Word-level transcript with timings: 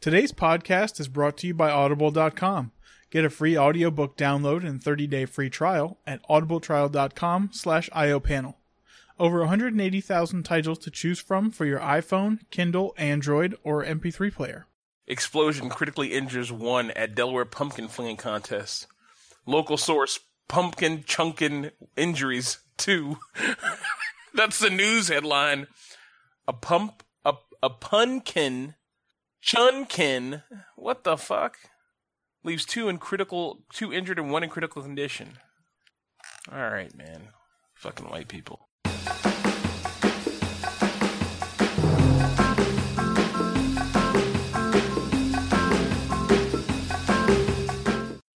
Today's 0.00 0.30
podcast 0.30 1.00
is 1.00 1.08
brought 1.08 1.36
to 1.38 1.48
you 1.48 1.54
by 1.54 1.72
Audible.com. 1.72 2.70
Get 3.10 3.24
a 3.24 3.30
free 3.30 3.58
audiobook 3.58 4.16
download 4.16 4.64
and 4.64 4.80
30-day 4.80 5.24
free 5.24 5.50
trial 5.50 5.98
at 6.06 6.22
audibletrial.com 6.28 7.50
slash 7.52 7.90
iopanel. 7.90 8.54
Over 9.18 9.40
180,000 9.40 10.44
titles 10.44 10.78
to 10.78 10.92
choose 10.92 11.18
from 11.18 11.50
for 11.50 11.64
your 11.66 11.80
iPhone, 11.80 12.38
Kindle, 12.50 12.94
Android, 12.96 13.56
or 13.64 13.84
MP3 13.84 14.32
player. 14.32 14.68
Explosion 15.08 15.68
critically 15.68 16.12
injures 16.12 16.52
one 16.52 16.92
at 16.92 17.16
Delaware 17.16 17.44
pumpkin 17.44 17.88
flinging 17.88 18.18
contest. 18.18 18.86
Local 19.46 19.76
source, 19.76 20.20
pumpkin 20.46 21.02
chunkin 21.02 21.72
injuries 21.96 22.58
two. 22.76 23.18
That's 24.34 24.60
the 24.60 24.70
news 24.70 25.08
headline. 25.08 25.66
A 26.46 26.52
pump, 26.52 27.02
a, 27.24 27.34
a 27.64 27.70
punkin, 27.70 28.74
chunkin, 29.42 30.42
what 30.76 31.04
the 31.04 31.16
fuck? 31.16 31.56
Leaves 32.44 32.64
two 32.64 32.88
in 32.88 32.98
critical, 32.98 33.64
two 33.72 33.92
injured 33.92 34.18
and 34.18 34.30
one 34.30 34.42
in 34.42 34.50
critical 34.50 34.82
condition. 34.82 35.38
All 36.50 36.70
right, 36.70 36.94
man. 36.96 37.28
Fucking 37.74 38.08
white 38.08 38.28
people. 38.28 38.68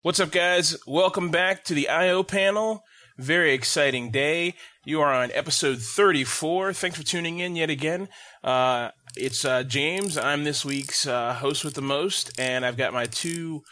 What's 0.02 0.20
up, 0.20 0.32
guys? 0.32 0.78
Welcome 0.88 1.30
back 1.30 1.66
to 1.66 1.74
the 1.74 1.90
IO 1.90 2.24
panel. 2.24 2.84
Very 3.20 3.52
exciting 3.52 4.12
day. 4.12 4.54
You 4.86 5.02
are 5.02 5.14
on 5.14 5.30
episode 5.34 5.80
34. 5.80 6.72
Thanks 6.72 6.96
for 6.96 7.04
tuning 7.04 7.40
in 7.40 7.58
yet 7.58 7.70
again. 7.70 8.08
Uh, 8.42 8.92
it's 9.18 9.44
uh, 9.44 9.64
James. 9.64 10.18
I'm 10.18 10.46
this 10.46 10.64
week's 10.64 11.06
uh, 11.06 11.34
host 11.34 11.66
with 11.66 11.74
the 11.74 11.82
most, 11.82 12.32
and 12.40 12.66
I've 12.66 12.78
got 12.78 12.94
my 12.94 13.08
two 13.08 13.64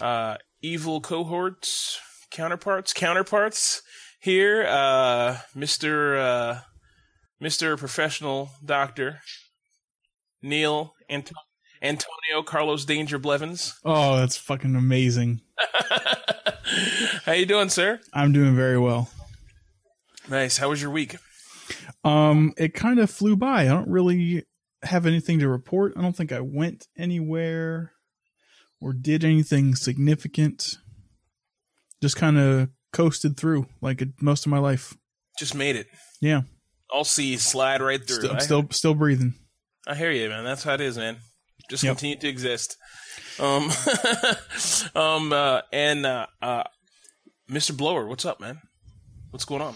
uh, 0.00 0.38
evil 0.60 1.00
cohorts, 1.00 2.00
counterparts, 2.32 2.92
counterparts 2.92 3.80
here. 4.18 4.66
Uh, 4.66 5.38
Mr. 5.54 6.18
Uh, 6.18 6.60
Mr. 7.40 7.78
Professional 7.78 8.50
Doctor 8.64 9.20
Neil 10.42 10.94
Ant- 11.08 11.30
Antonio 11.82 12.42
Carlos 12.44 12.84
Danger 12.84 13.18
Blevins. 13.18 13.78
Oh, 13.84 14.16
that's 14.16 14.36
fucking 14.36 14.74
amazing. 14.76 15.40
How 17.24 17.32
you 17.32 17.46
doing, 17.46 17.68
sir? 17.68 18.00
I'm 18.12 18.32
doing 18.32 18.54
very 18.56 18.78
well. 18.78 19.10
Nice. 20.28 20.58
How 20.58 20.70
was 20.70 20.80
your 20.82 20.90
week? 20.90 21.16
Um, 22.04 22.52
it 22.56 22.74
kind 22.74 22.98
of 22.98 23.10
flew 23.10 23.36
by. 23.36 23.62
I 23.62 23.68
don't 23.68 23.88
really 23.88 24.44
have 24.82 25.06
anything 25.06 25.38
to 25.40 25.48
report. 25.48 25.94
I 25.96 26.02
don't 26.02 26.16
think 26.16 26.32
I 26.32 26.40
went 26.40 26.86
anywhere 26.96 27.92
or 28.80 28.92
did 28.92 29.24
anything 29.24 29.74
significant. 29.74 30.76
Just 32.02 32.16
kind 32.16 32.38
of 32.38 32.68
coasted 32.92 33.36
through 33.36 33.66
like 33.80 34.02
it, 34.02 34.10
most 34.20 34.46
of 34.46 34.50
my 34.50 34.58
life. 34.58 34.96
Just 35.38 35.54
made 35.54 35.76
it. 35.76 35.88
Yeah, 36.20 36.42
All 36.90 37.04
seas 37.04 37.42
slide 37.42 37.82
right 37.82 38.04
through. 38.04 38.16
still, 38.18 38.34
I, 38.36 38.38
still, 38.38 38.66
still 38.70 38.94
breathing. 38.94 39.34
I 39.86 39.94
hear 39.94 40.10
you, 40.10 40.28
man. 40.28 40.44
That's 40.44 40.62
how 40.62 40.74
it 40.74 40.80
is, 40.80 40.96
man. 40.96 41.18
Just 41.68 41.82
Yep. 41.82 41.92
continue 41.96 42.16
to 42.18 42.28
exist. 42.28 42.76
Um, 43.38 43.70
um, 44.94 45.32
uh, 45.32 45.62
and 45.72 46.06
uh, 46.06 46.26
uh, 46.40 46.64
Mr. 47.50 47.76
Blower, 47.76 48.06
what's 48.06 48.24
up, 48.24 48.40
man? 48.40 48.60
What's 49.30 49.44
going 49.44 49.62
on? 49.62 49.74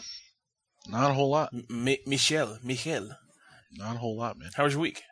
Not 0.89 1.11
a 1.11 1.15
whole 1.15 1.31
lot. 1.31 1.51
M- 1.53 1.97
Michelle, 2.07 2.59
Michelle, 2.63 3.09
Not 3.73 3.97
a 3.97 3.99
whole 3.99 4.17
lot, 4.17 4.39
man. 4.39 4.51
how 4.55 4.65
was 4.65 4.73
your 4.75 4.83
week? 4.83 5.03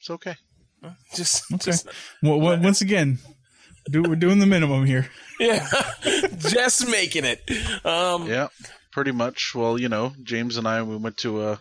It's 0.00 0.10
okay. 0.10 0.34
Just, 1.14 1.44
Okay. 1.52 1.70
just 1.70 1.86
Well, 2.22 2.40
well, 2.40 2.58
once 2.60 2.80
again, 2.80 3.18
do, 3.90 4.02
we're 4.02 4.16
doing 4.16 4.40
the 4.40 4.46
minimum 4.46 4.84
here. 4.84 5.08
yeah, 5.40 5.68
just 6.38 6.88
making 6.88 7.24
it. 7.24 7.40
Um, 7.86 8.26
Yeah, 8.26 8.48
pretty 8.90 9.12
much. 9.12 9.54
Well, 9.54 9.78
you 9.78 9.88
know, 9.88 10.12
James 10.24 10.56
and 10.56 10.66
I 10.66 10.82
we 10.82 10.96
went 10.96 11.18
to 11.18 11.42
a, 11.42 11.60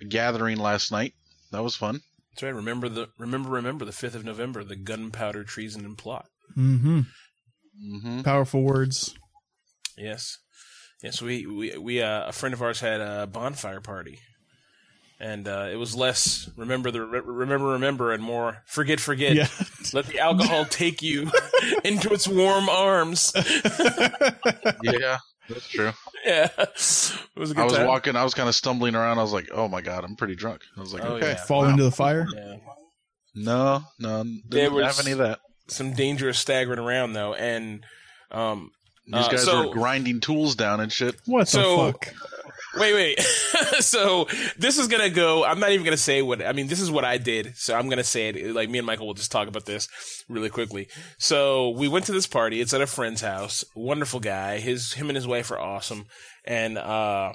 a 0.00 0.04
gathering 0.08 0.58
last 0.58 0.92
night. 0.92 1.14
That 1.50 1.62
was 1.64 1.74
fun. 1.74 2.00
That's 2.34 2.42
right. 2.42 2.54
Remember 2.54 2.88
the 2.88 3.08
remember 3.16 3.48
remember 3.48 3.84
the 3.84 3.92
fifth 3.92 4.16
of 4.16 4.24
November, 4.24 4.64
the 4.64 4.74
gunpowder 4.74 5.44
treason 5.44 5.84
and 5.84 5.96
plot. 5.96 6.26
Mm-hmm. 6.56 7.00
mm-hmm. 7.80 8.22
Powerful 8.22 8.62
words. 8.62 9.14
Yes, 9.96 10.38
yes. 11.00 11.22
We 11.22 11.46
we 11.46 11.78
we 11.78 12.02
uh, 12.02 12.26
a 12.26 12.32
friend 12.32 12.52
of 12.52 12.60
ours 12.60 12.80
had 12.80 13.00
a 13.00 13.28
bonfire 13.28 13.80
party, 13.80 14.18
and 15.20 15.46
uh, 15.46 15.68
it 15.70 15.76
was 15.76 15.94
less 15.94 16.50
remember 16.56 16.90
the 16.90 17.02
re- 17.02 17.20
remember 17.20 17.68
remember 17.68 18.12
and 18.12 18.22
more 18.22 18.64
forget 18.66 18.98
forget. 18.98 19.36
Yeah. 19.36 19.46
Let 19.92 20.06
the 20.06 20.18
alcohol 20.18 20.64
take 20.64 21.02
you 21.02 21.30
into 21.84 22.12
its 22.12 22.26
warm 22.26 22.68
arms. 22.68 23.32
Yeah, 24.82 25.18
that's 25.48 25.68
true. 25.68 25.92
Yeah, 26.24 26.48
it 26.58 26.70
was 27.36 27.50
a 27.50 27.54
good 27.54 27.60
I 27.60 27.64
was 27.64 27.72
time. 27.74 27.86
walking. 27.86 28.16
I 28.16 28.24
was 28.24 28.32
kind 28.32 28.48
of 28.48 28.54
stumbling 28.54 28.94
around. 28.94 29.18
I 29.18 29.22
was 29.22 29.34
like, 29.34 29.50
"Oh 29.52 29.68
my 29.68 29.82
god, 29.82 30.04
I'm 30.04 30.16
pretty 30.16 30.34
drunk." 30.36 30.62
I 30.74 30.80
was 30.80 30.94
like, 30.94 31.04
Oh, 31.04 31.16
"Okay, 31.16 31.32
yeah. 31.32 31.44
Fall 31.44 31.64
wow. 31.64 31.68
into 31.68 31.82
the 31.84 31.90
fire. 31.90 32.26
Yeah. 32.34 32.56
no, 33.34 33.82
no, 33.98 34.22
There 34.48 34.62
didn't 34.62 34.72
was- 34.74 34.96
have 34.96 35.04
any 35.04 35.12
of 35.12 35.18
that." 35.18 35.40
Some 35.68 35.92
dangerous 35.92 36.38
staggering 36.38 36.78
around 36.78 37.12
though, 37.12 37.34
and 37.34 37.84
um, 38.30 38.70
These 39.06 39.14
Uh, 39.26 39.28
guys 39.28 39.44
so- 39.44 39.66
were 39.68 39.74
grinding 39.74 40.20
tools 40.20 40.54
down 40.54 40.80
and 40.80 40.90
shit. 40.90 41.14
What 41.26 41.46
So- 41.46 41.88
the 41.88 41.92
fuck? 41.92 42.14
Wait, 42.76 42.94
wait. 42.94 43.20
so 43.80 44.26
this 44.58 44.78
is 44.78 44.88
gonna 44.88 45.10
go. 45.10 45.44
I'm 45.44 45.60
not 45.60 45.70
even 45.70 45.84
gonna 45.84 45.96
say 45.96 46.22
what. 46.22 46.44
I 46.44 46.52
mean, 46.52 46.66
this 46.66 46.80
is 46.80 46.90
what 46.90 47.04
I 47.04 47.18
did. 47.18 47.56
So 47.56 47.74
I'm 47.74 47.88
gonna 47.88 48.04
say 48.04 48.28
it. 48.28 48.54
Like 48.54 48.68
me 48.68 48.78
and 48.78 48.86
Michael 48.86 49.06
will 49.06 49.14
just 49.14 49.30
talk 49.30 49.48
about 49.48 49.66
this 49.66 49.88
really 50.28 50.50
quickly. 50.50 50.88
So 51.18 51.70
we 51.70 51.88
went 51.88 52.06
to 52.06 52.12
this 52.12 52.26
party. 52.26 52.60
It's 52.60 52.74
at 52.74 52.80
a 52.80 52.86
friend's 52.86 53.20
house. 53.20 53.64
Wonderful 53.76 54.20
guy. 54.20 54.58
His 54.58 54.94
him 54.94 55.08
and 55.08 55.16
his 55.16 55.26
wife 55.26 55.50
are 55.50 55.58
awesome. 55.58 56.06
And 56.44 56.76
uh, 56.76 57.34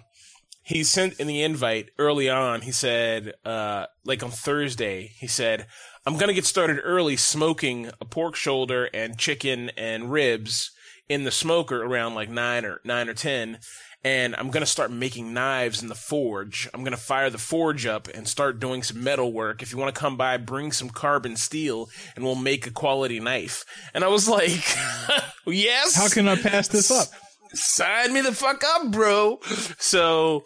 he 0.64 0.84
sent 0.84 1.20
in 1.20 1.28
the 1.28 1.42
invite 1.42 1.90
early 1.98 2.30
on. 2.30 2.62
He 2.62 2.72
said, 2.72 3.34
uh, 3.46 3.86
like 4.06 4.22
on 4.24 4.32
Thursday, 4.32 5.14
he 5.20 5.28
said, 5.28 5.68
"I'm 6.06 6.18
gonna 6.18 6.34
get 6.34 6.46
started 6.46 6.82
early 6.84 7.16
smoking 7.16 7.92
a 8.02 8.06
pork 8.06 8.36
shoulder 8.36 8.90
and 8.94 9.18
chicken 9.18 9.72
and 9.78 10.12
ribs 10.12 10.72
in 11.08 11.24
the 11.24 11.32
smoker 11.32 11.82
around 11.84 12.14
like 12.14 12.30
nine 12.30 12.66
or 12.66 12.82
nine 12.84 13.08
or 13.08 13.14
ten." 13.14 13.60
And 14.04 14.36
I'm 14.36 14.50
gonna 14.50 14.66
start 14.66 14.92
making 14.92 15.34
knives 15.34 15.82
in 15.82 15.90
the 15.90 15.96
forge. 15.96 16.70
I'm 16.74 16.84
gonna 16.84 16.98
fire 16.98 17.30
the 17.30 17.38
forge 17.38 17.86
up 17.86 18.08
and 18.08 18.28
start 18.28 18.60
doing 18.60 18.84
some 18.84 19.04
metal 19.04 19.34
work. 19.34 19.62
If 19.62 19.72
you 19.72 19.78
want 19.78 19.94
to 19.94 20.00
come 20.00 20.18
by, 20.18 20.38
bring 20.38 20.72
some 20.72 20.90
carbon 20.90 21.36
steel, 21.36 21.90
and 22.16 22.24
we'll 22.24 22.36
make 22.36 22.68
a 22.68 22.72
quality 22.72 23.20
knife. 23.20 23.66
And 23.94 24.04
I 24.04 24.08
was 24.08 24.28
like, 24.28 24.64
yes. 25.46 25.96
How 25.96 26.10
can 26.10 26.28
I 26.28 26.36
pass 26.36 26.68
this 26.68 26.92
up? 26.92 27.08
sign 27.54 28.14
me 28.14 28.22
the 28.22 28.32
fuck 28.32 28.64
up, 28.64 28.92
bro? 28.92 29.40
So, 29.80 30.44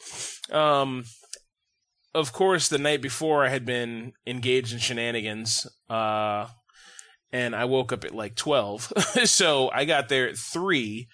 um, 0.52 1.06
of 2.14 2.32
course, 2.32 2.70
the 2.70 2.78
night 2.78 3.02
before 3.02 3.46
I 3.46 3.50
had 3.50 3.66
been 3.66 4.14
engaged 4.26 4.74
in 4.74 4.80
shenanigans. 4.80 5.68
Uh, 5.90 6.48
and 7.32 7.56
I 7.56 7.66
woke 7.66 7.92
up 7.92 8.06
at 8.06 8.14
like 8.14 8.36
12. 8.36 8.94
so 9.26 9.70
I 9.74 9.86
got 9.86 10.10
there 10.10 10.30
at 10.30 10.38
3 10.38 11.08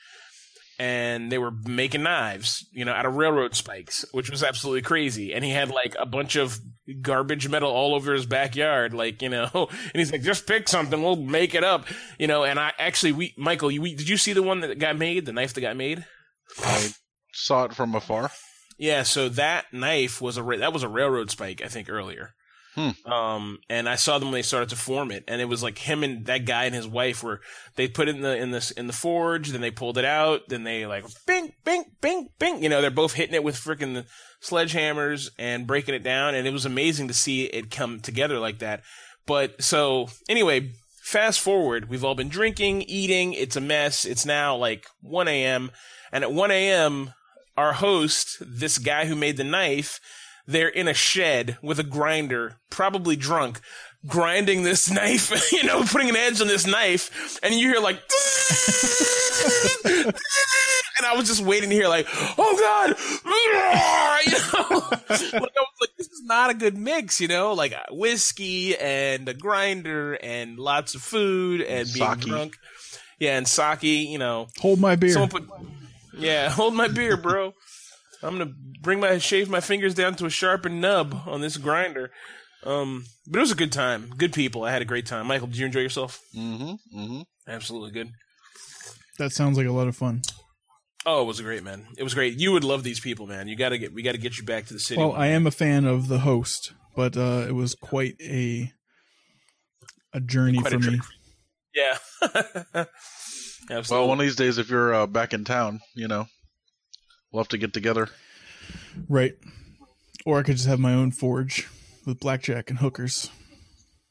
and 0.80 1.30
they 1.30 1.38
were 1.38 1.52
making 1.52 2.04
knives, 2.04 2.66
you 2.72 2.86
know, 2.86 2.94
out 2.94 3.06
of 3.06 3.16
railroad 3.16 3.54
spikes, 3.54 4.06
which 4.14 4.32
was 4.32 4.42
absolutely 4.42 4.82
crazy. 4.82 5.34
And 5.34 5.44
he 5.44 5.52
had 5.52 5.70
like 5.70 5.94
a 6.00 6.06
bunch 6.06 6.38
of 6.38 6.58
garbage 7.02 7.50
metal 7.50 7.70
all 7.70 7.94
over 7.94 8.14
his 8.14 8.26
backyard, 8.26 8.94
like, 8.94 9.22
you 9.22 9.28
know, 9.28 9.50
and 9.54 9.70
he's 9.94 10.12
like, 10.12 10.22
just 10.22 10.48
pick 10.48 10.70
something, 10.70 11.04
we'll 11.04 11.18
make 11.18 11.54
it 11.54 11.66
up, 11.66 11.86
you 12.18 12.28
know. 12.28 12.46
And 12.46 12.58
I 12.58 12.72
actually, 12.80 13.12
we, 13.12 13.34
Michael, 13.38 13.70
you, 13.70 13.82
we, 13.82 13.94
did 13.94 14.08
you 14.08 14.16
see 14.16 14.32
the 14.32 14.42
one 14.42 14.62
that 14.62 14.80
got 14.80 14.98
made, 14.98 15.26
the 15.26 15.34
knife 15.34 15.54
that 15.54 15.62
got 15.62 15.76
made? 15.76 16.06
I 16.64 16.94
saw 17.34 17.66
it 17.66 17.74
from 17.74 17.94
afar. 17.94 18.32
Yeah, 18.78 19.04
so 19.04 19.28
that 19.30 19.66
knife 19.74 20.22
was 20.22 20.38
a 20.38 20.44
that 20.44 20.72
was 20.72 20.84
a 20.84 20.88
railroad 20.88 21.30
spike, 21.30 21.62
I 21.62 21.68
think 21.68 21.90
earlier. 21.90 22.34
Hmm. 22.80 23.12
Um, 23.12 23.60
and 23.70 23.90
I 23.90 23.96
saw 23.96 24.20
them 24.20 24.30
when 24.30 24.36
they 24.36 24.42
started 24.42 24.70
to 24.70 24.78
form 24.78 25.12
it, 25.12 25.26
and 25.28 25.42
it 25.42 25.50
was 25.50 25.62
like 25.62 25.78
him 25.78 26.02
and 26.02 26.26
that 26.28 26.46
guy 26.46 26.64
and 26.64 26.74
his 26.74 26.88
wife 26.88 27.22
were 27.22 27.42
they 27.76 27.90
put 27.90 28.08
it 28.08 28.16
in 28.16 28.22
the 28.22 28.38
in 28.38 28.52
this 28.52 28.72
in 28.72 28.88
the 28.88 28.94
forge, 28.94 29.50
then 29.50 29.60
they 29.60 29.70
pulled 29.70 29.98
it 29.98 30.06
out, 30.06 30.48
then 30.48 30.64
they 30.64 30.86
like 30.86 31.04
bing 31.28 31.52
bing 31.66 31.84
bing 32.00 32.30
bing, 32.40 32.64
you 32.64 32.70
know, 32.70 32.80
they're 32.82 32.90
both 32.90 33.14
hitting 33.14 33.36
it 33.36 33.44
with 33.44 33.58
freaking 33.58 34.06
sledgehammers 34.42 35.30
and 35.38 35.68
breaking 35.68 35.94
it 35.94 36.04
down, 36.04 36.36
and 36.36 36.48
it 36.48 36.54
was 36.54 36.66
amazing 36.66 37.10
to 37.10 37.14
see 37.14 37.44
it 37.44 37.70
come 37.70 38.00
together 38.00 38.40
like 38.40 38.60
that. 38.60 38.82
But 39.26 39.62
so 39.62 40.08
anyway, 40.30 40.72
fast 41.02 41.42
forward, 41.42 41.90
we've 41.90 42.06
all 42.06 42.16
been 42.16 42.30
drinking, 42.30 42.84
eating, 42.84 43.34
it's 43.34 43.58
a 43.58 43.62
mess. 43.62 44.06
It's 44.06 44.26
now 44.26 44.56
like 44.56 44.88
1 45.02 45.28
a.m. 45.28 45.72
And 46.14 46.24
at 46.24 46.32
1 46.32 46.50
a.m., 46.50 47.14
our 47.58 47.74
host, 47.74 48.38
this 48.40 48.78
guy 48.78 49.06
who 49.06 49.18
made 49.18 49.36
the 49.36 49.44
knife, 49.44 50.00
they're 50.50 50.68
in 50.68 50.88
a 50.88 50.94
shed 50.96 51.58
with 51.62 51.80
a 51.80 51.84
grinder, 51.84 52.58
probably 52.72 53.16
drunk, 53.16 53.62
grinding 54.08 54.64
this 54.64 54.90
knife, 54.92 55.52
you 55.52 55.64
know, 55.64 55.84
putting 55.84 56.10
an 56.10 56.16
edge 56.16 56.42
on 56.42 56.48
this 56.48 56.66
knife, 56.66 57.40
and 57.44 57.54
you 57.54 57.70
hear 57.70 57.80
like, 57.80 57.98
and 59.86 61.06
I 61.06 61.14
was 61.16 61.28
just 61.28 61.42
waiting 61.44 61.70
here, 61.72 61.88
like, 61.88 62.08
oh 62.38 62.58
god, 62.60 62.98
you 63.26 64.32
know, 64.32 64.80
like 65.40 65.54
I 65.56 65.62
was 65.62 65.78
like, 65.82 65.96
this 65.98 66.08
is 66.08 66.24
not 66.24 66.50
a 66.50 66.54
good 66.54 66.78
mix, 66.78 67.22
you 67.22 67.28
know, 67.28 67.54
like 67.54 67.74
uh, 67.74 67.84
whiskey 67.92 68.76
and 68.78 69.28
a 69.30 69.34
grinder 69.34 70.14
and 70.16 70.58
lots 70.60 70.96
of 70.96 71.02
food 71.02 71.62
and 71.62 71.88
being 71.94 72.06
Sake. 72.14 72.20
drunk, 72.22 72.58
yeah, 73.20 73.38
and 73.38 73.48
sake, 73.48 73.84
you 73.84 74.18
know, 74.18 74.48
Hold 74.60 74.80
my 74.80 74.96
beer. 74.96 75.28
put, 75.28 75.48
yeah, 76.18 76.50
hold 76.50 76.74
my 76.74 76.88
beer, 76.88 77.18
bro. 77.18 77.54
I'm 78.22 78.38
gonna 78.38 78.54
bring 78.82 79.00
my 79.00 79.18
shave 79.18 79.50
my 79.50 79.60
fingers 79.62 79.94
down 79.94 80.16
to 80.16 80.26
a 80.26 80.30
sharpened 80.30 80.82
nub 80.82 81.24
on 81.26 81.42
this 81.42 81.58
grinder. 81.58 82.12
Um, 82.64 83.06
but 83.28 83.38
it 83.38 83.42
was 83.42 83.52
a 83.52 83.56
good 83.56 83.72
time, 83.72 84.12
good 84.18 84.34
people. 84.34 84.64
I 84.64 84.72
had 84.72 84.82
a 84.82 84.86
great 84.86 85.06
time. 85.06 85.28
Michael, 85.28 85.48
did 85.48 85.58
you 85.58 85.66
enjoy 85.66 85.80
yourself? 85.80 86.20
mm-hmm. 86.36 87.00
Mm-hmm. 87.00 87.22
Absolutely 87.48 87.92
good. 87.92 88.10
that 89.18 89.32
sounds 89.32 89.58
like 89.58 89.68
a 89.68 89.72
lot 89.72 89.88
of 89.88 89.96
fun. 89.96 90.22
Oh, 91.06 91.22
it 91.22 91.26
was 91.26 91.40
great, 91.40 91.64
man. 91.64 91.88
It 91.98 92.04
was 92.04 92.14
great. 92.14 92.38
You 92.38 92.52
would 92.52 92.66
love 92.66 92.84
these 92.84 93.00
people, 93.00 93.26
man. 93.26 93.48
You 93.48 93.56
gotta 93.56 93.78
get 93.78 93.94
we 93.94 94.02
gotta 94.02 94.18
get 94.18 94.38
you 94.38 94.44
back 94.44 94.66
to 94.68 94.74
the 94.74 94.80
city. 94.80 95.00
Well, 95.00 95.14
I 95.14 95.28
am 95.28 95.48
a 95.48 95.52
fan 95.52 95.86
of 95.86 96.10
the 96.10 96.20
host, 96.20 96.74
but 96.96 97.16
uh, 97.16 97.46
it 97.48 97.54
was 97.56 97.74
quite 97.76 98.16
a 98.22 98.72
a 100.14 100.20
journey 100.20 100.60
Quite 100.60 100.72
for 100.72 100.76
a 100.78 100.80
me. 100.80 100.98
trip. 100.98 101.00
Yeah. 101.74 101.98
Absolutely. 103.72 103.98
Well, 103.98 104.08
one 104.08 104.20
of 104.20 104.26
these 104.26 104.36
days, 104.36 104.58
if 104.58 104.70
you're 104.70 104.94
uh, 104.94 105.08
back 105.08 105.34
in 105.34 105.46
town, 105.46 105.80
you 105.96 106.08
know, 106.08 106.26
we'll 107.32 107.42
have 107.44 107.48
to 107.50 107.58
get 107.58 107.74
together. 107.74 108.08
Right. 109.08 109.36
Or 110.26 110.40
I 110.40 110.44
could 110.44 110.56
just 110.58 110.68
have 110.68 110.80
my 110.80 110.94
own 110.94 111.12
forge 111.12 111.68
with 112.06 112.20
blackjack 112.20 112.70
and 112.70 112.80
hookers. 112.80 113.30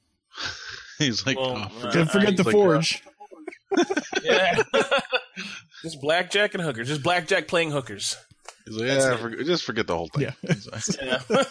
He's 0.98 1.26
like, 1.26 1.36
Well, 1.38 1.50
oh, 1.50 1.56
uh, 1.62 1.68
forget- 1.68 1.92
Don't 1.92 2.10
forget 2.10 2.36
the 2.36 2.42
like, 2.44 2.54
uh, 2.54 2.58
forge. 2.58 3.02
yeah. 4.24 4.62
just 5.82 6.00
blackjack 6.00 6.54
and 6.54 6.62
hookers. 6.62 6.88
Just 6.88 7.02
blackjack 7.02 7.46
playing 7.48 7.70
hookers. 7.70 8.16
he's 8.64 8.76
like, 8.76 8.86
yeah, 8.88 9.14
it. 9.14 9.20
forget, 9.20 9.46
just 9.46 9.64
forget 9.64 9.86
the 9.86 9.96
whole 9.96 10.08
thing. 10.08 10.32
Yeah. 10.42 10.54
Yeah. 11.30 11.44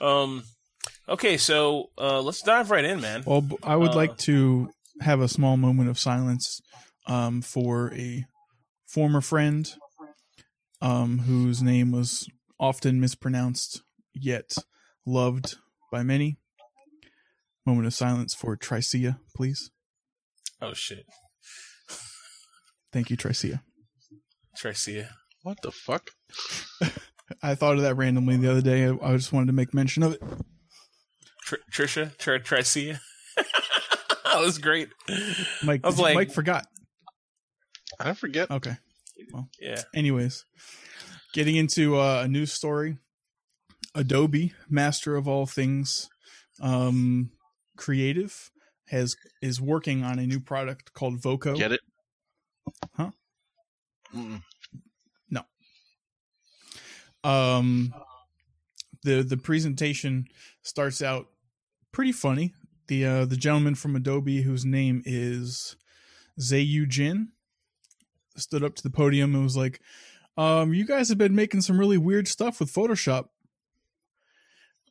um. 0.00 0.44
Okay, 1.08 1.36
so 1.36 1.90
uh, 1.98 2.20
let's 2.20 2.42
dive 2.42 2.70
right 2.72 2.84
in, 2.84 3.00
man. 3.00 3.22
Well, 3.24 3.40
b- 3.42 3.56
I 3.62 3.76
would 3.76 3.90
Uh, 3.92 3.96
like 3.96 4.16
to 4.18 4.70
have 5.00 5.20
a 5.20 5.28
small 5.28 5.56
moment 5.56 5.88
of 5.88 5.98
silence 6.00 6.60
um, 7.06 7.42
for 7.42 7.92
a 7.94 8.24
former 8.88 9.20
friend 9.20 9.72
um, 10.80 11.20
whose 11.20 11.62
name 11.62 11.92
was 11.92 12.28
often 12.58 13.00
mispronounced 13.00 13.82
yet 14.14 14.54
loved 15.04 15.56
by 15.92 16.02
many. 16.02 16.38
Moment 17.64 17.86
of 17.86 17.94
silence 17.94 18.32
for 18.34 18.56
Tricia, 18.56 19.18
please. 19.34 19.70
Oh 20.62 20.72
shit, 20.72 21.04
Thank 22.92 23.10
you, 23.10 23.16
Tricia. 23.16 23.60
Tricia. 24.56 25.08
what 25.42 25.58
the 25.62 25.70
fuck? 25.72 26.10
I 27.42 27.54
thought 27.56 27.74
of 27.76 27.82
that 27.82 27.96
randomly 27.96 28.36
the 28.36 28.50
other 28.50 28.62
day. 28.62 28.86
I, 28.86 28.96
I 29.02 29.16
just 29.16 29.32
wanted 29.32 29.46
to 29.48 29.52
make 29.52 29.74
mention 29.74 30.02
of 30.04 30.12
it. 30.14 30.22
Tr- 31.44 31.56
Trisha. 31.72 32.16
Tr- 32.18 32.36
Tricia. 32.36 33.00
that 33.36 34.38
was 34.40 34.58
great. 34.58 34.88
Mike, 35.64 35.80
I 35.84 35.88
was 35.88 35.98
like- 35.98 36.14
Mike 36.14 36.30
forgot. 36.32 36.66
I 37.98 38.12
forget. 38.14 38.50
Okay. 38.50 38.76
Well, 39.32 39.48
yeah. 39.60 39.82
Anyways, 39.94 40.44
getting 41.32 41.56
into 41.56 41.98
uh, 41.98 42.22
a 42.24 42.28
news 42.28 42.52
story. 42.52 42.98
Adobe, 43.94 44.52
master 44.68 45.16
of 45.16 45.26
all 45.26 45.46
things 45.46 46.10
um, 46.60 47.30
creative, 47.78 48.50
has 48.88 49.16
is 49.40 49.60
working 49.60 50.04
on 50.04 50.18
a 50.18 50.26
new 50.26 50.40
product 50.40 50.92
called 50.92 51.22
Voco. 51.22 51.56
Get 51.56 51.72
it? 51.72 51.80
Huh? 52.94 53.10
Mm-mm. 54.14 54.42
Um, 57.26 57.92
the 59.02 59.22
the 59.22 59.36
presentation 59.36 60.26
starts 60.62 61.02
out 61.02 61.26
pretty 61.90 62.12
funny. 62.12 62.54
The 62.86 63.04
uh, 63.04 63.24
the 63.24 63.36
gentleman 63.36 63.74
from 63.74 63.96
Adobe, 63.96 64.42
whose 64.42 64.64
name 64.64 65.02
is 65.04 65.74
Zeyu 66.40 66.88
Jin, 66.88 67.32
stood 68.40 68.64
up 68.64 68.74
to 68.76 68.82
the 68.82 68.90
podium 68.90 69.34
and 69.34 69.42
was 69.42 69.56
like, 69.56 69.80
um, 70.36 70.74
"You 70.74 70.86
guys 70.86 71.08
have 71.08 71.18
been 71.18 71.34
making 71.34 71.62
some 71.62 71.78
really 71.78 71.98
weird 71.98 72.28
stuff 72.28 72.60
with 72.60 72.72
Photoshop." 72.72 73.28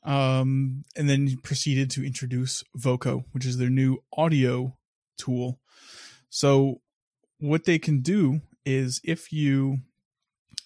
Um, 0.04 0.86
and 0.96 1.10
then 1.10 1.28
he 1.28 1.36
proceeded 1.36 1.90
to 1.92 2.06
introduce 2.06 2.64
Voco, 2.76 3.26
which 3.32 3.46
is 3.46 3.58
their 3.58 3.72
new 3.72 4.04
audio 4.16 4.78
tool. 5.18 5.60
So, 6.30 6.82
what 7.40 7.66
they 7.66 7.80
can 7.80 8.02
do 8.02 8.42
is 8.66 9.02
if 9.04 9.32
you 9.32 9.80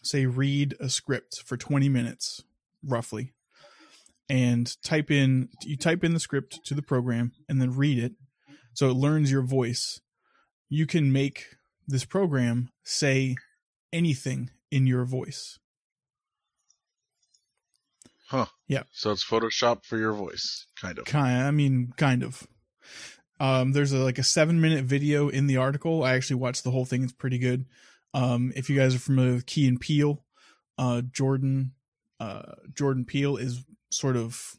say 0.02 0.26
read 0.26 0.76
a 0.80 0.90
script 0.90 1.42
for 1.46 1.58
20 1.58 1.90
minutes 1.90 2.44
roughly 2.84 3.34
and 4.30 4.82
type 4.84 5.12
in 5.12 5.50
you 5.64 5.76
type 5.76 6.04
in 6.04 6.14
the 6.14 6.20
script 6.20 6.64
to 6.64 6.74
the 6.74 6.82
program 6.82 7.32
and 7.50 7.62
then 7.62 7.76
read 7.76 8.02
it 8.02 8.14
so 8.74 8.90
it 8.90 8.94
learns 8.94 9.32
your 9.32 9.42
voice 9.42 10.00
you 10.70 10.86
can 10.86 11.12
make 11.12 11.56
this 11.90 12.06
program 12.06 12.70
say 12.84 13.36
anything 13.92 14.50
in 14.72 14.88
your 14.88 15.06
voice 15.06 15.60
Huh. 18.28 18.46
Yeah. 18.68 18.84
So 18.92 19.10
it's 19.12 19.26
Photoshop 19.26 19.86
for 19.86 19.98
your 19.98 20.14
voice, 20.14 20.68
kind 20.80 21.00
of. 21.00 21.06
kind 21.06 21.48
i 21.48 21.52
mean 21.52 21.92
kind 21.98 22.22
of 22.22 22.48
um 23.40 23.72
there's 23.72 23.92
a 23.92 23.98
like 23.98 24.20
a 24.20 24.24
seven 24.24 24.62
minute 24.62 24.86
video 24.86 25.30
in 25.30 25.48
the 25.48 25.58
article 25.58 26.04
i 26.04 26.14
actually 26.14 26.36
watched 26.36 26.64
the 26.64 26.72
whole 26.72 26.86
thing 26.86 27.04
it's 27.04 27.12
pretty 27.12 27.40
good 27.40 27.66
um 28.14 28.54
if 28.56 28.70
you 28.70 28.78
guys 28.78 28.94
are 28.94 29.00
familiar 29.00 29.34
with 29.34 29.46
key 29.48 29.68
and 29.68 29.82
Peele, 29.82 30.24
uh 30.78 31.02
jordan 31.12 31.72
uh 32.20 32.54
jordan 32.74 33.04
Peele 33.04 33.36
is 33.38 33.64
sort 33.92 34.16
of 34.16 34.56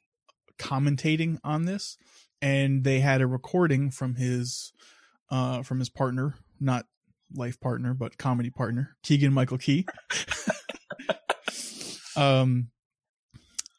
commentating 0.58 1.38
on 1.44 1.64
this 1.64 1.96
and 2.42 2.82
they 2.84 3.00
had 3.00 3.20
a 3.20 3.26
recording 3.26 3.90
from 3.90 4.16
his 4.16 4.72
uh 5.30 5.62
from 5.62 5.78
his 5.78 5.88
partner 5.88 6.34
not 6.58 6.86
life 7.34 7.60
partner 7.60 7.94
but 7.94 8.18
comedy 8.18 8.50
partner 8.50 8.96
keegan 9.02 9.32
michael 9.32 9.58
key. 9.58 9.86
Um 12.16 12.68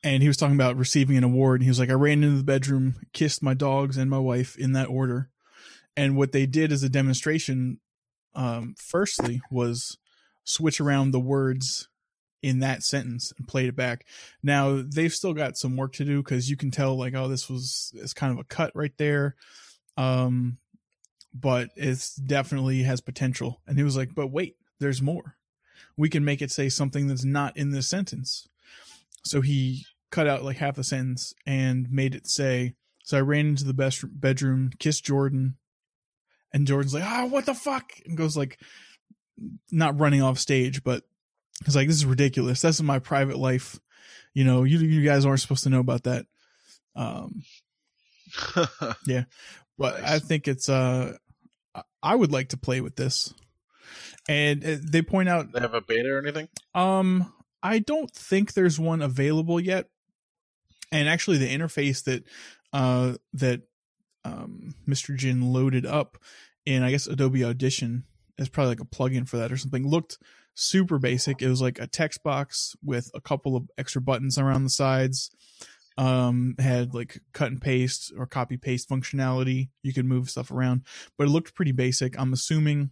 and 0.04 0.24
he 0.24 0.28
was 0.28 0.38
talking 0.38 0.56
about 0.56 0.78
receiving 0.78 1.16
an 1.16 1.24
award 1.24 1.60
and 1.60 1.66
he 1.66 1.70
was 1.70 1.80
like 1.80 1.90
i 1.90 1.94
ran 1.94 2.24
into 2.24 2.38
the 2.38 2.44
bedroom 2.44 2.96
kissed 3.14 3.44
my 3.44 3.54
dogs 3.54 3.98
and 3.98 4.10
my 4.10 4.20
wife 4.20 4.58
in 4.58 4.74
that 4.74 4.90
order. 4.90 5.30
And 5.98 6.16
what 6.16 6.32
they 6.32 6.46
did 6.46 6.72
as 6.72 6.84
a 6.84 6.90
demonstration 6.90 7.80
um 8.34 8.76
firstly 8.78 9.42
was 9.52 9.98
switch 10.44 10.80
around 10.80 11.12
the 11.12 11.20
words 11.20 11.90
in 12.42 12.60
that 12.60 12.82
sentence 12.82 13.32
and 13.38 13.48
played 13.48 13.70
it 13.70 13.76
back. 13.76 14.06
Now 14.42 14.82
they've 14.84 15.14
still 15.14 15.34
got 15.34 15.58
some 15.58 15.78
work 15.78 15.94
to 15.94 16.06
do 16.06 16.24
because 16.24 16.50
you 16.50 16.58
can 16.58 16.72
tell 16.72 16.98
like 16.98 17.14
oh 17.14 17.28
this 17.28 17.50
was 17.50 17.92
it's 17.96 18.14
kind 18.14 18.34
of 18.34 18.40
a 18.40 18.46
cut 18.46 18.72
right 18.74 18.98
there. 18.98 19.36
Um 19.98 20.58
but 21.34 21.70
it's 21.76 22.16
definitely 22.16 22.84
has 22.84 23.02
potential 23.02 23.62
and 23.68 23.78
he 23.78 23.84
was 23.84 23.96
like 23.96 24.14
but 24.14 24.28
wait 24.28 24.56
there's 24.80 25.02
more 25.02 25.36
we 25.98 26.10
can 26.10 26.26
make 26.26 26.42
it 26.42 26.52
say 26.52 26.70
something 26.70 27.08
that's 27.08 27.24
not 27.24 27.56
in 27.56 27.72
this 27.72 27.88
sentence 27.88 28.48
so 29.24 29.42
he 29.42 29.86
cut 30.12 30.28
out 30.28 30.44
like 30.44 30.58
half 30.58 30.76
the 30.76 30.84
sentence 30.84 31.34
and 31.46 31.92
made 31.92 32.14
it 32.14 32.28
say, 32.28 32.76
"So 33.04 33.18
I 33.18 33.22
ran 33.22 33.48
into 33.48 33.64
the 33.64 33.74
best 33.74 34.04
bedroom, 34.20 34.72
kissed 34.78 35.06
Jordan, 35.06 35.58
and 36.54 36.68
Jordan's 36.68 36.94
like, 36.94 37.04
"Ah, 37.04 37.26
what 37.26 37.46
the 37.46 37.54
fuck?" 37.54 37.92
and 38.06 38.18
goes 38.18 38.38
like, 38.38 38.60
not 39.72 40.00
running 40.00 40.22
off 40.22 40.38
stage, 40.38 40.84
but 40.84 41.04
he's 41.66 41.76
like, 41.76 41.88
"This 41.88 41.98
is 41.98 42.06
ridiculous. 42.06 42.62
That's 42.62 42.82
my 42.82 43.00
private 43.00 43.38
life. 43.38 43.80
You 44.34 44.44
know, 44.44 44.64
you 44.64 44.80
you 44.80 45.04
guys 45.04 45.26
aren't 45.26 45.42
supposed 45.42 45.64
to 45.64 45.70
know 45.70 45.80
about 45.80 46.04
that." 46.04 46.26
Um, 46.96 47.44
but 49.82 50.02
Nice. 50.02 50.12
I 50.12 50.20
think 50.20 50.48
it's 50.48 50.70
uh, 50.70 51.18
I- 51.76 51.84
I 52.04 52.16
would 52.16 52.32
like 52.32 52.50
to 52.50 52.58
play 52.58 52.82
with 52.82 52.96
this, 52.96 53.34
and 54.30 54.64
uh, 54.66 54.78
they 54.82 55.02
point 55.02 55.30
out 55.30 55.52
they 55.52 55.60
have 55.60 55.74
a 55.74 55.82
beta 55.82 56.10
or 56.10 56.20
anything? 56.20 56.48
um, 56.76 57.34
I 57.64 57.80
don't 57.80 58.12
think 58.12 58.54
there's 58.54 58.80
one 58.80 59.02
available 59.02 59.60
yet. 59.60 59.88
And 60.92 61.08
actually, 61.08 61.38
the 61.38 61.48
interface 61.56 62.04
that 62.06 62.24
uh 62.74 63.14
that 63.34 63.62
um 64.26 64.76
Mr. 64.88 65.16
Jin 65.16 65.54
loaded 65.54 65.86
up 65.86 66.18
in 66.66 66.84
I 66.84 66.92
guess 66.92 67.08
Adobe 67.08 67.44
Audition 67.44 68.04
is 68.38 68.50
probably 68.50 68.70
like 68.70 68.82
a 68.82 68.86
plugin 68.86 69.28
for 69.28 69.38
that 69.38 69.52
or 69.52 69.58
something. 69.58 69.88
Looked 69.88 70.18
super 70.54 70.98
basic. 71.00 71.42
It 71.42 71.48
was 71.50 71.62
like 71.62 71.80
a 71.80 71.88
text 71.88 72.24
box 72.24 72.76
with 72.84 73.10
a 73.14 73.22
couple 73.22 73.56
of 73.56 73.70
extra 73.78 74.02
buttons 74.02 74.38
around 74.38 74.64
the 74.64 74.70
sides. 74.70 75.30
Um, 75.98 76.56
had 76.58 76.94
like 76.94 77.20
cut 77.34 77.52
and 77.52 77.62
paste 77.62 78.14
or 78.18 78.26
copy 78.26 78.58
paste 78.58 78.90
functionality. 78.90 79.70
You 79.84 79.94
could 79.94 80.06
move 80.06 80.30
stuff 80.30 80.50
around, 80.50 80.86
but 81.18 81.28
it 81.28 81.32
looked 81.32 81.54
pretty 81.54 81.74
basic. 81.74 82.18
I'm 82.20 82.34
assuming 82.34 82.92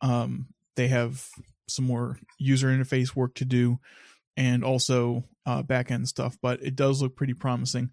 um 0.00 0.48
they 0.76 0.88
have 0.88 1.26
some 1.68 1.84
more 1.84 2.18
user 2.38 2.68
interface 2.68 3.14
work 3.14 3.34
to 3.34 3.44
do 3.44 3.78
and 4.36 4.64
also 4.64 5.24
uh, 5.46 5.62
back 5.62 5.90
end 5.90 6.08
stuff, 6.08 6.36
but 6.42 6.62
it 6.62 6.76
does 6.76 7.00
look 7.00 7.16
pretty 7.16 7.34
promising. 7.34 7.90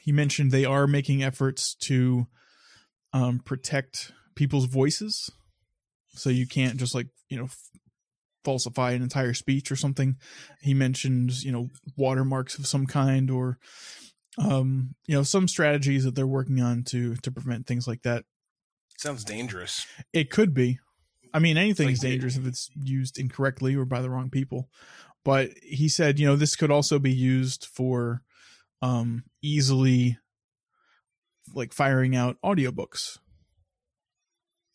He 0.00 0.12
mentioned 0.12 0.50
they 0.50 0.64
are 0.64 0.86
making 0.86 1.22
efforts 1.22 1.74
to 1.82 2.26
um, 3.12 3.38
protect 3.38 4.12
people's 4.34 4.64
voices 4.64 5.30
so 6.14 6.30
you 6.30 6.46
can't 6.46 6.76
just 6.76 6.94
like 6.94 7.08
you 7.28 7.36
know 7.36 7.48
falsify 8.44 8.92
an 8.92 9.02
entire 9.02 9.34
speech 9.34 9.72
or 9.72 9.76
something. 9.76 10.16
He 10.60 10.74
mentions, 10.74 11.44
you 11.44 11.52
know 11.52 11.68
watermarks 11.96 12.58
of 12.58 12.66
some 12.66 12.86
kind 12.86 13.30
or 13.30 13.58
um 14.38 14.94
you 15.06 15.16
know 15.16 15.22
some 15.22 15.46
strategies 15.46 16.04
that 16.04 16.14
they're 16.14 16.26
working 16.26 16.60
on 16.60 16.82
to 16.82 17.14
to 17.16 17.30
prevent 17.30 17.66
things 17.66 17.86
like 17.86 18.02
that. 18.02 18.24
Sounds 18.98 19.24
dangerous. 19.24 19.86
It 20.12 20.30
could 20.30 20.54
be. 20.54 20.78
I 21.32 21.40
mean, 21.40 21.56
anything 21.56 21.86
Like 21.86 21.94
is 21.94 22.00
dangerous 22.00 22.36
if 22.36 22.46
it's 22.46 22.70
used 22.80 23.18
incorrectly 23.18 23.74
or 23.74 23.84
by 23.84 24.00
the 24.00 24.10
wrong 24.10 24.30
people. 24.30 24.68
But 25.24 25.50
he 25.62 25.88
said, 25.88 26.20
you 26.20 26.26
know, 26.26 26.36
this 26.36 26.54
could 26.54 26.70
also 26.70 26.98
be 26.98 27.12
used 27.12 27.66
for 27.66 28.22
um 28.82 29.24
easily 29.42 30.18
like 31.54 31.72
firing 31.72 32.16
out 32.16 32.36
audiobooks, 32.44 33.18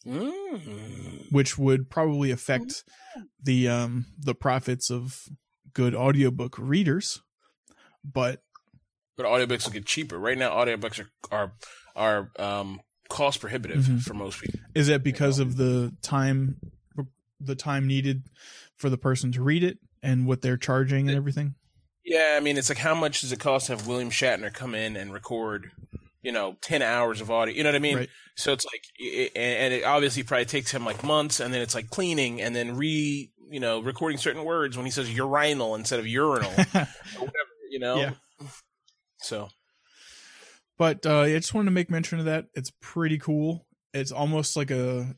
Mm. 0.09 1.31
which 1.31 1.57
would 1.57 1.89
probably 1.89 2.31
affect 2.31 2.83
the 3.43 3.67
um 3.67 4.05
the 4.17 4.33
profits 4.33 4.89
of 4.89 5.27
good 5.73 5.93
audiobook 5.93 6.55
readers. 6.57 7.21
But 8.03 8.41
But 9.17 9.25
audiobooks 9.25 9.65
will 9.65 9.73
get 9.73 9.85
cheaper. 9.85 10.17
Right 10.17 10.37
now, 10.37 10.49
audiobooks 10.51 10.99
are 10.99 11.09
are 11.31 11.53
are 11.95 12.31
um, 12.59 12.81
cost 13.09 13.39
prohibitive 13.41 13.83
Mhm. 13.85 14.01
for 14.01 14.13
most 14.13 14.41
people. 14.41 14.59
is 14.73 14.87
that 14.87 15.03
because 15.03 15.39
of 15.39 15.57
the 15.57 15.93
time 16.01 16.59
the 17.39 17.55
time 17.55 17.87
needed 17.87 18.23
for 18.75 18.89
the 18.89 18.97
person 18.97 19.31
to 19.33 19.41
read 19.41 19.63
it 19.63 19.77
and 20.03 20.25
what 20.27 20.41
they're 20.41 20.57
charging 20.57 21.07
and 21.07 21.15
everything? 21.15 21.55
Yeah, 22.03 22.33
I 22.35 22.39
mean, 22.39 22.57
it's 22.57 22.69
like 22.69 22.77
how 22.79 22.95
much 22.95 23.21
does 23.21 23.31
it 23.31 23.39
cost 23.39 23.67
to 23.67 23.75
have 23.75 23.85
William 23.87 24.09
Shatner 24.09 24.51
come 24.53 24.73
in 24.73 24.95
and 24.95 25.13
record, 25.13 25.71
you 26.21 26.31
know, 26.31 26.57
ten 26.61 26.81
hours 26.81 27.21
of 27.21 27.31
audio? 27.31 27.53
You 27.53 27.63
know 27.63 27.69
what 27.69 27.75
I 27.75 27.79
mean? 27.79 27.97
Right. 27.97 28.09
So 28.35 28.53
it's 28.53 28.65
like, 28.65 28.83
it, 28.97 29.31
and 29.35 29.73
it 29.73 29.83
obviously 29.83 30.23
probably 30.23 30.45
takes 30.45 30.71
him 30.71 30.85
like 30.85 31.03
months, 31.03 31.39
and 31.39 31.53
then 31.53 31.61
it's 31.61 31.75
like 31.75 31.89
cleaning, 31.89 32.41
and 32.41 32.55
then 32.55 32.75
re, 32.75 33.31
you 33.49 33.59
know, 33.59 33.81
recording 33.81 34.17
certain 34.17 34.43
words 34.45 34.77
when 34.77 34.85
he 34.85 34.91
says 34.91 35.13
urinal 35.13 35.75
instead 35.75 35.99
of 35.99 36.07
urinal, 36.07 36.51
or 36.57 36.87
whatever, 37.19 37.49
you 37.69 37.79
know. 37.79 37.97
Yeah. 37.97 38.11
So 39.21 39.49
But 40.77 41.05
uh, 41.05 41.21
I 41.21 41.33
just 41.33 41.53
wanted 41.53 41.65
to 41.65 41.71
make 41.71 41.89
mention 41.89 42.19
of 42.19 42.25
that. 42.25 42.45
It's 42.53 42.71
pretty 42.81 43.17
cool. 43.17 43.65
It's 43.93 44.11
almost 44.11 44.55
like 44.55 44.71
a. 44.71 45.15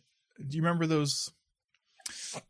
Do 0.48 0.58
you 0.58 0.63
remember 0.63 0.88
those? 0.88 1.31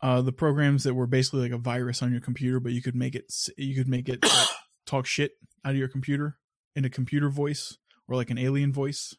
Uh, 0.02 0.22
the 0.22 0.32
programs 0.32 0.84
that 0.84 0.94
were 0.94 1.08
basically 1.08 1.42
like 1.42 1.52
a 1.52 1.58
virus 1.58 2.02
on 2.02 2.12
your 2.12 2.22
computer, 2.22 2.60
but 2.60 2.72
you 2.72 2.82
could 2.82 2.96
make 2.96 3.16
it. 3.16 3.32
You 3.58 3.76
could 3.76 3.90
make 3.90 4.08
it 4.10 4.24
like, 4.24 4.48
talk 4.86 5.06
shit 5.06 5.32
out 5.66 5.72
of 5.72 5.78
your 5.78 5.88
computer 5.88 6.38
in 6.76 6.86
a 6.86 6.90
computer 6.90 7.30
voice 7.30 7.78
or 8.12 8.18
like 8.18 8.30
an 8.30 8.38
alien 8.38 8.74
voice 8.74 9.16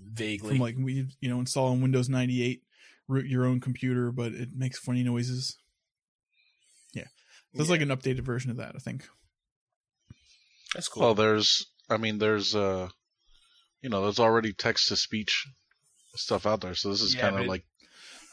vaguely, 0.00 0.50
from 0.50 0.58
like 0.58 0.76
we 0.78 1.08
you 1.20 1.28
know 1.28 1.40
install 1.40 1.72
on 1.72 1.82
Windows 1.82 2.08
ninety 2.08 2.42
eight, 2.42 2.62
root 3.08 3.26
your 3.26 3.44
own 3.44 3.60
computer, 3.60 4.12
but 4.12 4.32
it 4.32 4.50
makes 4.54 4.78
funny 4.78 5.02
noises. 5.02 5.58
Yeah, 6.94 7.08
there's 7.52 7.70
like 7.70 7.80
an 7.80 7.88
updated 7.88 8.20
version 8.20 8.50
of 8.50 8.56
that. 8.58 8.72
I 8.76 8.78
think. 8.78 9.08
that's 10.74 10.88
cool. 10.88 11.02
Well, 11.02 11.14
there's, 11.14 11.66
I 11.90 11.96
mean, 11.96 12.18
there's, 12.18 12.54
uh, 12.54 12.88
you 13.80 13.90
know, 13.90 14.02
there's 14.02 14.20
already 14.20 14.52
text 14.52 14.88
to 14.88 14.96
speech 14.96 15.46
stuff 16.14 16.46
out 16.46 16.60
there, 16.60 16.74
so 16.74 16.90
this 16.90 17.02
is 17.02 17.14
Yeah, 17.14 17.22
kind 17.22 17.38
of 17.40 17.46
like 17.46 17.64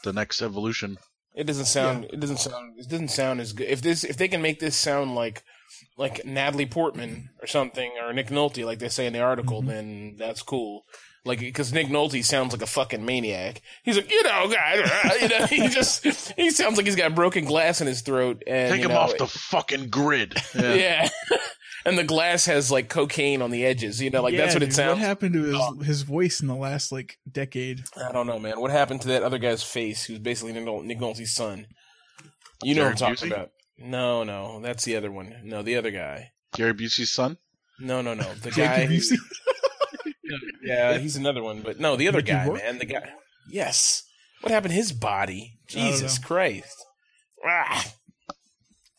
the 0.04 0.12
next 0.12 0.42
evolution. 0.42 0.96
It 1.34 1.44
doesn't 1.44 1.66
sound. 1.66 2.04
It 2.04 2.20
doesn't 2.20 2.38
sound. 2.38 2.78
It 2.78 2.88
doesn't 2.88 3.08
sound 3.08 3.40
as 3.40 3.52
good. 3.52 3.68
If 3.68 3.82
this, 3.82 4.04
if 4.04 4.16
they 4.16 4.28
can 4.28 4.42
make 4.42 4.58
this 4.60 4.76
sound 4.76 5.14
like, 5.14 5.44
like 5.96 6.24
Natalie 6.24 6.66
Portman 6.66 7.30
or 7.40 7.46
something, 7.46 7.92
or 8.02 8.12
Nick 8.12 8.28
Nolte, 8.28 8.64
like 8.64 8.78
they 8.78 8.88
say 8.88 9.06
in 9.06 9.12
the 9.12 9.20
article, 9.20 9.62
Mhm. 9.62 9.66
then 9.66 10.14
that's 10.18 10.42
cool. 10.42 10.84
Like, 11.24 11.40
because 11.40 11.70
Nick 11.72 11.88
Nolte 11.88 12.24
sounds 12.24 12.52
like 12.52 12.62
a 12.62 12.66
fucking 12.66 13.04
maniac. 13.04 13.60
He's 13.82 13.96
like, 13.96 14.10
you 14.10 14.22
know, 14.22 14.48
guy, 14.48 14.76
you 15.20 15.28
know, 15.28 15.46
he 15.46 15.68
just 15.68 16.32
he 16.36 16.50
sounds 16.50 16.76
like 16.78 16.86
he's 16.86 16.96
got 16.96 17.14
broken 17.14 17.44
glass 17.44 17.80
in 17.82 17.86
his 17.86 18.00
throat, 18.00 18.42
and 18.46 18.70
Take 18.72 18.80
you 18.80 18.86
him 18.88 18.94
know, 18.94 19.00
off 19.00 19.16
the 19.18 19.26
fucking 19.26 19.90
grid. 19.90 20.34
Yeah. 20.54 20.74
yeah. 20.74 21.08
and 21.84 21.98
the 21.98 22.04
glass 22.04 22.46
has 22.46 22.70
like 22.70 22.88
cocaine 22.88 23.42
on 23.42 23.50
the 23.50 23.66
edges. 23.66 24.00
You 24.00 24.08
know, 24.08 24.22
like 24.22 24.34
that's 24.34 24.52
Yeah, 24.52 24.56
what 24.56 24.62
it 24.62 24.66
dude, 24.66 24.74
sounds. 24.74 24.98
What 24.98 25.06
happened 25.06 25.34
to 25.34 25.42
his 25.42 25.56
Oh. 25.58 25.78
his 25.80 26.02
voice 26.02 26.40
in 26.40 26.46
the 26.46 26.54
last 26.54 26.90
like 26.90 27.18
decade? 27.30 27.84
I 28.02 28.12
don't 28.12 28.26
know, 28.26 28.38
man. 28.38 28.58
What 28.58 28.70
happened 28.70 29.02
to 29.02 29.08
that 29.08 29.22
other 29.22 29.38
guy's 29.38 29.62
face, 29.62 30.04
who's 30.04 30.18
basically 30.20 30.54
Nick 30.54 30.64
Nol- 30.64 30.82
Nick 30.82 30.98
Nolte's 31.00 31.34
son? 31.34 31.66
You 32.62 32.74
know 32.74 32.84
what 32.84 32.90
I'm 32.92 32.96
talking 32.96 33.28
Busey? 33.28 33.32
about. 33.34 33.50
No, 33.80 34.24
no, 34.24 34.60
that's 34.60 34.84
the 34.84 34.96
other 34.96 35.10
one. 35.10 35.34
No, 35.44 35.62
the 35.62 35.76
other 35.76 35.90
guy. 35.90 36.32
Gary 36.54 36.74
Busey's 36.74 37.12
son. 37.12 37.38
No, 37.78 38.02
no, 38.02 38.14
no. 38.14 38.32
The 38.34 38.50
guy. 38.56 38.86
Busey? 38.86 39.16
yeah, 40.62 40.98
he's 40.98 41.16
another 41.16 41.42
one. 41.42 41.62
But 41.62 41.80
no, 41.80 41.96
the 41.96 42.08
other 42.08 42.18
Mickey 42.18 42.32
guy, 42.32 42.46
Rourke? 42.46 42.62
man. 42.62 42.78
The 42.78 42.84
guy. 42.86 43.08
Yes. 43.48 44.02
What 44.42 44.52
happened 44.52 44.72
to 44.72 44.76
his 44.76 44.92
body? 44.92 45.58
Jesus. 45.68 46.18
Christ. 46.18 46.76
Ah. 47.46 47.92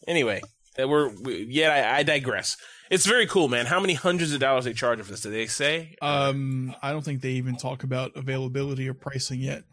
Anyway, 0.08 0.42
that 0.78 0.90
we're 0.90 1.10
we, 1.10 1.44
yet 1.50 1.72
I, 1.72 2.00
I 2.00 2.04
digress. 2.04 2.58
It's 2.90 3.06
very 3.06 3.26
cool, 3.28 3.48
man. 3.48 3.68
How 3.68 3.80
many 3.80 3.94
hundreds 3.94 4.34
of 4.34 4.40
dollars 4.40 4.66
they 4.66 4.74
charge 4.74 5.00
for 5.02 5.12
this? 5.12 5.22
Did 5.22 5.32
they 5.32 5.46
say? 5.48 5.96
Um, 6.02 6.76
I 6.82 6.92
don't 6.92 7.06
think 7.06 7.22
they 7.22 7.32
even 7.32 7.56
talk 7.56 7.84
about 7.84 8.12
availability 8.16 8.90
or 8.90 8.94
pricing 8.94 9.40
yet. 9.40 9.64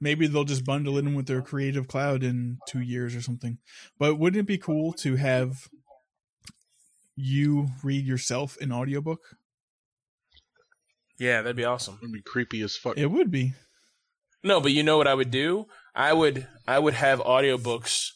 Maybe 0.00 0.26
they'll 0.26 0.44
just 0.44 0.64
bundle 0.64 0.96
it 0.96 1.04
in 1.04 1.14
with 1.14 1.26
their 1.26 1.42
Creative 1.42 1.88
Cloud 1.88 2.22
in 2.22 2.58
two 2.68 2.80
years 2.80 3.16
or 3.16 3.20
something. 3.20 3.58
But 3.98 4.16
wouldn't 4.16 4.40
it 4.40 4.46
be 4.46 4.58
cool 4.58 4.92
to 4.94 5.16
have 5.16 5.68
you 7.16 7.68
read 7.82 8.06
yourself 8.06 8.56
an 8.60 8.72
audiobook? 8.72 9.20
yeah, 11.18 11.42
that'd 11.42 11.56
be 11.56 11.64
awesome. 11.64 11.98
It'd 12.00 12.12
be 12.12 12.22
creepy 12.22 12.62
as 12.62 12.76
fuck. 12.76 12.96
It 12.96 13.06
would 13.06 13.30
be. 13.30 13.54
No, 14.44 14.60
but 14.60 14.72
you 14.72 14.82
know 14.82 14.96
what 14.96 15.08
I 15.08 15.14
would 15.14 15.30
do? 15.30 15.66
I 15.94 16.12
would 16.12 16.46
I 16.66 16.78
would 16.78 16.94
have 16.94 17.18
audiobooks. 17.20 18.10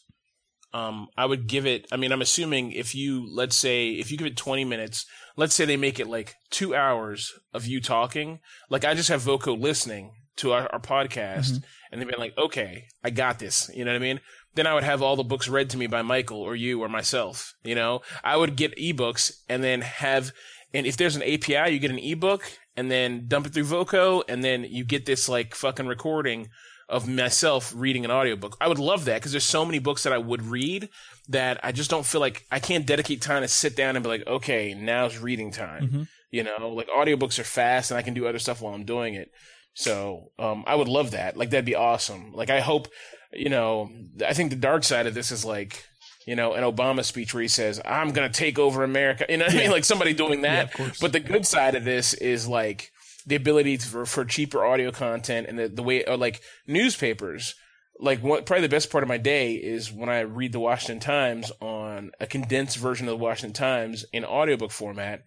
Um, 0.73 1.07
I 1.17 1.25
would 1.25 1.47
give 1.47 1.67
it. 1.67 1.85
I 1.91 1.97
mean, 1.97 2.11
I'm 2.11 2.21
assuming 2.21 2.71
if 2.71 2.95
you 2.95 3.27
let's 3.29 3.57
say 3.57 3.89
if 3.89 4.09
you 4.09 4.17
give 4.17 4.25
it 4.25 4.37
20 4.37 4.63
minutes, 4.63 5.05
let's 5.35 5.53
say 5.53 5.65
they 5.65 5.77
make 5.77 5.99
it 5.99 6.07
like 6.07 6.35
two 6.49 6.73
hours 6.73 7.33
of 7.53 7.67
you 7.67 7.81
talking. 7.81 8.39
Like 8.69 8.85
I 8.85 8.93
just 8.93 9.09
have 9.09 9.21
Voco 9.21 9.53
listening 9.53 10.11
to 10.37 10.51
our, 10.53 10.67
our 10.73 10.79
podcast, 10.79 11.51
Mhm. 11.53 11.63
and 11.91 12.01
they'd 12.01 12.07
be 12.07 12.15
like, 12.17 12.37
"Okay, 12.37 12.87
I 13.03 13.09
got 13.09 13.39
this." 13.39 13.69
You 13.73 13.85
know 13.85 13.91
what 13.91 13.97
I 13.97 13.99
mean? 13.99 14.19
Then 14.55 14.67
I 14.67 14.73
would 14.73 14.83
have 14.83 15.01
all 15.01 15.15
the 15.15 15.23
books 15.23 15.47
read 15.47 15.69
to 15.71 15.77
me 15.77 15.87
by 15.87 16.01
Michael 16.01 16.41
or 16.41 16.55
you 16.55 16.81
or 16.81 16.89
myself. 16.89 17.53
You 17.63 17.75
know, 17.75 18.01
I 18.23 18.37
would 18.37 18.55
get 18.55 18.75
ebooks 18.77 19.31
and 19.49 19.63
then 19.63 19.81
have. 19.81 20.31
And 20.75 20.87
if 20.87 20.97
there's 20.97 21.15
an 21.15 21.21
API, 21.23 21.69
you 21.71 21.77
get 21.79 21.91
an 21.91 21.99
ebook 21.99 22.43
and 22.75 22.89
then 22.89 23.25
dump 23.27 23.45
it 23.45 23.53
through 23.53 23.65
Voco, 23.65 24.23
and 24.27 24.43
then 24.43 24.63
you 24.67 24.83
get 24.83 25.05
this 25.05 25.29
like 25.29 25.53
fucking 25.53 25.85
recording 25.87 26.49
of 26.89 27.07
myself 27.07 27.71
reading 27.75 28.03
an 28.05 28.11
audiobook. 28.11 28.57
I 28.59 28.67
would 28.67 28.79
love 28.79 29.05
that 29.05 29.15
because 29.15 29.31
there's 29.31 29.43
so 29.45 29.65
many 29.65 29.79
books 29.79 30.03
that 30.03 30.13
I 30.13 30.17
would 30.17 30.41
read 30.41 30.89
that 31.29 31.59
I 31.63 31.71
just 31.71 31.89
don't 31.89 32.05
feel 32.05 32.21
like 32.21 32.45
I 32.51 32.59
can't 32.59 32.85
dedicate 32.85 33.21
time 33.21 33.41
to 33.43 33.47
sit 33.47 33.75
down 33.75 33.95
and 33.95 34.03
be 34.03 34.09
like, 34.09 34.27
okay, 34.27 34.73
now's 34.73 35.17
reading 35.17 35.51
time. 35.51 35.87
Mhm. 35.89 36.07
You 36.31 36.43
know, 36.43 36.69
like 36.69 36.89
audiobooks 36.89 37.39
are 37.39 37.43
fast 37.43 37.91
and 37.91 37.97
I 37.97 38.01
can 38.01 38.13
do 38.15 38.27
other 38.27 38.39
stuff 38.39 38.61
while 38.61 38.73
I'm 38.73 38.83
doing 38.85 39.13
it. 39.13 39.31
So 39.73 40.31
um, 40.37 40.63
I 40.67 40.75
would 40.75 40.87
love 40.87 41.11
that. 41.11 41.35
Like 41.37 41.49
that'd 41.49 41.65
be 41.65 41.75
awesome. 41.75 42.33
Like 42.33 42.49
I 42.49 42.59
hope, 42.59 42.87
you 43.31 43.49
know, 43.49 43.89
I 44.25 44.33
think 44.33 44.49
the 44.49 44.55
dark 44.55 44.83
side 44.83 45.07
of 45.07 45.13
this 45.13 45.31
is 45.31 45.43
like, 45.43 45.83
you 46.27 46.35
know, 46.35 46.53
an 46.53 46.63
Obama 46.63 47.03
speech 47.03 47.33
where 47.33 47.41
he 47.41 47.47
says, 47.47 47.81
"I'm 47.83 48.11
gonna 48.11 48.29
take 48.29 48.57
over 48.59 48.83
America." 48.83 49.25
You 49.27 49.37
know 49.37 49.45
what 49.45 49.55
I 49.55 49.57
mean? 49.57 49.71
Like 49.71 49.83
somebody 49.83 50.13
doing 50.13 50.41
that. 50.41 50.73
course. 50.73 50.99
But 50.99 51.11
the 51.11 51.19
good 51.19 51.45
side 51.45 51.75
of 51.75 51.83
this 51.83 52.13
is 52.13 52.47
like 52.47 52.91
the 53.25 53.35
ability 53.35 53.77
to, 53.77 53.87
for, 53.87 54.05
for 54.05 54.25
cheaper 54.25 54.65
audio 54.65 54.91
content 54.91 55.47
and 55.47 55.57
the, 55.57 55.67
the 55.69 55.83
way, 55.83 56.05
or 56.05 56.17
like 56.17 56.41
newspapers. 56.67 57.55
Like 57.99 58.21
what, 58.21 58.45
probably 58.45 58.63
the 58.63 58.75
best 58.75 58.89
part 58.89 59.03
of 59.03 59.07
my 59.07 59.17
day 59.17 59.53
is 59.53 59.91
when 59.91 60.09
I 60.09 60.21
read 60.21 60.51
the 60.51 60.59
Washington 60.59 60.99
Times 60.99 61.51
on 61.61 62.11
a 62.19 62.25
condensed 62.25 62.77
version 62.77 63.07
of 63.07 63.11
the 63.11 63.23
Washington 63.23 63.53
Times 63.53 64.03
in 64.11 64.25
audiobook 64.25 64.71
format. 64.71 65.21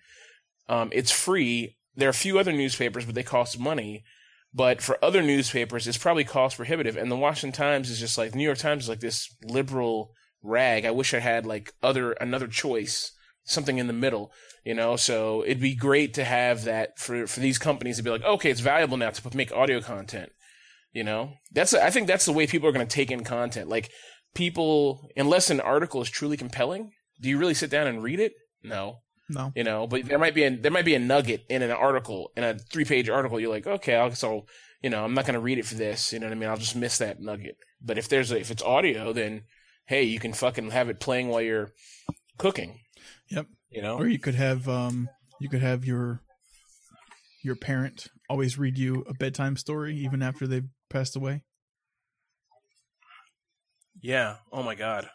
Um, 0.69 0.91
it's 0.93 1.13
free. 1.13 1.77
There 1.95 2.09
are 2.09 2.11
a 2.11 2.15
few 2.15 2.39
other 2.39 2.53
newspapers, 2.53 3.07
but 3.07 3.15
they 3.15 3.23
cost 3.23 3.59
money. 3.59 4.05
But 4.57 4.81
for 4.81 4.99
other 5.05 5.23
newspapers, 5.23 5.87
it's 5.87 5.99
probably 5.99 6.25
cost 6.25 6.57
prohibitive. 6.57 6.97
And 6.97 7.11
the 7.11 7.17
Washington 7.17 7.55
Times 7.55 7.91
is 7.91 8.01
just 8.01 8.17
like 8.17 8.35
New 8.35 8.43
York 8.43 8.57
Times 8.57 8.85
is 8.85 8.89
like 8.89 9.01
this 9.01 9.29
liberal 9.45 10.15
rag. 10.43 10.87
I 10.87 10.93
wish 10.93 11.13
I 11.13 11.19
had 11.19 11.45
like 11.45 11.75
other 11.83 12.13
another 12.13 12.49
choice, 12.49 13.13
something 13.45 13.77
in 13.77 13.87
the 13.87 13.93
middle, 13.93 14.33
you 14.65 14.73
know. 14.73 14.97
So 14.97 15.45
it'd 15.45 15.61
be 15.61 15.75
great 15.75 16.15
to 16.15 16.25
have 16.25 16.65
that 16.65 16.99
for 16.99 17.27
for 17.27 17.41
these 17.41 17.59
companies 17.59 17.99
to 17.99 18.03
be 18.03 18.09
like, 18.09 18.25
okay, 18.25 18.51
it's 18.51 18.61
valuable 18.61 18.97
now 18.97 19.11
to 19.11 19.37
make 19.37 19.53
audio 19.53 19.83
content. 19.83 20.33
You 20.91 21.05
know, 21.05 21.35
that's 21.53 21.75
I 21.75 21.91
think 21.91 22.07
that's 22.07 22.25
the 22.25 22.33
way 22.33 22.47
people 22.47 22.67
are 22.67 22.73
going 22.73 22.87
to 22.87 22.95
take 22.95 23.11
in 23.11 23.25
content. 23.25 23.69
Like 23.69 23.91
people, 24.35 25.11
unless 25.19 25.51
an 25.51 25.61
article 25.61 26.01
is 26.01 26.09
truly 26.09 26.39
compelling, 26.39 26.93
do 27.21 27.29
you 27.29 27.37
really 27.37 27.53
sit 27.53 27.69
down 27.69 27.87
and 27.87 28.03
read 28.03 28.21
it? 28.21 28.33
No 28.63 29.01
No. 29.29 29.53
you 29.57 29.65
know 29.65 29.87
but 29.87 30.05
there 30.05 30.19
might 30.19 30.35
be 30.35 30.45
a 30.45 30.57
there 30.57 30.71
might 30.71 30.85
be 30.85 30.95
a 30.95 31.01
nugget 31.01 31.45
in 31.49 31.63
an 31.63 31.71
article 31.73 32.31
in 32.37 32.45
a 32.45 32.59
three 32.59 32.85
page 32.85 33.09
article 33.09 33.41
you're 33.41 33.51
like 33.51 33.67
okay 33.67 33.97
i'll 33.97 34.13
so 34.13 34.47
you 34.83 34.91
know 34.91 35.03
i'm 35.05 35.15
not 35.15 35.27
going 35.27 35.35
to 35.35 35.41
read 35.41 35.59
it 35.59 35.67
for 35.67 35.75
this 35.75 36.13
you 36.13 36.21
know 36.21 36.27
what 36.27 36.33
i 36.33 36.37
mean 36.37 36.49
i'll 36.49 36.57
just 36.57 36.77
miss 36.77 36.99
that 36.99 37.21
nugget 37.21 37.57
but 37.81 37.99
if 37.99 38.09
there's 38.09 38.31
a, 38.31 38.39
if 38.39 38.51
it's 38.53 38.63
audio 38.63 39.13
then 39.13 39.43
hey 39.87 40.05
you 40.05 40.21
can 40.21 40.33
fucking 40.33 40.71
have 40.71 40.89
it 40.89 41.01
playing 41.01 41.29
while 41.29 41.43
you're 41.43 41.71
cooking 42.39 42.79
Yep. 43.29 43.47
you 43.71 43.83
know 43.83 43.97
Or 43.97 44.07
you 44.07 44.19
could 44.21 44.37
have 44.37 44.69
um 44.69 45.09
you 45.41 45.49
could 45.49 45.63
have 45.63 45.85
your 45.85 46.21
your 47.43 47.57
parent 47.57 48.09
always 48.29 48.59
read 48.59 48.77
you 48.79 49.05
a 49.09 49.15
bedtime 49.15 49.57
story 49.57 49.97
even 49.97 50.23
after 50.23 50.47
they've 50.49 50.69
passed 50.91 51.15
away. 51.15 51.43
Yeah. 54.01 54.37
Oh 54.53 54.63
my 54.63 54.75
god. 54.75 55.09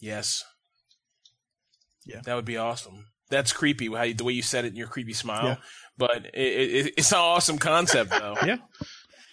Yes. 0.00 0.44
Yeah. 2.06 2.20
That 2.24 2.34
would 2.34 2.44
be 2.44 2.56
awesome. 2.56 3.06
That's 3.28 3.52
creepy. 3.52 3.88
How 3.92 4.02
you, 4.02 4.14
the 4.14 4.24
way 4.24 4.32
you 4.32 4.42
said 4.42 4.64
it 4.64 4.68
in 4.68 4.76
your 4.76 4.86
creepy 4.86 5.12
smile, 5.12 5.46
Yeah. 5.46 5.56
but 5.98 6.26
it, 6.26 6.86
it, 6.86 6.94
it's 6.96 7.12
an 7.12 7.18
awesome 7.18 7.58
concept 7.58 8.10
though. 8.10 8.36
Yeah. 8.46 8.58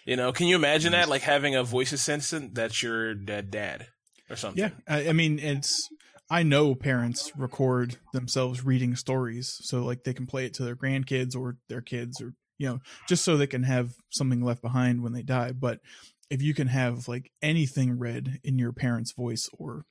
You 0.06 0.18
know, 0.18 0.34
can 0.34 0.48
you 0.48 0.56
imagine 0.58 0.92
that? 0.92 1.03
Mm-hmm. 1.03 1.12
Like 1.12 1.22
having 1.22 1.56
a 1.56 1.63
voice 1.63 1.94
assistant 1.94 2.56
that's 2.56 2.84
your 2.84 3.13
dead 3.13 3.51
dad 3.51 3.88
or 4.30 4.36
something. 4.36 4.62
Yeah, 4.62 4.72
I, 4.88 5.10
I 5.10 5.13
mean, 5.13 5.39
it's. 5.39 5.88
I 6.30 6.44
know 6.44 6.74
parents 6.75 7.32
record 7.38 7.98
themselves 8.12 8.65
reading 8.65 8.96
stories, 8.96 9.56
so 9.62 9.84
like 9.84 10.03
they 10.03 10.13
can 10.13 10.25
play 10.25 10.46
it 10.46 10.53
to 10.56 10.63
their 10.63 10.75
grandkids 10.75 11.38
or 11.38 11.58
their 11.70 11.82
kids, 11.82 12.20
or 12.22 12.34
you 12.58 12.68
know, 12.68 12.80
just 13.08 13.24
so 13.24 13.38
they 13.38 13.48
can 13.48 13.63
have 13.63 13.92
something 14.10 14.42
left 14.44 14.62
behind 14.62 15.03
when 15.03 15.13
they 15.13 15.22
die. 15.22 15.51
But 15.51 15.80
if 16.30 16.42
you 16.42 16.53
can 16.53 16.68
have 16.68 17.08
like 17.08 17.32
anything 17.42 17.98
read 17.98 18.39
in 18.44 18.58
your 18.58 18.74
parents' 18.74 19.13
voice 19.13 19.50
or 19.58 19.86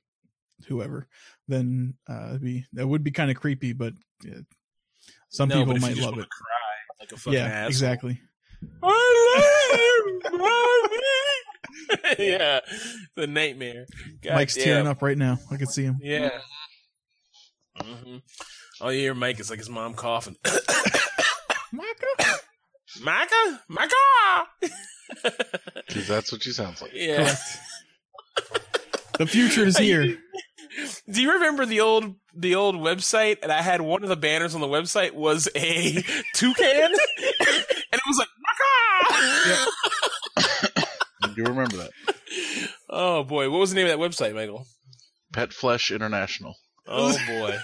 whoever, 0.67 1.07
then 1.47 1.93
uh, 2.09 2.29
it'd 2.29 2.41
be 2.41 2.65
that 2.73 2.87
would 2.87 3.03
be 3.03 3.11
kind 3.11 3.29
of 3.31 3.37
creepy. 3.37 3.73
But 3.73 3.93
yeah, 4.23 4.39
some 5.29 5.49
No, 5.49 5.59
people 5.59 5.73
but 5.73 5.81
might 5.81 5.97
love 5.97 6.17
it. 6.17 6.29
Cry 6.29 6.49
like 6.99 7.11
a 7.11 7.17
fucking 7.17 7.39
Yeah, 7.39 7.45
asshole. 7.45 7.67
exactly. 7.69 8.21
I 8.81 10.21
love 10.31 10.33
you, 10.33 10.39
mommy. 10.39 12.29
yeah, 12.29 12.59
the 13.15 13.27
nightmare. 13.27 13.85
God 14.21 14.33
Mike's 14.35 14.55
damn. 14.55 14.63
tearing 14.63 14.87
up 14.87 15.01
right 15.01 15.17
now. 15.17 15.39
I 15.51 15.57
can 15.57 15.67
see 15.67 15.83
him. 15.83 15.97
Yeah. 16.01 16.29
hmm 17.77 18.17
Oh, 18.81 18.89
you 18.89 18.99
hear 18.99 19.13
Mike? 19.13 19.39
It's 19.39 19.49
like 19.49 19.59
his 19.59 19.69
mom 19.69 19.93
coughing. 19.93 20.35
Micah? 21.71 22.37
Micah, 23.01 23.61
Micah. 23.67 24.47
'Cause 25.89 26.07
that's 26.07 26.31
what 26.31 26.43
she 26.43 26.51
sounds 26.51 26.81
like. 26.81 26.91
yeah. 26.93 27.35
The 29.17 29.25
future 29.27 29.65
is 29.65 29.77
here. 29.79 30.17
Do 31.09 31.21
you 31.21 31.33
remember 31.33 31.65
the 31.65 31.81
old 31.81 32.15
the 32.35 32.55
old 32.55 32.75
website? 32.75 33.37
And 33.43 33.51
I 33.51 33.61
had 33.61 33.81
one 33.81 34.03
of 34.03 34.09
the 34.09 34.15
banners 34.15 34.55
on 34.55 34.61
the 34.61 34.67
website 34.67 35.13
was 35.13 35.47
a 35.55 35.93
toucan, 36.33 36.65
and 36.67 36.93
it 37.93 38.01
was 38.07 38.17
like 38.17 38.29
Micah. 38.39 39.67
I 41.23 41.27
do 41.27 41.41
you 41.41 41.43
remember 41.45 41.77
that. 41.77 41.91
Oh 42.89 43.23
boy, 43.23 43.49
what 43.49 43.59
was 43.59 43.71
the 43.71 43.75
name 43.75 43.87
of 43.87 43.97
that 43.97 44.03
website, 44.03 44.35
Michael? 44.35 44.65
Pet 45.31 45.53
Flesh 45.53 45.91
International. 45.91 46.55
Oh 46.87 47.17
boy. 47.27 47.57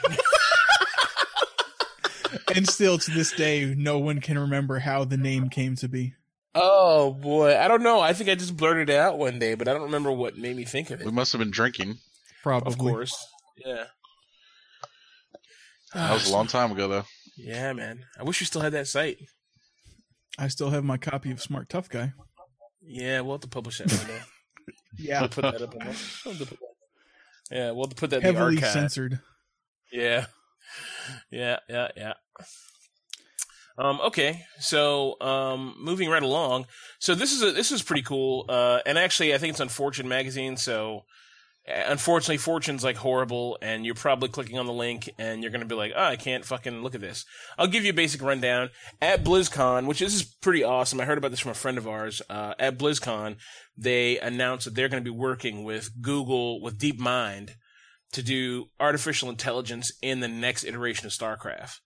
and 2.56 2.68
still 2.68 2.98
to 2.98 3.12
this 3.12 3.32
day, 3.34 3.74
no 3.78 4.00
one 4.00 4.22
can 4.22 4.38
remember 4.38 4.80
how 4.80 5.04
the 5.04 5.18
name 5.18 5.50
came 5.50 5.76
to 5.78 5.88
be. 5.88 6.14
Oh 6.56 7.12
boy, 7.12 7.58
I 7.58 7.68
don't 7.68 7.84
know. 7.84 8.00
I 8.00 8.14
think 8.14 8.30
I 8.30 8.36
just 8.36 8.58
blurted 8.58 8.90
it 8.90 8.96
out 8.96 9.18
one 9.18 9.40
day, 9.40 9.54
but 9.56 9.68
I 9.68 9.74
don't 9.74 9.84
remember 9.84 10.12
what 10.12 10.38
made 10.38 10.56
me 10.56 10.66
think 10.66 10.90
of 10.90 11.00
it. 11.00 11.06
We 11.06 11.12
must 11.12 11.32
have 11.34 11.40
been 11.40 11.52
drinking. 11.52 12.00
Probably. 12.44 12.72
Of 12.72 12.78
course, 12.78 13.28
yeah. 13.66 13.86
That 15.94 16.14
was 16.14 16.30
a 16.30 16.34
long 16.34 16.48
time 16.48 16.72
ago, 16.72 16.88
though. 16.88 17.04
Yeah, 17.38 17.74
man. 17.74 18.06
I 18.20 18.24
wish 18.24 18.40
we 18.40 18.46
still 18.46 18.62
had 18.62 18.74
that 18.74 18.88
site. 18.88 19.18
I 20.38 20.48
still 20.48 20.70
have 20.70 20.84
my 20.84 20.98
copy 20.98 21.32
of 21.32 21.42
Smart 21.42 21.70
Tough 21.70 21.90
Guy. 21.90 22.14
Yeah, 22.82 23.22
we'll 23.22 23.34
have 23.36 23.42
to 23.42 23.48
publish 23.48 23.80
that 23.80 23.92
one 23.92 24.08
day. 24.08 24.20
Yeah. 24.98 25.22
We'll 25.22 25.30
put 25.30 25.42
that 25.44 25.62
up. 25.62 25.74
On 25.76 25.80
we'll 25.86 25.94
have 25.94 26.24
to 26.26 26.46
put 26.46 26.50
that- 26.50 26.58
yeah, 27.52 27.72
we'll 27.72 27.88
put 27.88 28.10
that 28.12 28.18
in 28.18 28.22
the 28.24 28.34
Heavily 28.40 28.56
archive. 28.58 28.72
censored. 28.72 29.20
Yeah, 29.92 30.26
yeah, 31.32 31.58
yeah, 31.70 31.88
yeah. 31.96 32.14
Um, 33.78 34.00
okay, 34.02 34.44
so 34.60 35.16
um, 35.22 35.76
moving 35.80 36.10
right 36.10 36.22
along. 36.22 36.66
So 37.00 37.16
this 37.16 37.32
is 37.32 37.42
a, 37.42 37.52
this 37.52 37.72
is 37.72 37.82
pretty 37.82 38.02
cool. 38.04 38.46
Uh, 38.50 38.80
and 38.86 38.98
actually, 38.98 39.34
I 39.34 39.38
think 39.38 39.52
it's 39.52 39.62
on 39.62 39.70
Fortune 39.70 40.08
magazine. 40.08 40.58
So 40.58 40.98
uh, 40.98 41.02
unfortunately, 41.70 42.38
Fortune's 42.38 42.84
like 42.84 42.98
horrible, 42.98 43.58
and 43.62 43.86
you're 43.86 43.96
probably 43.96 44.30
clicking 44.30 44.58
on 44.58 44.66
the 44.66 44.74
link, 44.74 45.10
and 45.18 45.42
you're 45.42 45.52
gonna 45.52 45.66
be 45.66 45.76
like, 45.76 45.94
"Oh, 45.96 46.04
I 46.04 46.16
can't 46.16 46.46
fucking 46.46 46.82
look 46.82 46.96
at 46.96 47.02
this." 47.02 47.26
I'll 47.58 47.68
give 47.68 47.84
you 47.84 47.92
a 47.92 47.94
basic 47.96 48.22
rundown. 48.22 48.70
At 49.02 49.24
BlizzCon, 49.24 49.86
which 49.86 50.02
is 50.02 50.24
pretty 50.24 50.64
awesome. 50.64 51.00
I 51.00 51.06
heard 51.06 51.18
about 51.18 51.32
this 51.32 51.40
from 51.40 51.52
a 51.52 51.56
friend 51.56 51.78
of 51.78 51.88
ours. 51.88 52.22
Uh, 52.30 52.54
at 52.60 52.78
BlizzCon, 52.78 53.38
they 53.78 54.20
announced 54.20 54.66
that 54.66 54.76
they're 54.76 54.90
going 54.90 55.04
to 55.04 55.12
be 55.12 55.16
working 55.16 55.64
with 55.64 56.02
Google 56.02 56.62
with 56.62 56.80
DeepMind 56.80 57.52
to 58.12 58.24
do 58.24 58.66
artificial 58.80 59.30
intelligence 59.30 59.92
in 60.02 60.20
the 60.20 60.28
next 60.28 60.64
iteration 60.64 61.06
of 61.06 61.12
StarCraft. 61.12 61.80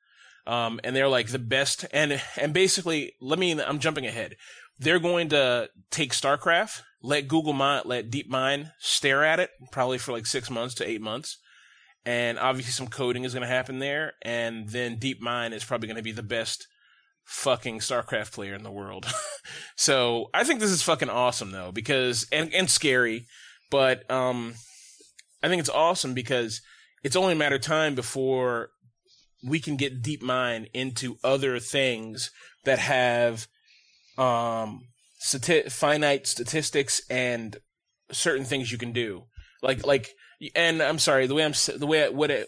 Um, 0.45 0.79
and 0.83 0.95
they're 0.95 1.07
like 1.07 1.27
the 1.27 1.39
best, 1.39 1.85
and 1.91 2.21
and 2.37 2.53
basically, 2.53 3.13
let 3.21 3.39
me. 3.39 3.59
I'm 3.61 3.79
jumping 3.79 4.05
ahead. 4.05 4.35
They're 4.77 4.99
going 4.99 5.29
to 5.29 5.69
take 5.91 6.11
StarCraft, 6.11 6.81
let 7.03 7.27
Google 7.27 7.53
Mind, 7.53 7.85
let 7.85 8.09
DeepMind 8.09 8.71
stare 8.79 9.23
at 9.23 9.39
it, 9.39 9.51
probably 9.71 9.97
for 9.97 10.13
like 10.13 10.25
six 10.25 10.49
months 10.49 10.73
to 10.75 10.89
eight 10.89 11.01
months, 11.01 11.37
and 12.05 12.39
obviously 12.39 12.71
some 12.71 12.87
coding 12.87 13.25
is 13.25 13.33
going 13.33 13.41
to 13.41 13.53
happen 13.53 13.79
there, 13.79 14.13
and 14.21 14.69
then 14.69 14.97
DeepMind 14.97 15.51
is 15.51 15.65
probably 15.65 15.87
going 15.87 15.97
to 15.97 16.03
be 16.03 16.13
the 16.13 16.23
best 16.23 16.67
fucking 17.25 17.79
StarCraft 17.79 18.31
player 18.31 18.55
in 18.55 18.63
the 18.63 18.71
world. 18.71 19.05
so 19.75 20.29
I 20.33 20.45
think 20.45 20.61
this 20.61 20.71
is 20.71 20.81
fucking 20.81 21.09
awesome 21.09 21.51
though, 21.51 21.73
because 21.73 22.25
and 22.31 22.53
and 22.53 22.69
scary, 22.69 23.27
but 23.69 24.09
um, 24.09 24.55
I 25.43 25.49
think 25.49 25.59
it's 25.59 25.69
awesome 25.69 26.13
because 26.13 26.61
it's 27.03 27.17
only 27.17 27.33
a 27.33 27.37
matter 27.37 27.55
of 27.55 27.61
time 27.61 27.95
before 27.95 28.69
we 29.45 29.59
can 29.59 29.75
get 29.75 30.01
DeepMind 30.01 30.67
into 30.73 31.17
other 31.21 31.59
things 31.59 32.31
that 32.63 32.79
have 32.79 33.47
um 34.17 34.85
stati- 35.23 35.71
finite 35.71 36.27
statistics 36.27 37.01
and 37.09 37.57
certain 38.11 38.45
things 38.45 38.71
you 38.71 38.77
can 38.77 38.91
do. 38.91 39.23
Like 39.61 39.85
like 39.85 40.13
and 40.55 40.81
I'm 40.81 40.99
sorry, 40.99 41.25
the 41.25 41.35
way 41.35 41.45
I'm 41.45 41.53
the 41.77 41.87
way 41.87 42.05
I, 42.05 42.09
what 42.09 42.29
it, 42.29 42.47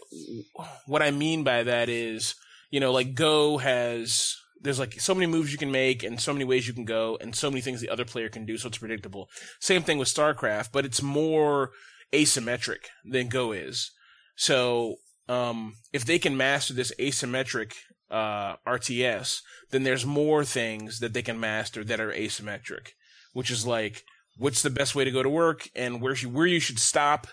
what 0.86 1.02
I 1.02 1.10
mean 1.10 1.44
by 1.44 1.62
that 1.62 1.88
is, 1.88 2.34
you 2.70 2.78
know, 2.78 2.92
like 2.92 3.14
Go 3.14 3.58
has 3.58 4.36
there's 4.60 4.78
like 4.78 5.00
so 5.00 5.14
many 5.14 5.26
moves 5.26 5.52
you 5.52 5.58
can 5.58 5.70
make 5.70 6.02
and 6.02 6.20
so 6.20 6.32
many 6.32 6.44
ways 6.44 6.66
you 6.66 6.74
can 6.74 6.84
go 6.84 7.16
and 7.20 7.34
so 7.34 7.50
many 7.50 7.60
things 7.60 7.80
the 7.80 7.90
other 7.90 8.04
player 8.04 8.28
can 8.28 8.44
do 8.44 8.58
so 8.58 8.68
it's 8.68 8.78
predictable. 8.78 9.28
Same 9.60 9.82
thing 9.82 9.98
with 9.98 10.08
StarCraft, 10.08 10.70
but 10.72 10.84
it's 10.84 11.02
more 11.02 11.70
asymmetric 12.12 12.86
than 13.04 13.28
Go 13.28 13.52
is. 13.52 13.90
So, 14.36 14.96
um, 15.28 15.74
if 15.92 16.04
they 16.04 16.18
can 16.18 16.36
master 16.36 16.74
this 16.74 16.92
asymmetric 16.98 17.72
uh, 18.10 18.56
RTS, 18.66 19.40
then 19.70 19.82
there's 19.82 20.06
more 20.06 20.44
things 20.44 21.00
that 21.00 21.12
they 21.12 21.22
can 21.22 21.40
master 21.40 21.84
that 21.84 22.00
are 22.00 22.12
asymmetric, 22.12 22.90
which 23.32 23.50
is 23.50 23.66
like 23.66 24.04
what's 24.36 24.62
the 24.62 24.70
best 24.70 24.94
way 24.94 25.04
to 25.04 25.10
go 25.10 25.22
to 25.22 25.28
work 25.28 25.68
and 25.74 26.00
where 26.00 26.14
you, 26.14 26.28
where 26.28 26.46
you 26.46 26.60
should 26.60 26.78
stop. 26.78 27.26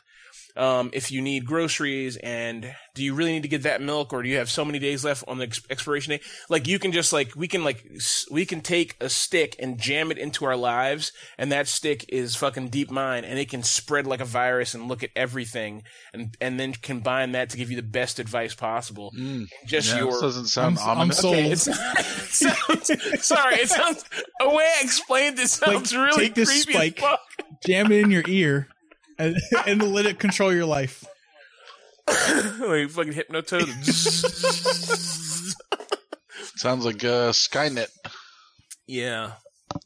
Um, 0.56 0.92
if 0.94 1.12
you 1.12 1.22
need 1.22 1.46
groceries 1.46 2.16
and 2.18 2.76
do 2.94 3.04
you 3.04 3.16
really 3.16 3.32
need 3.32 3.42
to 3.42 3.48
get 3.50 3.63
that 3.63 3.82
milk 3.82 4.13
or 4.13 4.22
do 4.22 4.30
you 4.30 4.38
have 4.38 4.52
so 4.52 4.63
many 4.63 4.78
days 4.78 5.04
left 5.04 5.24
on 5.28 5.39
the 5.39 5.46
ex- 5.46 5.62
expiration 5.70 6.12
date? 6.12 6.22
Like 6.48 6.68
you 6.68 6.78
can 6.78 6.92
just 6.92 7.12
like, 7.12 7.36
we 7.36 7.48
can 7.48 7.63
like, 7.63 7.84
s- 7.96 8.26
we 8.30 8.46
can 8.46 8.62
take 8.62 8.96
a 9.02 9.10
stick 9.10 9.56
and 9.58 9.80
jam 9.80 10.12
it 10.12 10.20
into 10.20 10.46
our 10.46 10.56
lives 10.56 11.12
and 11.39 11.52
that 11.52 11.68
stick 11.68 12.06
is 12.10 12.36
fucking 12.36 12.68
deep 12.70 12.92
mind 12.92 13.26
and 13.26 13.39
it 13.39 13.50
can 13.50 13.63
spread 13.63 14.06
like 14.06 14.22
a 14.22 14.26
virus 14.26 14.76
and 14.76 14.88
look 14.88 15.02
at 15.02 15.10
everything 15.16 15.82
and, 16.13 16.38
and 16.39 16.60
then 16.60 16.74
combine 16.74 17.32
that 17.32 17.50
to 17.50 17.58
give 17.58 17.72
you 17.72 17.76
the 17.76 17.82
best 17.82 18.20
advice 18.20 18.54
possible. 18.54 19.12
Mm. 19.18 19.48
Just 19.66 19.89
Yeah, 19.89 19.98
your, 20.02 20.12
this 20.12 20.22
doesn't 20.22 20.46
sound 20.48 20.78
I'm- 20.78 20.88
I'm 20.89 20.98
ominous. 20.98 21.18
sold. 21.20 21.36
Okay, 21.36 21.50
it's, 21.52 21.68
it 21.68 21.74
sounds, 22.32 23.26
sorry, 23.26 23.56
it 23.56 23.70
sounds, 23.70 24.06
the 24.39 24.50
way 24.50 24.70
I 24.80 24.84
explained 24.84 25.39
it 25.39 25.50
sounds 25.50 25.92
Like, 25.94 26.06
really 26.06 26.26
take 26.28 26.36
this 26.36 26.63
creepy 26.66 26.92
spike. 26.92 27.20
Jam 27.66 27.92
it 27.92 28.02
in 28.04 28.12
your 28.12 28.24
ear 28.28 28.68
and, 29.24 29.38
and 29.68 29.94
let 29.94 30.06
it 30.06 30.20
control 30.20 30.54
your 30.54 30.66
life. 30.66 31.06
like 32.08 32.90
fucking 32.90 33.14
hypnotoad. 33.14 33.68
Sounds 36.58 36.86
like 36.86 37.04
uh, 37.04 37.32
Skynet. 37.32 37.88
yeah, 38.88 39.32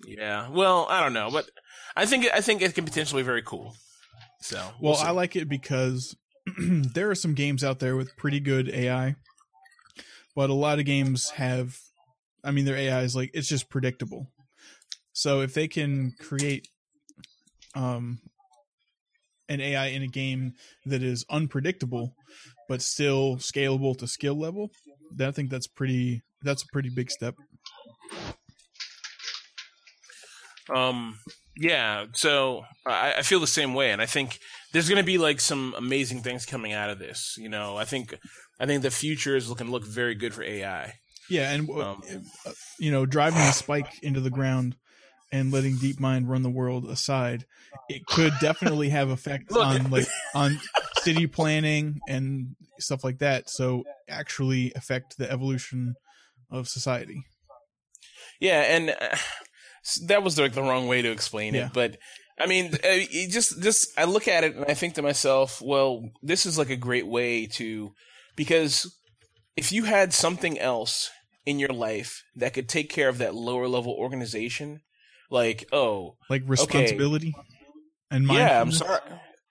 yeah. 0.05 0.49
Well, 0.49 0.87
I 0.89 1.01
don't 1.01 1.13
know, 1.13 1.29
but 1.31 1.49
I 1.95 2.05
think 2.05 2.27
I 2.33 2.41
think 2.41 2.61
it 2.61 2.75
can 2.75 2.85
potentially 2.85 3.21
be 3.21 3.25
very 3.25 3.41
cool. 3.43 3.75
So, 4.41 4.57
Well, 4.57 4.73
we'll 4.79 4.95
see. 4.95 5.05
I 5.05 5.11
like 5.11 5.35
it 5.35 5.49
because 5.49 6.15
there 6.59 7.09
are 7.09 7.15
some 7.15 7.33
games 7.33 7.63
out 7.63 7.79
there 7.79 7.95
with 7.95 8.15
pretty 8.17 8.39
good 8.39 8.69
AI, 8.69 9.15
but 10.35 10.49
a 10.49 10.53
lot 10.53 10.79
of 10.79 10.85
games 10.85 11.31
have, 11.31 11.77
I 12.43 12.51
mean, 12.51 12.65
their 12.65 12.77
AI 12.77 13.01
is 13.01 13.15
like 13.15 13.31
it's 13.33 13.47
just 13.47 13.69
predictable. 13.69 14.27
So 15.13 15.41
if 15.41 15.53
they 15.53 15.67
can 15.67 16.13
create 16.19 16.67
um, 17.75 18.19
an 19.49 19.61
AI 19.61 19.87
in 19.87 20.03
a 20.03 20.07
game 20.07 20.53
that 20.85 21.03
is 21.03 21.25
unpredictable 21.29 22.13
but 22.67 22.81
still 22.81 23.37
scalable 23.37 23.97
to 23.97 24.07
skill 24.07 24.37
level, 24.37 24.69
then 25.15 25.29
I 25.29 25.31
think 25.31 25.49
that's 25.49 25.67
pretty. 25.67 26.21
That's 26.43 26.63
a 26.63 26.67
pretty 26.71 26.89
big 26.89 27.09
step. 27.09 27.33
Um, 30.73 31.17
yeah. 31.55 32.05
So 32.13 32.63
I, 32.85 33.15
I 33.17 33.21
feel 33.23 33.39
the 33.39 33.47
same 33.47 33.73
way, 33.73 33.91
and 33.91 34.01
I 34.01 34.05
think 34.05 34.39
there's 34.71 34.89
going 34.89 35.01
to 35.01 35.05
be 35.05 35.17
like 35.17 35.39
some 35.39 35.73
amazing 35.77 36.21
things 36.21 36.45
coming 36.45 36.73
out 36.73 36.89
of 36.89 36.99
this. 36.99 37.35
You 37.37 37.49
know, 37.49 37.77
I 37.77 37.85
think 37.85 38.15
I 38.59 38.65
think 38.65 38.83
the 38.83 38.91
future 38.91 39.35
is 39.35 39.49
looking 39.49 39.71
look 39.71 39.85
very 39.85 40.13
good 40.13 40.33
for 40.33 40.43
AI. 40.43 40.93
Yeah, 41.29 41.51
and 41.51 41.69
uh, 41.69 41.91
Um, 41.91 42.01
uh, 42.45 42.51
you 42.79 42.91
know, 42.91 43.05
driving 43.05 43.39
the 43.39 43.51
spike 43.51 43.91
into 44.03 44.21
the 44.21 44.29
ground 44.29 44.75
and 45.31 45.51
letting 45.51 45.75
DeepMind 45.75 46.27
run 46.27 46.43
the 46.43 46.49
world 46.49 46.85
aside, 46.89 47.45
it 47.89 48.05
could 48.05 48.33
definitely 48.41 48.89
have 48.89 49.09
effects 49.09 49.55
on 49.55 49.89
like 49.89 50.07
on 50.35 50.59
city 50.95 51.27
planning 51.27 52.01
and 52.07 52.55
stuff 52.79 53.03
like 53.03 53.19
that. 53.19 53.49
So 53.49 53.83
actually 54.09 54.73
affect 54.75 55.17
the 55.17 55.29
evolution 55.29 55.95
of 56.49 56.67
society. 56.67 57.23
Yeah, 58.39 58.61
and 58.61 58.89
uh, 58.89 59.17
that 60.05 60.23
was 60.23 60.39
like 60.39 60.53
the 60.53 60.61
wrong 60.61 60.87
way 60.87 61.01
to 61.01 61.11
explain 61.11 61.55
Yeah. 61.55 61.67
it, 61.67 61.73
but 61.73 61.97
I 62.39 62.45
mean, 62.45 62.73
uh, 62.75 62.99
just 63.29 63.61
just 63.61 63.97
I 63.97 64.03
look 64.05 64.27
at 64.27 64.43
it 64.43 64.55
and 64.55 64.65
I 64.67 64.73
think 64.73 64.93
to 64.95 65.01
myself, 65.01 65.61
well, 65.61 66.09
this 66.21 66.45
is 66.45 66.57
like 66.57 66.69
a 66.69 66.75
great 66.75 67.07
way 67.07 67.47
to 67.47 67.93
because 68.35 68.95
if 69.55 69.71
you 69.71 69.85
had 69.85 70.13
something 70.13 70.59
else 70.59 71.09
in 71.45 71.57
your 71.59 71.69
life 71.69 72.23
that 72.35 72.53
could 72.53 72.69
take 72.69 72.89
care 72.89 73.09
of 73.09 73.17
that 73.17 73.33
lower 73.33 73.67
level 73.67 73.93
organization, 73.93 74.81
like 75.29 75.67
oh, 75.71 76.15
Like 76.29 76.43
responsibility 76.45 77.35
and 78.09 78.27
yeah, 78.27 78.61
I'm 78.61 78.71
sorry. 78.71 79.01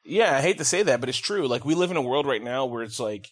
Yeah, 0.05 0.37
I 0.37 0.41
hate 0.41 0.59
to 0.59 0.65
say 0.65 0.83
that, 0.85 1.01
but 1.01 1.09
it's 1.09 1.19
true. 1.19 1.49
Like 1.49 1.65
we 1.65 1.75
live 1.75 1.91
in 1.91 1.97
a 1.97 2.03
world 2.03 2.27
right 2.27 2.43
now 2.43 2.65
where 2.65 2.83
it's 2.83 3.01
like 3.01 3.29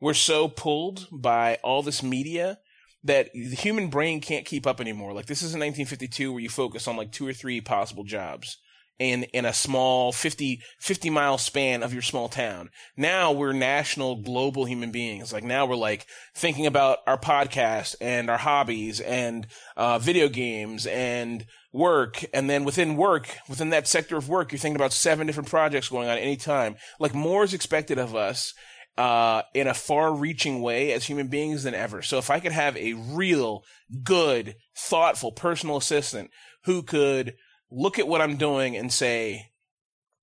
we're 0.00 0.14
so 0.14 0.48
pulled 0.48 1.08
by 1.10 1.58
all 1.62 1.82
this 1.82 2.02
media 2.02 2.58
that 3.02 3.30
the 3.32 3.56
human 3.56 3.88
brain 3.88 4.20
can't 4.20 4.44
keep 4.44 4.66
up 4.66 4.80
anymore. 4.80 5.12
Like 5.12 5.26
this 5.26 5.42
is 5.42 5.54
in 5.54 5.60
1952 5.60 6.32
where 6.32 6.42
you 6.42 6.48
focus 6.48 6.86
on 6.86 6.96
like 6.96 7.12
two 7.12 7.26
or 7.26 7.32
three 7.32 7.60
possible 7.60 8.04
jobs 8.04 8.58
in 8.98 9.24
in 9.32 9.46
a 9.46 9.52
small 9.52 10.12
50 10.12 10.60
50 10.78 11.10
mile 11.10 11.38
span 11.38 11.82
of 11.82 11.92
your 11.92 12.02
small 12.02 12.28
town. 12.28 12.68
Now 12.96 13.32
we're 13.32 13.54
national 13.54 14.22
global 14.22 14.66
human 14.66 14.92
beings. 14.92 15.32
Like 15.32 15.44
now 15.44 15.66
we're 15.66 15.76
like 15.76 16.06
thinking 16.34 16.66
about 16.66 16.98
our 17.06 17.18
podcast 17.18 17.96
and 18.00 18.28
our 18.30 18.38
hobbies 18.38 19.00
and 19.00 19.46
uh, 19.76 19.98
video 19.98 20.28
games 20.28 20.86
and 20.86 21.46
work 21.72 22.24
and 22.34 22.50
then 22.50 22.64
within 22.64 22.96
work 22.96 23.36
within 23.48 23.70
that 23.70 23.86
sector 23.86 24.16
of 24.16 24.28
work 24.28 24.50
you're 24.50 24.58
thinking 24.58 24.76
about 24.76 24.92
seven 24.92 25.26
different 25.26 25.48
projects 25.48 25.88
going 25.88 26.08
on 26.08 26.16
at 26.16 26.22
any 26.22 26.36
time. 26.36 26.76
Like 26.98 27.14
more 27.14 27.44
is 27.44 27.54
expected 27.54 27.98
of 27.98 28.16
us 28.16 28.54
uh, 28.98 29.42
in 29.54 29.66
a 29.66 29.74
far 29.74 30.12
reaching 30.12 30.60
way 30.62 30.92
as 30.92 31.04
human 31.04 31.28
beings 31.28 31.62
than 31.62 31.74
ever. 31.74 32.02
So 32.02 32.18
if 32.18 32.30
i 32.30 32.40
could 32.40 32.52
have 32.52 32.76
a 32.76 32.94
real 32.94 33.62
good 34.02 34.56
thoughtful 34.76 35.32
personal 35.32 35.76
assistant 35.76 36.30
who 36.64 36.82
could 36.82 37.34
look 37.70 37.98
at 37.98 38.08
what 38.08 38.20
i'm 38.20 38.36
doing 38.36 38.76
and 38.76 38.92
say 38.92 39.50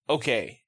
okay 0.09 0.61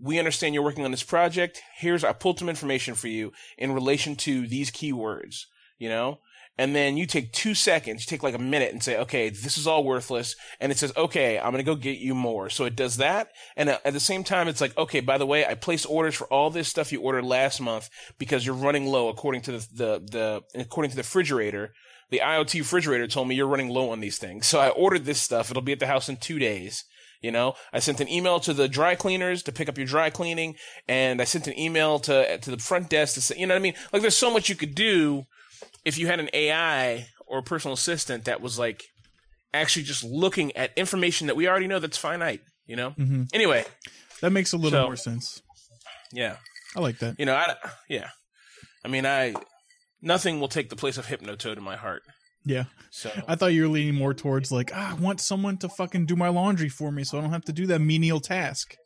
we 0.00 0.18
understand 0.18 0.54
you're 0.54 0.62
working 0.62 0.84
on 0.84 0.92
this 0.92 1.02
project. 1.02 1.60
Here's 1.76 2.04
i 2.04 2.12
pulled 2.12 2.38
some 2.38 2.48
information 2.48 2.94
for 2.94 3.08
you 3.08 3.32
in 3.56 3.72
relation 3.72 4.14
to 4.16 4.46
these 4.46 4.70
keywords 4.70 5.44
you 5.78 5.88
know 5.88 6.18
and 6.58 6.74
then 6.74 6.96
you 6.96 7.06
take 7.06 7.32
two 7.32 7.54
seconds, 7.54 8.02
you 8.02 8.10
take 8.10 8.24
like 8.24 8.34
a 8.34 8.38
minute 8.38 8.72
and 8.72 8.82
say, 8.82 8.98
okay, 8.98 9.30
this 9.30 9.56
is 9.56 9.68
all 9.68 9.84
worthless. 9.84 10.34
And 10.58 10.72
it 10.72 10.78
says, 10.78 10.92
okay, 10.96 11.38
I'm 11.38 11.52
going 11.52 11.64
to 11.64 11.70
go 11.70 11.76
get 11.76 11.98
you 11.98 12.16
more. 12.16 12.50
So 12.50 12.64
it 12.64 12.74
does 12.74 12.96
that. 12.96 13.28
And 13.56 13.68
uh, 13.68 13.78
at 13.84 13.92
the 13.92 14.00
same 14.00 14.24
time, 14.24 14.48
it's 14.48 14.60
like, 14.60 14.76
okay, 14.76 14.98
by 14.98 15.18
the 15.18 15.26
way, 15.26 15.46
I 15.46 15.54
placed 15.54 15.86
orders 15.88 16.16
for 16.16 16.26
all 16.26 16.50
this 16.50 16.68
stuff 16.68 16.90
you 16.90 17.00
ordered 17.00 17.24
last 17.24 17.60
month 17.60 17.88
because 18.18 18.44
you're 18.44 18.56
running 18.56 18.86
low 18.86 19.08
according 19.08 19.42
to 19.42 19.52
the, 19.52 19.66
the, 19.72 20.42
the, 20.52 20.60
according 20.60 20.90
to 20.90 20.96
the 20.96 21.02
refrigerator. 21.02 21.72
The 22.10 22.22
IoT 22.24 22.58
refrigerator 22.58 23.06
told 23.06 23.28
me 23.28 23.36
you're 23.36 23.46
running 23.46 23.68
low 23.68 23.90
on 23.90 24.00
these 24.00 24.18
things. 24.18 24.46
So 24.48 24.58
I 24.58 24.70
ordered 24.70 25.04
this 25.04 25.22
stuff. 25.22 25.50
It'll 25.50 25.62
be 25.62 25.72
at 25.72 25.78
the 25.78 25.86
house 25.86 26.08
in 26.08 26.16
two 26.16 26.40
days. 26.40 26.84
You 27.20 27.32
know, 27.32 27.54
I 27.72 27.80
sent 27.80 28.00
an 28.00 28.08
email 28.08 28.38
to 28.40 28.54
the 28.54 28.68
dry 28.68 28.94
cleaners 28.94 29.42
to 29.42 29.52
pick 29.52 29.68
up 29.68 29.76
your 29.76 29.88
dry 29.88 30.08
cleaning, 30.08 30.54
and 30.86 31.20
I 31.20 31.24
sent 31.24 31.48
an 31.48 31.58
email 31.58 31.98
to 32.00 32.38
to 32.38 32.50
the 32.52 32.58
front 32.58 32.88
desk 32.88 33.14
to 33.14 33.20
say, 33.20 33.34
you 33.36 33.44
know 33.44 33.54
what 33.54 33.58
I 33.58 33.62
mean? 33.62 33.74
Like, 33.92 34.02
there's 34.02 34.16
so 34.16 34.32
much 34.32 34.48
you 34.48 34.54
could 34.54 34.76
do 34.76 35.26
if 35.88 35.98
you 35.98 36.06
had 36.06 36.20
an 36.20 36.28
AI 36.32 37.06
or 37.26 37.38
a 37.38 37.42
personal 37.42 37.72
assistant 37.74 38.24
that 38.26 38.40
was 38.40 38.58
like 38.58 38.84
actually 39.54 39.84
just 39.84 40.04
looking 40.04 40.54
at 40.56 40.70
information 40.76 41.26
that 41.28 41.36
we 41.36 41.48
already 41.48 41.66
know 41.66 41.78
that's 41.78 41.96
finite, 41.98 42.42
you 42.66 42.76
know? 42.76 42.90
hmm 42.90 43.22
Anyway, 43.32 43.64
That 44.20 44.30
makes 44.30 44.52
a 44.52 44.56
little 44.56 44.78
So- 44.78 44.84
more 44.86 44.96
sense. 44.96 45.40
yeah. 46.12 46.36
I 46.76 46.80
like 46.80 46.98
that. 46.98 47.16
You 47.18 47.24
know, 47.26 47.34
I 47.34 47.54
yeah. 47.88 48.10
I 48.84 48.88
mean, 48.88 49.06
I 49.06 49.34
nothing 50.02 50.38
will 50.40 50.48
take 50.48 50.68
the 50.68 50.76
place 50.76 50.98
of 50.98 51.06
Hypnotoad 51.06 51.56
in 51.56 51.62
my 51.62 51.76
heart. 51.76 52.02
Yeah. 52.44 52.64
So 52.90 53.10
I 53.26 53.34
thought 53.36 53.52
you 53.54 53.62
were 53.62 53.68
leaning 53.68 53.94
more 53.94 54.14
towards 54.14 54.52
like, 54.52 54.70
ah, 54.74 54.90
I 54.92 54.94
want 54.94 55.20
someone 55.20 55.56
to 55.58 55.68
fucking 55.68 56.06
do 56.06 56.14
my 56.16 56.28
laundry 56.28 56.68
for 56.68 56.90
me 56.92 57.04
so 57.04 57.18
I 57.18 57.20
don't 57.22 57.32
have 57.32 57.44
to 57.46 57.52
do 57.52 57.66
that 57.68 57.80
menial 57.80 58.20
task. 58.20 58.76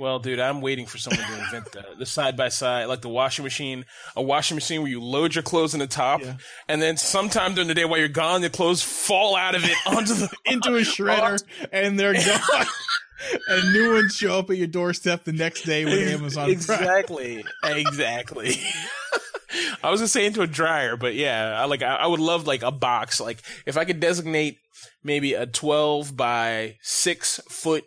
Well, 0.00 0.18
dude, 0.18 0.40
I'm 0.40 0.62
waiting 0.62 0.86
for 0.86 0.96
someone 0.96 1.26
to 1.26 1.38
invent 1.44 1.72
the 1.72 1.84
the 1.98 2.06
side 2.06 2.34
by 2.34 2.48
side, 2.48 2.86
like 2.86 3.02
the 3.02 3.10
washing 3.10 3.42
machine, 3.44 3.84
a 4.16 4.22
washing 4.22 4.54
machine 4.54 4.80
where 4.80 4.90
you 4.90 4.98
load 5.02 5.34
your 5.34 5.42
clothes 5.42 5.74
in 5.74 5.80
the 5.80 5.86
top, 5.86 6.22
Yeah. 6.22 6.36
and 6.68 6.80
then 6.80 6.96
sometime 6.96 7.52
during 7.54 7.68
the 7.68 7.74
day 7.74 7.84
while 7.84 7.98
you're 7.98 8.08
gone, 8.08 8.40
the 8.40 8.48
clothes 8.48 8.82
fall 8.82 9.36
out 9.36 9.54
of 9.54 9.62
it 9.62 9.76
onto 9.86 10.14
the 10.14 10.30
Into 10.46 10.74
a 10.76 10.80
shredder 10.80 11.42
and 11.70 12.00
they're 12.00 12.14
gone. 12.14 12.66
and 13.48 13.72
new 13.74 13.92
ones 13.92 14.16
show 14.16 14.38
up 14.38 14.48
at 14.48 14.56
your 14.56 14.68
doorstep 14.68 15.24
the 15.24 15.32
next 15.32 15.64
day 15.66 15.84
with 15.84 15.98
Amazon 16.08 16.44
Prime. 16.44 16.50
exactly, 16.52 17.44
exactly. 17.62 18.56
I 19.82 19.90
was 19.90 20.00
gonna 20.00 20.08
say 20.08 20.24
into 20.24 20.40
a 20.40 20.46
dryer, 20.46 20.96
but 20.96 21.14
yeah, 21.14 21.60
I 21.60 21.66
like 21.66 21.82
I, 21.82 21.96
I 21.96 22.06
would 22.06 22.20
love 22.20 22.46
like 22.46 22.62
a 22.62 22.70
box. 22.72 23.20
Like 23.20 23.42
if 23.66 23.76
I 23.76 23.84
could 23.84 24.00
designate 24.00 24.56
maybe 25.04 25.34
a 25.34 25.44
twelve 25.44 26.16
by 26.16 26.76
six 26.80 27.38
foot 27.50 27.84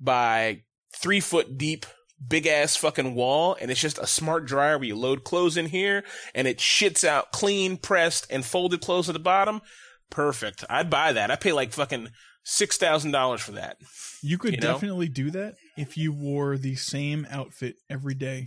by 0.00 0.62
three 1.00 1.20
foot 1.20 1.56
deep 1.58 1.86
big 2.28 2.46
ass 2.46 2.76
fucking 2.76 3.14
wall 3.14 3.56
and 3.60 3.70
it's 3.70 3.80
just 3.80 3.98
a 3.98 4.06
smart 4.06 4.44
dryer 4.44 4.76
where 4.76 4.86
you 4.88 4.94
load 4.96 5.24
clothes 5.24 5.56
in 5.56 5.66
here 5.66 6.04
and 6.34 6.46
it 6.46 6.58
shits 6.58 7.02
out 7.02 7.32
clean 7.32 7.76
pressed 7.78 8.26
and 8.30 8.44
folded 8.44 8.80
clothes 8.82 9.08
at 9.08 9.14
the 9.14 9.18
bottom 9.18 9.62
perfect 10.10 10.62
i'd 10.68 10.90
buy 10.90 11.12
that 11.14 11.30
i 11.30 11.36
pay 11.36 11.52
like 11.52 11.72
fucking 11.72 12.08
six 12.44 12.76
thousand 12.76 13.10
dollars 13.12 13.40
for 13.40 13.52
that 13.52 13.76
You 14.22 14.36
could 14.36 14.52
You 14.54 14.60
know? 14.60 14.72
definitely 14.74 15.08
do 15.08 15.30
that 15.30 15.54
if 15.78 15.96
you 15.96 16.12
wore 16.12 16.58
the 16.58 16.74
same 16.74 17.26
outfit 17.30 17.76
every 17.88 18.14
day. 18.14 18.46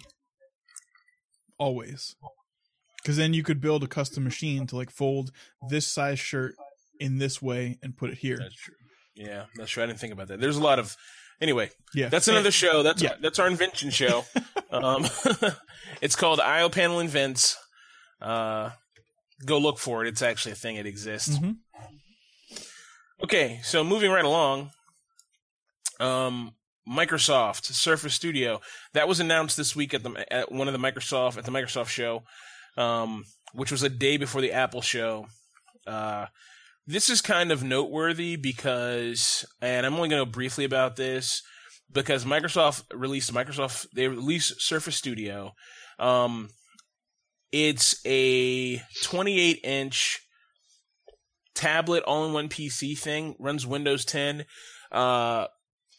Always. 1.57 2.15
Because 3.01 3.17
then 3.17 3.33
you 3.33 3.43
could 3.43 3.59
build 3.61 3.83
a 3.83 3.87
custom 3.87 4.23
machine 4.23 4.65
to 4.67 4.75
like 4.75 4.89
fold 4.91 5.31
this 5.69 5.87
size 5.87 6.19
shirt 6.19 6.53
in 6.99 7.17
this 7.17 7.41
way 7.41 7.77
and 7.81 7.97
put 7.97 8.09
it 8.11 8.17
here. 8.19 8.37
That's 8.37 8.55
true. 8.55 8.75
Yeah, 9.15 9.45
that's 9.55 9.71
true. 9.71 9.83
I 9.83 9.85
didn't 9.87 9.99
think 9.99 10.13
about 10.13 10.27
that. 10.29 10.39
There's 10.39 10.57
a 10.57 10.61
lot 10.63 10.79
of. 10.79 10.95
Anyway, 11.43 11.69
Yeah. 11.93 12.07
that's 12.07 12.29
another 12.29 12.51
show. 12.51 12.83
That's 12.83 13.01
Yeah. 13.01 13.15
that's 13.19 13.37
our 13.37 13.47
invention 13.47 13.89
show. 13.91 14.23
um, 14.71 15.05
it's 16.01 16.15
called 16.15 16.39
IO 16.39 16.69
Panel 16.69 16.99
Invents. 17.01 17.57
Uh, 18.21 18.69
go 19.45 19.57
look 19.57 19.77
for 19.77 20.03
it. 20.03 20.07
It's 20.07 20.21
actually 20.21 20.53
a 20.53 20.55
thing. 20.55 20.77
It 20.77 20.85
exists. 20.85 21.37
Mhm. 21.37 21.57
Okay, 23.23 23.59
so 23.63 23.83
moving 23.83 24.09
right 24.11 24.23
along. 24.25 24.71
Um, 25.99 26.55
Microsoft 26.87 27.65
Surface 27.65 28.13
Studio 28.13 28.59
that 28.93 29.07
was 29.07 29.19
announced 29.19 29.55
this 29.57 29.75
week 29.75 29.93
at 29.93 30.03
the 30.03 30.25
at 30.33 30.51
one 30.51 30.67
of 30.67 30.73
the 30.73 30.79
Microsoft 30.79 31.37
at 31.37 31.43
the 31.45 31.51
Microsoft 31.51 31.87
show, 31.89 32.23
um, 32.77 33.23
which 33.53 33.71
was 33.71 33.83
a 33.83 33.89
day 33.89 34.15
before 34.17 34.41
the 34.41 34.51
Apple 34.53 34.81
show. 34.81 35.27
Uh, 35.85 36.25
this 36.85 37.09
is 37.09 37.21
kind 37.21 37.51
of 37.51 37.63
noteworthy 37.63 38.35
because, 38.35 39.45
and 39.61 39.85
I'm 39.85 39.95
only 39.95 40.09
going 40.09 40.23
to 40.23 40.29
briefly 40.29 40.65
about 40.65 40.95
this 40.95 41.41
because 41.91 42.25
Microsoft 42.25 42.83
released 42.93 43.33
Microsoft 43.33 43.87
they 43.95 44.07
released 44.07 44.61
Surface 44.61 44.95
Studio. 44.95 45.53
Um, 45.99 46.49
it's 47.51 48.01
a 48.05 48.81
28 49.03 49.59
inch 49.63 50.19
tablet 51.55 52.03
all-in-one 52.03 52.49
PC 52.49 52.97
thing. 52.97 53.35
Runs 53.39 53.65
Windows 53.65 54.05
10. 54.05 54.45
Uh, 54.91 55.47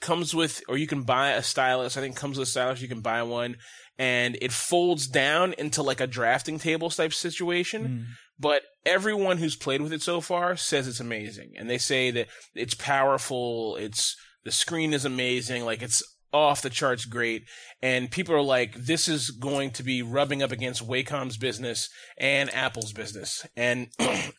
comes 0.01 0.35
with, 0.35 0.63
or 0.69 0.77
you 0.77 0.87
can 0.87 1.03
buy 1.03 1.31
a 1.31 1.43
stylus. 1.43 1.97
I 1.97 2.01
think 2.01 2.17
comes 2.17 2.39
with 2.39 2.49
a 2.49 2.51
stylus. 2.51 2.83
You 2.83 2.89
can 2.89 3.01
buy 3.01 3.23
one, 3.23 3.57
and 3.99 4.37
it 4.43 4.53
folds 4.53 5.07
down 5.07 5.55
into 5.55 5.83
like 5.83 6.01
a 6.01 6.07
drafting 6.07 6.59
table 6.59 6.91
type 6.91 7.15
situation 7.15 7.85
Mm. 7.85 8.05
But 8.39 8.63
everyone 8.85 9.39
who's 9.39 9.57
played 9.57 9.81
with 9.81 9.93
it 9.93 10.03
so 10.03 10.21
far 10.21 10.57
says 10.57 10.89
it's 10.89 11.01
amazing. 11.01 11.53
And 11.57 11.69
they 11.69 11.79
say 11.79 12.11
that 12.11 12.29
it's 12.55 12.75
powerful 12.75 13.77
it's 13.77 14.17
the 14.45 14.53
screen 14.53 14.93
is 14.93 15.05
amazing 15.05 15.65
like 15.65 15.83
it's 15.83 16.03
off 16.33 16.63
the 16.63 16.71
charts 16.71 17.05
great. 17.05 17.45
And 17.81 18.11
people 18.11 18.35
are 18.35 18.43
like 18.43 18.75
this 18.75 19.09
is 19.09 19.31
going 19.31 19.71
to 19.73 19.83
be 19.83 20.03
rubbing 20.03 20.43
up 20.43 20.53
against 20.53 20.87
wacom's 20.87 21.37
business 21.37 21.89
and 22.19 22.53
apple's 22.53 22.93
business. 22.93 23.47
And 23.57 23.89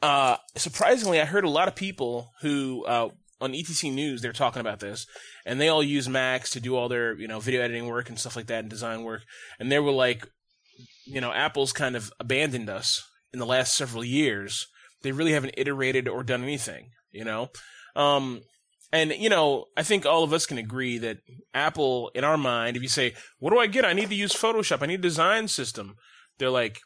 uh 0.00 0.36
surprisingly 0.54 1.20
i 1.20 1.24
heard 1.24 1.42
a 1.42 1.50
lot 1.50 1.66
of 1.66 1.74
people 1.74 2.30
who 2.40 2.84
uh 2.84 3.08
on 3.40 3.52
etc 3.52 3.90
news 3.90 4.22
they're 4.22 4.32
talking 4.32 4.60
about 4.60 4.78
this 4.78 5.08
and 5.44 5.60
they 5.60 5.66
all 5.66 5.82
use 5.82 6.08
macs 6.08 6.50
to 6.50 6.60
do 6.60 6.76
all 6.76 6.88
their 6.88 7.18
you 7.18 7.26
know 7.26 7.40
video 7.40 7.60
editing 7.60 7.88
work 7.88 8.08
and 8.08 8.16
stuff 8.16 8.36
like 8.36 8.46
that 8.46 8.60
and 8.60 8.70
design 8.70 9.02
work. 9.02 9.22
And 9.58 9.70
they 9.70 9.80
were 9.80 9.90
like 9.92 10.26
you 11.04 11.20
know 11.20 11.32
apple's 11.32 11.72
kind 11.72 11.96
of 11.96 12.12
abandoned 12.20 12.70
us 12.70 13.07
in 13.32 13.38
the 13.38 13.46
last 13.46 13.76
several 13.76 14.04
years, 14.04 14.66
they 15.02 15.12
really 15.12 15.32
haven't 15.32 15.54
iterated 15.56 16.08
or 16.08 16.22
done 16.22 16.42
anything, 16.42 16.90
you 17.10 17.24
know? 17.24 17.48
Um, 17.96 18.42
and, 18.92 19.12
you 19.12 19.28
know, 19.28 19.66
I 19.76 19.82
think 19.82 20.06
all 20.06 20.24
of 20.24 20.32
us 20.32 20.46
can 20.46 20.56
agree 20.58 20.98
that 20.98 21.18
Apple, 21.52 22.10
in 22.14 22.24
our 22.24 22.38
mind, 22.38 22.76
if 22.76 22.82
you 22.82 22.88
say, 22.88 23.14
what 23.38 23.50
do 23.50 23.58
I 23.58 23.66
get? 23.66 23.84
I 23.84 23.92
need 23.92 24.08
to 24.08 24.14
use 24.14 24.32
Photoshop. 24.32 24.82
I 24.82 24.86
need 24.86 25.00
a 25.00 25.02
design 25.02 25.48
system. 25.48 25.96
They're 26.38 26.48
like, 26.50 26.78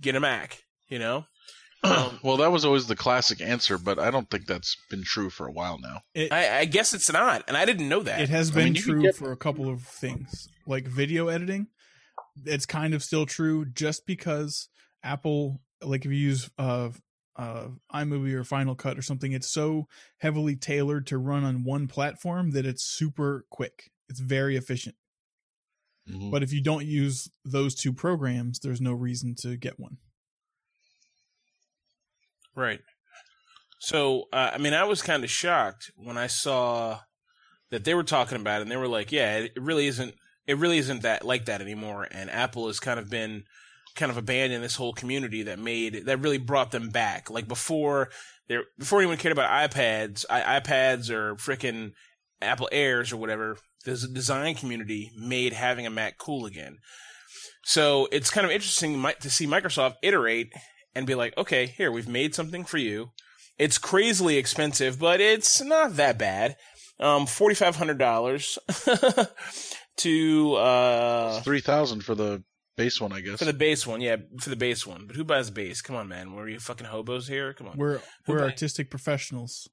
get 0.00 0.14
a 0.16 0.20
Mac, 0.20 0.62
you 0.88 0.98
know? 0.98 1.24
Um, 1.82 2.20
well, 2.22 2.36
that 2.36 2.52
was 2.52 2.66
always 2.66 2.88
the 2.88 2.94
classic 2.94 3.40
answer, 3.40 3.78
but 3.78 3.98
I 3.98 4.10
don't 4.10 4.28
think 4.28 4.44
that's 4.44 4.76
been 4.90 5.02
true 5.02 5.30
for 5.30 5.46
a 5.46 5.50
while 5.52 5.78
now. 5.80 6.02
It, 6.14 6.30
I, 6.30 6.58
I 6.58 6.64
guess 6.66 6.92
it's 6.92 7.10
not, 7.10 7.42
and 7.48 7.56
I 7.56 7.64
didn't 7.64 7.88
know 7.88 8.02
that. 8.02 8.20
it 8.20 8.28
has 8.28 8.50
I 8.50 8.54
been 8.54 8.64
mean, 8.64 8.74
true 8.74 9.00
get- 9.00 9.16
for 9.16 9.32
a 9.32 9.36
couple 9.38 9.66
of 9.66 9.80
things, 9.80 10.46
like 10.66 10.86
video 10.86 11.28
editing. 11.28 11.68
It's 12.44 12.66
kind 12.66 12.92
of 12.92 13.02
still 13.02 13.24
true, 13.24 13.64
just 13.64 14.04
because 14.06 14.68
Apple, 15.02 15.62
like 15.82 16.04
if 16.04 16.10
you 16.10 16.18
use 16.18 16.50
uh, 16.58 16.90
uh, 17.36 17.68
iMovie 17.94 18.34
or 18.34 18.44
Final 18.44 18.74
Cut 18.74 18.98
or 18.98 19.02
something, 19.02 19.32
it's 19.32 19.50
so 19.50 19.88
heavily 20.18 20.56
tailored 20.56 21.06
to 21.08 21.18
run 21.18 21.44
on 21.44 21.64
one 21.64 21.88
platform 21.88 22.50
that 22.52 22.66
it's 22.66 22.84
super 22.84 23.46
quick. 23.50 23.90
It's 24.08 24.20
very 24.20 24.56
efficient. 24.56 24.96
Mhm. 26.08 26.30
But 26.30 26.42
if 26.42 26.52
you 26.52 26.60
don't 26.62 26.86
use 26.86 27.30
those 27.44 27.74
two 27.74 27.92
programs, 27.92 28.58
there's 28.60 28.80
no 28.80 28.92
reason 28.92 29.34
to 29.36 29.56
get 29.56 29.78
one. 29.78 29.98
Right. 32.54 32.80
So, 33.80 34.24
uh, 34.32 34.52
I 34.54 34.58
mean, 34.58 34.74
I 34.74 34.84
was 34.84 35.02
kind 35.02 35.24
of 35.24 35.30
shocked 35.30 35.90
when 35.96 36.18
I 36.18 36.26
saw 36.26 37.00
that 37.70 37.84
they 37.84 37.94
were 37.94 38.04
talking 38.04 38.40
about 38.40 38.60
it, 38.60 38.62
and 38.62 38.70
they 38.70 38.76
were 38.76 38.88
like, 38.88 39.12
"Yeah, 39.12 39.38
it 39.38 39.52
really 39.56 39.86
isn't. 39.88 40.14
It 40.46 40.58
really 40.58 40.78
isn't 40.78 41.02
that 41.02 41.24
like 41.24 41.46
that 41.46 41.62
anymore." 41.62 42.08
And 42.10 42.30
Apple 42.30 42.68
has 42.68 42.80
kind 42.80 43.00
of 43.00 43.10
been 43.10 43.44
kind 44.00 44.10
of 44.10 44.16
abandoned 44.16 44.64
this 44.64 44.76
whole 44.76 44.94
community 44.94 45.42
that 45.44 45.58
made 45.58 46.06
that 46.06 46.20
really 46.20 46.38
brought 46.38 46.70
them 46.72 46.88
back. 46.88 47.30
Like 47.30 47.46
before, 47.46 48.08
there 48.48 48.64
before 48.78 48.98
anyone 48.98 49.18
cared 49.18 49.32
about 49.32 49.70
iPads, 49.70 50.24
I, 50.28 50.58
iPads 50.58 51.10
or 51.10 51.36
freaking 51.36 51.92
Apple 52.42 52.68
Airs 52.72 53.12
or 53.12 53.18
whatever. 53.18 53.58
The 53.84 53.96
design 54.12 54.56
community 54.56 55.12
made 55.16 55.52
having 55.52 55.86
a 55.86 55.90
Mac 55.90 56.18
cool 56.18 56.46
again. 56.46 56.78
So 57.64 58.08
it's 58.10 58.30
kind 58.30 58.44
of 58.44 58.50
interesting 58.50 59.00
to 59.20 59.30
see 59.30 59.46
Microsoft 59.46 59.94
iterate 60.02 60.52
and 60.94 61.06
be 61.06 61.14
like, 61.14 61.36
okay, 61.38 61.66
here, 61.66 61.92
we've 61.92 62.08
made 62.08 62.34
something 62.34 62.64
for 62.64 62.78
you. 62.78 63.10
It's 63.58 63.78
crazily 63.78 64.36
expensive, 64.36 64.98
but 64.98 65.20
it's 65.20 65.62
not 65.62 65.96
that 65.96 66.18
bad. 66.18 66.56
Um, 66.98 67.26
$4,500 67.26 69.28
to, 69.98 70.54
uh, 70.54 71.40
Three 71.40 71.60
thousand 71.60 72.04
for 72.04 72.14
the 72.14 72.42
base 72.84 73.00
one, 73.00 73.12
I 73.12 73.20
guess. 73.20 73.38
for 73.38 73.44
the 73.52 73.52
base 73.66 73.86
one. 73.86 74.00
Yeah, 74.00 74.16
for 74.42 74.50
the 74.50 74.56
base 74.66 74.82
one. 74.86 75.06
But 75.06 75.16
who 75.16 75.24
buys 75.24 75.50
base? 75.50 75.80
Come 75.82 75.96
on, 75.96 76.06
man. 76.08 76.32
Were 76.34 76.48
you 76.48 76.58
fucking 76.60 76.86
hobos 76.86 77.26
here? 77.28 77.52
Come 77.54 77.68
on. 77.68 77.76
We're 77.76 78.00
we're 78.26 78.36
Okay. 78.38 78.44
artistic 78.52 78.90
professionals. 78.90 79.68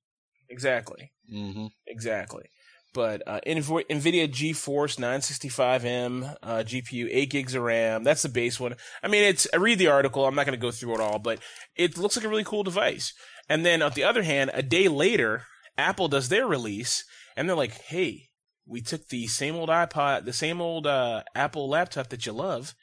Exactly. 0.49 1.11
hmm 1.29 1.67
Exactly. 1.95 2.45
But 2.93 3.21
uh, 3.27 3.39
Nv- 3.45 3.85
NVIDIA 3.97 4.27
GeForce 4.39 4.95
965M 4.97 6.35
uh, 6.41 6.63
GPU, 6.65 7.07
8 7.11 7.29
gigs 7.29 7.53
of 7.55 7.63
RAM. 7.63 8.03
That's 8.03 8.23
the 8.23 8.29
base 8.29 8.59
one. 8.59 8.75
I 9.03 9.07
mean, 9.07 9.23
it's. 9.23 9.45
I 9.53 9.57
read 9.57 9.77
the 9.79 9.87
article. 9.87 10.25
I'm 10.25 10.35
not 10.35 10.45
going 10.45 10.57
to 10.57 10.61
go 10.67 10.71
through 10.71 10.95
it 10.95 10.99
all, 11.01 11.19
but 11.19 11.39
it 11.75 11.97
looks 11.97 12.15
like 12.15 12.25
a 12.25 12.29
really 12.29 12.43
cool 12.43 12.63
device. 12.63 13.13
And 13.49 13.65
then 13.65 13.81
on 13.81 13.91
the 13.93 14.03
other 14.03 14.23
hand, 14.23 14.51
a 14.53 14.63
day 14.63 14.87
later, 14.87 15.43
Apple 15.77 16.07
does 16.07 16.29
their 16.29 16.47
release, 16.47 17.03
and 17.35 17.47
they're 17.47 17.55
like, 17.55 17.73
"Hey, 17.93 18.29
we 18.65 18.81
took 18.81 19.07
the 19.09 19.27
same 19.27 19.55
old 19.55 19.69
iPod, 19.69 20.25
the 20.25 20.33
same 20.33 20.59
old 20.61 20.87
uh, 20.87 21.23
Apple 21.35 21.69
laptop 21.69 22.07
that 22.09 22.25
you 22.25 22.31
love." 22.33 22.73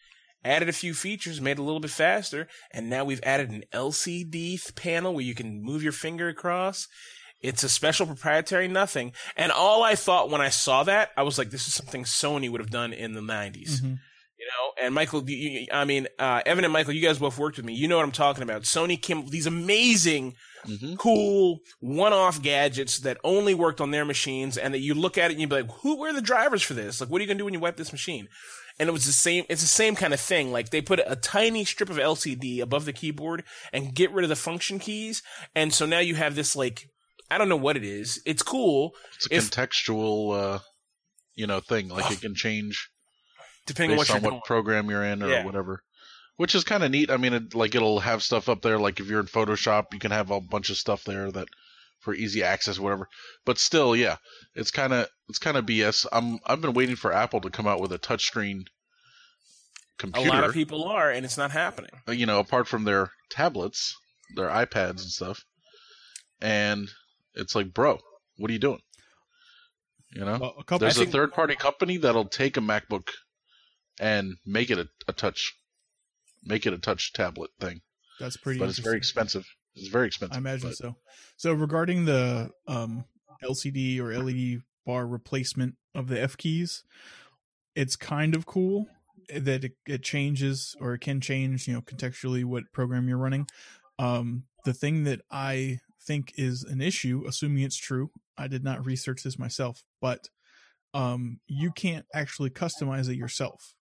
Added 0.45 0.69
a 0.69 0.73
few 0.73 0.93
features, 0.93 1.41
made 1.41 1.53
it 1.53 1.59
a 1.59 1.63
little 1.63 1.81
bit 1.81 1.91
faster, 1.91 2.47
and 2.71 2.91
now 2.91 3.05
we've 3.05 3.23
added 3.23 3.51
an 3.51 3.65
LCD 3.73 4.75
panel 4.77 5.15
where 5.15 5.25
you 5.25 5.35
can 5.35 5.63
move 5.63 5.83
your 5.83 5.93
finger 5.93 6.29
across. 6.29 6.87
It's 7.41 7.63
a 7.63 7.69
special 7.69 8.07
proprietary 8.07 8.69
nothing. 8.69 9.13
And 9.37 9.53
all 9.53 9.83
I 9.83 9.95
thought 9.95 10.31
when 10.31 10.41
I 10.41 10.49
saw 10.51 10.83
that, 10.85 11.11
I 11.17 11.23
was 11.23 11.39
like, 11.39 11.51
this 11.51 11.67
is 11.67 11.75
something 11.75 12.05
Sony 12.05 12.51
would 12.51 12.61
have 12.61 12.71
done 12.71 12.93
in 12.93 13.15
the 13.15 13.21
90s. 13.21 13.81
Mhm. 13.81 13.99
You 14.39 14.47
know, 14.51 14.85
and 14.85 14.95
Michael, 14.95 15.29
you, 15.29 15.37
you, 15.37 15.67
I 15.73 15.85
mean, 15.87 16.07
uh, 16.19 16.43
Evan 16.45 16.65
and 16.65 16.73
Michael, 16.73 16.93
you 16.93 17.01
guys 17.01 17.19
both 17.19 17.39
worked 17.39 17.57
with 17.57 17.65
me. 17.65 17.73
You 17.75 17.89
know 17.89 17.97
what 17.97 18.05
I'm 18.05 18.13
talking 18.13 18.43
about. 18.43 18.63
Sony 18.63 19.01
came 19.01 19.19
up 19.19 19.25
with 19.25 19.33
these 19.33 19.47
amazing, 19.47 20.35
hmm 20.67 20.97
cool, 20.97 21.61
one-off 21.81 22.43
gadgets 22.43 22.99
that 23.01 23.17
only 23.25 23.55
worked 23.55 23.81
on 23.81 23.91
their 23.91 24.05
machines, 24.05 24.57
and 24.59 24.75
that 24.75 24.81
you 24.81 24.93
look 24.95 25.17
at 25.17 25.31
it 25.31 25.35
and 25.35 25.41
you'd 25.41 25.51
be 25.51 25.57
like, 25.63 25.71
"Who? 25.83 25.97
Where 25.99 26.11
are 26.11 26.15
the 26.15 26.21
drivers 26.23 26.63
for 26.63 26.75
this? 26.75 27.01
Like, 27.01 27.11
what 27.11 27.19
are 27.19 27.23
you 27.23 27.29
gonna 27.29 27.39
do 27.39 27.45
when 27.45 27.55
you 27.55 27.61
wipe 27.61 27.77
this 27.77 27.93
machine?" 27.93 28.29
And 28.79 28.89
it 28.89 28.93
was 28.93 29.07
the 29.07 29.13
same. 29.13 29.45
It's 29.49 29.63
the 29.63 29.69
same 29.69 29.95
kind 29.95 30.13
of 30.13 30.21
thing. 30.21 30.51
Like 30.53 30.71
they 30.71 30.81
put 30.81 31.01
a 31.07 31.15
tiny 31.17 31.65
strip 31.65 31.91
of 31.91 31.97
LCD 31.97 32.61
above 32.61 32.85
the 32.87 32.93
keyboard 32.93 33.45
and 33.73 33.95
get 33.95 34.11
rid 34.11 34.25
of 34.25 34.29
the 34.29 34.37
function 34.37 34.79
keys, 34.81 35.23
and 35.55 35.73
so 35.73 35.87
now 35.87 36.01
you 36.01 36.15
have 36.17 36.35
this 36.35 36.57
like. 36.57 36.89
I 37.31 37.39
don't 37.39 37.49
know 37.49 37.57
what 37.57 37.77
it 37.77 37.85
is. 37.85 38.21
It's 38.27 38.43
cool, 38.43 38.93
It's 39.17 39.27
a 39.31 39.35
If- 39.37 39.51
contextual, 39.51 40.57
uh, 40.57 40.59
you 41.35 41.47
know, 41.47 41.59
thing. 41.61 41.89
Like 41.89 42.13
it 42.13 42.21
can 42.21 42.35
change 42.35 42.91
depending 43.67 43.93
on 43.93 43.99
what 43.99 44.11
on 44.11 44.23
what 44.23 44.45
program 44.45 44.91
you're 44.91 45.03
in 45.05 45.23
or 45.23 45.31
Yeah. 45.31 45.45
whatever. 45.45 45.83
Which 46.37 46.55
is 46.55 46.65
kind 46.65 46.83
of 46.85 46.91
neat. 46.91 47.11
I 47.11 47.17
mean, 47.17 47.33
it, 47.33 47.55
like 47.55 47.75
it'll 47.75 48.01
have 48.01 48.23
stuff 48.23 48.49
up 48.49 48.61
there. 48.63 48.79
Like 48.79 49.01
if 49.01 49.07
you're 49.07 49.21
in 49.21 49.27
Photoshop, 49.27 49.87
you 49.93 49.99
can 50.01 50.11
have 50.11 50.31
a 50.31 50.41
bunch 50.41 50.69
of 50.69 50.77
stuff 50.77 51.05
there 51.05 51.31
that 51.33 51.49
for 52.05 52.15
easy 52.15 52.43
access, 52.43 52.79
whatever. 52.79 53.09
But 53.45 53.59
still, 53.59 53.97
yeah, 53.97 54.17
it's 54.55 54.71
kind 54.71 54.93
of 54.93 55.09
it's 55.29 55.39
kind 55.39 55.57
of 55.57 55.65
BS. 55.67 56.07
I'm 56.13 56.39
I've 56.47 56.61
been 56.61 56.75
waiting 56.75 56.97
for 56.97 57.13
Apple 57.13 57.41
to 57.41 57.51
come 57.51 57.67
out 57.67 57.81
with 57.81 57.93
a 57.93 57.99
touchscreen 57.99 58.61
A 58.61 58.65
computer. 59.99 60.29
A 60.29 60.33
lot 60.33 60.45
of 60.45 60.53
people 60.55 60.85
are, 60.85 61.11
and 61.11 61.25
it's 61.25 61.39
not 61.39 61.51
happening. 61.51 61.91
uh, 62.09 62.13
you 62.13 62.27
know, 62.27 62.39
apart 62.39 62.69
from 62.69 62.85
their 62.85 63.11
tablets, 63.31 63.95
their 64.37 64.49
iPads 64.49 64.91
and 65.03 65.11
stuff. 65.11 65.45
And 66.41 66.91
it's 67.35 67.55
like, 67.55 67.73
bro, 67.73 67.99
what 68.37 68.51
are 68.51 68.53
you 68.53 68.59
doing? 68.59 68.81
You 70.13 70.25
know, 70.25 70.39
Well, 70.41 70.55
a 70.59 70.65
couple. 70.65 70.81
there's 70.81 70.97
I 70.99 71.01
think- 71.01 71.09
a 71.09 71.13
third 71.13 71.33
party 71.33 71.57
company 71.57 71.97
that'll 71.97 72.27
take 72.27 72.57
a 72.57 72.61
MacBook 72.61 73.09
and 73.99 74.35
make 74.45 74.71
it 74.71 74.79
a, 74.79 74.89
a 75.09 75.13
touch, 75.13 75.55
make 76.45 76.67
it 76.67 76.73
a 76.73 76.79
touch 76.79 77.13
tablet 77.13 77.51
thing, 77.61 77.81
that's 78.21 78.37
pretty. 78.37 78.59
but 78.61 78.69
it's 78.69 78.79
very 78.79 78.97
expensive. 78.97 79.45
It's 79.77 79.89
very 79.89 80.07
expensive. 80.07 80.37
I 80.37 80.39
imagine 80.39 80.71
but- 80.71 80.77
so. 80.77 80.97
So 81.37 81.53
regarding 81.53 82.05
the 82.05 82.51
um, 82.67 83.05
LCD 83.43 83.99
or 84.01 84.17
LED 84.17 84.63
bar 84.87 85.07
replacement 85.07 85.75
of 85.95 86.09
the 86.09 86.21
F 86.21 86.37
keys, 86.37 86.85
it's 87.75 87.97
kind 87.97 88.35
of 88.35 88.47
cool 88.47 88.87
that 89.35 89.65
it, 89.65 89.73
it 89.87 90.03
changes 90.03 90.77
or 90.81 90.95
it 90.95 91.01
can 91.01 91.21
change, 91.21 91.67
you 91.67 91.75
know, 91.75 91.81
contextually 91.81 92.45
what 92.45 92.65
program 92.73 93.09
you're 93.09 93.19
running. 93.19 93.47
Um, 93.99 94.45
the 94.65 94.75
thing 94.75 95.05
that 95.05 95.23
I 95.31 95.81
think 96.07 96.33
is 96.37 96.63
an 96.65 96.81
issue, 96.81 97.25
assuming 97.27 97.63
it's 97.63 97.77
true, 97.77 98.11
I 98.37 98.49
did 98.49 98.65
not 98.65 98.85
research 98.85 99.23
this 99.23 99.39
myself, 99.39 99.83
but 100.01 100.29
um, 100.93 101.41
you 101.47 101.73
can't 101.73 102.07
actually 102.15 102.51
customize 102.51 103.09
it 103.09 103.17
yourself. 103.17 103.75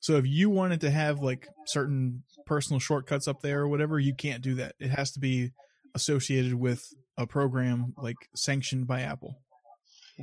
So 0.00 0.16
if 0.16 0.26
you 0.26 0.50
wanted 0.50 0.80
to 0.82 0.90
have 0.90 1.20
like 1.20 1.48
certain 1.66 2.22
personal 2.46 2.80
shortcuts 2.80 3.28
up 3.28 3.42
there 3.42 3.60
or 3.60 3.68
whatever, 3.68 3.98
you 3.98 4.14
can't 4.14 4.42
do 4.42 4.54
that. 4.56 4.74
It 4.80 4.90
has 4.90 5.12
to 5.12 5.20
be 5.20 5.52
associated 5.94 6.54
with 6.54 6.82
a 7.16 7.26
program 7.26 7.94
like 7.98 8.16
sanctioned 8.34 8.86
by 8.86 9.02
Apple. 9.02 9.36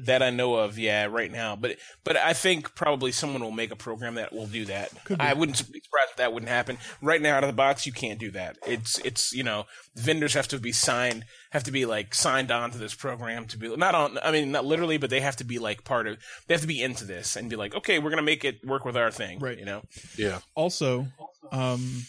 That 0.05 0.21
I 0.21 0.29
know 0.29 0.55
of, 0.55 0.77
yeah, 0.77 1.05
right 1.05 1.31
now. 1.31 1.55
But 1.55 1.77
but 2.03 2.17
I 2.17 2.33
think 2.33 2.75
probably 2.75 3.11
someone 3.11 3.41
will 3.43 3.51
make 3.51 3.71
a 3.71 3.75
program 3.75 4.15
that 4.15 4.33
will 4.33 4.47
do 4.47 4.65
that. 4.65 4.91
I 5.19 5.33
wouldn't 5.33 5.57
be 5.71 5.79
surprised 5.81 6.11
if 6.11 6.17
that 6.17 6.33
wouldn't 6.33 6.49
happen. 6.49 6.77
Right 7.01 7.21
now, 7.21 7.35
out 7.35 7.43
of 7.43 7.47
the 7.47 7.53
box, 7.53 7.85
you 7.85 7.91
can't 7.91 8.19
do 8.19 8.31
that. 8.31 8.57
It's 8.65 8.99
it's 8.99 9.33
you 9.33 9.43
know 9.43 9.65
vendors 9.95 10.33
have 10.33 10.47
to 10.49 10.59
be 10.59 10.71
signed, 10.71 11.25
have 11.51 11.63
to 11.63 11.71
be 11.71 11.85
like 11.85 12.13
signed 12.13 12.51
on 12.51 12.71
to 12.71 12.77
this 12.77 12.93
program 12.93 13.45
to 13.47 13.57
be 13.57 13.75
not 13.75 13.95
on. 13.95 14.17
I 14.23 14.31
mean, 14.31 14.51
not 14.51 14.65
literally, 14.65 14.97
but 14.97 15.09
they 15.09 15.21
have 15.21 15.37
to 15.37 15.43
be 15.43 15.59
like 15.59 15.83
part 15.83 16.07
of. 16.07 16.17
They 16.47 16.53
have 16.53 16.61
to 16.61 16.67
be 16.67 16.81
into 16.81 17.05
this 17.05 17.35
and 17.35 17.49
be 17.49 17.55
like, 17.55 17.75
okay, 17.75 17.99
we're 17.99 18.09
gonna 18.09 18.21
make 18.21 18.45
it 18.45 18.65
work 18.65 18.85
with 18.85 18.97
our 18.97 19.11
thing, 19.11 19.39
Right. 19.39 19.57
You 19.57 19.65
know, 19.65 19.81
yeah, 20.17 20.39
Also, 20.55 21.07
um, 21.51 22.03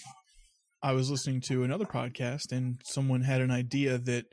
I 0.82 0.92
was 0.92 1.10
listening 1.10 1.40
to 1.42 1.64
another 1.64 1.84
podcast 1.84 2.52
and 2.52 2.80
someone 2.84 3.22
had 3.22 3.40
an 3.40 3.50
idea 3.50 3.98
that 3.98 4.26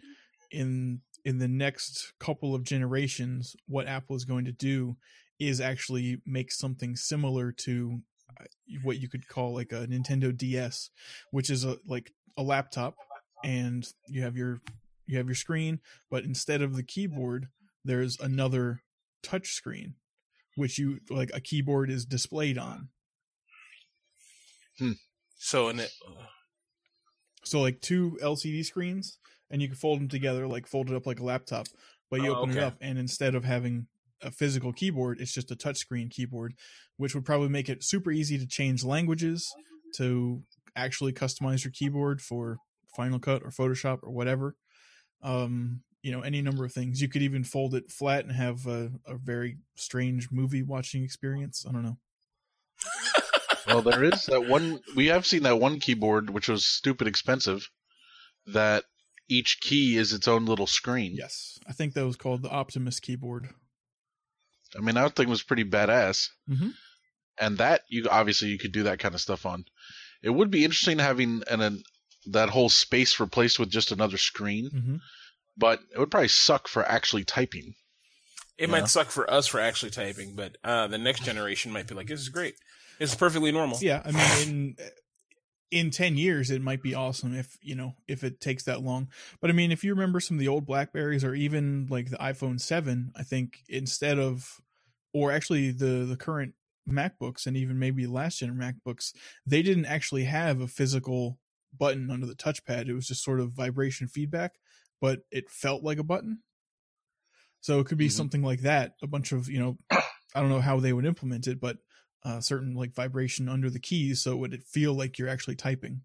in 0.52 1.02
in 1.26 1.40
the 1.40 1.48
next 1.48 2.14
couple 2.20 2.54
of 2.54 2.64
generations, 2.64 3.56
what 3.68 3.88
Apple 3.88 4.16
is 4.16 4.26
going 4.26 4.46
to 4.46 4.52
do 4.52 4.96
is 5.40 5.60
actually 5.60 6.22
make 6.26 6.52
something 6.52 6.96
similar 6.96 7.52
to 7.52 8.00
uh, 8.40 8.46
what 8.84 9.02
you 9.02 9.10
could 9.10 9.28
call 9.28 9.54
like 9.54 9.72
a 9.72 9.88
Nintendo 9.88 10.36
DS, 10.36 10.92
which 11.32 11.50
is 11.50 11.66
a 11.66 11.78
like 11.88 12.14
a 12.38 12.44
laptop, 12.44 12.96
and 13.44 13.88
you 14.08 14.22
have 14.22 14.38
your 14.38 14.62
you 15.08 15.18
have 15.18 15.28
your 15.28 15.36
screen, 15.36 15.80
but 16.10 16.24
instead 16.24 16.62
of 16.62 16.76
the 16.76 16.84
keyboard, 16.84 17.48
there's 17.84 18.20
another 18.20 18.82
touch 19.24 19.54
screen, 19.54 19.96
which 20.56 20.78
you 20.78 21.00
like 21.10 21.32
a 21.34 21.42
keyboard 21.42 21.90
is 21.90 22.06
displayed 22.06 22.58
on. 22.58 22.90
so 25.38 25.70
and 25.70 25.80
it, 25.82 25.92
So 27.44 27.62
like 27.62 27.82
two 27.82 28.18
LCD 28.22 28.64
screens, 28.64 29.18
and 29.50 29.62
you 29.62 29.68
can 29.68 29.78
fold 29.78 30.00
them 30.00 30.08
together, 30.08 30.48
like 30.48 30.68
fold 30.68 30.90
it 30.90 30.96
up 30.96 31.06
like 31.06 31.20
a 31.20 31.24
laptop. 31.24 31.68
But 32.10 32.22
you 32.22 32.32
Oh, 32.32 32.42
open 32.42 32.58
it 32.58 32.64
up, 32.64 32.78
and 32.82 32.98
instead 33.00 33.36
of 33.36 33.44
having 33.46 33.88
a 34.22 34.32
physical 34.32 34.72
keyboard, 34.74 35.20
it's 35.20 35.34
just 35.34 35.52
a 35.52 35.56
touchscreen 35.56 36.10
keyboard, 36.10 36.54
which 36.98 37.14
would 37.16 37.26
probably 37.26 37.50
make 37.50 37.68
it 37.70 37.84
super 37.84 38.12
easy 38.12 38.38
to 38.38 38.48
change 38.48 38.84
languages, 38.84 39.54
to 39.96 40.44
actually 40.76 41.14
customize 41.14 41.64
your 41.64 41.72
keyboard 41.72 42.22
for 42.22 42.58
Final 42.96 43.20
Cut 43.20 43.42
or 43.44 43.50
Photoshop 43.50 44.00
or 44.04 44.12
whatever. 44.12 44.56
Um, 45.22 45.82
you 46.02 46.12
know, 46.12 46.22
any 46.22 46.42
number 46.42 46.64
of 46.64 46.72
things. 46.72 47.02
You 47.02 47.08
could 47.10 47.24
even 47.24 47.44
fold 47.44 47.74
it 47.74 47.92
flat 47.92 48.26
and 48.26 48.34
have 48.36 48.68
a, 48.68 48.92
a 49.08 49.16
very 49.18 49.58
strange 49.76 50.30
movie 50.32 50.62
watching 50.62 51.04
experience. 51.04 51.66
I 51.68 51.72
don't 51.72 51.82
know. 51.84 51.98
well, 53.68 53.82
there 53.82 54.04
is 54.04 54.26
that 54.28 54.48
one. 54.48 54.80
We 54.96 55.08
have 55.08 55.26
seen 55.26 55.44
that 55.44 55.60
one 55.60 55.80
keyboard, 55.80 56.30
which 56.30 56.48
was 56.48 56.66
stupid 56.66 57.08
expensive. 57.08 57.70
That 58.48 58.84
each 59.28 59.60
key 59.62 59.98
is 59.98 60.14
its 60.14 60.28
own 60.28 60.46
little 60.46 60.68
screen. 60.68 61.16
Yes, 61.16 61.58
I 61.68 61.74
think 61.74 61.94
that 61.94 62.06
was 62.06 62.16
called 62.16 62.42
the 62.44 62.50
Optimus 62.50 63.00
keyboard. 63.00 63.50
I 64.78 64.82
mean, 64.82 64.96
that 64.96 65.16
thing 65.16 65.30
was 65.30 65.44
pretty 65.44 65.64
badass. 65.64 66.30
Mhm. 66.50 66.74
And 67.38 67.58
that 67.58 67.84
you 67.90 68.08
obviously 68.10 68.50
you 68.50 68.58
could 68.58 68.72
do 68.72 68.84
that 68.84 69.00
kind 69.00 69.14
of 69.16 69.22
stuff 69.22 69.46
on. 69.46 69.66
It 70.22 70.30
would 70.30 70.50
be 70.52 70.64
interesting 70.64 71.00
having 71.00 71.44
an, 71.50 71.62
an 71.62 71.84
that 72.28 72.50
whole 72.50 72.70
space 72.70 73.20
replaced 73.20 73.60
with 73.60 73.70
just 73.70 73.92
another 73.92 74.18
screen, 74.18 74.70
hmm 74.70 74.96
but 75.58 75.80
it 75.94 76.00
would 76.00 76.12
probably 76.12 76.28
suck 76.28 76.68
for 76.68 76.84
actually 76.86 77.24
typing. 77.24 77.76
It 78.58 78.68
Yeah. 78.68 78.80
might 78.80 78.90
suck 78.90 79.10
for 79.10 79.30
us 79.32 79.48
for 79.48 79.60
actually 79.60 79.92
typing, 79.92 80.36
but 80.36 80.58
uh, 80.64 80.88
the 80.88 80.98
next 80.98 81.24
generation 81.24 81.72
might 81.72 81.88
be 81.88 81.96
like, 81.96 82.08
"This 82.08 82.20
is 82.20 82.30
great. 82.30 82.56
This 83.00 83.12
is 83.12 83.16
perfectly 83.16 83.52
normal." 83.52 83.80
Yeah, 83.82 84.02
I 84.04 84.12
mean, 84.12 84.76
in 85.76 85.86
in 85.88 85.92
ten 85.92 86.18
years, 86.18 86.52
it 86.52 86.62
might 86.62 86.82
be 86.82 86.96
awesome 86.96 87.36
if 87.36 87.58
you 87.62 87.76
know 87.76 87.94
if 88.08 88.24
it 88.24 88.40
takes 88.40 88.64
that 88.64 88.82
long. 88.82 89.10
But 89.42 89.50
I 89.50 89.54
mean, 89.54 89.72
if 89.72 89.84
you 89.84 89.94
remember 89.94 90.20
some 90.20 90.38
of 90.38 90.40
the 90.40 90.48
old 90.48 90.66
Blackberries 90.66 91.24
or 91.24 91.36
even 91.36 91.88
like 91.90 92.10
the 92.10 92.18
iPhone 92.18 92.60
Seven, 92.60 93.12
I 93.16 93.24
think 93.24 93.64
instead 93.70 94.20
of, 94.20 94.62
or 95.14 95.32
actually 95.32 95.72
the 95.72 96.06
the 96.06 96.18
current 96.18 96.56
MacBooks 96.90 97.48
and 97.48 97.58
even 97.58 97.80
maybe 97.80 98.08
last 98.08 98.40
gen 98.40 98.56
MacBooks, 98.56 99.14
they 99.46 99.62
didn't 99.62 99.86
actually 99.86 100.26
have 100.26 100.62
a 100.62 100.68
physical 100.68 101.40
button 101.78 102.10
under 102.10 102.26
the 102.26 102.36
touchpad. 102.36 102.88
It 102.88 102.94
was 102.94 103.08
just 103.08 103.24
sort 103.24 103.40
of 103.40 103.52
vibration 103.52 104.08
feedback, 104.08 104.60
but 105.02 105.22
it 105.32 105.50
felt 105.50 105.84
like 105.84 105.98
a 105.98 106.04
button. 106.04 106.44
So 107.62 107.80
it 107.80 107.88
could 107.88 107.98
be 107.98 108.08
Mhm. 108.08 108.10
something 108.10 108.42
like 108.44 108.62
that. 108.62 108.94
A 109.02 109.08
bunch 109.08 109.32
of 109.32 109.50
you 109.50 109.60
know, 109.60 109.78
I 109.92 110.42
don't 110.42 110.50
know 110.50 110.62
how 110.62 110.80
they 110.80 110.94
would 110.94 111.06
implement 111.06 111.48
it, 111.48 111.60
but 111.60 111.78
uh, 112.24 112.40
certain 112.40 112.74
like 112.76 112.94
vibration 112.94 113.48
under 113.50 113.70
the 113.70 113.80
keys, 113.80 114.22
so 114.22 114.32
it 114.34 114.38
would 114.38 114.64
feel 114.64 114.94
like 114.94 115.18
you're 115.20 115.30
actually 115.30 115.56
typing. 115.56 116.02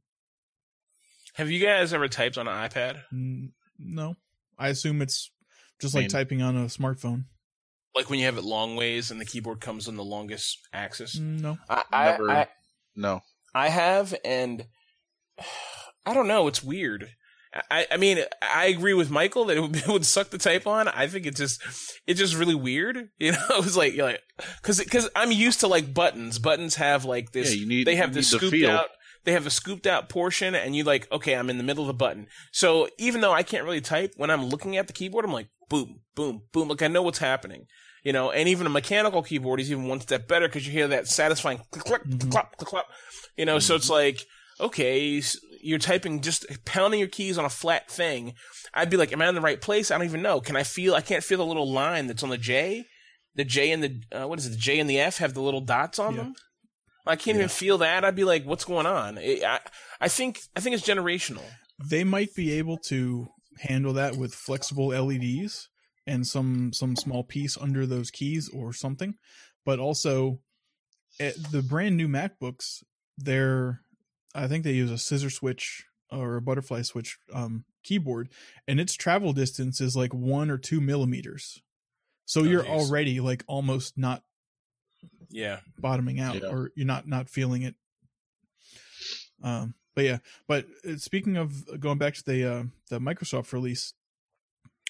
Have 1.35 1.51
you 1.51 1.65
guys 1.65 1.93
ever 1.93 2.09
typed 2.09 2.37
on 2.39 2.49
an 2.49 2.69
iPad? 2.69 3.03
N- 3.13 3.53
no, 3.79 4.17
I 4.59 4.69
assume 4.69 5.01
it's 5.01 5.31
just 5.81 5.95
I 5.95 5.99
like 5.99 6.03
mean- 6.05 6.11
typing 6.11 6.43
on 6.43 6.57
a 6.57 6.67
smartphone. 6.67 7.25
Like 7.95 8.09
when 8.09 8.19
you 8.21 8.27
have 8.27 8.39
it 8.39 8.45
long 8.45 8.77
ways 8.77 9.11
and 9.11 9.21
the 9.21 9.25
keyboard 9.25 9.61
comes 9.61 9.89
on 9.89 9.97
the 9.97 10.05
longest 10.05 10.59
axis? 10.73 11.19
Mm, 11.19 11.41
No, 11.41 11.59
I, 11.69 11.83
Never. 12.13 12.31
I, 12.31 12.41
I, 12.43 12.47
No. 12.95 13.21
I 13.55 13.69
have, 13.69 14.15
and 14.25 14.65
I 16.07 16.15
don't 16.15 16.29
know. 16.29 16.47
It's 16.47 16.63
weird. 16.63 17.11
I, 17.71 17.87
I 17.91 17.97
mean, 17.97 18.19
I 18.41 18.67
agree 18.67 18.95
with 18.95 19.11
Michael 19.11 19.45
that 19.47 19.57
it 19.57 19.61
would, 19.61 19.77
it 19.77 19.89
would 19.89 20.07
suck 20.07 20.31
to 20.31 20.39
type 20.39 20.67
on. 20.67 20.87
I 20.89 21.07
think 21.09 21.27
it's 21.27 21.39
just, 21.39 21.61
it's 22.07 22.19
just 22.21 22.37
really 22.37 22.55
weird. 22.55 23.09
You 23.19 23.33
know, 23.33 23.39
it 23.51 23.65
was 23.65 23.77
like, 23.77 23.95
you're 23.95 24.07
like, 24.07 24.23
cause, 24.63 24.81
cause 24.91 25.09
I'm 25.17 25.33
used 25.33 25.61
to 25.61 25.67
like 25.69 25.93
buttons. 25.93 26.39
Buttons 26.39 26.77
have 26.77 27.05
like 27.05 27.33
this, 27.33 27.55
Yeah, 27.57 27.67
need- 27.67 27.87
they 27.87 27.97
have 27.97 28.15
this 28.15 28.29
scooped 28.31 28.53
feel. 28.53 28.71
out, 28.71 28.87
they 29.25 29.33
have 29.33 29.47
a 29.47 29.51
scooped 29.51 29.87
out 29.87 30.09
portion 30.09 30.55
and 30.55 30.75
you 30.77 30.85
like, 30.85 31.11
okay, 31.13 31.35
I'm 31.35 31.51
in 31.51 31.59
the 31.59 31.65
middle 31.65 31.83
of 31.85 31.89
the 31.89 31.95
button. 31.95 32.27
So 32.53 32.89
even 32.99 33.21
though 33.21 33.33
I 33.33 33.43
can't 33.43 33.65
really 33.65 33.81
type, 33.81 34.13
when 34.17 34.31
I'm 34.31 34.45
looking 34.47 34.77
at 34.77 34.87
the 34.87 34.93
keyboard, 34.93 35.25
I'm 35.25 35.33
like, 35.33 35.49
boom, 35.69 36.01
boom, 36.15 36.43
boom. 36.53 36.69
Like 36.69 36.83
I 36.83 36.89
know 36.89 37.03
what's 37.03 37.19
happening. 37.19 37.67
You 38.03 38.15
know, 38.15 38.31
and 38.31 38.49
even 38.49 38.67
a 38.67 38.71
mechanical 38.71 39.23
keyboard 39.23 39.61
is 39.61 39.71
even 39.71 39.85
one 39.87 40.01
step 40.01 40.27
better 40.27 40.49
because 40.49 40.67
you 40.67 40.73
hear 40.73 40.89
that 40.89 41.07
satisfying 41.07 41.61
click, 41.71 41.85
click, 41.85 42.05
Mhm. 42.05 42.31
clap, 42.31 42.57
click, 42.57 42.69
clap. 42.69 42.87
You 43.37 43.45
know, 43.45 43.59
so 43.59 43.75
it's 43.75 43.91
like, 43.91 44.25
okay, 44.59 45.21
you're 45.63 45.79
typing 45.79 46.21
just 46.21 46.47
pounding 46.65 47.01
your 47.01 47.09
keys 47.09 47.39
on 47.39 47.45
a 47.45 47.51
flat 47.51 47.91
thing. 47.91 48.35
I'd 48.75 48.91
be 48.91 48.97
like, 48.97 49.13
am 49.13 49.23
I 49.23 49.29
in 49.29 49.35
the 49.35 49.41
right 49.41 49.61
place? 49.61 49.91
I 49.91 49.97
don't 49.99 50.07
even 50.07 50.23
know. 50.23 50.41
Can 50.41 50.57
I 50.57 50.63
feel? 50.63 50.95
I 50.95 51.01
can't 51.01 51.25
feel 51.25 51.39
the 51.39 51.47
little 51.47 51.71
line 51.71 52.07
that's 52.07 52.23
on 52.23 52.31
the 52.31 52.39
J. 52.39 52.87
The 53.37 53.45
J 53.45 53.71
and 53.73 53.83
the 53.83 54.03
uh, 54.23 54.27
what 54.29 54.39
is 54.39 54.47
it? 54.47 54.51
The 54.51 54.57
J 54.57 54.81
and 54.81 54.91
the 54.91 54.99
F 55.01 55.19
have 55.19 55.35
the 55.35 55.41
little 55.43 55.61
dots 55.61 55.99
on 55.99 56.15
Yeah. 56.15 56.23
them. 56.25 56.35
I 57.07 57.17
can't 57.17 57.37
Yeah. 57.37 57.45
even 57.45 57.49
feel 57.49 57.79
that. 57.79 58.05
I'd 58.05 58.17
be 58.17 58.25
like, 58.25 58.45
what's 58.45 58.65
going 58.65 58.87
on? 58.87 59.19
I 59.19 59.61
I 60.01 60.09
think 60.09 60.41
I 60.57 60.61
think 60.61 60.75
it's 60.77 60.87
generational. 60.87 61.45
they 61.89 62.05
might 62.05 62.35
be 62.35 62.53
able 62.53 62.77
to 62.89 63.29
handle 63.61 63.93
that 63.95 64.17
with 64.17 64.35
flexible 64.35 64.89
LEDs 64.89 65.69
and 66.07 66.27
some 66.27 66.73
some 66.73 66.97
small 66.97 67.23
piece 67.25 67.57
under 67.57 67.87
those 67.87 68.11
keys 68.11 68.49
or 68.53 68.73
something. 68.73 69.15
But 69.65 69.79
also, 69.79 70.41
eh, 71.19 71.33
the 71.53 71.63
brand 71.63 71.97
new 71.97 72.09
MacBooks, 72.09 72.83
they're 73.17 73.81
I 74.35 74.47
think 74.49 74.65
they 74.65 74.73
use 74.73 74.91
a 74.91 74.99
scissor 74.99 75.31
switch 75.31 75.85
or 76.11 76.37
a 76.37 76.43
butterfly 76.43 76.83
switch 76.83 77.19
um, 77.33 77.65
keyboard, 77.85 78.29
and 78.69 78.81
its 78.81 78.95
travel 78.95 79.33
distance 79.33 79.81
is 79.81 79.97
like 79.97 80.13
one 80.13 80.51
or 80.51 80.59
two 80.59 80.81
millimeters. 80.81 81.63
So 82.27 82.41
Oh, 82.41 82.45
you're 82.45 82.63
geez. 82.63 82.71
already 82.71 83.21
like 83.21 83.45
almost 83.49 83.97
not 83.99 84.23
Yeah. 85.31 85.61
bottoming 85.79 86.21
out 86.21 86.43
Yeah. 86.43 86.49
or 86.49 86.71
you're 86.77 86.87
not 86.87 87.07
not 87.09 87.29
feeling 87.29 87.63
it 87.63 87.75
um 89.43 89.75
but 89.95 90.05
yeah 90.05 90.19
but 90.47 90.67
uh, 90.89 90.97
speaking 90.97 91.37
of 91.37 91.81
going 91.81 91.99
back 91.99 92.15
to 92.15 92.25
the 92.25 92.45
uh 92.45 92.63
the 92.91 92.99
microsoft 92.99 93.53
release 93.53 93.95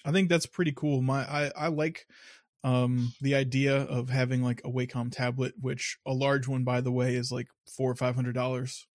i 0.05 0.11
think 0.11 0.27
that's 0.29 0.45
pretty 0.45 0.73
cool 0.73 1.01
my 1.01 1.21
i 1.23 1.51
i 1.55 1.67
like 1.67 2.05
um 2.63 3.13
the 3.21 3.33
idea 3.35 3.75
of 3.83 4.09
having 4.09 4.43
like 4.43 4.61
a 4.65 4.69
wacom 4.69 5.09
tablet 5.11 5.53
which 5.59 5.97
a 6.05 6.13
large 6.13 6.47
one 6.47 6.63
by 6.63 6.81
the 6.81 6.91
way 6.91 7.15
is 7.15 7.31
like 7.31 7.47
four 7.77 7.89
or 7.89 7.95
five 7.95 8.15
hundred 8.15 8.35
dollars 8.35 8.87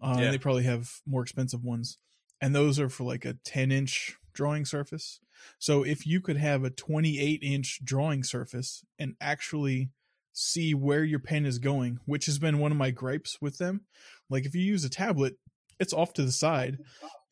uh, 0.00 0.16
Yeah. 0.18 0.30
they 0.30 0.38
probably 0.38 0.64
have 0.64 1.00
more 1.06 1.22
expensive 1.22 1.64
ones 1.64 1.98
and 2.40 2.54
those 2.54 2.78
are 2.78 2.88
for 2.88 3.04
like 3.04 3.24
a 3.24 3.34
10 3.44 3.70
inch 3.72 4.16
drawing 4.32 4.64
surface 4.64 5.20
so 5.58 5.82
if 5.82 6.06
you 6.06 6.20
could 6.20 6.36
have 6.36 6.64
a 6.64 6.70
28 6.70 7.40
inch 7.42 7.80
drawing 7.84 8.22
surface 8.24 8.84
and 8.98 9.14
actually 9.20 9.90
see 10.32 10.74
where 10.74 11.04
your 11.04 11.20
pen 11.20 11.46
is 11.46 11.58
going, 11.60 11.98
which 12.06 12.26
has 12.26 12.38
been 12.40 12.58
one 12.58 12.72
of 12.72 12.76
my 12.78 12.90
gripes 12.90 13.38
with 13.40 13.58
them. 13.58 13.82
Like 14.28 14.44
if 14.46 14.54
you 14.54 14.62
use 14.62 14.84
a 14.84 14.90
tablet, 14.90 15.36
it's 15.78 15.92
off 15.92 16.12
to 16.14 16.22
the 16.24 16.32
side 16.32 16.78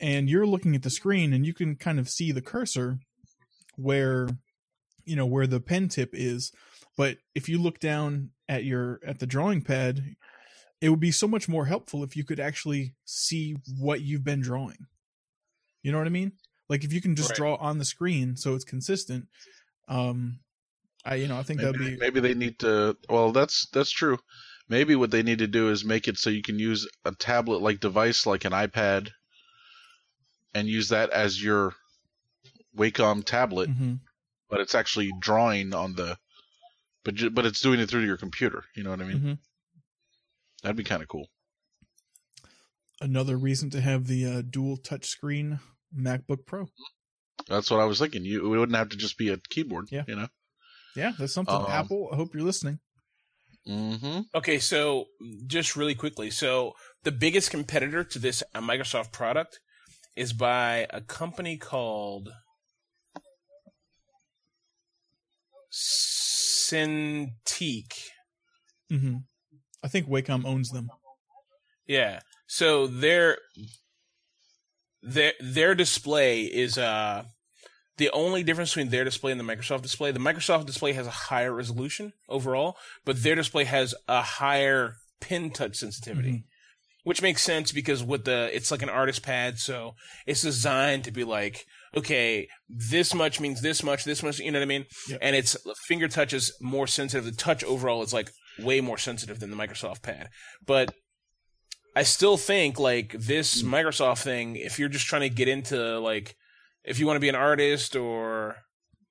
and 0.01 0.29
you're 0.31 0.47
looking 0.47 0.75
at 0.75 0.83
the 0.83 0.91
screen 0.91 1.33
and 1.33 1.45
you 1.45 1.53
can 1.53 1.75
kind 1.77 1.99
of 1.99 2.09
see 2.09 2.31
the 2.33 2.41
cursor 2.43 2.99
where 3.77 4.29
you 5.05 5.17
know 5.17 5.27
where 5.27 5.47
the 5.47 5.61
pen 5.61 5.89
tip 5.89 6.11
is. 6.13 6.53
But 6.97 7.19
if 7.35 7.49
you 7.49 7.59
look 7.59 7.81
down 7.81 8.31
at 8.49 8.65
your 8.65 9.01
at 9.07 9.19
the 9.19 9.27
drawing 9.27 9.63
pad, 9.63 10.15
it 10.83 10.91
would 10.91 11.01
be 11.01 11.13
so 11.13 11.29
much 11.29 11.49
more 11.49 11.67
helpful 11.67 12.03
if 12.05 12.17
you 12.17 12.25
could 12.25 12.41
actually 12.41 12.95
see 13.07 13.57
what 13.79 14.03
you've 14.03 14.25
been 14.25 14.41
drawing. 14.43 14.87
You 15.83 15.93
know 15.93 15.99
what 15.99 16.09
I 16.09 16.11
mean? 16.11 16.33
Like 16.69 16.85
if 16.85 16.93
you 16.93 17.01
can 17.01 17.17
just 17.17 17.31
Right. 17.31 17.37
draw 17.37 17.55
on 17.55 17.79
the 17.79 17.85
screen 17.85 18.37
so 18.37 18.55
it's 18.55 18.65
consistent. 18.65 19.29
Um 19.89 20.41
I 21.05 21.17
you 21.17 21.29
know, 21.29 21.39
I 21.39 21.43
think 21.45 21.61
that'd 21.61 21.81
Maybe, 21.81 21.97
be 21.97 22.01
maybe 22.01 22.21
they 22.21 22.35
need 22.35 22.59
to. 22.61 22.97
Well, 23.09 23.33
that's 23.33 23.67
that's 23.73 23.91
true. 23.91 24.19
Maybe 24.69 24.95
what 24.97 25.11
they 25.11 25.23
need 25.23 25.39
to 25.39 25.47
do 25.49 25.71
is 25.71 25.85
make 25.85 26.09
it 26.09 26.19
so 26.19 26.31
you 26.31 26.43
can 26.43 26.59
use 26.59 26.89
a 27.05 27.13
tablet-like 27.13 27.81
device, 27.81 28.27
like 28.27 28.45
an 28.45 28.53
iPad, 28.53 29.11
and 30.55 30.69
use 30.69 30.89
that 30.91 31.11
as 31.11 31.43
your 31.43 31.75
Wacom 32.77 33.25
tablet, 33.25 33.71
Mhm. 33.71 34.01
but 34.49 34.61
it's 34.61 34.75
actually 34.75 35.13
drawing 35.21 35.75
on 35.75 35.95
the, 35.95 36.19
but 37.05 37.15
but 37.35 37.47
it's 37.47 37.61
doing 37.61 37.81
it 37.81 37.89
through 37.91 38.05
your 38.05 38.17
computer. 38.17 38.65
You 38.75 38.83
know 38.85 38.91
what 38.91 39.01
I 39.03 39.05
mean? 39.09 39.19
Mhm. 39.19 39.39
That'd 40.63 40.77
be 40.77 40.85
kind 40.85 41.03
of 41.03 41.09
cool. 41.09 41.27
another 43.03 43.37
reason 43.37 43.69
to 43.71 43.81
have 43.81 44.07
the 44.07 44.25
uh, 44.25 44.43
dual 44.49 44.79
touchscreen 44.79 45.59
MacBook 45.95 46.47
Pro. 46.47 46.69
That's 47.49 47.71
what 47.71 47.81
I 47.81 47.85
was 47.85 47.99
thinking. 47.99 48.25
You 48.25 48.45
it 48.55 48.59
wouldn't 48.59 48.79
have 48.79 48.91
to 48.91 48.97
just 48.97 49.19
be 49.19 49.29
a 49.31 49.37
keyboard. 49.51 49.89
Yeah. 49.91 50.05
You 50.07 50.17
know. 50.17 50.29
Yeah, 50.95 51.13
that's 51.19 51.33
something. 51.33 51.55
Um, 51.55 51.67
Apple, 51.69 52.09
I 52.13 52.17
hope 52.17 52.35
you're 52.35 52.45
listening. 52.45 52.79
Mm-hmm. 53.69 54.21
Okay, 54.35 54.59
so 54.59 55.07
just 55.47 55.77
really 55.77 55.95
quickly, 55.95 56.31
so 56.31 56.73
the 57.05 57.13
biggest 57.13 57.51
competitor 57.51 58.05
to 58.05 58.19
this 58.19 58.43
Microsoft 58.55 59.13
product 59.13 59.61
is 60.17 60.33
by 60.33 60.87
a 60.91 61.01
company 61.01 61.57
called 61.57 62.31
Cintiq. 65.73 67.31
hmm 68.91 69.17
I 69.83 69.89
think 69.89 70.09
Wacom 70.09 70.45
owns 70.45 70.71
them. 70.71 70.91
Yeah. 71.87 72.21
So 72.47 72.87
their 72.87 73.39
their 75.03 75.33
their 75.41 75.75
display 75.75 76.43
is 76.43 76.79
uh 76.79 77.25
the 77.99 78.11
only 78.11 78.43
difference 78.43 78.71
between 78.71 78.91
their 78.91 79.05
display 79.05 79.33
and 79.33 79.41
the 79.41 79.45
Microsoft 79.45 79.83
display. 79.83 80.13
The 80.13 80.19
Microsoft 80.19 80.67
display 80.67 80.93
has 80.93 81.07
a 81.07 81.11
higher 81.11 81.53
resolution 81.53 82.13
overall, 82.29 82.77
but 83.05 83.23
their 83.23 83.35
display 83.35 83.65
has 83.65 83.95
a 84.09 84.23
higher 84.23 84.95
pin 85.21 85.51
touch 85.51 85.77
sensitivity. 85.77 86.31
Mhm. 86.31 86.45
Which 87.05 87.21
makes 87.21 87.43
sense 87.43 87.73
because 87.73 88.05
with 88.05 88.25
the 88.25 88.49
it's 88.55 88.71
like 88.71 88.83
an 88.83 88.89
artist 88.89 89.23
pad, 89.23 89.59
so 89.59 89.97
it's 90.25 90.43
designed 90.43 91.03
to 91.05 91.11
be 91.11 91.25
like, 91.25 91.67
okay, 91.97 92.47
this 92.69 93.13
much 93.13 93.41
means 93.41 93.61
this 93.61 93.83
much, 93.83 94.05
this 94.05 94.23
much, 94.23 94.39
you 94.39 94.53
know 94.53 94.61
what 94.61 94.65
I 94.65 94.69
mean? 94.69 94.87
Yep. 95.09 95.19
And 95.21 95.35
it's 95.35 95.57
finger 95.89 96.07
touch 96.07 96.33
is 96.33 96.53
more 96.61 96.87
sensitive. 96.87 97.25
The 97.25 97.33
touch 97.33 97.65
overall 97.65 98.03
is 98.03 98.13
like 98.13 98.31
way 98.59 98.81
more 98.81 98.99
sensitive 98.99 99.41
than 99.41 99.51
the 99.51 99.57
Microsoft 99.57 100.03
pad. 100.03 100.29
But 100.65 100.95
I 101.95 102.03
still 102.03 102.37
think 102.37 102.79
like 102.79 103.13
this 103.13 103.63
Microsoft 103.63 104.23
thing, 104.23 104.57
if 104.57 104.79
you're 104.79 104.89
just 104.89 105.07
trying 105.07 105.23
to 105.23 105.29
get 105.29 105.49
into 105.49 105.99
like, 105.99 106.37
if 106.85 106.99
you 106.99 107.07
want 107.07 107.17
to 107.17 107.21
be 107.21 107.29
an 107.29 107.35
artist 107.35 107.97
or 107.97 108.57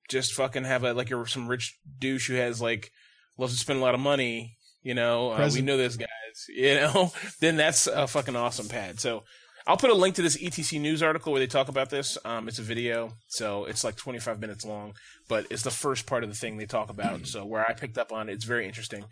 just 0.08 0.34
fucking 0.34 0.64
have 0.64 0.84
a 0.84 0.92
like 0.92 1.08
you're 1.08 1.26
some 1.26 1.48
rich 1.48 1.78
douche 1.98 2.28
who 2.28 2.34
has 2.34 2.60
like 2.60 2.90
loves 3.38 3.54
to 3.54 3.58
spend 3.58 3.78
a 3.78 3.82
lot 3.82 3.94
of 3.94 4.00
money, 4.00 4.56
you 4.82 4.94
know, 4.94 5.30
uh, 5.30 5.50
we 5.52 5.62
know 5.62 5.76
those 5.76 5.96
guys. 5.96 6.08
you 6.48 6.74
know, 6.74 7.12
then 7.40 7.56
that's 7.56 7.86
a 7.86 8.06
fucking 8.06 8.36
awesome 8.36 8.68
pad. 8.68 8.98
So 8.98 9.24
I'll 9.66 9.76
put 9.76 9.90
a 9.90 9.94
link 9.94 10.16
to 10.16 10.22
this 10.22 10.36
ETC 10.36 10.80
news 10.80 11.02
article 11.02 11.32
where 11.32 11.40
they 11.40 11.46
talk 11.46 11.68
about 11.68 11.90
this. 11.90 12.18
Um, 12.24 12.48
it's 12.48 12.58
a 12.58 12.62
video, 12.62 13.12
so 13.28 13.64
it's 13.64 13.84
like 13.84 13.96
25 13.96 14.40
minutes 14.40 14.64
long, 14.64 14.94
but 15.28 15.46
it's 15.50 15.62
the 15.62 15.70
first 15.70 16.06
part 16.06 16.24
of 16.24 16.30
the 16.30 16.36
thing 16.36 16.56
they 16.56 16.66
talk 16.66 16.90
about. 16.90 17.26
So 17.26 17.44
where 17.44 17.64
I 17.66 17.72
picked 17.72 17.98
up 17.98 18.12
on 18.12 18.28
it, 18.28 18.32
it's 18.32 18.44
very 18.44 18.66
interesting. 18.66 19.04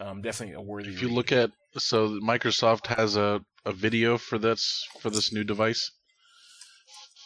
Um, 0.00 0.22
definitely 0.22 0.54
a 0.54 0.60
worthy. 0.60 0.90
If 0.90 1.02
you 1.02 1.08
read. 1.08 1.16
look 1.16 1.32
at 1.32 1.50
so 1.76 2.20
Microsoft 2.20 2.86
has 2.86 3.16
a, 3.16 3.40
a 3.64 3.72
video 3.72 4.16
for 4.16 4.38
this 4.38 4.86
for 5.00 5.10
this 5.10 5.32
new 5.32 5.44
device. 5.44 5.90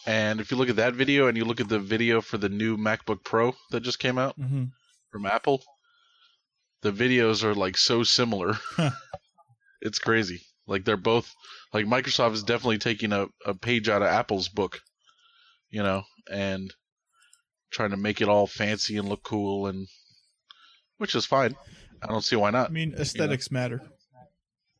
And 0.06 0.40
if 0.40 0.50
you 0.50 0.56
look 0.56 0.70
at 0.70 0.76
that 0.76 0.94
video 0.94 1.28
and 1.28 1.36
you 1.36 1.44
look 1.44 1.60
at 1.60 1.68
the 1.68 1.78
video 1.78 2.20
for 2.20 2.38
the 2.38 2.48
new 2.48 2.76
MacBook 2.76 3.22
Pro 3.22 3.54
that 3.70 3.80
just 3.80 3.98
came 3.98 4.18
out 4.18 4.34
hmm 4.36 4.64
from 5.10 5.26
Apple, 5.26 5.62
the 6.80 6.90
videos 6.90 7.44
are 7.44 7.54
like 7.54 7.76
so 7.76 8.02
similar. 8.02 8.56
it's 9.82 9.98
crazy. 9.98 10.40
Like 10.66 10.86
they're 10.86 10.96
both 10.96 11.34
like 11.72 11.86
Microsoft 11.86 12.34
is 12.34 12.42
definitely 12.42 12.78
taking 12.78 13.12
a, 13.12 13.28
a 13.46 13.54
page 13.54 13.88
out 13.88 14.02
of 14.02 14.08
Apple's 14.08 14.48
book, 14.48 14.80
you 15.70 15.82
know, 15.82 16.02
and 16.30 16.72
trying 17.70 17.90
to 17.90 17.96
make 17.96 18.20
it 18.20 18.28
all 18.28 18.46
fancy 18.46 18.96
and 18.96 19.08
look 19.08 19.22
cool 19.22 19.66
and 19.66 19.88
which 20.98 21.14
is 21.14 21.26
fine. 21.26 21.56
I 22.02 22.06
don't 22.06 22.24
see 22.24 22.36
why 22.36 22.50
not. 22.50 22.70
I 22.70 22.72
mean, 22.72 22.94
aesthetics 22.98 23.50
matter 23.50 23.80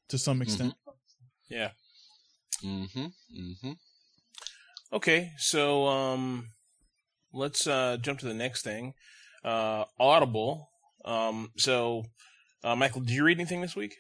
to 0.09 0.19
some 0.19 0.43
extent. 0.43 0.75
yeah. 1.49 1.71
Mm-hmm. 2.65 3.07
Mm-hmm. 3.37 3.73
Okay, 4.93 5.33
so 5.39 5.87
um, 5.87 6.51
let's 7.33 7.67
uh, 7.67 7.97
jump 8.01 8.19
to 8.21 8.27
the 8.27 8.35
next 8.35 8.63
thing. 8.63 8.93
Uh, 9.43 9.85
Audible. 9.99 10.69
Um, 11.05 11.51
so, 11.57 12.05
uh, 12.63 12.77
Michael, 12.77 13.01
did 13.01 13.11
you 13.11 13.25
read 13.25 13.39
anything 13.39 13.63
this 13.63 13.75
week? 13.75 13.97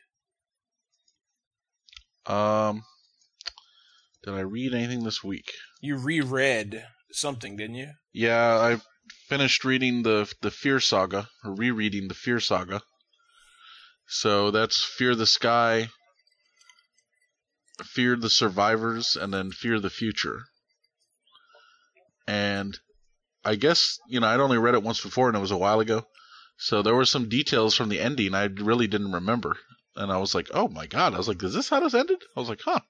Um, 2.26 2.84
did 4.24 4.34
I 4.34 4.40
read 4.40 4.74
anything 4.74 5.02
this 5.02 5.24
week? 5.24 5.52
You 5.80 5.96
reread 5.96 6.86
something, 7.10 7.56
didn't 7.56 7.76
you? 7.76 7.92
Yeah, 8.12 8.58
I 8.58 8.80
finished 9.28 9.64
reading 9.64 10.02
the 10.02 10.32
the 10.40 10.50
Fear 10.50 10.78
Saga, 10.78 11.28
or 11.44 11.54
rereading 11.54 12.08
the 12.08 12.14
Fear 12.14 12.38
Saga. 12.38 12.82
So 14.06 14.50
that's 14.50 14.84
Fear 14.84 15.16
the 15.16 15.26
Sky, 15.26 15.88
Fear 17.82 18.16
the 18.16 18.30
Survivors, 18.30 19.16
and 19.16 19.34
then 19.34 19.50
Fear 19.50 19.80
the 19.80 19.90
Future. 19.90 20.44
And 22.28 22.78
I 23.44 23.56
guess 23.56 23.98
you 24.06 24.20
know 24.20 24.28
I'd 24.28 24.38
only 24.38 24.58
read 24.58 24.74
it 24.74 24.84
once 24.84 25.00
before, 25.00 25.28
and 25.28 25.36
it 25.36 25.40
was 25.40 25.50
a 25.50 25.56
while 25.56 25.80
ago. 25.80 26.06
So 26.58 26.82
there 26.82 26.94
were 26.94 27.04
some 27.04 27.28
details 27.28 27.74
from 27.74 27.88
the 27.88 27.98
ending 27.98 28.34
I 28.34 28.44
really 28.44 28.86
didn't 28.86 29.12
remember, 29.12 29.56
and 29.96 30.10
I 30.12 30.18
was 30.18 30.34
like, 30.34 30.48
"Oh 30.52 30.68
my 30.68 30.86
god!" 30.86 31.14
I 31.14 31.18
was 31.18 31.28
like, 31.28 31.42
"Is 31.42 31.54
this 31.54 31.68
how 31.68 31.80
this 31.80 31.94
ended?" 31.94 32.22
I 32.36 32.40
was 32.40 32.48
like, 32.48 32.60
"Huh." 32.64 32.80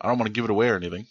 I 0.00 0.08
don't 0.08 0.18
want 0.18 0.26
to 0.28 0.32
give 0.32 0.44
it 0.44 0.50
away 0.50 0.68
or 0.68 0.76
anything, 0.76 1.06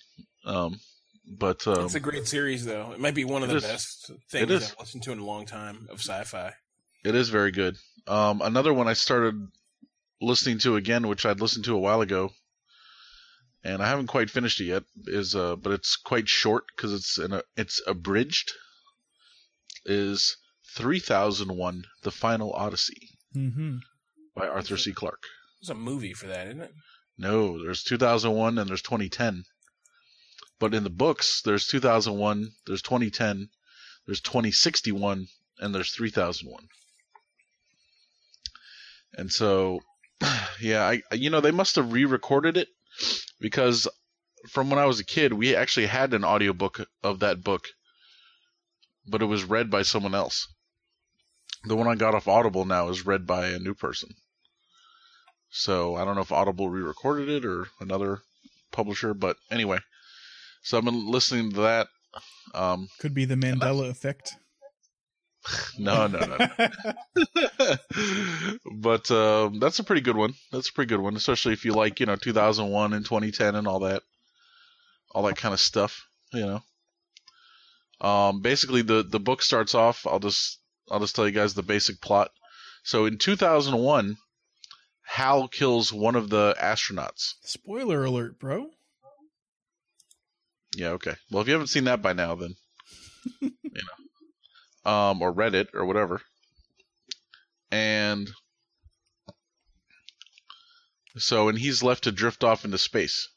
um, 0.45 0.79
but 1.27 1.65
um, 1.67 1.85
it's 1.85 1.95
a 1.95 1.99
great 1.99 2.27
series, 2.27 2.65
though. 2.65 2.91
It 2.91 2.99
might 2.99 3.15
be 3.15 3.25
one 3.25 3.41
of 3.41 3.49
the 3.49 3.55
is. 3.55 3.63
best 3.63 4.11
things 4.29 4.51
I've 4.51 4.79
listened 4.79 5.03
to 5.03 5.11
in 5.11 5.19
a 5.19 5.25
long 5.25 5.45
time 5.45 5.87
of 5.89 5.99
sci-fi. 5.99 6.53
It 7.03 7.15
is 7.15 7.29
very 7.29 7.51
good. 7.51 7.77
Um, 8.07 8.41
another 8.41 8.73
one 8.73 8.87
I 8.87 8.93
started 8.93 9.47
listening 10.21 10.59
to 10.59 10.75
again, 10.75 11.07
which 11.07 11.25
I'd 11.25 11.41
listened 11.41 11.65
to 11.65 11.75
a 11.75 11.79
while 11.79 12.01
ago, 12.01 12.31
and 13.63 13.81
I 13.81 13.87
haven't 13.87 14.07
quite 14.07 14.29
finished 14.29 14.61
it 14.61 14.65
yet. 14.65 14.83
Is 15.07 15.35
uh, 15.35 15.55
but 15.55 15.71
it's 15.71 15.95
quite 15.95 16.29
short 16.29 16.65
because 16.75 16.93
it's 16.93 17.17
in 17.17 17.33
a 17.33 17.41
it's 17.57 17.81
abridged. 17.87 18.53
Is 19.85 20.37
three 20.75 20.99
thousand 20.99 21.55
one: 21.55 21.85
The 22.03 22.11
Final 22.11 22.53
Odyssey 22.53 23.09
hmm 23.33 23.77
by 24.35 24.47
Arthur 24.47 24.77
C. 24.77 24.91
Clarke. 24.91 25.23
There's 25.61 25.69
a 25.69 25.75
movie 25.75 26.13
for 26.13 26.27
that, 26.27 26.47
isn't 26.47 26.61
it? 26.61 26.73
No, 27.17 27.63
there's 27.63 27.83
2001 27.83 28.57
and 28.57 28.69
there's 28.69 28.81
2010. 28.81 29.45
But 30.59 30.73
in 30.73 30.83
the 30.83 30.89
books, 30.89 31.41
there's 31.43 31.67
2001, 31.67 32.51
there's 32.67 32.81
2010, 32.81 33.49
there's 34.05 34.21
2061, 34.21 35.27
and 35.59 35.75
there's 35.75 35.91
3001. 35.93 36.67
And 39.13 39.31
so, 39.31 39.79
yeah, 40.61 40.83
I 40.83 41.01
you 41.13 41.29
know 41.29 41.41
they 41.41 41.51
must 41.51 41.75
have 41.77 41.93
re-recorded 41.93 42.57
it 42.57 42.69
because 43.39 43.87
from 44.49 44.69
when 44.69 44.79
I 44.79 44.85
was 44.85 44.99
a 44.99 45.05
kid, 45.05 45.33
we 45.33 45.55
actually 45.55 45.87
had 45.87 46.13
an 46.13 46.23
audiobook 46.23 46.87
of 47.03 47.19
that 47.19 47.43
book, 47.43 47.67
but 49.07 49.21
it 49.21 49.25
was 49.25 49.43
read 49.43 49.69
by 49.69 49.81
someone 49.81 50.15
else. 50.15 50.47
The 51.63 51.75
one 51.75 51.87
I 51.87 51.95
got 51.95 52.13
off 52.13 52.27
Audible 52.27 52.65
now 52.65 52.89
is 52.89 53.05
read 53.05 53.25
by 53.25 53.47
a 53.47 53.59
new 53.59 53.73
person. 53.73 54.15
So 55.57 55.95
I 55.95 56.03
don't 56.03 56.15
know 56.15 56.21
if 56.21 56.33
Audible 56.33 56.69
re-recorded 56.69 57.29
it 57.29 57.45
or 57.45 57.67
another 57.79 58.19
publisher, 58.73 59.13
but 59.13 59.37
anyway. 59.49 59.79
So 60.63 60.77
I've 60.77 60.83
been 60.83 61.09
listening 61.09 61.53
to 61.53 61.61
that. 61.61 61.87
Um, 62.53 62.89
Could 62.99 63.13
be 63.13 63.23
the 63.23 63.35
Mandela 63.35 63.89
effect. 63.89 64.35
no, 65.79 66.07
no, 66.07 66.19
no. 66.19 66.37
but 68.75 69.09
um, 69.11 69.59
that's 69.59 69.79
a 69.79 69.85
pretty 69.85 70.01
good 70.01 70.17
one. 70.17 70.33
That's 70.51 70.67
a 70.67 70.73
pretty 70.73 70.89
good 70.89 70.99
one, 70.99 71.15
especially 71.15 71.53
if 71.53 71.63
you 71.63 71.71
like, 71.71 72.01
you 72.01 72.05
know, 72.05 72.17
2001 72.17 72.91
and 72.91 73.05
2010 73.05 73.55
and 73.55 73.65
all 73.65 73.79
that, 73.79 74.03
all 75.11 75.23
that 75.23 75.37
kind 75.37 75.53
of 75.53 75.61
stuff. 75.61 76.05
You 76.33 76.61
know. 78.01 78.07
Um, 78.07 78.41
basically, 78.41 78.81
the 78.81 79.03
the 79.03 79.21
book 79.21 79.41
starts 79.41 79.73
off. 79.73 80.05
I'll 80.05 80.19
just 80.19 80.59
I'll 80.91 80.99
just 80.99 81.15
tell 81.15 81.25
you 81.25 81.31
guys 81.31 81.53
the 81.53 81.63
basic 81.63 82.01
plot. 82.01 82.31
So 82.83 83.05
in 83.05 83.17
2001, 83.17 84.17
Hal 85.05 85.47
kills 85.47 85.93
one 85.93 86.15
of 86.15 86.29
the 86.29 86.55
astronauts. 86.59 87.35
Spoiler 87.43 88.03
alert, 88.03 88.39
bro. 88.39 88.69
Yeah, 90.75 90.89
okay. 90.89 91.15
Well, 91.31 91.41
if 91.41 91.47
you 91.47 91.53
haven't 91.53 91.67
seen 91.67 91.85
that 91.85 92.01
by 92.01 92.13
now, 92.13 92.35
then 92.35 92.55
you 93.39 93.51
know, 94.85 94.91
um, 94.91 95.21
or 95.21 95.31
read 95.31 95.55
it 95.55 95.69
or 95.73 95.85
whatever, 95.85 96.21
and 97.71 98.29
so 101.17 101.47
and 101.47 101.57
he's 101.57 101.81
left 101.81 102.03
to 102.03 102.11
drift 102.11 102.43
off 102.43 102.65
into 102.65 102.77
space. 102.77 103.29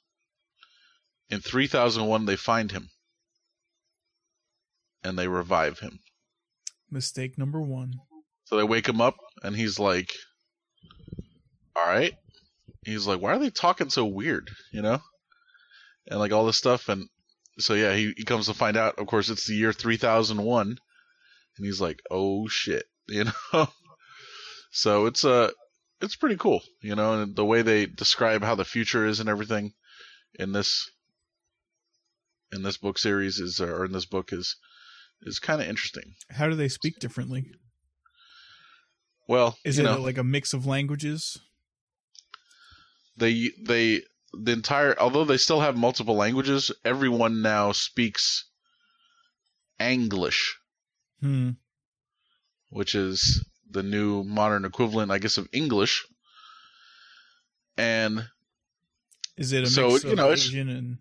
In 1.31 1.41
3001, 1.41 2.25
they 2.25 2.37
find 2.37 2.73
him, 2.73 2.89
and 5.05 5.19
they 5.19 5.29
revive 5.29 5.79
him. 5.79 6.01
Mistake 6.91 7.39
number 7.39 7.61
one. 7.61 7.93
So 8.47 8.57
they 8.57 8.65
wake 8.65 8.89
him 8.89 9.01
up, 9.01 9.17
and 9.43 9.55
he's 9.55 9.79
like, 9.79 10.13
"All 11.79 11.87
right." 11.87 12.15
He's 12.85 13.07
like, 13.07 13.21
"Why 13.21 13.33
are 13.35 13.39
they 13.39 13.51
talking 13.51 13.91
so 13.91 14.05
weird?" 14.05 14.51
You 14.73 14.83
know, 14.83 15.01
and 16.07 16.19
like 16.19 16.33
all 16.33 16.47
this 16.47 16.59
stuff, 16.59 16.89
and 16.89 17.09
so 17.59 17.75
yeah, 17.75 17.95
he, 17.95 18.13
he 18.17 18.25
comes 18.25 18.47
to 18.47 18.55
find 18.55 18.77
out. 18.77 18.99
Of 18.99 19.07
course, 19.07 19.29
it's 19.29 19.47
the 19.47 19.55
year 19.55 19.73
three 19.73 19.97
thousand 19.97 20.43
one, 20.43 20.79
and 21.57 21.67
he's 21.67 21.81
like, 21.81 22.01
"Oh 22.11 22.49
shit," 22.49 22.85
you 23.09 23.25
know. 23.53 23.69
so 24.71 25.07
it's 25.07 25.25
uh 25.25 25.51
it's 26.01 26.17
pretty 26.17 26.37
cool, 26.37 26.63
you 26.81 26.95
know, 26.95 27.23
and 27.23 27.35
the 27.35 27.45
way 27.45 27.63
they 27.63 27.87
describe 27.87 28.43
how 28.43 28.55
the 28.55 28.65
future 28.65 29.07
is 29.07 29.21
and 29.21 29.29
everything 29.29 29.73
in 30.39 30.53
this 30.53 30.91
in 32.53 32.63
this 32.63 32.77
book 32.77 32.99
series 32.99 33.39
is 33.39 33.61
or 33.61 33.85
in 33.85 33.93
this 33.93 34.07
book 34.07 34.33
is 34.33 34.57
is 35.23 35.39
kind 35.39 35.61
of 35.61 35.69
interesting. 35.69 36.15
How 36.31 36.49
do 36.49 36.55
they 36.55 36.69
speak 36.69 36.99
differently? 37.01 37.51
Well, 39.27 39.59
Is 39.65 39.77
you 39.77 39.85
it 39.85 39.87
know, 39.87 40.01
like 40.01 40.17
a 40.17 40.25
mix 40.25 40.55
of 40.55 40.65
languages? 40.65 41.39
They 43.19 43.51
they 43.63 44.03
the 44.33 44.53
entire 44.53 44.99
although 45.01 45.25
they 45.25 45.37
still 45.39 45.61
have 45.61 45.77
multiple 45.77 46.15
languages 46.17 46.71
everyone 46.85 47.43
now 47.43 47.73
speaks 47.73 48.45
anglish 49.81 50.57
Hmm. 51.21 51.51
which 52.71 52.95
is 52.95 53.45
the 53.71 53.83
new 53.83 54.23
modern 54.25 54.65
equivalent 54.65 55.11
i 55.11 55.19
guess 55.19 55.39
of 55.39 55.49
english 55.53 56.05
and 57.77 58.29
Is 59.37 59.53
it 59.53 59.65
a 59.65 59.67
So, 59.67 59.91
mix 59.91 60.05
you 60.05 60.11
of 60.11 60.17
know, 60.17 60.33
Asian 60.33 60.69
and 60.69 60.99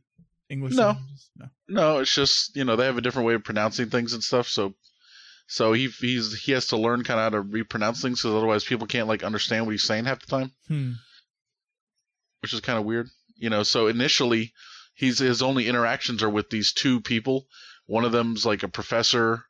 English? 0.49 0.73
No. 0.75 0.87
languages? 0.87 1.29
No. 1.35 1.45
no 1.67 1.99
it's 1.99 2.13
just 2.13 2.55
you 2.55 2.63
know 2.63 2.75
they 2.75 2.85
have 2.85 2.97
a 2.97 3.01
different 3.01 3.27
way 3.27 3.33
of 3.33 3.43
pronouncing 3.43 3.89
things 3.89 4.13
and 4.13 4.23
stuff 4.23 4.47
so 4.47 4.73
so 5.47 5.73
he 5.73 5.87
he's 5.87 6.37
he 6.43 6.51
has 6.53 6.67
to 6.67 6.77
learn 6.77 7.03
kind 7.03 7.19
of 7.19 7.23
how 7.25 7.29
to 7.29 7.41
repronounce 7.41 8.01
things 8.01 8.21
because 8.21 8.35
otherwise 8.35 8.63
people 8.63 8.87
can't 8.87 9.07
like 9.07 9.23
understand 9.23 9.65
what 9.65 9.71
he's 9.71 9.83
saying 9.83 10.05
half 10.05 10.19
the 10.19 10.27
time 10.27 10.51
Hmm. 10.67 10.91
Which 12.41 12.53
is 12.53 12.59
kind 12.61 12.79
of 12.79 12.85
weird. 12.85 13.09
You 13.35 13.49
know, 13.49 13.63
so 13.63 13.87
initially 13.87 14.53
he's 14.93 15.19
his 15.19 15.41
only 15.41 15.67
interactions 15.67 16.23
are 16.23 16.29
with 16.29 16.49
these 16.49 16.73
two 16.73 17.01
people. 17.01 17.47
One 17.85 18.03
of 18.03 18.11
them's 18.11 18.45
like 18.45 18.63
a 18.63 18.67
professor 18.67 19.45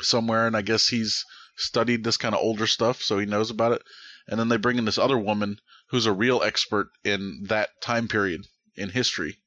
somewhere, 0.00 0.46
and 0.46 0.56
I 0.56 0.62
guess 0.62 0.88
he's 0.88 1.24
studied 1.56 2.04
this 2.04 2.16
kind 2.16 2.34
of 2.34 2.40
older 2.40 2.66
stuff, 2.66 3.02
so 3.02 3.18
he 3.18 3.26
knows 3.26 3.50
about 3.50 3.72
it. 3.72 3.82
And 4.28 4.38
then 4.38 4.48
they 4.48 4.56
bring 4.56 4.78
in 4.78 4.84
this 4.84 4.98
other 4.98 5.18
woman 5.18 5.60
who's 5.88 6.06
a 6.06 6.12
real 6.12 6.42
expert 6.42 6.88
in 7.04 7.44
that 7.48 7.70
time 7.80 8.08
period 8.08 8.46
in 8.74 8.90
history, 8.90 9.38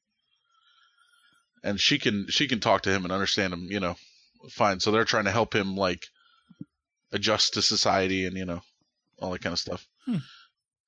and 1.62 1.78
she 1.78 1.98
can 1.98 2.26
she 2.30 2.48
can 2.48 2.60
talk 2.60 2.82
to 2.82 2.90
him 2.90 3.04
and 3.04 3.12
understand 3.12 3.52
him, 3.52 3.68
you 3.70 3.80
know, 3.80 3.96
fine. 4.50 4.80
So 4.80 4.90
they're 4.90 5.04
trying 5.04 5.26
to 5.26 5.30
help 5.30 5.54
him 5.54 5.76
like 5.76 6.06
adjust 7.12 7.54
to 7.54 7.62
society 7.62 8.24
and 8.24 8.36
you 8.36 8.44
know 8.44 8.62
all 9.18 9.30
that 9.32 9.42
kind 9.42 9.52
of 9.52 9.58
stuff. 9.58 9.86
Hmm. 10.06 10.18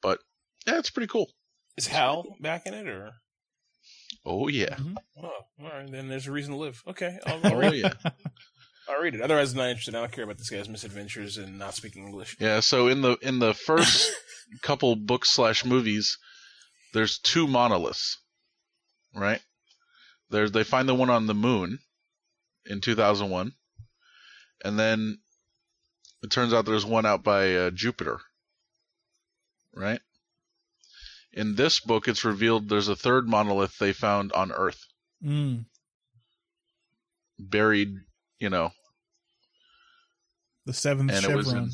But 0.00 0.20
yeah, 0.66 0.78
it's 0.78 0.90
pretty 0.90 1.08
cool. 1.08 1.28
Is 1.76 1.86
Hal 1.86 2.24
back 2.40 2.66
in 2.66 2.74
it 2.74 2.86
or? 2.86 3.12
Oh 4.24 4.48
yeah, 4.48 4.76
Oh, 5.20 5.22
all 5.60 5.68
right. 5.68 5.90
Then 5.90 6.08
there's 6.08 6.28
a 6.28 6.32
reason 6.32 6.52
to 6.52 6.58
live. 6.58 6.82
Okay, 6.86 7.18
I'll, 7.26 7.40
oh 7.44 7.48
I'll, 7.48 7.56
read, 7.56 7.74
yeah, 7.74 7.92
I'll 8.88 9.00
read 9.00 9.14
it. 9.14 9.20
Otherwise, 9.20 9.52
I'm 9.52 9.58
not 9.58 9.70
interested. 9.70 9.94
I 9.94 10.00
don't 10.00 10.12
care 10.12 10.24
about 10.24 10.38
this 10.38 10.50
guy's 10.50 10.68
misadventures 10.68 11.38
and 11.38 11.58
not 11.58 11.74
speaking 11.74 12.06
English. 12.06 12.36
yeah. 12.38 12.60
So 12.60 12.88
in 12.88 13.00
the 13.02 13.16
in 13.22 13.38
the 13.40 13.54
first 13.54 14.12
couple 14.62 14.94
books 14.96 15.30
slash 15.30 15.64
movies, 15.64 16.18
there's 16.94 17.18
two 17.18 17.46
monoliths, 17.46 18.18
right? 19.14 19.40
There's 20.30 20.52
they 20.52 20.64
find 20.64 20.88
the 20.88 20.94
one 20.94 21.10
on 21.10 21.26
the 21.26 21.34
moon 21.34 21.78
in 22.66 22.80
2001, 22.80 23.52
and 24.64 24.78
then 24.78 25.18
it 26.22 26.30
turns 26.30 26.52
out 26.54 26.64
there's 26.64 26.86
one 26.86 27.06
out 27.06 27.24
by 27.24 27.54
uh, 27.54 27.70
Jupiter, 27.70 28.20
right? 29.74 30.00
In 31.32 31.54
this 31.54 31.80
book, 31.80 32.08
it's 32.08 32.24
revealed 32.24 32.68
there's 32.68 32.88
a 32.88 32.96
third 32.96 33.26
monolith 33.28 33.78
they 33.78 33.92
found 33.92 34.32
on 34.32 34.52
Earth, 34.52 34.84
Mm, 35.24 35.64
buried, 37.38 37.94
you 38.38 38.50
know, 38.50 38.72
the 40.66 40.72
seventh 40.74 41.10
And 41.12 41.24
chevron. 41.24 41.56
in- 41.58 41.70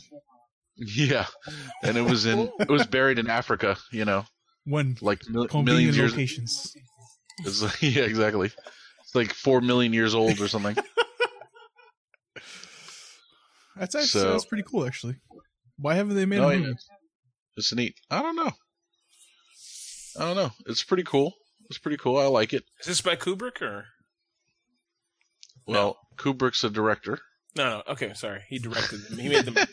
yeah, 0.86 1.26
and 1.82 1.96
it 1.96 2.02
was 2.02 2.24
in 2.26 2.50
it 2.60 2.68
was 2.68 2.86
buried 2.86 3.18
in 3.18 3.28
Africa, 3.28 3.76
you 3.90 4.04
know, 4.04 4.24
when 4.64 4.96
like 5.00 5.22
mil- 5.28 5.48
millions 5.62 5.96
years. 5.96 6.12
locations. 6.12 6.76
It's 7.40 7.60
like, 7.62 7.82
yeah, 7.82 8.02
exactly. 8.04 8.52
It's 9.02 9.14
like 9.14 9.32
four 9.32 9.60
million 9.60 9.92
years 9.92 10.14
old 10.14 10.40
or 10.40 10.46
something. 10.48 10.76
That's 13.76 13.94
actually 13.94 14.06
So- 14.22 14.30
that's 14.32 14.44
pretty 14.44 14.64
cool, 14.64 14.86
actually. 14.86 15.16
Why 15.78 15.94
haven't 15.94 16.16
they 16.16 16.26
made 16.26 16.40
Oh, 16.40 16.50
a 16.50 16.58
movie? 16.58 16.74
It's 17.56 17.72
neat. 17.72 17.94
I 18.10 18.20
don't 18.22 18.34
know. 18.36 18.50
I 20.18 20.24
don't 20.24 20.36
know. 20.36 20.50
It's 20.66 20.82
pretty 20.84 21.04
cool. 21.04 21.34
It's 21.70 21.78
pretty 21.78 21.96
cool. 21.96 22.16
I 22.18 22.26
like 22.26 22.52
it. 22.52 22.64
Is 22.80 22.86
this 22.86 23.00
by 23.00 23.14
Kubrick 23.16 23.60
or? 23.62 23.86
Well, 25.66 25.98
Kubrick's 26.16 26.64
a 26.64 26.70
director. 26.70 27.18
No, 27.56 27.64
no. 27.78 27.82
Okay, 27.92 28.12
sorry. 28.14 28.42
He 28.48 28.58
directed 28.58 29.02
them. 29.08 29.18
He 29.18 29.28
made 29.28 29.44
them. 29.44 29.56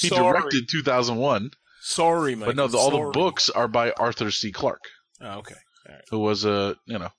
He 0.00 0.08
Sorry. 0.08 0.22
directed 0.32 0.68
2001, 0.68 1.50
Sorry, 1.80 2.34
but 2.34 2.56
no, 2.56 2.66
the, 2.66 2.76
all 2.76 2.90
the 2.90 3.10
books 3.12 3.48
are 3.48 3.68
by 3.68 3.92
Arthur 3.92 4.32
C. 4.32 4.50
Clarke, 4.50 4.82
Oh, 5.20 5.38
okay. 5.38 5.54
who 6.10 6.18
was 6.18 6.44
a 6.44 6.74
you 6.86 6.98
know 6.98 7.10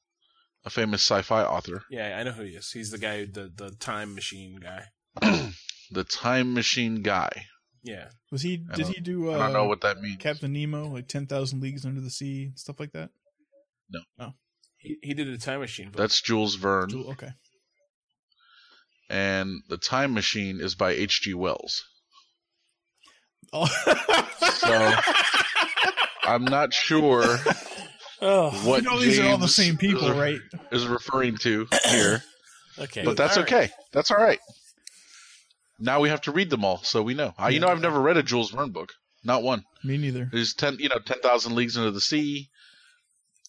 a 0.66 0.70
famous 0.70 1.02
sci-fi 1.02 1.44
author. 1.44 1.84
Yeah, 1.90 2.18
I 2.20 2.24
know 2.24 2.32
who 2.32 2.44
he 2.44 2.52
is. 2.52 2.70
He's 2.72 2.92
the 2.92 2.98
guy, 2.98 3.24
the 3.26 3.50
the 3.56 3.72
time 3.80 4.14
machine 4.14 4.60
guy. 4.62 4.84
the 5.92 6.04
Time 6.04 6.54
Machine 6.54 7.02
guy. 7.02 7.46
Yeah. 7.84 8.10
Was 8.32 8.42
he? 8.42 8.58
Did 8.58 8.88
he 8.88 9.00
do? 9.02 9.32
Uh, 9.32 9.36
I 9.36 9.38
don't 9.40 9.54
know 9.54 9.66
what 9.68 9.82
that 9.82 10.02
means. 10.02 10.18
Captain 10.20 10.52
Nemo, 10.54 10.88
like 10.88 11.08
ten 11.08 11.26
thousand 11.28 11.62
leagues 11.62 11.86
under 11.86 12.02
the 12.02 12.10
sea, 12.10 12.52
stuff 12.56 12.80
like 12.80 12.92
that. 12.92 13.10
No. 13.90 14.02
No. 14.18 14.34
He 14.78 14.98
he 15.02 15.14
did 15.14 15.28
a 15.28 15.38
time 15.38 15.60
machine. 15.62 15.88
Book. 15.88 15.96
That's 15.98 16.22
Jules 16.22 16.56
Verne, 16.56 16.90
Jewel- 16.90 17.12
Okay. 17.12 17.32
and 19.10 19.62
the 19.68 19.78
Time 19.78 20.14
Machine 20.14 20.60
is 20.62 20.76
by 20.76 20.92
H.G. 20.92 21.34
Wells. 21.34 21.84
Oh. 23.52 23.66
So 24.54 24.94
I'm 26.24 26.46
not 26.46 26.74
sure 26.74 27.24
oh, 28.22 28.52
what 28.66 28.84
you 28.84 28.90
know 28.90 29.00
these 29.00 29.18
are 29.20 29.24
all 29.28 29.38
the 29.38 29.48
James 29.48 29.56
same 29.56 29.78
people, 29.78 30.10
is, 30.12 30.18
right? 30.18 30.40
is 30.72 30.86
referring 30.86 31.38
to 31.38 31.68
here, 31.90 32.22
okay. 32.78 33.04
but 33.04 33.18
that's 33.18 33.38
All 33.38 33.44
right. 33.44 33.54
okay. 33.54 33.72
That's 33.94 34.12
all 34.12 34.18
right. 34.18 34.40
Now 35.80 36.00
we 36.00 36.10
have 36.10 36.22
to 36.22 36.32
read 36.32 36.50
them 36.50 36.66
all, 36.66 36.84
so 36.84 37.02
we 37.02 37.14
know. 37.14 37.34
I, 37.38 37.50
you 37.50 37.60
know, 37.60 37.68
I've 37.68 37.82
never 37.82 38.02
read 38.02 38.18
a 38.18 38.24
Jules 38.24 38.52
Verne 38.52 38.72
book, 38.72 38.94
not 39.24 39.44
one. 39.44 39.64
Me 39.84 39.98
neither. 39.98 40.30
There's 40.32 40.54
ten, 40.54 40.78
you 40.80 40.90
know, 40.90 41.00
ten 41.06 41.20
thousand 41.22 41.56
leagues 41.56 41.78
under 41.78 41.92
the 41.92 42.02
sea. 42.02 42.50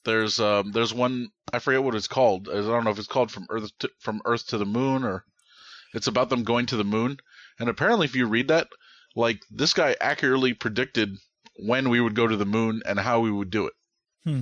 There's 0.04 0.40
um, 0.40 0.72
there's 0.72 0.94
one 0.94 1.30
I 1.52 1.58
forget 1.58 1.82
what 1.82 1.94
it's 1.94 2.08
called. 2.08 2.48
I 2.48 2.54
don't 2.54 2.84
know 2.84 2.90
if 2.90 2.98
it's 2.98 3.08
called 3.08 3.30
from 3.30 3.46
Earth 3.50 3.70
to, 3.80 3.90
from 3.98 4.22
Earth 4.24 4.46
to 4.48 4.58
the 4.58 4.66
Moon 4.66 5.04
or 5.04 5.24
it's 5.92 6.06
about 6.06 6.28
them 6.28 6.44
going 6.44 6.66
to 6.66 6.76
the 6.76 6.84
moon. 6.84 7.18
And 7.58 7.68
apparently, 7.68 8.04
if 8.04 8.14
you 8.14 8.26
read 8.26 8.48
that, 8.48 8.68
like 9.16 9.40
this 9.50 9.74
guy 9.74 9.96
accurately 10.00 10.54
predicted 10.54 11.16
when 11.56 11.88
we 11.88 12.00
would 12.00 12.14
go 12.14 12.26
to 12.26 12.36
the 12.36 12.46
moon 12.46 12.82
and 12.86 12.98
how 12.98 13.20
we 13.20 13.30
would 13.30 13.50
do 13.50 13.66
it. 13.66 13.74
Hmm. 14.24 14.40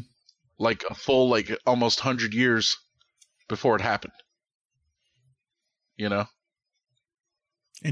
Like 0.59 0.85
a 0.89 0.95
full 0.95 1.29
like 1.29 1.51
almost 1.67 2.01
hundred 2.01 2.35
years 2.35 2.77
before 3.49 3.77
it 3.77 3.83
happened. 3.83 4.13
You 5.97 6.09
know. 6.09 6.27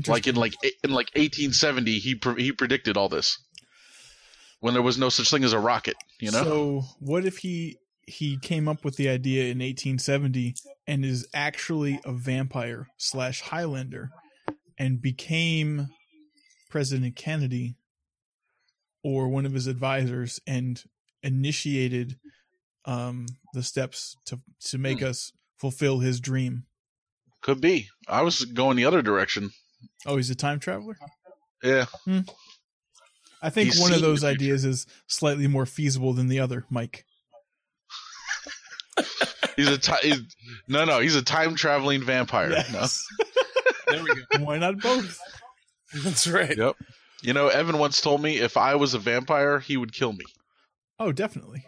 Like 0.08 0.26
in 0.26 0.34
like 0.36 0.54
in 0.84 0.90
like 0.90 1.10
1870, 1.14 1.98
he 1.98 2.14
pre- 2.14 2.42
he 2.42 2.52
predicted 2.52 2.96
all 2.96 3.08
this 3.08 3.38
when 4.60 4.74
there 4.74 4.82
was 4.82 4.98
no 4.98 5.08
such 5.08 5.30
thing 5.30 5.44
as 5.44 5.52
a 5.52 5.58
rocket. 5.60 5.96
You 6.20 6.30
know. 6.30 6.42
So 6.42 6.82
what 6.98 7.24
if 7.24 7.38
he 7.38 7.78
he 8.06 8.38
came 8.38 8.68
up 8.68 8.84
with 8.84 8.96
the 8.96 9.08
idea 9.08 9.42
in 9.44 9.58
1870 9.58 10.54
and 10.86 11.04
is 11.04 11.26
actually 11.34 12.00
a 12.04 12.12
vampire 12.12 12.88
slash 12.96 13.40
Highlander 13.42 14.10
and 14.78 15.02
became 15.02 15.88
President 16.70 17.16
Kennedy 17.16 17.76
or 19.02 19.28
one 19.28 19.46
of 19.46 19.52
his 19.52 19.66
advisors 19.66 20.40
and 20.46 20.82
initiated 21.22 22.16
um, 22.84 23.26
the 23.52 23.62
steps 23.62 24.16
to 24.26 24.40
to 24.66 24.78
make 24.78 25.00
Hmm. 25.00 25.06
us 25.06 25.32
fulfill 25.58 26.00
his 26.00 26.20
dream. 26.20 26.64
Could 27.40 27.60
be. 27.60 27.88
I 28.08 28.22
was 28.22 28.44
going 28.44 28.76
the 28.76 28.84
other 28.84 29.02
direction. 29.02 29.50
Oh, 30.06 30.16
he's 30.16 30.30
a 30.30 30.34
time 30.34 30.58
traveler. 30.60 30.96
Yeah. 31.62 31.86
Hmm. 32.04 32.20
I 33.42 33.50
think 33.50 33.72
He's 33.72 33.80
one 33.80 33.92
of 33.92 34.00
those 34.00 34.24
ideas 34.24 34.64
is 34.64 34.86
slightly 35.06 35.46
more 35.46 35.66
feasible 35.66 36.12
than 36.12 36.28
the 36.28 36.40
other, 36.40 36.64
Mike. 36.70 37.04
He's 39.56 39.68
a 39.68 39.78
ti- 39.78 39.92
he's, 40.08 40.20
no, 40.68 40.84
no. 40.84 41.00
He's 41.00 41.14
a 41.16 41.22
time 41.22 41.54
traveling 41.54 42.02
vampire. 42.02 42.50
Yes. 42.50 43.04
There 43.88 44.02
we 44.02 44.14
go. 44.16 44.44
Why 44.44 44.58
not 44.58 44.80
both? 44.80 45.16
That's 46.02 46.26
right. 46.26 46.56
Yep. 46.56 46.74
You 47.22 47.32
know, 47.32 47.46
Evan 47.46 47.78
once 47.78 48.00
told 48.00 48.20
me 48.20 48.38
if 48.38 48.56
I 48.56 48.74
was 48.74 48.94
a 48.94 48.98
vampire, 48.98 49.60
he 49.60 49.76
would 49.76 49.92
kill 49.92 50.12
me. 50.12 50.24
Oh, 50.98 51.12
definitely. 51.12 51.64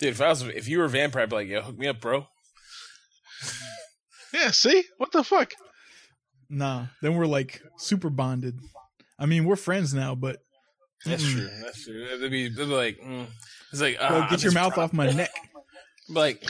Dude, 0.00 0.08
if 0.10 0.20
I 0.20 0.28
was, 0.30 0.42
if 0.42 0.66
you 0.66 0.78
were 0.78 0.86
a 0.86 0.88
vampire, 0.88 1.22
I'd 1.22 1.30
be 1.30 1.36
like, 1.36 1.46
yo, 1.48 1.62
hook 1.62 1.78
me 1.78 1.86
up, 1.86 2.00
bro. 2.00 2.26
Yeah. 4.34 4.50
See 4.50 4.82
what 4.96 5.12
the 5.12 5.22
fuck? 5.22 5.52
Nah, 6.50 6.86
then 7.02 7.14
we're 7.16 7.26
like 7.26 7.62
super 7.76 8.10
bonded. 8.10 8.58
I 9.18 9.26
mean, 9.26 9.44
we're 9.44 9.56
friends 9.56 9.92
now, 9.92 10.14
but 10.14 10.38
That's 11.04 11.22
Mm-mm. 11.22 11.32
true. 11.32 11.48
That's 11.62 11.84
true. 11.84 12.18
They'd 12.18 12.30
be, 12.30 12.48
they'd 12.48 12.56
be 12.56 12.74
like, 12.74 12.98
mm. 13.00 13.26
it's 13.72 13.80
like, 13.80 13.98
Bro, 13.98 14.06
ah, 14.10 14.28
get 14.30 14.42
your 14.42 14.52
mouth 14.52 14.74
pro- 14.74 14.84
off 14.84 14.92
my 14.92 15.10
neck. 15.10 15.30
Like, 16.10 16.42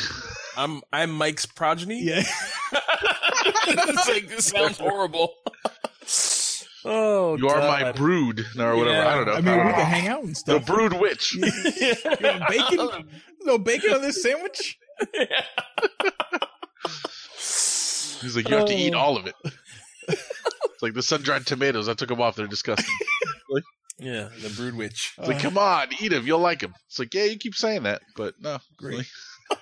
I'm, 0.57 0.83
I'm 0.93 1.11
Mike's 1.11 1.45
progeny. 1.45 2.01
Yeah. 2.01 2.23
it's 2.73 4.09
like 4.09 4.29
this 4.29 4.47
sounds 4.47 4.79
horrible. 4.79 5.35
oh, 6.85 7.37
You 7.37 7.49
are 7.49 7.59
my 7.59 7.91
brood, 7.91 8.45
or 8.57 8.77
whatever. 8.77 8.97
Yeah. 8.97 9.09
I 9.09 9.15
don't 9.17 9.27
know. 9.27 9.33
I 9.33 9.41
mean, 9.41 9.57
we 9.57 9.63
don't 9.65 9.75
can 9.75 9.85
hang 9.87 10.07
out 10.07 10.23
and 10.23 10.37
stuff. 10.37 10.65
the 10.65 10.73
brood 10.73 10.93
witch. 10.93 11.35
You 11.35 11.43
want 12.21 12.49
bacon? 12.49 13.09
No 13.43 13.59
bacon 13.59 13.95
on 13.95 14.03
this 14.03 14.23
sandwich? 14.23 14.79
He's 18.21 18.37
like, 18.37 18.49
you 18.49 18.57
have 18.57 18.67
to 18.67 18.75
eat 18.75 18.95
Oh. 18.95 18.99
all 18.99 19.17
of 19.17 19.27
it. 19.27 19.35
It's 20.79 20.83
like 20.85 20.95
the 20.95 21.03
sun 21.03 21.23
dried 21.23 21.45
tomatoes. 21.45 21.89
I 21.89 21.95
took 21.95 22.09
them 22.09 22.21
off. 22.21 22.37
They're 22.37 22.47
disgusting. 22.47 22.95
yeah, 23.99 24.29
the 24.41 24.53
brood 24.57 24.77
witch. 24.77 25.13
It's 25.19 25.27
like, 25.27 25.39
Uh, 25.39 25.41
come 25.41 25.59
on, 25.59 25.89
eat 26.01 26.11
them. 26.11 26.25
You'll 26.25 26.39
like 26.39 26.61
them. 26.61 26.73
It's 26.87 27.01
like, 27.01 27.13
yeah, 27.13 27.25
you 27.25 27.37
keep 27.37 27.57
saying 27.57 27.83
that, 27.83 28.01
but 28.17 28.35
no. 28.41 28.59
Great. 28.77 29.05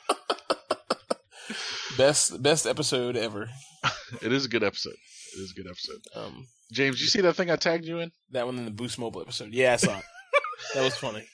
Best, 1.97 2.43
best 2.43 2.67
episode 2.67 3.17
ever. 3.17 3.49
It 4.23 4.33
is 4.33 4.45
a 4.45 4.49
good 4.49 4.63
episode. 4.63 4.93
It 5.37 5.41
is 5.41 5.53
a 5.53 5.55
good 5.63 5.69
episode. 5.71 6.01
Um, 6.15 6.47
James, 6.73 7.01
you 7.01 7.07
see 7.09 7.21
that 7.23 7.35
thing 7.35 7.51
I 7.51 7.57
tagged 7.57 7.85
you 7.87 7.99
in? 8.01 8.11
that 8.33 8.47
one 8.47 8.57
in 8.59 8.65
the 8.65 8.71
Boost 8.71 8.99
Mobile 8.99 9.21
episode. 9.23 9.53
Yeah, 9.53 9.73
I 9.73 9.77
saw 9.77 9.99
it. 9.99 10.05
that 10.75 10.83
was 10.85 10.95
funny. 10.97 11.27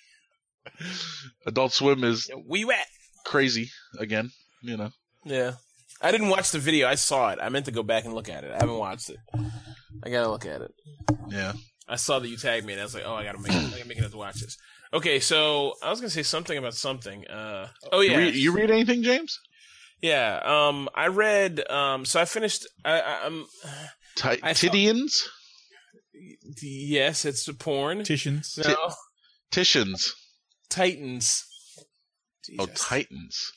Adult 1.47 1.73
Swim 1.73 2.03
is 2.05 2.31
We 2.49 2.65
wet. 2.65 2.87
crazy 3.27 3.71
again. 3.99 4.31
You 4.63 4.77
know. 4.79 4.91
Yeah. 5.25 5.53
I 6.01 6.13
didn't 6.13 6.29
watch 6.31 6.51
the 6.51 6.59
video. 6.59 6.89
I 6.89 6.95
saw 6.95 7.31
it. 7.31 7.39
I 7.43 7.49
meant 7.51 7.67
to 7.67 7.73
go 7.73 7.83
back 7.83 8.05
and 8.07 8.15
look 8.15 8.29
at 8.29 8.45
it. 8.45 8.53
I 8.53 8.59
haven't 8.59 8.79
watched 8.79 9.11
it. 9.11 9.19
I 10.05 10.11
gotta 10.11 10.31
look 10.31 10.47
at 10.47 10.61
it. 10.63 10.73
Yeah. 11.29 11.53
I 11.89 11.97
saw 11.97 12.19
that 12.19 12.29
you 12.29 12.37
tagged 12.37 12.65
me, 12.65 12.73
and 12.75 12.81
I 12.81 12.85
was 12.85 12.95
like, 12.95 13.05
"Oh, 13.07 13.15
I 13.15 13.25
gotta 13.25 13.39
make, 13.39 13.53
I 13.53 13.63
gotta 13.71 13.85
make 13.87 13.99
enough 13.99 14.13
to 14.13 14.17
watch 14.17 14.41
this." 14.41 14.57
Okay, 14.95 15.21
so 15.21 15.75
I 15.83 15.91
was 15.91 16.01
gonna 16.01 16.11
say 16.11 16.23
something 16.23 16.57
about 16.57 16.75
something. 16.75 17.27
Uh, 17.29 17.69
oh 17.91 18.01
You 18.01 18.11
yeah, 18.13 18.17
read, 18.19 18.35
you 18.35 18.53
read 18.53 18.71
anything, 18.71 19.03
James? 19.03 19.39
yeah. 20.01 20.41
Um, 20.45 20.89
I 20.95 21.09
read. 21.09 21.69
Um, 21.71 22.05
so 22.05 22.21
I 22.21 22.25
finished. 22.25 22.67
I, 22.85 23.01
I, 23.01 23.27
I'm. 23.27 23.47
Ti- 24.17 24.41
I 24.43 24.53
saw- 24.53 24.73
Yes, 26.63 27.25
it's 27.25 27.45
the 27.45 27.55
porn. 27.55 28.05
Titians. 28.05 28.59
No, 28.65 28.75
Titians. 29.51 30.15
Titans. 30.71 31.45
Oh, 32.59 32.67
Titans. 32.67 33.51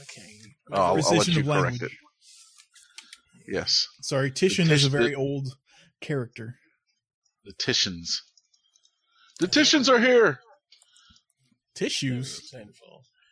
Okay. 0.00 0.28
Oh, 0.72 0.76
I'll, 0.76 0.82
I'll 1.06 1.16
let 1.16 1.28
you 1.28 1.42
correct 1.42 1.46
language. 1.48 1.82
it. 1.82 1.92
Yes. 3.48 3.86
Sorry, 4.02 4.30
Titian 4.30 4.70
is 4.70 4.84
a 4.84 4.88
very 4.90 5.10
the- 5.10 5.14
old 5.16 5.48
character. 6.00 6.56
The 7.44 7.52
Titians. 7.58 8.22
The 9.38 9.48
Titians 9.48 9.88
are 9.88 9.98
here. 10.00 10.40
Tissues. 11.74 12.52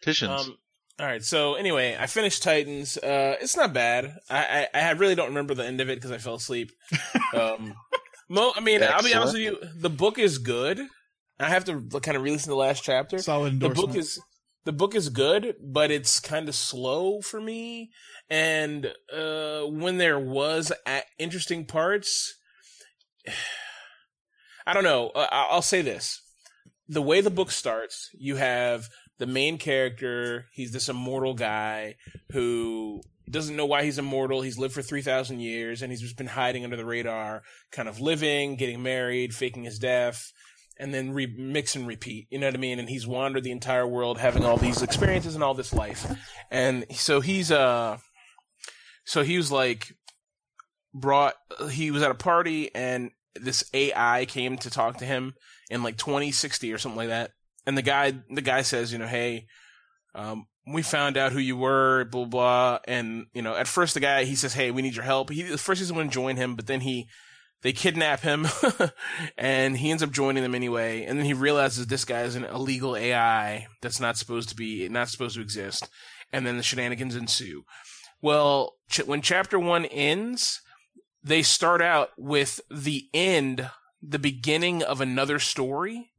Titians. 0.02 0.46
Um, 0.48 0.56
all 1.00 1.06
right. 1.06 1.22
So 1.22 1.54
anyway, 1.54 1.96
I 1.98 2.06
finished 2.06 2.42
Titans. 2.42 2.96
Uh, 2.96 3.36
it's 3.40 3.56
not 3.56 3.72
bad. 3.72 4.16
I, 4.30 4.66
I, 4.74 4.80
I 4.80 4.90
really 4.92 5.14
don't 5.14 5.28
remember 5.28 5.54
the 5.54 5.66
end 5.66 5.80
of 5.80 5.88
it 5.90 5.96
because 5.96 6.10
I 6.10 6.18
fell 6.18 6.34
asleep. 6.36 6.72
Um, 7.34 7.74
mo- 8.28 8.52
I 8.56 8.60
mean, 8.60 8.82
I'll 8.82 9.02
be 9.02 9.14
honest 9.14 9.34
with 9.34 9.42
you. 9.42 9.58
The 9.76 9.90
book 9.90 10.18
is 10.18 10.38
good. 10.38 10.80
I 11.40 11.48
have 11.48 11.64
to 11.66 11.80
kind 12.00 12.16
of 12.16 12.22
re-listen 12.22 12.46
to 12.46 12.50
the 12.50 12.56
last 12.56 12.82
chapter. 12.82 13.18
Solid 13.18 13.52
endorsement. 13.54 13.76
The 13.76 13.86
book 13.86 13.96
is 13.96 14.20
the 14.64 14.72
book 14.72 14.94
is 14.94 15.08
good, 15.08 15.54
but 15.62 15.90
it's 15.90 16.20
kind 16.20 16.48
of 16.48 16.54
slow 16.54 17.20
for 17.20 17.40
me. 17.40 17.90
And 18.28 18.92
uh, 19.14 19.62
when 19.62 19.98
there 19.98 20.18
was 20.18 20.72
a- 20.86 21.02
interesting 21.18 21.64
parts, 21.64 22.34
I 24.66 24.74
don't 24.74 24.84
know. 24.84 25.08
Uh, 25.10 25.28
I'll 25.30 25.62
say 25.62 25.82
this: 25.82 26.20
the 26.88 27.02
way 27.02 27.20
the 27.20 27.30
book 27.30 27.50
starts, 27.50 28.10
you 28.18 28.36
have 28.36 28.88
the 29.18 29.26
main 29.26 29.58
character. 29.58 30.46
He's 30.52 30.72
this 30.72 30.88
immortal 30.88 31.34
guy 31.34 31.96
who 32.32 33.02
doesn't 33.30 33.56
know 33.56 33.66
why 33.66 33.84
he's 33.84 33.98
immortal. 33.98 34.42
He's 34.42 34.58
lived 34.58 34.74
for 34.74 34.82
3,000 34.82 35.40
years 35.40 35.82
and 35.82 35.92
he's 35.92 36.00
just 36.00 36.16
been 36.16 36.28
hiding 36.28 36.64
under 36.64 36.76
the 36.76 36.84
radar, 36.84 37.42
kind 37.70 37.88
of 37.88 38.00
living, 38.00 38.56
getting 38.56 38.82
married, 38.82 39.34
faking 39.34 39.64
his 39.64 39.78
death, 39.78 40.32
and 40.78 40.94
then 40.94 41.12
re- 41.12 41.34
mix 41.36 41.76
and 41.76 41.86
repeat. 41.86 42.28
You 42.30 42.38
know 42.38 42.46
what 42.46 42.54
I 42.54 42.58
mean? 42.58 42.78
And 42.78 42.88
he's 42.88 43.06
wandered 43.06 43.44
the 43.44 43.50
entire 43.50 43.86
world 43.86 44.18
having 44.18 44.44
all 44.44 44.56
these 44.56 44.82
experiences 44.82 45.34
and 45.34 45.44
all 45.44 45.54
this 45.54 45.72
life. 45.72 46.10
And 46.50 46.86
so 46.90 47.20
he's, 47.20 47.50
uh, 47.50 47.98
so 49.04 49.22
he 49.22 49.36
was 49.36 49.52
like, 49.52 49.92
brought, 50.94 51.34
he 51.70 51.90
was 51.90 52.02
at 52.02 52.10
a 52.10 52.14
party 52.14 52.74
and 52.74 53.10
this 53.34 53.64
AI 53.72 54.26
came 54.26 54.56
to 54.58 54.70
talk 54.70 54.98
to 54.98 55.04
him 55.04 55.34
in 55.70 55.82
like 55.82 55.96
2060 55.96 56.72
or 56.72 56.78
something 56.78 56.96
like 56.96 57.08
that. 57.08 57.32
And 57.66 57.76
the 57.76 57.82
guy, 57.82 58.14
the 58.30 58.42
guy 58.42 58.62
says, 58.62 58.92
you 58.92 58.98
know, 58.98 59.06
hey, 59.06 59.46
um, 60.14 60.46
we 60.66 60.82
found 60.82 61.16
out 61.16 61.32
who 61.32 61.38
you 61.38 61.56
were, 61.56 62.06
blah, 62.06 62.24
blah. 62.24 62.78
And, 62.86 63.26
you 63.32 63.42
know, 63.42 63.54
at 63.54 63.68
first 63.68 63.94
the 63.94 64.00
guy, 64.00 64.24
he 64.24 64.34
says, 64.34 64.54
hey, 64.54 64.70
we 64.70 64.82
need 64.82 64.94
your 64.94 65.04
help. 65.04 65.30
He, 65.30 65.42
first 65.56 65.80
he 65.80 65.84
doesn't 65.84 65.96
want 65.96 66.10
to 66.10 66.14
join 66.14 66.36
him, 66.36 66.56
but 66.56 66.66
then 66.66 66.80
he, 66.80 67.08
they 67.62 67.72
kidnap 67.72 68.20
him 68.20 68.46
and 69.38 69.76
he 69.76 69.90
ends 69.90 70.02
up 70.02 70.10
joining 70.10 70.42
them 70.42 70.54
anyway. 70.54 71.04
And 71.04 71.18
then 71.18 71.26
he 71.26 71.34
realizes 71.34 71.86
this 71.86 72.04
guy 72.04 72.22
is 72.22 72.36
an 72.36 72.44
illegal 72.44 72.96
AI 72.96 73.66
that's 73.82 74.00
not 74.00 74.16
supposed 74.16 74.48
to 74.50 74.56
be, 74.56 74.88
not 74.88 75.08
supposed 75.08 75.36
to 75.36 75.42
exist. 75.42 75.88
And 76.32 76.46
then 76.46 76.56
the 76.56 76.62
shenanigans 76.62 77.16
ensue. 77.16 77.64
Well, 78.20 78.74
ch- 78.90 79.06
when 79.06 79.22
chapter 79.22 79.58
one 79.58 79.86
ends, 79.86 80.60
they 81.22 81.42
start 81.42 81.82
out 81.82 82.10
with 82.16 82.60
the 82.70 83.08
end, 83.12 83.70
the 84.02 84.18
beginning 84.18 84.82
of 84.82 85.00
another 85.00 85.38
story 85.38 86.10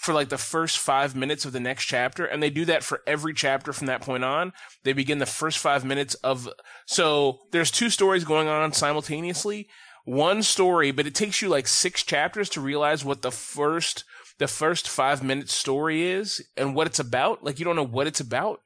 for 0.00 0.14
like 0.14 0.30
the 0.30 0.38
first 0.38 0.78
five 0.78 1.14
minutes 1.14 1.44
of 1.44 1.52
the 1.52 1.60
next 1.60 1.84
chapter. 1.84 2.24
And 2.24 2.42
they 2.42 2.48
do 2.48 2.64
that 2.64 2.82
for 2.82 3.02
every 3.06 3.34
chapter 3.34 3.70
from 3.72 3.86
that 3.88 4.00
point 4.00 4.24
on. 4.24 4.54
They 4.82 4.94
begin 4.94 5.18
the 5.18 5.26
first 5.26 5.58
five 5.58 5.84
minutes 5.84 6.14
of, 6.14 6.48
so 6.86 7.40
there's 7.52 7.70
two 7.70 7.90
stories 7.90 8.24
going 8.24 8.48
on 8.48 8.72
simultaneously. 8.72 9.68
One 10.06 10.42
story, 10.42 10.90
but 10.90 11.06
it 11.06 11.14
takes 11.14 11.42
you 11.42 11.50
like 11.50 11.66
six 11.66 12.02
chapters 12.02 12.48
to 12.50 12.62
realize 12.62 13.04
what 13.04 13.20
the 13.20 13.30
first, 13.30 14.04
the 14.38 14.48
first 14.48 14.88
five 14.88 15.22
minute 15.22 15.50
story 15.50 16.06
is 16.06 16.42
and 16.56 16.74
what 16.74 16.86
it's 16.86 16.98
about. 16.98 17.44
Like 17.44 17.58
you 17.58 17.66
don't 17.66 17.76
know 17.76 17.84
what 17.84 18.06
it's 18.06 18.20
about 18.20 18.62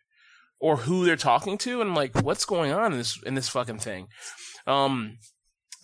or 0.60 0.76
who 0.76 1.04
they're 1.04 1.16
talking 1.16 1.58
to. 1.58 1.80
And 1.80 1.90
I'm 1.90 1.96
like, 1.96 2.22
what's 2.22 2.44
going 2.44 2.70
on 2.70 2.92
in 2.92 2.98
this, 2.98 3.20
in 3.24 3.34
this 3.34 3.48
fucking 3.48 3.80
thing? 3.80 4.06
Um, 4.68 5.18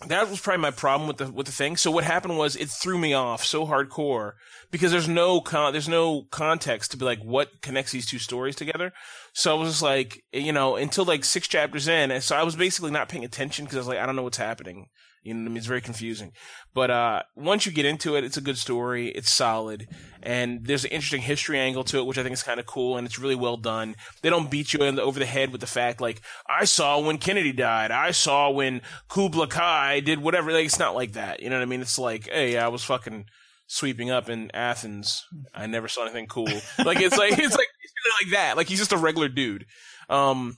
that 0.07 0.29
was 0.29 0.39
probably 0.39 0.61
my 0.61 0.71
problem 0.71 1.07
with 1.07 1.17
the 1.17 1.31
with 1.31 1.45
the 1.45 1.51
thing. 1.51 1.77
So 1.77 1.91
what 1.91 2.03
happened 2.03 2.37
was 2.37 2.55
it 2.55 2.69
threw 2.69 2.97
me 2.97 3.13
off 3.13 3.43
so 3.43 3.65
hardcore 3.65 4.33
because 4.71 4.91
there's 4.91 5.07
no 5.07 5.41
con- 5.41 5.73
there's 5.73 5.89
no 5.89 6.23
context 6.31 6.91
to 6.91 6.97
be 6.97 7.05
like 7.05 7.19
what 7.19 7.61
connects 7.61 7.91
these 7.91 8.07
two 8.07 8.19
stories 8.19 8.55
together. 8.55 8.93
So 9.33 9.55
I 9.55 9.59
was 9.59 9.69
just 9.69 9.81
like, 9.81 10.23
you 10.31 10.53
know, 10.53 10.75
until 10.75 11.05
like 11.05 11.23
six 11.23 11.47
chapters 11.47 11.87
in, 11.87 12.11
and 12.11 12.23
so 12.23 12.35
I 12.35 12.43
was 12.43 12.55
basically 12.55 12.91
not 12.91 13.09
paying 13.09 13.25
attention 13.25 13.65
because 13.65 13.77
I 13.77 13.79
was 13.79 13.87
like, 13.87 13.99
I 13.99 14.05
don't 14.05 14.15
know 14.15 14.23
what's 14.23 14.37
happening. 14.37 14.87
You 15.23 15.35
know, 15.35 15.55
it's 15.55 15.67
very 15.67 15.81
confusing. 15.81 16.31
But 16.73 16.89
uh, 16.89 17.23
once 17.35 17.65
you 17.65 17.71
get 17.71 17.85
into 17.85 18.15
it, 18.15 18.23
it's 18.23 18.37
a 18.37 18.41
good 18.41 18.57
story. 18.57 19.09
It's 19.09 19.31
solid, 19.31 19.87
and 20.23 20.65
there's 20.65 20.83
an 20.83 20.91
interesting 20.91 21.21
history 21.21 21.59
angle 21.59 21.83
to 21.85 21.99
it, 21.99 22.05
which 22.05 22.17
I 22.17 22.23
think 22.23 22.33
is 22.33 22.43
kind 22.43 22.59
of 22.59 22.65
cool, 22.65 22.97
and 22.97 23.05
it's 23.05 23.19
really 23.19 23.35
well 23.35 23.57
done. 23.57 23.95
They 24.21 24.29
don't 24.29 24.49
beat 24.49 24.73
you 24.73 24.79
the, 24.79 25.01
over 25.01 25.19
the 25.19 25.25
head 25.25 25.51
with 25.51 25.61
the 25.61 25.67
fact 25.67 26.01
like 26.01 26.21
I 26.49 26.65
saw 26.65 26.99
when 26.99 27.17
Kennedy 27.17 27.51
died, 27.51 27.91
I 27.91 28.11
saw 28.11 28.49
when 28.49 28.81
Kubla 29.09 29.47
Kai 29.47 29.99
did 29.99 30.19
whatever. 30.19 30.51
Like 30.51 30.65
it's 30.65 30.79
not 30.79 30.95
like 30.95 31.13
that. 31.13 31.41
You 31.41 31.49
know 31.49 31.57
what 31.57 31.63
I 31.63 31.67
mean? 31.67 31.81
It's 31.81 31.99
like, 31.99 32.27
hey, 32.27 32.57
I 32.57 32.69
was 32.69 32.83
fucking 32.83 33.25
sweeping 33.67 34.09
up 34.09 34.27
in 34.29 34.51
Athens. 34.53 35.25
I 35.53 35.65
never 35.67 35.87
saw 35.87 36.03
anything 36.03 36.27
cool. 36.27 36.49
Like 36.83 36.99
it's 36.99 37.17
like 37.17 37.31
it's 37.37 37.55
like 37.55 37.67
it's 37.83 38.23
like 38.23 38.31
that. 38.31 38.57
Like 38.57 38.67
he's 38.67 38.79
just 38.79 38.91
a 38.91 38.97
regular 38.97 39.29
dude. 39.29 39.65
Um, 40.09 40.55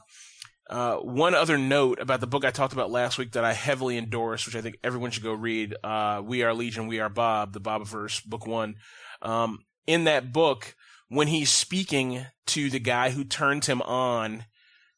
uh, 0.69 0.95
one 0.97 1.35
other 1.35 1.57
note 1.57 1.99
about 1.99 2.21
the 2.21 2.27
book 2.27 2.45
I 2.45 2.51
talked 2.51 2.73
about 2.73 2.91
last 2.91 3.17
week 3.17 3.33
that 3.33 3.43
I 3.43 3.53
heavily 3.53 3.97
endorse, 3.97 4.45
which 4.45 4.55
I 4.55 4.61
think 4.61 4.77
everyone 4.83 5.11
should 5.11 5.23
go 5.23 5.33
read. 5.33 5.75
Uh, 5.83 6.21
we 6.23 6.43
Are 6.43 6.53
Legion, 6.53 6.87
We 6.87 6.99
Are 6.99 7.09
Bob, 7.09 7.53
the 7.53 7.61
Bobiverse, 7.61 8.23
book 8.25 8.47
one. 8.47 8.75
Um, 9.21 9.59
in 9.85 10.05
that 10.05 10.31
book, 10.31 10.75
when 11.09 11.27
he's 11.27 11.49
speaking 11.51 12.25
to 12.47 12.69
the 12.69 12.79
guy 12.79 13.11
who 13.11 13.23
turned 13.23 13.65
him 13.65 13.81
on 13.81 14.45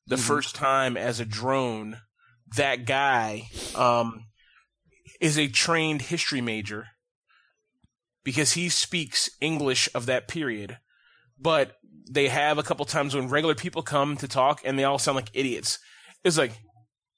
the 0.08 0.16
Mhm. 0.16 0.28
first 0.28 0.56
time 0.56 0.96
as 0.96 1.20
a 1.20 1.26
drone, 1.26 2.02
that 2.56 2.86
guy, 2.86 3.50
um, 3.74 4.28
is 5.20 5.38
a 5.38 5.48
trained 5.48 6.04
history 6.04 6.42
major 6.42 6.90
because 8.24 8.54
he 8.54 8.70
speaks 8.70 9.30
English 9.42 9.90
of 9.96 10.06
that 10.06 10.28
period. 10.28 10.80
But 11.40 11.78
they 12.10 12.28
have 12.28 12.58
a 12.58 12.64
couple 12.64 12.86
times 12.86 13.16
when 13.16 13.30
regular 13.30 13.56
people 13.56 13.82
come 13.82 14.18
to 14.18 14.28
talk 14.28 14.62
and 14.64 14.78
they 14.78 14.84
all 14.84 15.00
sound 15.00 15.16
like 15.16 15.30
idiots. 15.34 15.80
It's 16.24 16.38
like, 16.38 16.52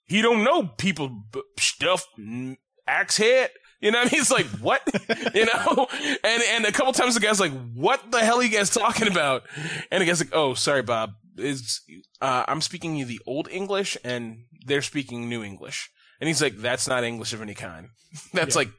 he 0.06 0.22
don't 0.22 0.44
know 0.44 0.64
people 0.78 1.24
stuff, 1.60 2.06
n- 2.18 2.58
axe 2.88 3.18
head. 3.18 3.50
You 3.82 3.92
know 3.92 4.00
what 4.00 4.08
I 4.08 4.12
mean? 4.12 4.22
It's 4.22 4.32
like, 4.32 4.46
what? 4.60 4.82
you 5.36 5.46
know? 5.46 5.88
And, 6.24 6.44
and 6.50 6.66
a 6.66 6.72
couple 6.72 6.94
times 6.94 7.14
the 7.14 7.20
guy's 7.20 7.40
like, 7.40 7.52
what 7.76 8.12
the 8.12 8.20
hell 8.20 8.38
are 8.40 8.44
you 8.44 8.50
guys 8.50 8.70
talking 8.72 9.08
about? 9.08 9.44
And 9.92 10.02
the 10.02 10.06
guy's 10.06 10.20
like, 10.20 10.34
oh, 10.34 10.54
sorry, 10.56 10.82
Bob. 10.82 11.12
Is, 11.38 11.82
uh, 12.20 12.46
I'm 12.48 12.62
speaking 12.62 12.96
you 12.96 13.06
the 13.06 13.20
old 13.28 13.48
English 13.52 13.96
and 14.04 14.46
they're 14.66 14.82
speaking 14.82 15.30
new 15.30 15.44
English. 15.44 15.90
And 16.20 16.28
he's 16.28 16.42
like, 16.42 16.58
that's 16.58 16.88
not 16.88 17.04
English 17.04 17.34
of 17.34 17.42
any 17.44 17.54
kind. 17.54 17.90
That's 18.34 18.56
Yeah. 18.56 18.60
like 18.62 18.70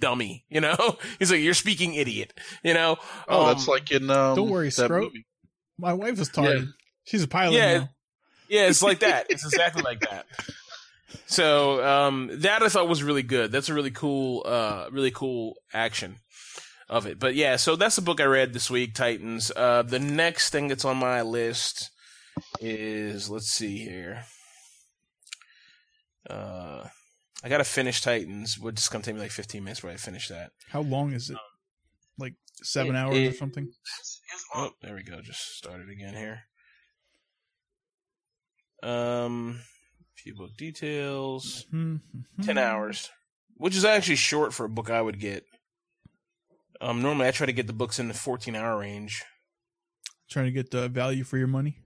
dummy, 0.00 0.44
you 0.48 0.60
know? 0.60 0.98
He's 1.20 1.30
like, 1.30 1.40
you're 1.40 1.54
speaking 1.54 1.94
idiot, 1.94 2.32
you 2.64 2.74
know? 2.74 2.96
oh, 3.28 3.42
Um, 3.42 3.46
that's 3.46 3.68
like 3.68 3.92
in 3.92 4.10
um, 4.10 4.34
Don't 4.34 4.50
worry, 4.50 4.66
that 4.70 4.72
Scroat. 4.86 5.04
movie. 5.04 5.24
My 5.78 5.92
wife 5.92 6.18
is 6.20 6.28
tardy. 6.28 6.68
She's 7.04 7.22
a 7.22 7.28
pilot 7.28 7.54
Yeah. 7.54 7.78
now. 7.78 7.88
Yeah, 8.48 8.68
it's 8.68 8.82
like 8.82 9.00
that. 9.00 9.26
It's 9.30 9.44
exactly 9.44 9.82
like 9.82 10.00
that. 10.00 10.26
So 11.26 11.82
um, 11.86 12.30
that 12.40 12.62
I 12.62 12.68
thought 12.68 12.88
was 12.88 13.02
really 13.02 13.22
good. 13.22 13.52
That's 13.52 13.68
a 13.68 13.74
really 13.74 13.90
cool, 13.90 14.42
uh, 14.46 14.88
really 14.90 15.10
cool 15.10 15.54
action 15.72 16.16
of 16.88 17.06
it. 17.06 17.18
But 17.18 17.34
yeah, 17.34 17.56
so 17.56 17.76
that's 17.76 17.96
the 17.96 18.02
book 18.02 18.20
I 18.20 18.24
read 18.24 18.52
this 18.52 18.70
week, 18.70 18.94
Titans. 18.94 19.50
Uh, 19.54 19.82
the 19.82 19.98
next 19.98 20.50
thing 20.50 20.68
that's 20.68 20.84
on 20.84 20.96
my 20.96 21.22
list 21.22 21.90
is 22.60 23.28
let's 23.30 23.48
see 23.50 23.78
here. 23.78 24.24
Uh, 26.28 26.86
I 27.42 27.48
gotta 27.48 27.64
finish 27.64 28.00
Titans. 28.02 28.58
Would 28.58 28.76
just 28.76 28.90
gonna 28.90 29.04
take 29.04 29.14
me 29.14 29.20
like 29.20 29.30
15 29.30 29.62
minutes 29.62 29.80
before 29.80 29.92
I 29.92 29.96
finish 29.96 30.28
that. 30.28 30.50
How 30.70 30.80
long 30.80 31.12
is 31.12 31.30
it? 31.30 31.36
Like 32.18 32.34
seven 32.62 32.96
It- 32.96 32.98
hours 32.98 33.16
it- 33.16 33.28
or 33.28 33.36
something? 33.36 33.70
Oh, 34.54 34.70
there 34.82 34.94
we 34.94 35.02
go. 35.02 35.20
Just 35.20 35.56
started 35.56 35.88
again 35.88 36.14
here. 36.14 36.42
Um, 38.82 39.60
few 40.16 40.34
book 40.34 40.56
details. 40.56 41.66
Mm-hmm. 41.72 42.42
10 42.42 42.58
hours, 42.58 43.10
which 43.56 43.76
is 43.76 43.84
actually 43.84 44.16
short 44.16 44.52
for 44.52 44.64
a 44.64 44.68
book 44.68 44.90
I 44.90 45.02
would 45.02 45.20
get. 45.20 45.44
Um, 46.80 47.02
normally 47.02 47.26
I 47.26 47.32
try 47.32 47.46
to 47.46 47.52
get 47.52 47.66
the 47.66 47.72
books 47.72 47.98
in 47.98 48.08
the 48.08 48.14
14 48.14 48.54
hour 48.54 48.78
range. 48.78 49.24
Trying 50.30 50.46
to 50.46 50.52
get 50.52 50.70
the 50.70 50.88
value 50.88 51.24
for 51.24 51.38
your 51.38 51.46
money. 51.46 51.78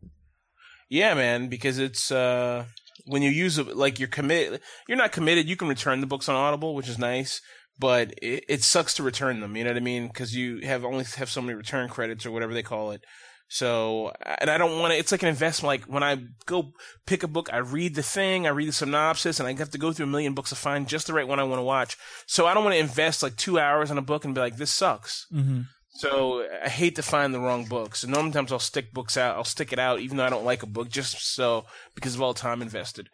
Yeah, 0.91 1.15
man, 1.15 1.49
because 1.49 1.79
it's, 1.79 2.11
uh, 2.13 2.67
when 3.07 3.23
you 3.23 3.31
use 3.31 3.57
it, 3.59 3.77
like 3.77 3.99
you're 3.99 4.09
committed, 4.09 4.61
you're 4.87 4.99
not 4.99 5.13
committed. 5.13 5.49
You 5.49 5.57
can 5.57 5.69
return 5.69 6.01
the 6.01 6.07
books 6.07 6.29
on 6.29 6.37
Audible, 6.37 6.75
which 6.75 6.89
is 6.89 6.99
nice, 6.99 7.41
but 7.79 8.13
it, 8.23 8.45
it 8.49 8.63
sucks 8.63 8.95
to 8.95 9.03
return 9.03 9.41
them. 9.41 9.57
You 9.57 9.65
know 9.65 9.71
what 9.71 9.77
I 9.77 9.81
mean? 9.81 10.09
Because 10.09 10.35
you 10.35 10.61
have 10.67 10.85
only 10.85 11.05
have 11.17 11.31
so 11.31 11.43
many 11.43 11.55
return 11.55 11.89
credits 11.89 12.27
or 12.27 12.31
whatever 12.31 12.55
they 12.55 12.63
call 12.63 12.93
it. 12.93 13.03
So, 13.49 14.13
and 14.41 14.49
I 14.49 14.57
don't 14.57 14.79
want 14.79 14.95
to, 14.95 14.99
it's 14.99 15.13
like 15.13 15.23
an 15.23 15.29
investment. 15.29 15.67
Like 15.67 15.83
when 15.83 16.03
I 16.03 16.25
go 16.47 16.73
pick 17.07 17.23
a 17.23 17.29
book, 17.29 17.51
I 17.53 17.59
read 17.59 17.95
the 17.95 18.03
thing, 18.03 18.47
I 18.47 18.51
read 18.51 18.69
the 18.69 18.73
synopsis, 18.73 19.39
and 19.39 19.47
I 19.47 19.53
have 19.53 19.71
to 19.73 19.79
go 19.79 19.93
through 19.93 20.07
a 20.07 20.09
million 20.09 20.33
books 20.33 20.49
to 20.51 20.57
find 20.57 20.89
just 20.89 21.07
the 21.07 21.13
right 21.13 21.29
one 21.29 21.39
I 21.39 21.45
want 21.45 21.59
to 21.59 21.65
watch. 21.65 21.99
So 22.27 22.47
I 22.47 22.55
don't 22.55 22.65
want 22.65 22.75
to 22.75 22.81
invest 22.81 23.23
like 23.23 23.37
two 23.37 23.59
hours 23.59 23.91
on 23.91 23.99
a 23.99 24.03
book 24.03 24.25
and 24.25 24.35
be 24.35 24.41
like, 24.41 24.57
this 24.57 24.71
sucks. 24.71 25.27
Mm-hmm. 25.31 25.63
So 25.95 26.47
I 26.65 26.71
hate 26.71 26.97
to 26.97 27.03
find 27.03 27.35
the 27.35 27.41
wrong 27.41 27.67
book. 27.67 27.95
So 27.95 28.09
normally 28.09 28.33
times 28.33 28.53
I'll 28.53 28.59
stick 28.59 28.91
books 28.95 29.19
out. 29.19 29.37
I'll 29.37 29.45
stick 29.45 29.71
it 29.71 29.79
out 29.79 30.01
even 30.01 30.17
though 30.17 30.25
I 30.25 30.31
don't 30.31 30.47
like 30.47 30.63
a 30.63 30.67
book 30.67 30.89
just 30.89 31.35
so 31.35 31.67
because 31.95 32.15
of 32.15 32.23
all 32.23 32.33
the 32.33 32.41
time 32.41 32.63
invested 32.63 33.11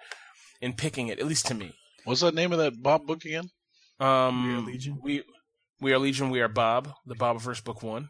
in 0.61 0.75
picking 0.75 1.09
it, 1.09 1.19
at 1.19 1.27
least 1.27 1.47
to 1.47 1.55
me. 1.55 1.75
What's 2.05 2.21
the 2.21 2.31
name 2.31 2.53
of 2.53 2.59
that 2.59 2.81
Bob 2.81 3.07
book 3.07 3.25
again? 3.25 3.51
Um, 4.01 4.47
We 4.47 4.55
Are 4.55 4.61
Legion? 4.61 4.99
We 5.03 5.23
We 5.81 5.93
Are 5.93 5.99
Legion, 5.99 6.31
We 6.31 6.41
Are 6.41 6.49
Bob, 6.49 6.93
the 7.07 7.15
Bobiverse 7.15 7.63
book 7.63 7.83
one. 7.83 8.09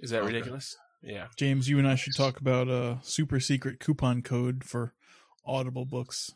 Is 0.00 0.10
that 0.10 0.22
Okay. 0.22 0.32
ridiculous? 0.34 0.76
Yeah. 1.02 1.28
James, 1.36 1.68
you 1.68 1.78
and 1.78 1.86
I 1.88 1.94
should 1.94 2.14
talk 2.16 2.40
about 2.40 2.68
a 2.68 2.98
super 3.02 3.40
secret 3.40 3.80
coupon 3.80 4.22
code 4.22 4.64
for 4.64 4.94
Audible 5.44 5.84
books 5.84 6.32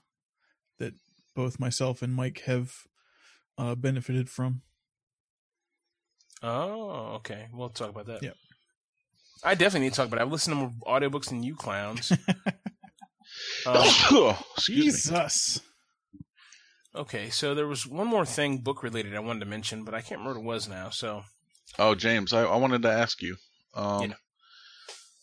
that 0.78 0.94
both 1.34 1.58
myself 1.60 2.02
and 2.02 2.14
Mike 2.14 2.42
have 2.46 2.72
uh, 3.58 3.74
benefited 3.74 4.28
from. 4.30 4.62
Oh, 6.42 7.14
okay. 7.16 7.48
We'll 7.52 7.68
talk 7.70 7.90
about 7.90 8.06
that. 8.06 8.22
Yep. 8.22 8.36
I 9.44 9.54
definitely 9.54 9.86
need 9.86 9.92
to 9.94 9.96
talk 9.96 10.06
about 10.08 10.20
it. 10.20 10.22
I've 10.22 10.32
listened 10.32 10.54
to 10.56 10.60
more 10.60 10.72
audiobooks 10.86 11.28
than 11.28 11.42
you 11.42 11.54
clowns. 11.54 12.12
um, 13.66 13.76
Excuse 14.56 14.76
me. 14.76 14.84
Jesus. 14.84 15.60
Okay, 16.94 17.30
so 17.30 17.54
there 17.54 17.66
was 17.66 17.86
one 17.86 18.06
more 18.06 18.24
thing 18.26 18.58
book 18.58 18.82
related 18.82 19.14
I 19.14 19.20
wanted 19.20 19.40
to 19.40 19.46
mention, 19.46 19.84
but 19.84 19.94
I 19.94 20.00
can't 20.00 20.20
remember 20.20 20.40
what 20.40 20.44
it 20.44 20.54
was 20.54 20.68
now. 20.68 20.90
So 20.90 21.24
Oh, 21.78 21.94
James, 21.94 22.32
I, 22.32 22.42
I 22.42 22.56
wanted 22.56 22.82
to 22.82 22.90
ask 22.90 23.22
you. 23.22 23.36
Um, 23.74 24.02
Yeah. 24.10 24.14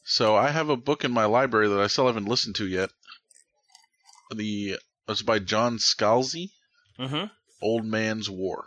So 0.03 0.35
I 0.35 0.49
have 0.49 0.69
a 0.69 0.77
book 0.77 1.03
in 1.05 1.11
my 1.11 1.25
library 1.25 1.67
that 1.67 1.79
I 1.79 1.85
still 1.87 2.07
haven't 2.07 2.25
listened 2.27 2.55
to 2.55 2.67
yet. 2.67 2.89
The 4.35 4.77
it's 5.07 5.21
by 5.21 5.39
John 5.39 5.77
Scalzi, 5.77 6.51
hmm 6.97 7.25
Old 7.61 7.85
Man's 7.85 8.29
War. 8.29 8.65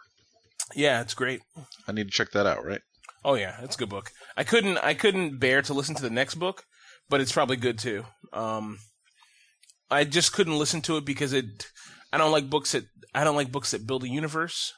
yeah, 0.75 1.01
it's 1.01 1.15
great. 1.15 1.41
I 1.89 1.93
need 1.93 2.05
to 2.09 2.13
check 2.13 2.31
that 2.33 2.47
out, 2.47 2.65
right? 2.65 2.81
Oh 3.25 3.35
yeah, 3.35 3.57
it's 3.63 3.77
a 3.77 3.79
good 3.79 3.89
book. 3.89 4.11
I 4.37 4.45
couldn't 4.45 4.79
I 4.79 4.95
couldn't 4.95 5.39
bear 5.39 5.63
to 5.63 5.75
listen 5.75 5.95
to 5.97 6.03
the 6.03 6.11
next 6.11 6.37
book, 6.37 6.65
but 7.09 7.21
it's 7.21 7.33
probably 7.33 7.57
good 7.57 7.79
too. 7.79 8.05
Um, 8.33 8.79
I 9.91 10.05
just 10.05 10.33
couldn't 10.33 10.59
listen 10.59 10.81
to 10.83 10.97
it 10.97 11.05
because 11.05 11.33
it. 11.33 11.71
I 12.13 12.19
don't 12.19 12.33
like 12.33 12.51
books 12.51 12.73
that 12.73 12.85
I 13.15 13.25
don't 13.25 13.37
like 13.37 13.53
books 13.53 13.71
that 13.71 13.87
build 13.87 14.05
a 14.05 14.09
universe. 14.09 14.73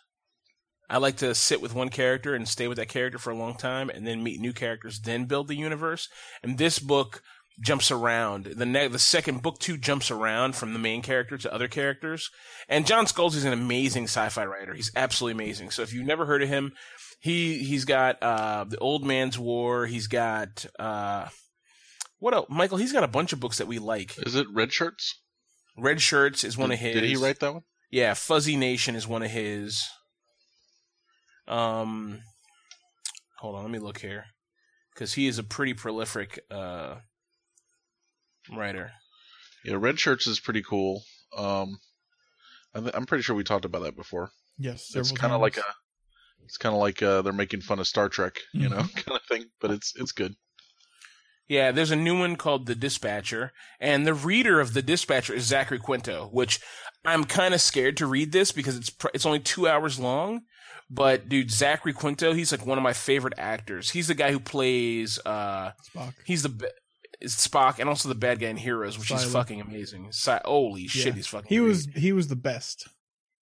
I 0.89 0.99
like 0.99 1.17
to 1.17 1.35
sit 1.35 1.63
with 1.63 1.75
one 1.75 1.89
character 1.89 2.35
and 2.35 2.47
stay 2.47 2.69
with 2.69 2.77
that 2.77 2.89
character 2.89 3.19
for 3.19 3.31
a 3.31 3.37
long 3.37 3.57
time, 3.57 3.89
and 3.89 4.07
then 4.07 4.23
meet 4.23 4.41
new 4.41 4.53
characters, 4.53 5.01
then 5.01 5.25
build 5.25 5.49
the 5.49 5.57
universe. 5.57 6.09
And 6.43 6.59
this 6.59 6.79
book 6.79 7.23
jumps 7.61 7.91
around. 7.91 8.45
The 8.45 8.67
ne- 8.67 8.89
the 8.89 8.99
second 8.99 9.43
book 9.43 9.59
two 9.59 9.77
jumps 9.77 10.11
around 10.11 10.57
from 10.57 10.73
the 10.73 10.79
main 10.79 11.03
character 11.03 11.39
to 11.39 11.55
other 11.55 11.69
characters. 11.69 12.31
And 12.69 12.87
John 12.87 13.07
Scalzi 13.07 13.37
is 13.37 13.45
an 13.45 13.53
amazing 13.53 14.05
sci-fi 14.05 14.45
writer. 14.45 14.75
He's 14.75 14.93
absolutely 14.97 15.43
amazing. 15.43 15.71
So 15.71 15.83
if 15.83 15.93
you've 15.93 16.07
never 16.07 16.27
heard 16.27 16.43
of 16.43 16.49
him, 16.49 16.73
he 17.21 17.59
he's 17.65 17.85
got 17.85 18.23
uh 18.23 18.65
the 18.65 18.79
Old 18.79 19.05
Man's 19.05 19.39
War. 19.39 19.87
He's 19.87 20.07
got 20.07 20.67
uh 20.79 21.29
what 22.19 22.35
else? 22.35 22.47
Michael, 22.49 22.79
he's 22.79 22.93
got 22.93 23.05
a 23.05 23.09
bunch 23.09 23.33
of 23.33 23.41
books 23.41 23.59
that 23.59 23.67
we 23.67 23.79
like. 23.79 24.17
Is 24.27 24.35
it 24.35 24.47
Red 24.53 24.73
Shirts? 24.73 25.21
Red 25.77 26.01
Shirts 26.01 26.45
is 26.45 26.57
one 26.57 26.71
did, 26.71 26.75
of 26.75 26.81
his. 26.81 26.95
Did 26.95 27.05
he 27.05 27.17
write 27.17 27.41
that 27.41 27.53
one? 27.55 27.63
Yeah, 27.91 28.15
Fuzzy 28.15 28.57
Nation 28.57 28.95
is 28.97 29.07
one 29.07 29.23
of 29.23 29.31
his. 29.31 29.85
Um, 31.47 32.21
hold 33.39 33.57
on, 33.57 33.63
let 33.63 33.71
me 33.71 33.79
look 33.79 33.99
here, 33.99 34.25
because 34.95 35.13
he 35.15 35.27
is 35.27 35.39
a 35.39 35.43
pretty 35.45 35.75
prolific 35.75 36.41
uh 36.51 36.97
writer. 38.55 38.93
Yeah, 39.65 39.77
Red 39.79 39.99
Shirts 39.99 40.27
is 40.27 40.41
pretty 40.41 40.63
cool. 40.63 41.03
Um, 41.37 41.79
I 42.75 42.81
th- 42.81 42.93
I'm 42.95 43.07
pretty 43.07 43.23
sure 43.23 43.37
we 43.37 43.45
talked 43.45 43.65
about 43.65 43.83
that 43.83 43.97
before. 43.97 44.31
Yes, 44.59 44.95
it's 44.95 45.13
kind 45.13 45.33
of 45.33 45.41
like 45.41 45.57
a, 45.59 45.65
it's 46.45 46.57
kind 46.57 46.75
of 46.75 46.81
like 46.81 47.03
uh, 47.03 47.23
they're 47.23 47.33
making 47.33 47.61
fun 47.61 47.79
of 47.79 47.87
Star 47.87 48.09
Trek, 48.09 48.39
you 48.53 48.69
know, 48.69 48.77
Mm-hmm. 48.83 49.11
kind 49.11 49.17
of 49.21 49.23
thing. 49.27 49.45
But 49.61 49.71
it's 49.71 49.93
it's 49.97 50.13
good. 50.13 50.35
Yeah, 51.49 51.73
there's 51.73 51.91
a 51.91 51.97
new 51.97 52.19
one 52.19 52.37
called 52.37 52.67
The 52.67 52.75
Dispatcher, 52.75 53.53
and 53.79 54.07
the 54.07 54.15
reader 54.15 54.61
of 54.61 54.73
The 54.73 54.81
Dispatcher 54.83 55.35
is 55.35 55.45
Zachary 55.45 55.79
Quinto, 55.79 56.29
which 56.33 56.59
I'm 57.05 57.25
kind 57.25 57.53
of 57.53 57.61
scared 57.61 57.99
to 57.99 58.07
read 58.07 58.33
this 58.33 58.51
because 58.51 58.77
it's 58.77 58.89
pr- 58.91 59.09
it's 59.13 59.27
only 59.27 59.41
two 59.41 59.69
hours 59.69 59.99
long. 60.01 60.43
But 60.91 61.29
dude, 61.29 61.51
Zachary 61.51 61.93
Quinto, 61.93 62.33
he's 62.33 62.51
like 62.53 62.65
one 62.67 62.79
of 62.79 62.85
my 62.85 62.93
favorite 62.95 63.35
actors. 63.37 63.91
He's 63.91 64.09
the 64.09 64.15
guy 64.15 64.33
who 64.33 64.41
plays 64.41 65.19
uh 65.27 65.73
Spock. 65.95 66.15
he's 66.25 66.43
the 66.45 66.71
is 67.21 67.35
Spock 67.35 67.79
and 67.79 67.89
also 67.89 68.09
the 68.09 68.15
bad 68.15 68.39
guy 68.41 68.49
in 68.49 68.57
Heroes, 68.57 68.99
which 68.99 69.11
is 69.11 69.25
fucking 69.25 69.61
amazing. 69.61 70.13
Si- 70.13 70.33
holy 70.45 70.87
shit, 70.87 71.15
he's 71.15 71.27
fucking. 71.27 71.49
He 71.49 71.61
was 71.61 71.89
he 71.95 72.13
was 72.13 72.29
the 72.29 72.37
best. 72.37 72.89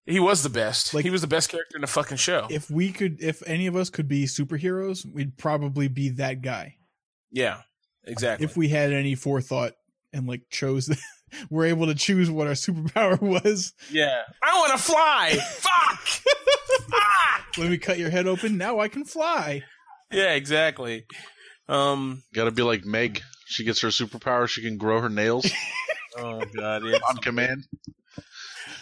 he 0.06 0.18
was 0.20 0.42
the 0.42 0.48
best. 0.50 0.92
Like- 0.94 1.04
he 1.04 1.10
was 1.10 1.20
the 1.20 1.26
best 1.28 1.50
character 1.50 1.76
in 1.76 1.80
the 1.82 1.86
fucking 1.88 2.16
show. 2.16 2.46
If 2.50 2.68
we 2.70 2.90
could, 2.92 3.20
if 3.22 3.42
any 3.46 3.66
of 3.68 3.76
us 3.76 3.90
could 3.90 4.08
be 4.08 4.24
superheroes, 4.24 5.04
we'd 5.06 5.36
probably 5.36 5.86
be 5.88 6.08
that 6.10 6.42
guy. 6.42 6.76
yeah, 7.30 7.62
exactly. 8.04 8.44
If 8.44 8.56
we 8.56 8.68
had 8.68 8.92
any 8.92 9.14
forethought 9.14 9.72
and 10.12 10.26
like 10.26 10.42
chose, 10.50 10.90
we're 11.50 11.66
able 11.66 11.86
to 11.86 11.94
choose 11.94 12.30
what 12.30 12.46
our 12.46 12.52
superpower 12.54 13.20
was. 13.20 13.72
yeah, 13.90 14.22
I 14.42 14.58
want 14.58 14.72
to 14.72 14.78
fly. 14.78 15.30
Fuck. 15.58 16.00
Fuck. 16.90 17.58
Let 17.58 17.70
me 17.70 17.78
cut 17.78 17.98
your 17.98 18.10
head 18.10 18.26
open. 18.26 18.56
Now 18.56 18.78
I 18.80 18.88
can 18.88 19.04
fly. 19.04 19.62
Yeah, 20.10 20.32
exactly. 20.34 21.04
Um. 21.68 22.22
Got 22.34 22.44
to 22.44 22.50
be 22.50 22.62
like 22.62 22.84
Meg. 22.84 23.20
She 23.46 23.64
gets 23.64 23.80
her 23.82 23.88
superpower. 23.88 24.48
She 24.48 24.62
can 24.62 24.78
grow 24.78 25.00
her 25.02 25.10
nails 25.10 25.50
Oh 26.18 26.42
god. 26.56 26.82
Yeah. 26.84 26.98
on 27.08 27.16
command. 27.18 27.64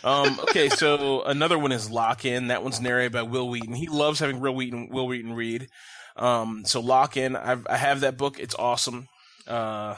Um, 0.03 0.39
okay, 0.41 0.69
so 0.71 1.23
another 1.25 1.59
one 1.59 1.73
is 1.73 1.91
Lock 1.91 2.25
In. 2.25 2.49
That 2.49 2.63
one's 2.63 2.81
narrated 2.81 3.13
by 3.13 3.23
Wil 3.23 3.49
Wheaton. 3.51 3.75
He 3.75 3.87
loves 3.89 4.19
having 4.19 4.41
Wil 4.41 4.55
Wheaton, 4.55 4.89
Wil 4.91 5.07
Wheaton 5.09 5.35
read. 5.35 5.67
Um, 6.21 6.63
so 6.65 6.81
Lock 6.81 7.17
In, 7.17 7.35
I've, 7.35 7.67
I 7.69 7.77
have 7.77 8.01
that 8.01 8.17
book. 8.17 8.39
It's 8.39 8.55
awesome. 8.55 9.09
Uh, 9.49 9.97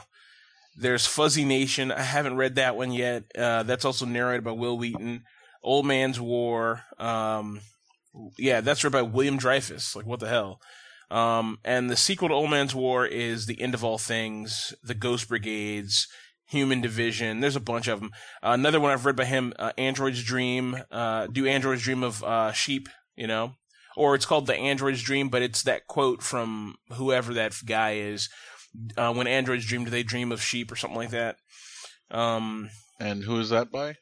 there's 0.75 1.05
Fuzzy 1.05 1.45
Nation. 1.45 1.91
I 1.91 2.01
haven't 2.01 2.37
read 2.37 2.55
that 2.55 2.75
one 2.75 2.91
yet. 2.91 3.25
Uh, 3.37 3.63
that's 3.63 3.85
also 3.85 4.05
narrated 4.05 4.43
by 4.43 4.51
Wil 4.51 4.77
Wheaton. 4.77 5.23
Old 5.61 5.85
Man's 5.85 6.19
War. 6.19 6.81
Um, 6.97 7.59
yeah, 8.37 8.61
that's 8.61 8.83
read 8.83 8.93
by 8.93 9.01
William 9.01 9.37
Dufris. 9.37 9.95
Like, 9.95 10.05
what 10.05 10.19
the 10.19 10.29
hell? 10.29 10.59
Um, 11.11 11.59
and 11.63 11.89
the 11.89 11.95
sequel 11.95 12.29
to 12.29 12.33
Old 12.33 12.49
Man's 12.49 12.73
War 12.73 13.05
is 13.05 13.45
The 13.45 13.61
End 13.61 13.75
of 13.75 13.83
All 13.83 13.99
Things, 13.99 14.73
The 14.83 14.95
Ghost 14.95 15.29
Brigades, 15.29 16.07
Human 16.47 16.81
Division. 16.81 17.39
There's 17.39 17.55
a 17.55 17.61
bunch 17.61 17.87
of 17.87 17.99
them. 17.99 18.11
Uh, 18.41 18.51
another 18.53 18.79
one 18.79 18.91
I've 18.91 19.05
read 19.05 19.15
by 19.15 19.25
him, 19.25 19.53
uh, 19.59 19.73
Android's 19.77 20.23
Dream. 20.23 20.75
Uh, 20.91 21.27
do 21.27 21.45
androids 21.45 21.83
dream 21.83 22.03
of 22.03 22.23
uh, 22.23 22.51
sheep? 22.51 22.89
You 23.15 23.27
know, 23.27 23.53
or 23.95 24.15
it's 24.15 24.25
called 24.25 24.47
the 24.47 24.55
Android's 24.55 25.01
Dream, 25.03 25.29
but 25.29 25.41
it's 25.41 25.63
that 25.63 25.87
quote 25.87 26.21
from 26.23 26.75
whoever 26.93 27.33
that 27.33 27.53
guy 27.65 27.95
is. 27.95 28.29
Uh, 28.97 29.13
when 29.13 29.27
androids 29.27 29.65
dream, 29.67 29.83
do 29.83 29.91
they 29.91 30.01
dream 30.01 30.31
of 30.31 30.41
sheep 30.41 30.71
or 30.71 30.75
something 30.75 30.97
like 30.97 31.11
that? 31.11 31.35
Um, 32.09 32.69
And 32.99 33.23
who 33.23 33.39
is 33.39 33.49
that 33.51 33.71
by? 33.71 33.97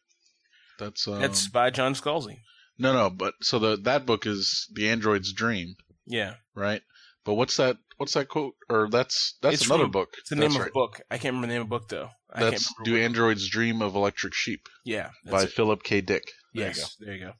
That's 0.80 1.08
um, 1.08 1.20
that's 1.20 1.48
by 1.50 1.70
John 1.70 1.94
Scalzi. 1.94 2.38
no, 2.80 2.94
no. 2.94 3.10
But 3.10 3.34
so 3.42 3.60
the 3.60 3.76
that 3.84 4.06
book 4.06 4.26
is 4.26 4.68
the 4.74 4.88
android's 4.90 5.34
dream, 5.34 5.76
Yeah, 6.08 6.36
right? 6.56 6.82
But 7.26 7.34
what's 7.36 7.58
that? 7.58 7.78
What's 7.98 8.14
that 8.14 8.30
quote? 8.30 8.56
Or 8.70 8.88
that's 8.90 9.38
that's 9.42 9.56
It's 9.56 9.66
another 9.66 9.84
from- 9.84 9.92
book. 9.92 10.10
it's 10.18 10.30
the 10.30 10.38
that's 10.38 10.54
name 10.54 10.62
of 10.62 10.68
a 10.68 10.72
book. 10.72 11.02
I 11.12 11.18
can't 11.18 11.36
remember 11.36 11.48
the 11.48 11.54
name 11.54 11.62
of 11.64 11.68
the 11.68 11.78
book 11.78 11.90
though. 11.90 12.10
I 12.34 12.40
That's 12.50 12.66
can't 12.74 12.86
Do 12.86 12.98
Androids 12.98 13.48
Dream 13.50 13.82
of 13.82 13.94
Electric 13.94 14.34
Sheep 14.34 14.68
yeah, 14.86 15.10
that's 15.26 15.32
by 15.36 15.44
it. 15.44 15.50
Philip 15.52 15.84
K. 15.84 16.00
Dick. 16.02 16.24
There 16.54 16.68
you 16.70 16.74
go. 16.74 16.80
yes, 16.80 16.96
there 17.00 17.14
you 17.14 17.26
go. 17.26 17.34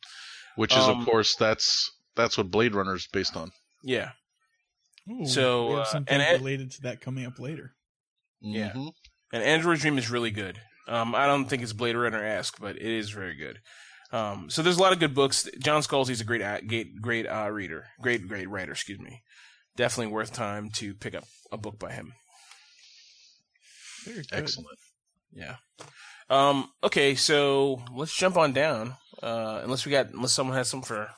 Which 0.58 0.74
is 0.74 0.84
Um, 0.84 1.00
of 1.00 1.06
course 1.06 1.34
that's 1.38 1.90
that's 2.16 2.38
what 2.38 2.52
Blade 2.52 2.76
Runner 2.76 2.96
is 2.96 3.08
based 3.12 3.36
on. 3.36 3.52
Yeah, 3.84 4.12
Ooh, 5.10 5.26
So, 5.26 5.68
we 5.68 5.72
have 5.74 5.82
uh, 5.82 5.86
something 5.86 6.14
and 6.14 6.22
it- 6.22 6.40
related 6.40 6.72
to 6.72 6.82
that 6.84 7.02
coming 7.02 7.26
up 7.26 7.40
later. 7.40 7.74
Yeah. 8.42 8.72
Mhm. 8.74 8.92
And 9.34 9.44
Android's 9.44 9.82
Dream 9.82 9.98
is 9.98 10.10
really 10.10 10.32
good. 10.32 10.60
Um, 10.88 11.16
I 11.16 11.26
don't 11.26 11.46
think 11.46 11.64
it's 11.64 11.74
Blade 11.74 11.96
Runner 11.96 12.24
esque, 12.24 12.60
but 12.60 12.76
it 12.76 12.82
is 12.82 13.10
very 13.12 13.36
good. 13.36 13.60
Um, 14.12 14.50
so 14.50 14.62
there's 14.62 14.78
a 14.78 14.82
lot 14.82 14.92
of 14.94 15.00
good 15.00 15.16
books. 15.16 15.48
John 15.60 15.82
Scalzi's 15.82 16.20
a 16.22 16.26
great, 16.26 16.42
great, 16.68 17.02
great 17.02 17.26
uh, 17.28 17.50
reader, 17.50 17.88
great, 18.02 18.28
great 18.28 18.50
writer. 18.50 18.74
Excuse 18.74 19.00
me. 19.00 19.22
Definitely 19.78 20.12
worth 20.12 20.34
time 20.34 20.70
to 20.72 20.94
pick 20.94 21.16
up 21.16 21.24
a 21.52 21.58
book 21.58 21.80
by 21.80 21.94
him. 21.94 22.14
Very 24.06 24.18
good. 24.18 24.28
Excellent. 24.34 24.80
Yeah. 25.32 25.56
Um, 26.30 26.70
okay, 26.84 27.16
so 27.16 27.84
let's 27.94 28.16
jump 28.16 28.38
on 28.38 28.52
down. 28.54 28.98
Uh, 29.22 29.62
unless 29.64 29.86
we 29.86 29.92
got, 29.92 30.10
unless 30.10 30.34
someone 30.34 30.58
has 30.58 30.68
some 30.70 30.82
for 30.82 31.10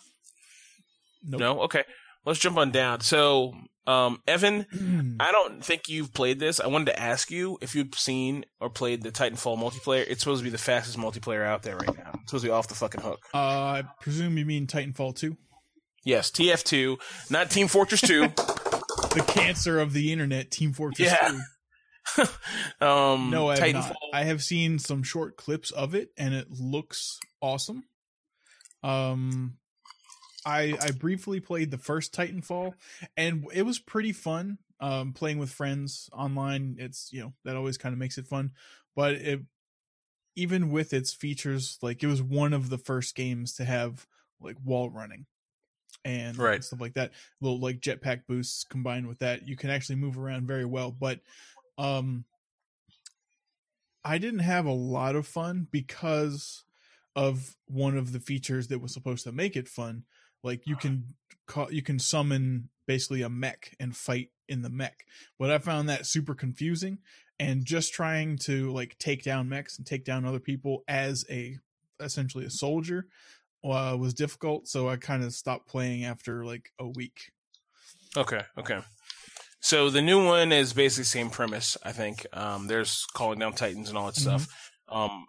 Nope. 1.24 1.40
no. 1.40 1.62
Okay, 1.64 1.84
let's 2.26 2.40
jump 2.40 2.58
on 2.58 2.72
down. 2.72 3.02
So, 3.02 3.54
um, 3.88 4.20
Evan, 4.28 5.18
I 5.20 5.32
don't 5.32 5.64
think 5.64 5.88
you've 5.88 6.14
played 6.14 6.40
this. 6.40 6.60
I 6.60 6.68
wanted 6.68 6.86
to 6.88 7.00
ask 7.00 7.32
you 7.32 7.58
if 7.62 7.76
you've 7.76 7.94
seen 7.96 8.46
or 8.60 8.70
played 8.70 9.04
the 9.04 9.12
Titanfall 9.12 9.58
multiplayer. 9.58 10.06
It's 10.08 10.22
supposed 10.22 10.40
to 10.40 10.44
be 10.44 10.50
the 10.50 10.58
fastest 10.58 10.98
multiplayer 10.98 11.46
out 11.46 11.64
there 11.64 11.78
right 11.78 11.98
now. 11.98 12.12
It's 12.22 12.32
supposed 12.32 12.44
to 12.44 12.50
be 12.50 12.54
off 12.54 12.68
the 12.68 12.76
fucking 12.76 13.02
hook. 13.02 13.20
uh, 13.34 13.38
I 13.38 13.84
presume 14.02 14.38
you 14.38 14.46
mean 14.46 14.68
Titanfall 14.68 15.16
2? 15.16 15.36
Yes, 16.06 16.32
TF2, 16.32 16.98
not 17.30 17.50
Team 17.50 17.68
Fortress 17.68 18.02
2. 18.02 18.28
The 19.14 19.22
cancer 19.28 19.80
of 19.80 19.94
the 19.94 20.12
internet, 20.12 20.50
Team 20.50 20.74
Fortress 20.74 21.12
Yeah. 21.12 21.40
2. 22.16 22.24
um, 22.86 23.30
No, 23.30 23.48
I 23.48 23.60
have 23.60 23.74
not. 23.74 23.96
I 24.12 24.24
have 24.24 24.42
seen 24.44 24.80
some 24.80 25.04
short 25.04 25.38
clips 25.38 25.70
of 25.70 25.94
it, 25.94 26.10
and 26.18 26.34
it 26.34 26.48
looks 26.50 27.20
awesome. 27.40 27.84
Um, 28.82 29.58
I 30.46 30.78
I 30.80 30.91
briefly 30.91 31.39
played 31.39 31.72
the 31.72 31.78
first 31.78 32.14
Titanfall, 32.14 32.76
and 33.16 33.46
it 33.54 33.64
was 33.64 33.80
pretty 33.80 34.12
fun. 34.14 34.60
Um, 34.80 35.14
playing 35.14 35.38
with 35.38 35.50
friends 35.52 36.10
online, 36.12 36.76
it's 36.80 37.12
you 37.14 37.22
know 37.22 37.34
that 37.46 37.56
always 37.56 37.78
kind 37.78 37.94
of 37.94 38.00
makes 38.00 38.18
it 38.18 38.28
fun. 38.28 38.54
But 38.96 39.16
it, 39.16 39.41
even 40.36 40.72
with 40.72 40.94
its 40.94 41.14
features, 41.14 41.80
like 41.82 42.04
it 42.04 42.08
was 42.08 42.22
one 42.24 42.54
of 42.54 42.70
the 42.70 42.78
first 42.78 43.16
games 43.16 43.54
to 43.56 43.66
have 43.66 44.08
like 44.41 44.58
wall 44.64 44.89
running. 44.89 45.28
and 46.06 46.38
Right. 46.38 46.64
stuff 46.64 46.82
like 46.82 46.96
that. 46.96 47.14
Little 47.41 47.60
like 47.60 47.82
jetpack 47.82 48.28
boosts 48.28 48.64
combined 48.66 49.08
with 49.08 49.20
that, 49.20 49.48
you 49.48 49.56
can 49.58 49.70
actually 49.72 49.98
move 49.98 50.18
around 50.20 50.48
very 50.48 50.66
well. 50.66 50.91
But 50.91 51.22
um, 51.78 52.26
I 54.04 54.18
didn't 54.18 54.39
have 54.39 54.66
a 54.66 54.72
lot 54.74 55.16
of 55.16 55.28
fun 55.28 55.68
because 55.72 56.66
of 57.16 57.56
one 57.66 57.98
of 57.98 58.12
the 58.12 58.20
features 58.20 58.68
that 58.68 58.80
was 58.80 58.94
supposed 58.94 59.24
to 59.24 59.32
make 59.32 59.56
it 59.56 59.70
fun. 59.70 60.06
Like 60.44 60.68
you 60.68 60.76
can 60.76 61.16
call, 61.48 61.72
you 61.72 61.82
can 61.82 62.00
summon 62.00 62.70
basically 62.86 63.22
a 63.22 63.30
mech 63.30 63.76
and 63.80 63.96
fight 63.96 64.30
in 64.48 64.62
the 64.62 64.70
mech. 64.70 65.06
But 65.39 65.52
I 65.52 65.58
found 65.58 65.89
that 65.89 66.06
super 66.06 66.36
confusing 66.36 67.00
and 67.39 67.66
just 67.66 67.94
trying 67.94 68.38
to 68.39 68.72
like 68.72 68.98
take 69.00 69.24
down 69.24 69.50
mechs 69.50 69.78
and 69.78 69.86
take 69.86 70.06
down 70.06 70.26
other 70.26 70.39
people 70.39 70.84
as 70.88 71.26
a 71.30 71.58
essentially 72.00 72.46
a 72.46 72.50
soldier 72.50 73.08
uh, 73.64 73.96
was 74.00 74.14
difficult. 74.14 74.68
So 74.68 74.89
I 74.89 74.98
kind 74.98 75.24
of 75.24 75.34
stopped 75.34 75.68
playing 75.68 76.04
after 76.04 76.46
like 76.46 76.72
a 76.80 76.88
week. 76.88 77.32
Okay, 78.16 78.41
okay. 78.58 78.80
So 79.62 79.89
the 79.89 80.02
new 80.02 80.26
one 80.26 80.52
is 80.52 80.74
basically 80.74 81.06
same 81.06 81.30
premise. 81.30 81.78
I 81.84 81.94
think 81.94 82.28
um, 82.34 82.68
there's 82.68 83.06
calling 83.14 83.39
down 83.39 83.54
titans 83.54 83.89
and 83.89 83.98
all 83.98 84.08
that 84.08 84.16
stuff. 84.16 84.48
Um, 84.89 85.26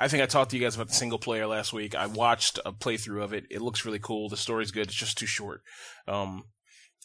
I 0.00 0.08
think 0.08 0.22
I 0.22 0.26
talked 0.26 0.50
to 0.52 0.56
you 0.56 0.62
guys 0.62 0.76
about 0.76 0.88
the 0.88 0.94
single 0.94 1.18
player 1.18 1.46
last 1.46 1.74
week. 1.74 1.94
I 1.94 2.06
watched 2.06 2.58
a 2.64 2.72
playthrough 2.72 3.22
of 3.22 3.34
it. 3.34 3.44
It 3.50 3.60
looks 3.60 3.84
really 3.84 3.98
cool. 3.98 4.30
The 4.30 4.36
story's 4.38 4.70
good. 4.70 4.86
It's 4.86 4.94
just 4.94 5.18
too 5.18 5.26
short. 5.26 5.60
Um, 6.08 6.44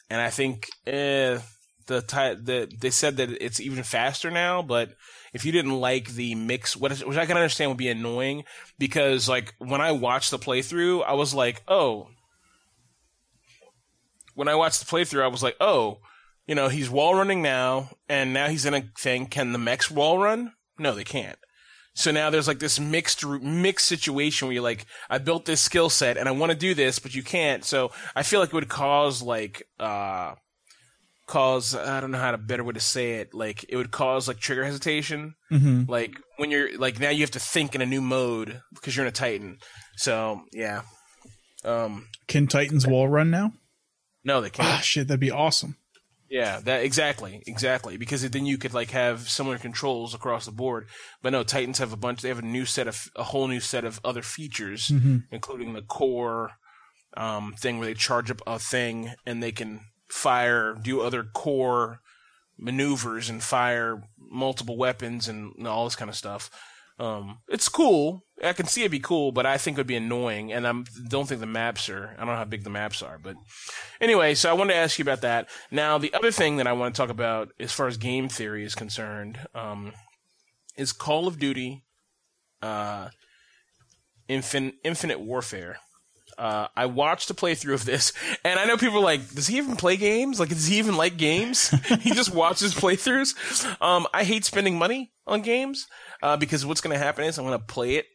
and 0.10 0.22
I 0.22 0.30
think 0.30 0.70
eh, 0.88 1.40
the, 1.88 2.02
ti- 2.02 2.42
the 2.42 2.72
they 2.80 2.92
said 2.92 3.18
that 3.18 3.32
it's 3.44 3.60
even 3.60 3.84
faster 3.84 4.32
now. 4.32 4.62
But 4.62 4.94
if 5.34 5.44
you 5.44 5.52
didn't 5.52 5.78
like 5.78 6.12
the 6.12 6.36
mix, 6.36 6.78
what 6.78 6.94
is, 6.94 7.04
which 7.04 7.18
I 7.18 7.26
can 7.26 7.36
understand 7.36 7.70
would 7.70 7.78
be 7.78 7.90
annoying 7.90 8.46
because 8.80 9.28
like 9.28 9.54
when 9.58 9.82
I 9.82 9.92
watched 9.92 10.32
the 10.32 10.40
playthrough, 10.40 11.04
I 11.06 11.14
was 11.14 11.34
like, 11.34 11.64
oh. 11.68 12.08
When 14.36 14.48
I 14.48 14.56
watched 14.56 14.80
the 14.80 14.86
playthrough, 14.86 15.24
I 15.24 15.28
was 15.28 15.44
like, 15.44 15.58
oh, 15.60 16.00
you 16.48 16.56
know, 16.56 16.70
he's 16.70 16.90
wall 16.90 17.16
running 17.16 17.42
now, 17.42 17.90
and 18.08 18.34
now 18.34 18.48
he's 18.48 18.66
in 18.66 18.74
a 18.74 18.84
thing. 18.98 19.28
Can 19.28 19.52
the 19.52 19.58
mechs 19.58 19.92
wall 19.92 20.18
run? 20.18 20.54
No, 20.78 20.94
they 20.94 21.06
can't. 21.06 21.38
So 21.96 22.12
now 22.12 22.30
there's 22.30 22.48
like 22.48 22.60
this 22.60 22.78
mixed 22.78 23.26
mixed 23.26 23.88
situation 23.88 24.48
where 24.48 24.54
you're 24.54 24.64
like, 24.64 24.86
I 25.10 25.18
built 25.18 25.46
this 25.46 25.62
skill 25.62 25.90
set 25.90 26.18
and 26.18 26.28
I 26.28 26.32
want 26.34 26.52
to 26.52 26.58
do 26.58 26.74
this, 26.74 27.00
but 27.00 27.16
you 27.16 27.24
can't. 27.24 27.64
So 27.64 27.92
I 28.16 28.22
feel 28.24 28.42
like 28.42 28.50
it 28.50 28.54
would 28.56 28.68
cause 28.68 29.22
like 29.22 29.64
uh 29.80 30.36
cause 31.26 31.74
I 31.74 32.02
don't 32.02 32.12
know 32.12 32.20
how 32.20 32.32
to 32.32 32.38
better 32.38 32.66
way 32.66 32.74
to 32.74 32.82
say 32.82 33.14
it. 33.14 33.34
Like 33.34 33.66
it 33.70 33.78
would 33.78 33.92
cause 33.92 34.28
like 34.28 34.40
trigger 34.40 34.66
hesitation. 34.66 35.36
Mm-hmm. 35.52 35.90
Like 35.90 36.20
when 36.36 36.52
you're 36.52 36.78
like 36.78 37.00
now 37.00 37.10
you 37.10 37.22
have 37.22 37.32
to 37.32 37.40
think 37.40 37.76
in 37.76 37.82
a 37.82 37.86
new 37.86 38.02
mode 38.02 38.62
because 38.74 38.96
you're 38.96 39.06
in 39.06 39.10
a 39.10 39.14
Titan. 39.14 39.60
So 39.96 40.42
yeah. 40.52 40.82
Um 41.64 42.08
Can 42.28 42.48
Titans 42.48 42.86
wall 42.86 43.08
run 43.08 43.32
now? 43.32 43.54
no 44.26 44.42
they 44.42 44.50
can't. 44.50 44.68
Ah, 44.68 44.82
shit, 44.82 45.08
that'd 45.08 45.20
be 45.20 45.32
awesome. 45.32 45.78
Yeah, 46.30 46.60
that 46.62 46.84
exactly, 46.84 47.44
exactly. 47.46 47.98
Because 47.98 48.28
then 48.30 48.46
you 48.46 48.58
could 48.58 48.74
like 48.74 48.92
have 48.92 49.30
similar 49.30 49.58
controls 49.58 50.14
across 50.14 50.46
the 50.46 50.52
board. 50.52 50.88
But 51.22 51.32
no, 51.32 51.44
Titans 51.44 51.78
have 51.78 51.94
a 51.94 51.98
bunch. 51.98 52.22
They 52.22 52.30
have 52.30 52.40
a 52.40 52.42
new 52.42 52.66
set 52.66 52.88
of 52.88 53.10
a 53.16 53.24
whole 53.24 53.48
new 53.48 53.60
set 53.60 53.86
of 53.86 54.00
other 54.04 54.22
features, 54.24 54.88
Mm-hmm. 54.88 55.18
including 55.32 55.74
the 55.74 55.82
core 55.84 56.52
um, 57.16 57.54
thing 57.58 57.78
where 57.78 57.88
they 57.88 57.94
charge 57.94 58.32
up 58.32 58.42
a 58.48 58.58
thing 58.60 59.14
and 59.26 59.42
they 59.42 59.52
can 59.52 59.82
fire, 60.10 60.76
do 60.82 61.02
other 61.02 61.24
core 61.24 62.00
maneuvers 62.58 63.30
and 63.30 63.44
fire 63.44 64.02
multiple 64.18 64.78
weapons 64.78 65.28
and 65.28 65.68
all 65.68 65.86
this 65.86 65.96
kind 65.96 66.10
of 66.10 66.16
stuff. 66.16 66.50
Um, 66.98 67.40
it's 67.50 67.68
cool. 67.68 68.24
I 68.44 68.54
can 68.54 68.68
see 68.68 68.82
it'd 68.82 68.92
be 68.92 69.00
cool, 69.00 69.32
but 69.32 69.46
I 69.46 69.58
think 69.58 69.78
it 69.78 69.80
would 69.80 69.88
be 69.88 69.96
annoying, 69.96 70.52
and 70.52 70.68
I 70.68 70.74
don't 71.10 71.28
think 71.28 71.40
the 71.42 71.48
maps 71.48 71.90
are. 71.90 72.14
I 72.16 72.20
don't 72.20 72.28
know 72.28 72.36
how 72.36 72.46
big 72.46 72.64
the 72.64 72.70
maps 72.70 73.02
are, 73.02 73.18
but 73.18 73.36
anyway. 74.02 74.36
So 74.36 74.50
I 74.50 74.54
wanted 74.54 74.74
to 74.74 74.80
ask 74.80 75.00
you 75.00 75.04
about 75.04 75.22
that. 75.22 75.50
Now, 75.72 75.98
the 75.98 76.14
other 76.14 76.32
thing 76.32 76.58
that 76.58 76.68
I 76.68 76.74
want 76.74 76.94
to 76.94 77.02
talk 77.02 77.10
about, 77.10 77.50
as 77.60 77.72
far 77.72 77.88
as 77.88 77.98
game 77.98 78.28
theory 78.30 78.64
is 78.66 78.76
concerned, 78.76 79.40
um, 79.54 79.94
is 80.78 80.92
Call 80.92 81.28
of 81.28 81.40
Duty, 81.40 81.84
uh, 82.62 83.10
Infin- 84.30 84.74
Infinite 84.84 85.20
Warfare. 85.20 85.78
Uh, 86.38 86.68
I 86.76 86.86
watched 86.88 87.30
a 87.30 87.34
playthrough 87.34 87.74
of 87.74 87.86
this, 87.86 88.12
and 88.44 88.60
I 88.60 88.66
know 88.66 88.78
people 88.78 89.00
are 89.00 89.04
like, 89.04 89.34
does 89.34 89.48
he 89.48 89.58
even 89.58 89.76
play 89.76 89.98
games? 89.98 90.40
Like, 90.40 90.50
does 90.50 90.68
he 90.68 90.78
even 90.78 90.98
like 90.98 91.18
games? 91.18 91.70
he 92.02 92.12
just 92.12 92.34
watches 92.34 92.74
playthroughs. 92.74 93.36
Um, 93.82 94.08
I 94.14 94.24
hate 94.24 94.46
spending 94.46 94.78
money 94.78 95.12
on 95.26 95.42
games 95.42 95.88
uh, 96.22 96.38
because 96.38 96.66
what's 96.66 96.82
going 96.82 96.94
to 96.98 97.04
happen 97.04 97.24
is 97.24 97.38
I'm 97.38 97.46
going 97.46 97.60
to 97.60 97.66
play 97.66 97.96
it, 97.96 98.06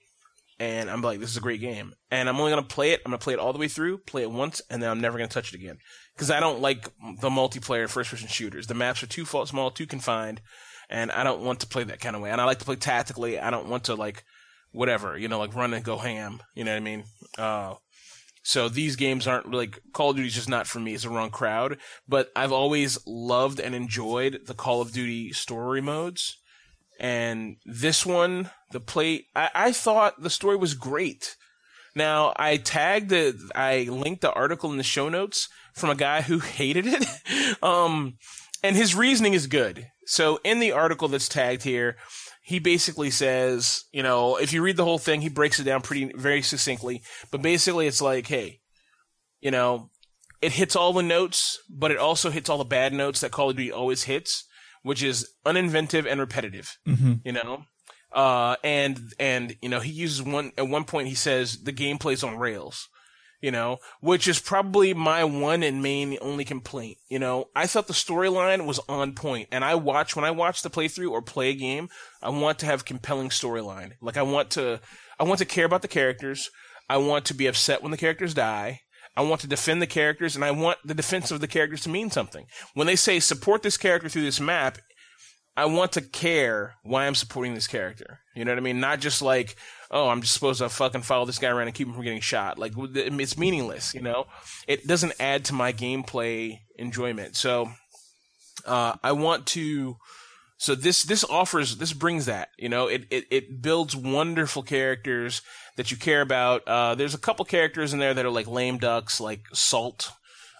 and 0.58 0.90
I'm 0.90 1.02
like, 1.02 1.20
this 1.20 1.30
is 1.30 1.36
a 1.36 1.40
great 1.40 1.60
game, 1.60 1.94
and 2.10 2.28
I'm 2.28 2.38
only 2.38 2.52
going 2.52 2.62
to 2.62 2.74
play 2.74 2.92
it. 2.92 3.00
I'm 3.04 3.10
going 3.10 3.18
to 3.18 3.24
play 3.24 3.34
it 3.34 3.40
all 3.40 3.52
the 3.52 3.58
way 3.58 3.68
through, 3.68 3.98
play 3.98 4.22
it 4.22 4.30
once, 4.30 4.60
and 4.70 4.82
then 4.82 4.90
I'm 4.90 5.00
never 5.00 5.16
going 5.16 5.28
to 5.28 5.34
touch 5.34 5.54
it 5.54 5.58
again 5.58 5.78
because 6.14 6.30
I 6.30 6.40
don't 6.40 6.60
like 6.60 6.84
the 7.20 7.30
multiplayer 7.30 7.88
first-person 7.88 8.28
shooters. 8.28 8.66
The 8.66 8.74
maps 8.74 9.02
are 9.02 9.06
too 9.06 9.24
small, 9.24 9.70
too 9.70 9.86
confined, 9.86 10.42
and 10.90 11.10
I 11.10 11.24
don't 11.24 11.40
want 11.42 11.60
to 11.60 11.66
play 11.66 11.84
that 11.84 12.00
kind 12.00 12.14
of 12.14 12.22
way. 12.22 12.30
And 12.30 12.40
I 12.40 12.44
like 12.44 12.58
to 12.58 12.64
play 12.64 12.76
tactically. 12.76 13.38
I 13.38 13.50
don't 13.50 13.68
want 13.68 13.84
to 13.84 13.94
like 13.94 14.24
whatever, 14.72 15.16
you 15.16 15.28
know, 15.28 15.38
like 15.38 15.54
run 15.54 15.74
and 15.74 15.84
go 15.84 15.98
ham. 15.98 16.40
You 16.54 16.64
know 16.64 16.72
what 16.72 16.78
I 16.78 16.80
mean? 16.80 17.04
Uh, 17.38 17.74
so 18.42 18.68
these 18.68 18.96
games 18.96 19.26
aren't 19.26 19.50
like 19.52 19.80
Call 19.92 20.10
of 20.10 20.16
Duty's 20.16 20.34
just 20.34 20.48
not 20.48 20.66
for 20.66 20.80
me. 20.80 20.94
It's 20.94 21.04
the 21.04 21.10
wrong 21.10 21.30
crowd. 21.30 21.78
But 22.08 22.30
I've 22.34 22.52
always 22.52 22.98
loved 23.06 23.60
and 23.60 23.74
enjoyed 23.74 24.40
the 24.46 24.54
Call 24.54 24.80
of 24.80 24.92
Duty 24.92 25.32
story 25.32 25.80
modes. 25.80 26.36
And 26.98 27.56
this 27.64 28.04
one, 28.04 28.50
the 28.72 28.80
play, 28.80 29.26
I, 29.34 29.50
I 29.54 29.72
thought 29.72 30.22
the 30.22 30.30
story 30.30 30.56
was 30.56 30.74
great. 30.74 31.36
Now 31.94 32.32
I 32.36 32.56
tagged 32.56 33.08
the, 33.08 33.50
I 33.54 33.88
linked 33.90 34.20
the 34.20 34.32
article 34.32 34.70
in 34.70 34.76
the 34.76 34.82
show 34.82 35.08
notes 35.08 35.48
from 35.74 35.90
a 35.90 35.94
guy 35.94 36.22
who 36.22 36.38
hated 36.38 36.86
it. 36.86 37.62
um, 37.62 38.18
and 38.62 38.76
his 38.76 38.94
reasoning 38.94 39.34
is 39.34 39.46
good. 39.46 39.88
So 40.06 40.40
in 40.44 40.58
the 40.58 40.72
article 40.72 41.08
that's 41.08 41.28
tagged 41.28 41.62
here, 41.62 41.96
he 42.50 42.58
basically 42.58 43.10
says, 43.10 43.84
you 43.92 44.02
know, 44.02 44.34
if 44.34 44.52
you 44.52 44.60
read 44.60 44.76
the 44.76 44.84
whole 44.84 44.98
thing, 44.98 45.20
he 45.20 45.28
breaks 45.28 45.60
it 45.60 45.62
down 45.62 45.82
pretty 45.82 46.10
very 46.16 46.42
succinctly. 46.42 47.00
But 47.30 47.42
basically, 47.42 47.86
it's 47.86 48.02
like, 48.02 48.26
hey, 48.26 48.58
you 49.40 49.52
know, 49.52 49.90
it 50.42 50.50
hits 50.50 50.74
all 50.74 50.92
the 50.92 51.04
notes, 51.04 51.60
but 51.70 51.92
it 51.92 51.98
also 51.98 52.28
hits 52.28 52.50
all 52.50 52.58
the 52.58 52.64
bad 52.64 52.92
notes 52.92 53.20
that 53.20 53.30
Call 53.30 53.50
of 53.50 53.56
Duty 53.56 53.70
always 53.70 54.02
hits, 54.02 54.48
which 54.82 55.00
is 55.00 55.30
uninventive 55.46 56.10
and 56.10 56.18
repetitive. 56.18 56.76
Mm-hmm. 56.88 57.12
You 57.24 57.32
know, 57.34 57.62
uh, 58.12 58.56
and 58.64 58.98
and 59.20 59.54
you 59.62 59.68
know, 59.68 59.78
he 59.78 59.92
uses 59.92 60.20
one 60.20 60.50
at 60.58 60.66
one 60.66 60.82
point. 60.82 61.06
He 61.06 61.14
says 61.14 61.62
the 61.62 61.72
gameplay's 61.72 62.24
on 62.24 62.36
rails 62.36 62.88
you 63.40 63.50
know, 63.50 63.78
which 64.00 64.28
is 64.28 64.38
probably 64.38 64.94
my 64.94 65.24
one 65.24 65.62
and 65.62 65.82
main 65.82 66.18
only 66.20 66.44
complaint. 66.44 66.98
You 67.08 67.18
know, 67.18 67.46
I 67.54 67.66
thought 67.66 67.86
the 67.86 67.92
storyline 67.92 68.66
was 68.66 68.80
on 68.88 69.14
point, 69.14 69.48
and 69.50 69.64
I 69.64 69.74
watch 69.74 70.14
when 70.14 70.24
I 70.24 70.30
watch 70.30 70.62
the 70.62 70.70
playthrough 70.70 71.10
or 71.10 71.22
play 71.22 71.50
a 71.50 71.54
game, 71.54 71.88
I 72.22 72.30
want 72.30 72.58
to 72.60 72.66
have 72.66 72.84
compelling 72.84 73.30
storyline. 73.30 73.92
Like 74.00 74.16
I 74.16 74.22
want 74.22 74.50
to, 74.50 74.80
I 75.18 75.24
want 75.24 75.38
to 75.38 75.46
care 75.46 75.64
about 75.64 75.82
the 75.82 75.88
characters. 75.88 76.50
I 76.88 76.96
want 76.98 77.24
to 77.26 77.34
be 77.34 77.46
upset 77.46 77.82
when 77.82 77.92
the 77.92 77.96
characters 77.96 78.34
die. 78.34 78.80
I 79.16 79.22
want 79.22 79.40
to 79.42 79.46
defend 79.46 79.82
the 79.82 79.86
characters, 79.86 80.36
and 80.36 80.44
I 80.44 80.50
want 80.50 80.78
the 80.84 80.94
defense 80.94 81.30
of 81.30 81.40
the 81.40 81.48
characters 81.48 81.82
to 81.82 81.88
mean 81.88 82.10
something. 82.10 82.46
When 82.74 82.86
they 82.86 82.96
say 82.96 83.20
support 83.20 83.62
this 83.62 83.76
character 83.76 84.08
through 84.08 84.22
this 84.22 84.40
map, 84.40 84.78
I 85.60 85.66
want 85.66 85.92
to 85.92 86.00
care 86.00 86.76
why 86.84 87.06
I'm 87.06 87.14
supporting 87.14 87.52
this 87.52 87.66
character. 87.66 88.20
You 88.34 88.46
know 88.46 88.52
what 88.52 88.56
I 88.56 88.62
mean? 88.62 88.80
Not 88.80 88.98
just 88.98 89.20
like, 89.20 89.56
oh, 89.90 90.08
I'm 90.08 90.22
just 90.22 90.32
supposed 90.32 90.60
to 90.60 90.70
fucking 90.70 91.02
follow 91.02 91.26
this 91.26 91.38
guy 91.38 91.50
around 91.50 91.66
and 91.66 91.76
keep 91.76 91.86
him 91.86 91.92
from 91.92 92.02
getting 92.02 92.22
shot. 92.22 92.58
Like, 92.58 92.72
it's 92.78 93.36
meaningless, 93.36 93.92
you 93.92 94.00
know? 94.00 94.26
It 94.66 94.86
doesn't 94.86 95.12
add 95.20 95.44
to 95.44 95.52
my 95.52 95.74
gameplay 95.74 96.60
enjoyment. 96.76 97.36
So, 97.36 97.72
uh, 98.64 98.94
I 99.02 99.12
want 99.12 99.44
to, 99.48 99.98
so 100.56 100.74
this, 100.74 101.02
this 101.02 101.24
offers, 101.24 101.76
this 101.76 101.92
brings 101.92 102.24
that, 102.24 102.48
you 102.56 102.70
know, 102.70 102.86
it, 102.86 103.04
it, 103.10 103.26
it 103.30 103.60
builds 103.60 103.94
wonderful 103.94 104.62
characters 104.62 105.42
that 105.76 105.90
you 105.90 105.98
care 105.98 106.22
about. 106.22 106.66
Uh, 106.66 106.94
there's 106.94 107.14
a 107.14 107.18
couple 107.18 107.44
characters 107.44 107.92
in 107.92 107.98
there 107.98 108.14
that 108.14 108.24
are 108.24 108.30
like 108.30 108.46
lame 108.46 108.78
ducks, 108.78 109.20
like 109.20 109.42
Salt. 109.52 110.10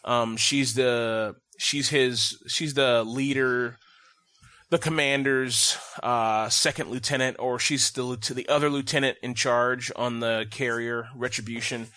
Um, 0.05 0.37
she's 0.37 0.75
the, 0.75 1.37
she's 1.57 1.89
his, 1.89 2.37
she's 2.49 2.75
the 2.75 3.03
leader, 3.03 3.79
the 4.71 4.79
commander's 4.79 5.77
uh, 6.03 6.49
second 6.49 6.91
lieutenant, 6.91 7.37
or 7.39 7.59
she's 7.59 7.85
still 7.85 8.17
to 8.17 8.35
the 8.35 8.49
other 8.49 8.71
lieutenant 8.71 9.19
in 9.23 9.35
charge 9.35 9.93
on 9.97 10.21
the 10.21 10.47
carrier 10.51 11.09
Retribution, 11.17 11.89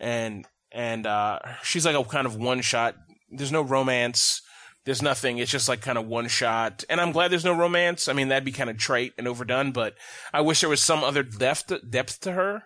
and 0.00 0.46
and 0.72 1.06
uh, 1.06 1.38
she's 1.62 1.84
like 1.84 1.96
a 1.96 2.02
kind 2.04 2.26
of 2.26 2.36
one 2.36 2.62
shot. 2.62 2.96
There's 3.30 3.52
no 3.52 3.62
romance. 3.62 4.40
There's 4.84 5.02
nothing. 5.02 5.38
It's 5.38 5.50
just 5.50 5.68
like 5.68 5.82
kind 5.82 5.98
of 5.98 6.06
one 6.06 6.26
shot, 6.26 6.84
and 6.88 7.00
I'm 7.00 7.12
glad 7.12 7.30
there's 7.30 7.44
no 7.44 7.56
romance. 7.56 8.08
I 8.08 8.14
mean, 8.14 8.28
that'd 8.28 8.44
be 8.44 8.52
kind 8.52 8.70
of 8.70 8.78
trite 8.78 9.12
and 9.18 9.28
overdone, 9.28 9.72
but 9.72 9.94
I 10.32 10.40
wish 10.40 10.60
there 10.60 10.70
was 10.70 10.82
some 10.82 11.04
other 11.04 11.22
depth 11.22 11.72
depth 11.88 12.20
to 12.20 12.32
her. 12.32 12.64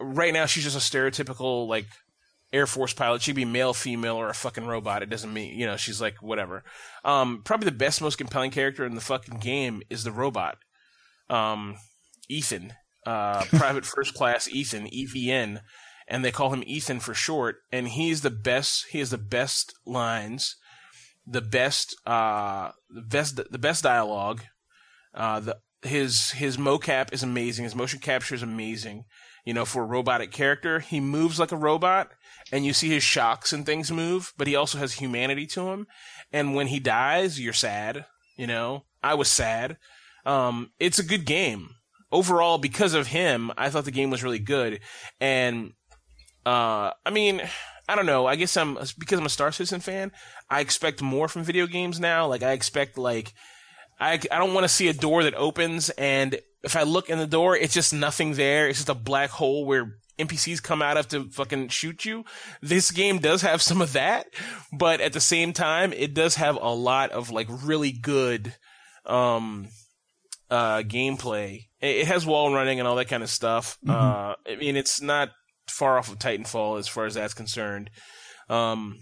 Right 0.00 0.32
now, 0.32 0.46
she's 0.46 0.64
just 0.64 0.76
a 0.76 0.96
stereotypical 0.96 1.68
like 1.68 1.86
Air 2.54 2.66
Force 2.66 2.94
pilot. 2.94 3.20
She'd 3.20 3.34
be 3.34 3.44
male, 3.44 3.74
female, 3.74 4.16
or 4.16 4.28
a 4.28 4.34
fucking 4.34 4.66
robot. 4.66 5.02
It 5.02 5.10
doesn't 5.10 5.32
mean, 5.32 5.58
you 5.58 5.66
know, 5.66 5.76
she's 5.76 6.00
like 6.00 6.22
whatever. 6.22 6.64
Um, 7.04 7.42
probably 7.44 7.66
the 7.66 7.76
best, 7.76 8.00
most 8.00 8.16
compelling 8.16 8.52
character 8.52 8.86
in 8.86 8.94
the 8.94 9.00
fucking 9.00 9.40
game 9.40 9.82
is 9.90 10.04
the 10.04 10.12
robot. 10.12 10.58
Um, 11.28 11.76
Ethan, 12.28 12.72
uh, 13.04 13.44
Private 13.56 13.84
First 13.84 14.14
Class 14.14 14.48
Ethan, 14.48 14.86
EVN. 14.86 15.60
and 16.08 16.24
they 16.24 16.30
call 16.30 16.52
him 16.52 16.62
Ethan 16.66 17.00
for 17.00 17.12
short. 17.12 17.56
And 17.72 17.88
he's 17.88 18.22
the 18.22 18.30
best. 18.30 18.86
He 18.90 19.00
has 19.00 19.10
the 19.10 19.18
best 19.18 19.74
lines, 19.84 20.56
the 21.26 21.42
best, 21.42 21.96
uh, 22.06 22.70
the 22.88 23.02
best, 23.02 23.36
the 23.36 23.58
best 23.58 23.82
dialogue. 23.82 24.42
Uh, 25.12 25.40
the 25.40 25.56
his 25.84 26.30
his 26.30 26.56
mocap 26.56 27.12
is 27.12 27.22
amazing. 27.22 27.64
His 27.64 27.74
motion 27.74 28.00
capture 28.00 28.34
is 28.34 28.42
amazing. 28.42 29.04
You 29.44 29.52
know, 29.52 29.64
for 29.64 29.82
a 29.82 29.86
robotic 29.86 30.32
character, 30.32 30.80
he 30.80 31.00
moves 31.00 31.38
like 31.38 31.52
a 31.52 31.56
robot, 31.56 32.10
and 32.54 32.64
you 32.64 32.72
see 32.72 32.88
his 32.88 33.02
shocks 33.02 33.52
and 33.52 33.66
things 33.66 33.90
move. 33.90 34.32
But 34.38 34.46
he 34.46 34.54
also 34.54 34.78
has 34.78 34.94
humanity 34.94 35.44
to 35.48 35.70
him. 35.70 35.88
And 36.32 36.54
when 36.54 36.68
he 36.68 36.78
dies, 36.78 37.40
you're 37.40 37.52
sad. 37.52 38.06
You 38.36 38.46
know, 38.46 38.84
I 39.02 39.14
was 39.14 39.28
sad. 39.28 39.76
Um, 40.24 40.70
it's 40.78 41.00
a 41.00 41.04
good 41.04 41.24
game 41.24 41.70
overall 42.12 42.58
because 42.58 42.94
of 42.94 43.08
him. 43.08 43.50
I 43.58 43.70
thought 43.70 43.84
the 43.84 43.90
game 43.90 44.10
was 44.10 44.22
really 44.22 44.38
good, 44.38 44.80
and 45.20 45.72
uh, 46.46 46.92
I 47.04 47.10
mean, 47.12 47.42
I 47.88 47.96
don't 47.96 48.06
know. 48.06 48.26
I 48.26 48.36
guess 48.36 48.56
I'm 48.56 48.78
because 48.98 49.18
I'm 49.18 49.26
a 49.26 49.30
Star 49.30 49.52
Citizen 49.52 49.80
fan. 49.80 50.12
I 50.48 50.60
expect 50.60 51.02
more 51.02 51.28
from 51.28 51.42
video 51.42 51.66
games 51.66 52.00
now. 52.00 52.26
Like 52.26 52.42
I 52.42 52.52
expect 52.52 52.96
like 52.98 53.34
I 54.00 54.14
I 54.14 54.38
don't 54.38 54.54
want 54.54 54.64
to 54.64 54.68
see 54.68 54.88
a 54.88 54.94
door 54.94 55.24
that 55.24 55.34
opens 55.34 55.90
and 55.90 56.40
if 56.64 56.76
I 56.76 56.82
look 56.82 57.10
in 57.10 57.18
the 57.18 57.26
door, 57.26 57.56
it's 57.56 57.74
just 57.74 57.92
nothing 57.92 58.32
there. 58.32 58.68
It's 58.68 58.78
just 58.78 58.88
a 58.88 58.94
black 58.94 59.28
hole 59.28 59.66
where 59.66 59.98
NPCs 60.18 60.62
come 60.62 60.80
out 60.82 60.96
of 60.96 61.08
to 61.08 61.28
fucking 61.30 61.68
shoot 61.68 62.04
you. 62.04 62.24
This 62.62 62.90
game 62.90 63.18
does 63.18 63.42
have 63.42 63.60
some 63.62 63.80
of 63.82 63.92
that, 63.94 64.26
but 64.72 65.00
at 65.00 65.12
the 65.12 65.20
same 65.20 65.52
time, 65.52 65.92
it 65.92 66.14
does 66.14 66.36
have 66.36 66.56
a 66.60 66.74
lot 66.74 67.10
of 67.10 67.30
like 67.30 67.48
really 67.50 67.92
good 67.92 68.54
um 69.06 69.68
uh 70.50 70.78
gameplay. 70.78 71.66
It, 71.80 71.96
it 71.96 72.06
has 72.06 72.24
wall 72.24 72.52
running 72.54 72.78
and 72.78 72.86
all 72.88 72.96
that 72.96 73.08
kind 73.08 73.22
of 73.22 73.30
stuff. 73.30 73.76
Mhm. 73.84 73.90
Uh 73.92 74.34
I 74.50 74.56
mean, 74.56 74.76
it's 74.76 75.00
not 75.00 75.30
far 75.68 75.98
off 75.98 76.10
of 76.10 76.18
Titanfall 76.18 76.78
as 76.78 76.88
far 76.88 77.06
as 77.06 77.14
that's 77.14 77.34
concerned. 77.34 77.90
Um 78.48 78.98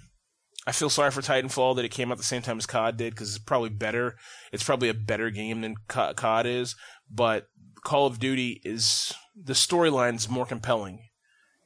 I 0.67 0.73
feel 0.73 0.91
sorry 0.91 1.11
for 1.11 1.23
Titanfall 1.23 1.77
that 1.77 1.85
it 1.85 1.91
came 1.91 2.13
out 2.13 2.19
the 2.19 2.25
same 2.25 2.43
time 2.43 2.57
as 2.59 2.67
COD 2.67 2.97
did 2.97 3.13
because 3.15 3.35
it's 3.35 3.45
probably 3.45 3.69
better. 3.71 4.17
It's 4.53 4.63
probably 4.63 4.89
a 4.89 4.95
better 4.95 5.29
game 5.31 5.61
than 5.61 5.75
COD 5.89 6.47
is, 6.47 6.77
but 7.11 7.47
Call 7.85 8.07
of 8.07 8.21
Duty 8.21 8.61
is 8.65 9.13
the 9.41 9.53
storyline's 9.55 10.29
more 10.29 10.47
compelling 10.47 11.01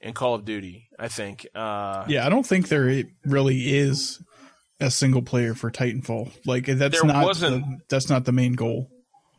in 0.00 0.12
Call 0.14 0.34
of 0.34 0.44
Duty. 0.44 0.88
I 0.98 1.08
think. 1.08 1.46
Uh, 1.54 2.04
Yeah, 2.08 2.26
I 2.26 2.28
don't 2.28 2.46
think 2.46 2.68
there 2.68 3.04
really 3.24 3.76
is 3.76 4.20
a 4.80 4.90
single 4.90 5.22
player 5.22 5.54
for 5.54 5.70
Titanfall. 5.70 6.32
Like 6.46 6.66
that's 6.66 7.02
not 7.02 7.24
wasn't. 7.24 7.64
the, 7.64 7.78
that's 7.88 8.08
not 8.10 8.24
the 8.24 8.32
main 8.32 8.52
goal. 8.54 8.90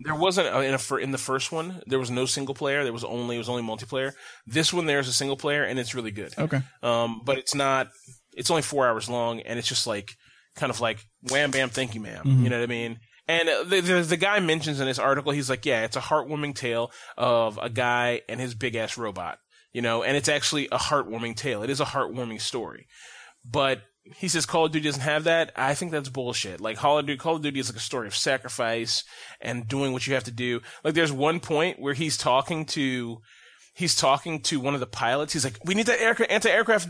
There 0.01 0.15
wasn't 0.15 0.53
uh, 0.53 0.59
in 0.59 0.75
a 0.75 0.95
in 0.97 1.11
the 1.11 1.17
first 1.17 1.51
one. 1.51 1.81
There 1.87 1.99
was 1.99 2.11
no 2.11 2.25
single 2.25 2.53
player. 2.53 2.83
There 2.83 2.93
was 2.93 3.03
only 3.03 3.35
it 3.35 3.39
was 3.39 3.49
only 3.49 3.63
multiplayer. 3.63 4.11
This 4.45 4.71
one 4.71 4.85
there's 4.85 5.07
a 5.07 5.13
single 5.13 5.37
player 5.37 5.63
and 5.63 5.79
it's 5.79 5.95
really 5.95 6.11
good. 6.11 6.33
Okay. 6.37 6.61
Um, 6.83 7.21
but 7.25 7.37
it's 7.37 7.55
not. 7.55 7.87
It's 8.35 8.51
only 8.51 8.61
four 8.61 8.87
hours 8.87 9.09
long, 9.09 9.39
and 9.41 9.57
it's 9.57 9.67
just 9.67 9.87
like 9.87 10.11
kind 10.55 10.69
of 10.69 10.79
like 10.79 10.99
wham 11.31 11.49
bam, 11.49 11.69
thank 11.69 11.95
you, 11.95 12.01
ma'am. 12.01 12.23
Mhm. 12.25 12.43
You 12.43 12.49
know 12.49 12.57
what 12.59 12.63
I 12.63 12.67
mean? 12.67 12.99
And 13.27 13.49
uh, 13.49 13.63
the, 13.63 13.81
the 13.81 14.01
the 14.01 14.17
guy 14.17 14.39
mentions 14.39 14.79
in 14.79 14.87
his 14.87 14.99
article, 14.99 15.31
he's 15.31 15.49
like, 15.49 15.65
yeah, 15.65 15.83
it's 15.83 15.97
a 15.97 16.01
heartwarming 16.01 16.55
tale 16.55 16.91
of 17.17 17.59
a 17.61 17.69
guy 17.69 18.21
and 18.29 18.39
his 18.39 18.55
big 18.55 18.75
ass 18.75 18.97
robot. 18.97 19.39
You 19.73 19.81
know, 19.81 20.01
and 20.01 20.15
it's 20.17 20.29
actually 20.29 20.67
a 20.71 20.77
heartwarming 20.77 21.35
tale. 21.35 21.61
It 21.61 21.69
is 21.69 21.81
a 21.81 21.85
heartwarming 21.85 22.41
story, 22.41 22.87
but 23.45 23.81
he 24.15 24.27
says 24.27 24.45
Call 24.45 24.65
of 24.65 24.71
Duty 24.71 24.85
doesn't 24.85 25.01
have 25.01 25.25
that. 25.25 25.51
I 25.55 25.73
think 25.73 25.91
that's 25.91 26.09
bullshit. 26.09 26.61
Like 26.61 26.77
Call 26.77 26.97
of 26.97 27.05
Duty, 27.05 27.17
Call 27.17 27.35
of 27.35 27.41
Duty 27.41 27.59
is 27.59 27.69
like 27.69 27.77
a 27.77 27.81
story 27.81 28.07
of 28.07 28.15
sacrifice 28.15 29.03
and 29.41 29.67
doing 29.67 29.93
what 29.93 30.07
you 30.07 30.13
have 30.13 30.23
to 30.25 30.31
do. 30.31 30.61
Like 30.83 30.93
there's 30.93 31.11
one 31.11 31.39
point 31.39 31.79
where 31.79 31.93
he's 31.93 32.17
talking 32.17 32.65
to 32.67 33.19
he's 33.73 33.95
talking 33.95 34.41
to 34.43 34.59
one 34.59 34.73
of 34.73 34.79
the 34.79 34.87
pilots. 34.87 35.33
He's 35.33 35.43
like, 35.43 35.59
"We 35.65 35.75
need 35.75 35.85
that 35.87 36.01
air- 36.01 36.31
anti-aircraft 36.31 36.89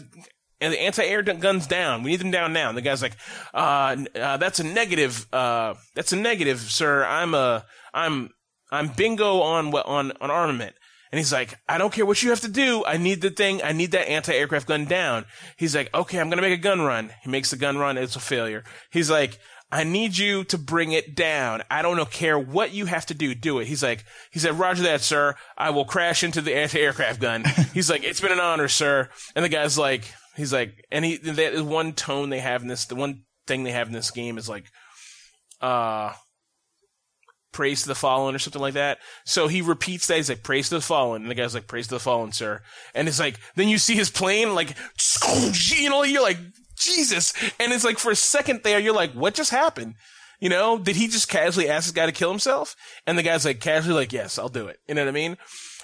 and 0.59 0.73
the 0.73 0.81
anti-air 0.81 1.21
guns 1.21 1.67
down. 1.67 2.03
We 2.03 2.11
need 2.11 2.19
them 2.19 2.31
down 2.31 2.53
now." 2.53 2.69
And 2.69 2.77
the 2.77 2.81
guy's 2.81 3.01
like, 3.01 3.15
uh, 3.53 3.97
uh 4.15 4.37
that's 4.37 4.59
a 4.59 4.63
negative. 4.63 5.25
Uh, 5.33 5.75
that's 5.95 6.13
a 6.13 6.17
negative, 6.17 6.59
sir. 6.59 7.05
I'm 7.05 7.33
a, 7.33 7.65
I'm, 7.93 8.31
I'm 8.71 8.89
bingo 8.89 9.41
on 9.41 9.71
what 9.71 9.85
on 9.85 10.11
on 10.21 10.31
armament." 10.31 10.75
And 11.11 11.19
he's 11.19 11.31
like, 11.31 11.57
"I 11.69 11.77
don't 11.77 11.93
care 11.93 12.05
what 12.05 12.21
you 12.21 12.29
have 12.31 12.41
to 12.41 12.49
do. 12.49 12.83
I 12.85 12.97
need 12.97 13.21
the 13.21 13.29
thing. 13.29 13.63
I 13.63 13.71
need 13.71 13.91
that 13.91 14.09
anti-aircraft 14.09 14.67
gun 14.67 14.85
down." 14.85 15.25
He's 15.57 15.75
like, 15.75 15.93
"Okay, 15.93 16.19
I'm 16.19 16.29
gonna 16.29 16.41
make 16.41 16.57
a 16.57 16.61
gun 16.61 16.81
run." 16.81 17.11
He 17.23 17.29
makes 17.29 17.51
the 17.51 17.57
gun 17.57 17.77
run. 17.77 17.97
It's 17.97 18.15
a 18.15 18.19
failure. 18.19 18.63
He's 18.91 19.09
like. 19.09 19.39
I 19.69 19.83
need 19.83 20.17
you 20.17 20.45
to 20.45 20.57
bring 20.57 20.93
it 20.93 21.13
down. 21.13 21.61
I 21.69 21.81
don't 21.81 21.97
know, 21.97 22.05
care 22.05 22.39
what 22.39 22.71
you 22.71 22.85
have 22.85 23.05
to 23.07 23.13
do. 23.13 23.35
Do 23.35 23.59
it. 23.59 23.67
He's 23.67 23.83
like, 23.83 24.05
he 24.31 24.39
said, 24.39 24.57
Roger 24.57 24.83
that, 24.83 25.01
sir. 25.01 25.35
I 25.57 25.71
will 25.71 25.83
crash 25.83 26.23
into 26.23 26.39
the 26.39 26.55
anti-aircraft 26.55 27.19
gun. 27.19 27.43
He's 27.73 27.89
like, 27.89 28.05
it's 28.05 28.21
been 28.21 28.31
an 28.31 28.39
honor, 28.39 28.69
sir. 28.69 29.09
And 29.35 29.43
the 29.43 29.49
guy's 29.49 29.77
like, 29.77 30.05
he's 30.37 30.53
like, 30.53 30.85
and 30.91 31.03
he, 31.03 31.17
that 31.17 31.53
is 31.53 31.61
one 31.61 31.91
tone 31.91 32.29
they 32.29 32.39
have 32.39 32.61
in 32.61 32.69
this, 32.69 32.85
the 32.85 32.95
one 32.95 33.23
thing 33.47 33.63
they 33.63 33.71
have 33.71 33.87
in 33.87 33.93
this 33.93 34.11
game 34.11 34.37
is 34.37 34.47
like, 34.47 34.65
uh, 35.59 36.13
praise 37.51 37.81
to 37.81 37.87
the 37.87 37.95
fallen 37.95 38.35
or 38.35 38.39
something 38.39 38.61
like 38.61 38.75
that. 38.75 38.99
So 39.25 39.47
he 39.47 39.61
repeats 39.61 40.07
that. 40.07 40.17
He's 40.17 40.29
like, 40.29 40.43
praise 40.43 40.69
to 40.69 40.75
the 40.75 40.81
fallen. 40.81 41.23
And 41.23 41.31
the 41.31 41.35
guy's 41.35 41.55
like, 41.55 41.67
praise 41.67 41.87
to 41.87 41.95
the 41.95 41.99
fallen, 41.99 42.31
sir. 42.31 42.61
And 42.93 43.07
it's 43.07 43.19
like, 43.19 43.39
then 43.55 43.67
you 43.67 43.79
see 43.79 43.95
his 43.95 44.11
plane, 44.11 44.53
like, 44.53 44.75
you 45.75 45.89
know, 45.89 46.03
you're 46.03 46.21
like, 46.21 46.37
Jesus. 46.77 47.33
And 47.59 47.73
it's 47.73 47.83
like, 47.83 47.97
for 47.97 48.11
a 48.11 48.15
second 48.15 48.61
there, 48.63 48.79
you're 48.79 48.93
like, 48.93 49.13
what 49.13 49.33
just 49.33 49.49
happened? 49.49 49.95
You 50.39 50.49
know, 50.49 50.77
did 50.77 50.95
he 50.95 51.07
just 51.07 51.29
casually 51.29 51.67
ask 51.67 51.87
this 51.87 51.93
guy 51.93 52.05
to 52.05 52.11
kill 52.11 52.29
himself? 52.29 52.75
And 53.07 53.17
the 53.17 53.23
guy's 53.23 53.43
like, 53.43 53.59
casually 53.59 53.95
like, 53.95 54.13
yes, 54.13 54.37
I'll 54.37 54.49
do 54.49 54.67
it. 54.67 54.79
You 54.87 54.93
know 54.93 55.01
what 55.01 55.09
I 55.09 55.13
mean? 55.13 55.37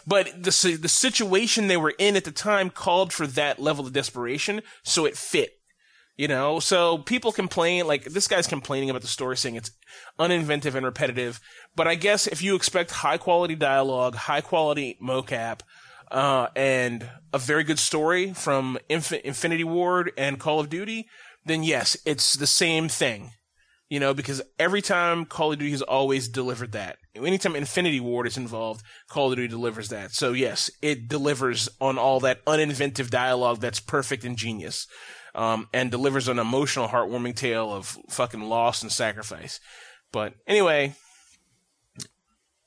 But 0.06 0.43
the 0.43 0.78
the 0.80 0.89
situation 0.89 1.68
they 1.68 1.78
were 1.78 1.93
in 1.97 2.16
at 2.16 2.26
the 2.26 2.32
time 2.32 2.70
called 2.70 3.14
for 3.14 3.28
that 3.28 3.60
level 3.60 3.86
of 3.86 3.93
desperation, 3.93 4.62
so 4.84 5.06
it 5.06 5.18
fit. 5.18 5.51
You 6.16 6.28
know, 6.28 6.60
so 6.60 6.99
people 6.99 7.32
complain 7.32 7.88
like 7.88 8.04
this 8.04 8.28
guy's 8.28 8.45
complaining 8.45 8.91
about 8.91 9.01
the 9.01 9.08
story, 9.08 9.36
saying 9.36 9.56
it's 9.56 9.72
uninventive 10.20 10.76
and 10.76 10.86
repetitive. 10.86 11.39
But 11.76 11.88
I 11.88 11.95
guess 11.95 12.28
if 12.28 12.43
you 12.43 12.56
expect 12.56 12.91
high 12.91 13.18
quality 13.18 13.56
dialogue, 13.56 14.16
high 14.16 14.41
quality 14.41 14.97
mocap, 15.01 15.62
uh, 16.12 16.49
and 16.56 17.10
a 17.34 17.39
very 17.39 17.64
good 17.64 17.80
story 17.80 18.32
from 18.34 18.78
Inf- 18.89 19.12
Infinity 19.12 19.64
Ward 19.64 20.12
and 20.16 20.39
Call 20.39 20.60
of 20.60 20.70
Duty, 20.70 21.08
then 21.45 21.64
yes, 21.64 21.97
it's 22.06 22.34
the 22.34 22.47
same 22.47 22.88
thing. 22.88 23.32
You 23.94 24.00
know, 24.00 24.16
because 24.16 24.41
every 24.58 24.82
time 24.82 25.24
Call 25.24 25.52
of 25.52 25.60
Duty 25.60 25.70
has 25.70 25.84
always 25.84 26.28
delivered 26.28 26.72
that. 26.72 26.98
Anytime 27.16 27.56
Infinity 27.56 28.00
Ward 28.00 28.26
is 28.26 28.38
involved, 28.38 28.84
Call 29.08 29.32
of 29.32 29.36
Duty 29.36 29.50
delivers 29.50 29.89
that. 29.89 30.14
So 30.14 30.34
yes, 30.34 30.72
it 30.82 31.08
delivers 31.08 31.70
on 31.80 32.00
all 32.00 32.20
that 32.22 32.44
uninventive 32.46 33.12
dialogue 33.12 33.60
that's 33.60 33.80
perfect 33.80 34.24
and 34.24 34.36
genius. 34.36 34.88
Um, 35.36 35.70
and 35.72 35.91
delivers 35.91 36.28
an 36.28 36.39
emotional, 36.39 36.88
heartwarming 36.88 37.36
tale 37.36 37.72
of 37.72 37.96
fucking 38.10 38.41
loss 38.41 38.82
and 38.82 38.91
sacrifice. 38.91 39.60
But 40.12 40.34
anyway, 40.48 40.96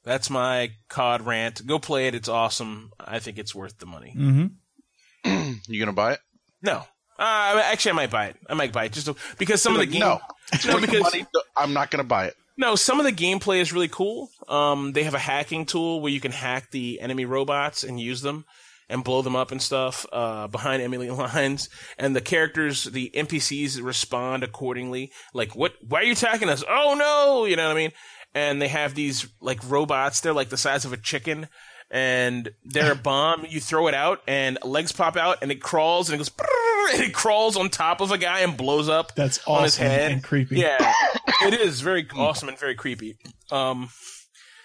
that's 0.05 0.31
my 0.31 0.75
COD 0.89 1.23
rant. 1.23 1.67
Go 1.67 1.81
play 1.81 2.07
it. 2.07 2.15
It's 2.15 2.29
awesome. 2.29 2.91
I 3.01 3.19
think 3.19 3.39
it's 3.39 3.53
worth 3.53 3.79
the 3.79 3.87
money. 3.87 4.15
Mm-hmm. 4.17 5.55
you 5.67 5.81
gonna 5.81 5.93
buy 5.93 6.13
it? 6.13 6.21
No. 6.63 6.85
Uh, 7.19 7.61
actually, 7.65 7.93
I 7.93 7.95
might 7.95 8.11
buy 8.11 8.27
it. 8.27 8.37
I 8.49 8.55
might 8.55 8.73
buy 8.73 8.85
it 8.85 8.93
just 8.93 9.07
to, 9.07 9.17
because 9.39 9.63
some 9.63 9.73
of 9.75 9.81
the 9.81 9.87
game. 9.87 10.01
no, 10.01 10.21
No, 10.67 10.81
because 10.81 11.03
money, 11.03 11.27
I'm 11.57 11.73
not 11.73 11.91
gonna 11.91 12.05
buy 12.05 12.27
it. 12.27 12.35
no, 12.57 12.77
some 12.77 13.01
of 13.01 13.05
the 13.07 13.13
gameplay 13.13 13.61
is 13.61 13.73
really 13.73 13.89
cool. 13.89 14.29
Um, 14.49 14.93
they 14.93 15.03
have 15.05 15.15
a 15.15 15.19
hacking 15.19 15.67
tool 15.67 16.01
where 16.01 16.13
you 16.13 16.21
can 16.21 16.33
hack 16.33 16.71
the 16.71 17.01
enemy 17.01 17.25
robots 17.25 17.83
and 17.83 17.99
use 17.99 18.21
them 18.23 18.45
and 18.89 19.03
blow 19.03 19.21
them 19.23 19.35
up 19.35 19.51
and 19.51 19.61
stuff 19.61 20.07
uh, 20.13 20.47
behind 20.47 20.81
enemy 20.83 21.11
lines. 21.11 21.69
And 21.99 22.15
the 22.15 22.21
characters, 22.21 22.85
the 22.85 23.11
NPCs 23.15 23.83
respond 23.83 24.45
accordingly. 24.45 25.11
Like, 25.35 25.57
what? 25.57 25.73
Why 25.87 26.01
are 26.01 26.05
you 26.05 26.13
attacking 26.13 26.49
us? 26.49 26.63
Oh 26.69 26.95
no! 26.99 27.45
You 27.47 27.57
know 27.57 27.67
what 27.67 27.73
I 27.77 27.81
mean? 27.81 27.93
And 28.35 28.61
they 28.63 28.69
have 28.69 28.95
these 28.95 29.27
like 29.41 29.59
robots. 29.69 30.21
They're 30.21 30.33
like 30.35 30.51
the 30.51 30.57
size 30.59 30.85
of 30.85 30.93
a 30.93 30.97
chicken. 30.99 31.49
And 31.91 32.51
they're 32.65 32.93
a 32.93 32.97
bomb. 33.11 33.47
You 33.49 33.61
throw 33.61 33.87
it 33.89 33.95
out, 33.95 34.21
and 34.27 34.59
legs 34.65 34.91
pop 34.93 35.17
out, 35.17 35.39
and 35.43 35.51
it 35.53 35.63
crawls, 35.63 36.09
and 36.09 36.15
it 36.15 36.19
goes, 36.19 36.31
it 36.89 37.15
crawls 37.15 37.57
on 37.57 37.69
top 37.71 38.01
of 38.01 38.11
a 38.11 38.19
guy 38.19 38.41
and 38.41 38.57
blows 38.57 38.89
up 38.89 39.15
That's 39.15 39.39
on 39.47 39.65
his 39.65 39.75
awesome 39.75 39.87
head 39.87 40.13
and 40.13 40.23
creepy. 40.23 40.57
Yeah, 40.59 40.93
it 41.43 41.55
is 41.55 41.81
very 41.81 42.07
awesome 42.17 42.49
and 42.49 42.59
very 42.59 42.75
creepy. 42.75 43.19
Um, 43.51 43.89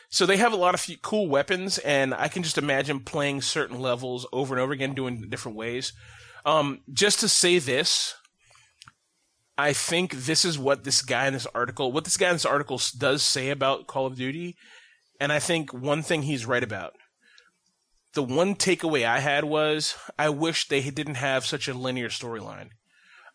so 0.09 0.26
they 0.26 0.38
have 0.38 0.53
a 0.53 0.57
lot 0.57 0.74
of 0.74 0.82
f- 0.88 1.01
cool 1.01 1.28
weapons, 1.28 1.78
and 1.80 2.13
I 2.13 2.28
can 2.28 2.43
just 2.43 2.57
imagine 2.57 2.99
playing 2.99 3.41
certain 3.41 3.80
levels 3.80 4.28
over 4.34 4.53
and 4.53 4.61
over 4.61 4.74
again, 4.74 4.93
doing 4.93 5.28
different 5.30 5.57
ways. 5.57 5.93
Um, 6.45 6.82
just 6.91 7.19
to 7.22 7.30
say 7.30 7.59
this, 7.59 8.15
I 9.57 9.74
think 9.74 10.13
this 10.13 10.43
is 10.43 10.59
what 10.59 10.84
this 10.84 11.01
guy 11.01 11.28
in 11.28 11.34
this 11.34 11.47
article, 11.53 11.91
what 11.91 12.03
this 12.03 12.17
guy 12.17 12.28
in 12.28 12.36
this 12.36 12.45
article 12.45 12.82
does 12.97 13.24
say 13.24 13.49
about 13.49 13.88
Call 13.88 14.05
of 14.05 14.15
Duty, 14.15 14.55
and 15.19 15.32
I 15.32 15.39
think 15.39 15.72
one 15.74 16.01
thing 16.01 16.24
he's 16.24 16.45
right 16.45 16.63
about. 16.63 16.93
The 18.14 18.24
one 18.24 18.55
takeaway 18.55 19.05
I 19.05 19.20
had 19.20 19.45
was 19.45 19.95
I 20.20 20.30
wish 20.30 20.68
they 20.68 20.82
didn't 20.89 21.16
have 21.16 21.45
such 21.45 21.68
a 21.68 21.74
linear 21.74 22.09
storyline. 22.09 22.70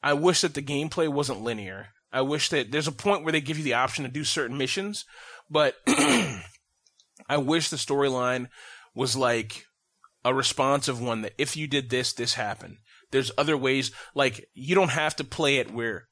I 0.02 0.12
wish 0.12 0.42
that 0.42 0.54
the 0.54 0.62
gameplay 0.62 1.08
wasn't 1.08 1.42
linear. 1.42 1.88
I 2.12 2.20
wish 2.20 2.50
that 2.50 2.70
there's 2.70 2.88
a 2.88 2.92
point 2.92 3.24
where 3.24 3.32
they 3.32 3.40
give 3.40 3.58
you 3.58 3.64
the 3.64 3.74
option 3.74 4.04
to 4.04 4.10
do 4.10 4.24
certain 4.24 4.58
missions, 4.58 5.04
but 5.50 5.76
I 5.86 7.36
wish 7.38 7.70
the 7.70 7.76
storyline 7.76 8.48
was 8.94 9.16
like 9.16 9.64
a 10.24 10.34
responsive 10.34 11.00
one 11.00 11.22
that 11.22 11.34
if 11.38 11.56
you 11.56 11.66
did 11.66 11.90
this, 11.90 12.12
this 12.12 12.34
happened. 12.34 12.78
There's 13.10 13.30
other 13.38 13.56
ways, 13.56 13.92
like 14.14 14.46
you 14.54 14.74
don't 14.74 14.90
have 14.90 15.16
to 15.16 15.24
play 15.24 15.56
it 15.56 15.72
where 15.72 16.08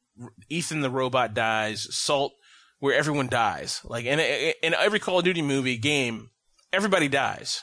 Ethan 0.49 0.81
the 0.81 0.91
robot 0.91 1.35
dies, 1.35 1.87
Salt 1.95 2.33
where 2.79 2.95
everyone 2.95 3.29
dies. 3.29 3.81
Like 3.85 4.05
in 4.05 4.21
in 4.21 4.75
every 4.75 5.01
Call 5.01 5.19
of 5.19 5.25
Duty 5.25 5.43
movie 5.43 5.79
game, 5.79 6.31
everybody 6.73 7.09
dies. 7.09 7.62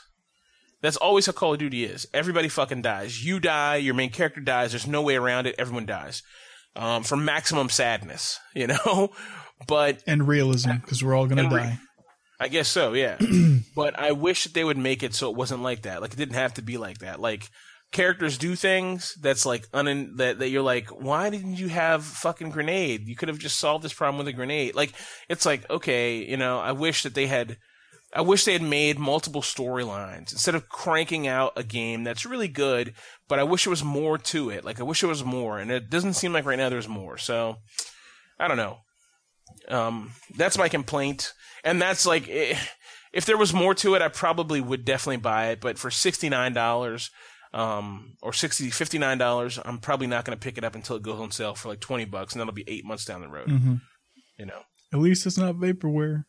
That's 0.82 0.96
always 0.96 1.26
how 1.26 1.32
Call 1.32 1.52
of 1.52 1.60
Duty 1.60 1.84
is. 1.84 2.06
Everybody 2.12 2.48
fucking 2.48 2.82
dies. 2.82 3.24
You 3.24 3.38
die, 3.40 3.76
your 3.76 3.94
main 3.94 4.10
character 4.10 4.40
dies. 4.40 4.72
There's 4.72 4.86
no 4.86 5.00
way 5.00 5.14
around 5.16 5.46
it. 5.46 5.54
Everyone 5.58 5.86
dies. 5.86 6.22
Um, 6.74 7.02
for 7.04 7.16
maximum 7.16 7.68
sadness, 7.68 8.38
you 8.54 8.66
know. 8.66 9.10
But 9.68 10.02
and 10.06 10.26
realism 10.26 10.72
because 10.80 11.02
we're 11.04 11.14
all 11.14 11.26
gonna 11.26 11.44
And 11.44 11.52
re- 11.52 11.60
die. 11.60 11.78
I 12.40 12.48
guess 12.48 12.68
so, 12.68 12.92
yeah. 12.94 13.16
but 13.76 13.96
I 13.96 14.10
wish 14.10 14.44
that 14.44 14.54
they 14.54 14.64
would 14.64 14.78
make 14.78 15.04
it 15.04 15.14
so 15.14 15.30
it 15.30 15.36
wasn't 15.36 15.62
like 15.62 15.82
that. 15.82 16.02
Like 16.02 16.12
it 16.12 16.16
didn't 16.16 16.34
have 16.34 16.54
to 16.54 16.62
be 16.62 16.76
like 16.76 16.98
that. 16.98 17.20
Like 17.20 17.48
characters 17.92 18.38
do 18.38 18.56
things 18.56 19.14
that's 19.20 19.46
like 19.46 19.66
un 19.72 20.16
that 20.16 20.40
that 20.40 20.48
you're 20.48 20.62
like, 20.62 20.88
why 20.88 21.30
didn't 21.30 21.58
you 21.58 21.68
have 21.68 22.04
fucking 22.04 22.50
grenade? 22.50 23.06
You 23.06 23.14
could 23.14 23.28
have 23.28 23.38
just 23.38 23.60
solved 23.60 23.84
this 23.84 23.92
problem 23.92 24.18
with 24.18 24.26
a 24.26 24.32
grenade. 24.32 24.74
Like 24.74 24.92
it's 25.28 25.46
like 25.46 25.70
okay, 25.70 26.28
you 26.28 26.36
know, 26.36 26.58
I 26.58 26.72
wish 26.72 27.04
that 27.04 27.14
they 27.14 27.28
had. 27.28 27.58
I 28.14 28.20
wish 28.20 28.44
they 28.44 28.52
had 28.52 28.62
made 28.62 28.98
multiple 28.98 29.40
storylines 29.42 30.32
instead 30.32 30.54
of 30.54 30.68
cranking 30.68 31.26
out 31.26 31.54
a 31.56 31.62
game 31.62 32.04
that's 32.04 32.26
really 32.26 32.48
good, 32.48 32.94
but 33.28 33.38
I 33.38 33.42
wish 33.44 33.64
there 33.64 33.70
was 33.70 33.82
more 33.84 34.18
to 34.18 34.50
it. 34.50 34.64
Like 34.64 34.80
I 34.80 34.82
wish 34.82 35.00
there 35.00 35.08
was 35.08 35.24
more, 35.24 35.58
and 35.58 35.70
it 35.70 35.88
doesn't 35.88 36.14
seem 36.14 36.32
like 36.32 36.44
right 36.44 36.58
now 36.58 36.68
there's 36.68 36.88
more. 36.88 37.16
So 37.16 37.56
I 38.38 38.48
don't 38.48 38.58
know. 38.58 38.78
Um, 39.68 40.12
that's 40.36 40.58
my 40.58 40.68
complaint, 40.68 41.32
and 41.64 41.80
that's 41.80 42.04
like 42.04 42.24
if 42.28 43.24
there 43.26 43.38
was 43.38 43.54
more 43.54 43.74
to 43.76 43.94
it, 43.94 44.02
I 44.02 44.08
probably 44.08 44.60
would 44.60 44.84
definitely 44.84 45.18
buy 45.18 45.48
it. 45.48 45.60
But 45.60 45.78
for 45.78 45.90
sixty 45.90 46.28
nine 46.28 46.52
dollars, 46.52 47.10
um, 47.54 48.16
or 48.22 48.32
60 48.32 48.70
59 48.70 49.18
dollars, 49.18 49.58
I'm 49.64 49.78
probably 49.78 50.06
not 50.06 50.24
going 50.24 50.38
to 50.38 50.42
pick 50.42 50.58
it 50.58 50.64
up 50.64 50.74
until 50.74 50.96
it 50.96 51.02
goes 51.02 51.20
on 51.20 51.30
sale 51.30 51.54
for 51.54 51.68
like 51.68 51.80
twenty 51.80 52.04
bucks, 52.04 52.34
and 52.34 52.40
that'll 52.40 52.52
be 52.54 52.64
eight 52.66 52.84
months 52.84 53.04
down 53.04 53.20
the 53.20 53.28
road. 53.28 53.50
hmm 53.50 53.74
You 54.38 54.46
know. 54.46 54.62
At 54.92 55.00
least 55.00 55.26
it's 55.26 55.38
not 55.38 55.54
vaporware. 55.54 56.24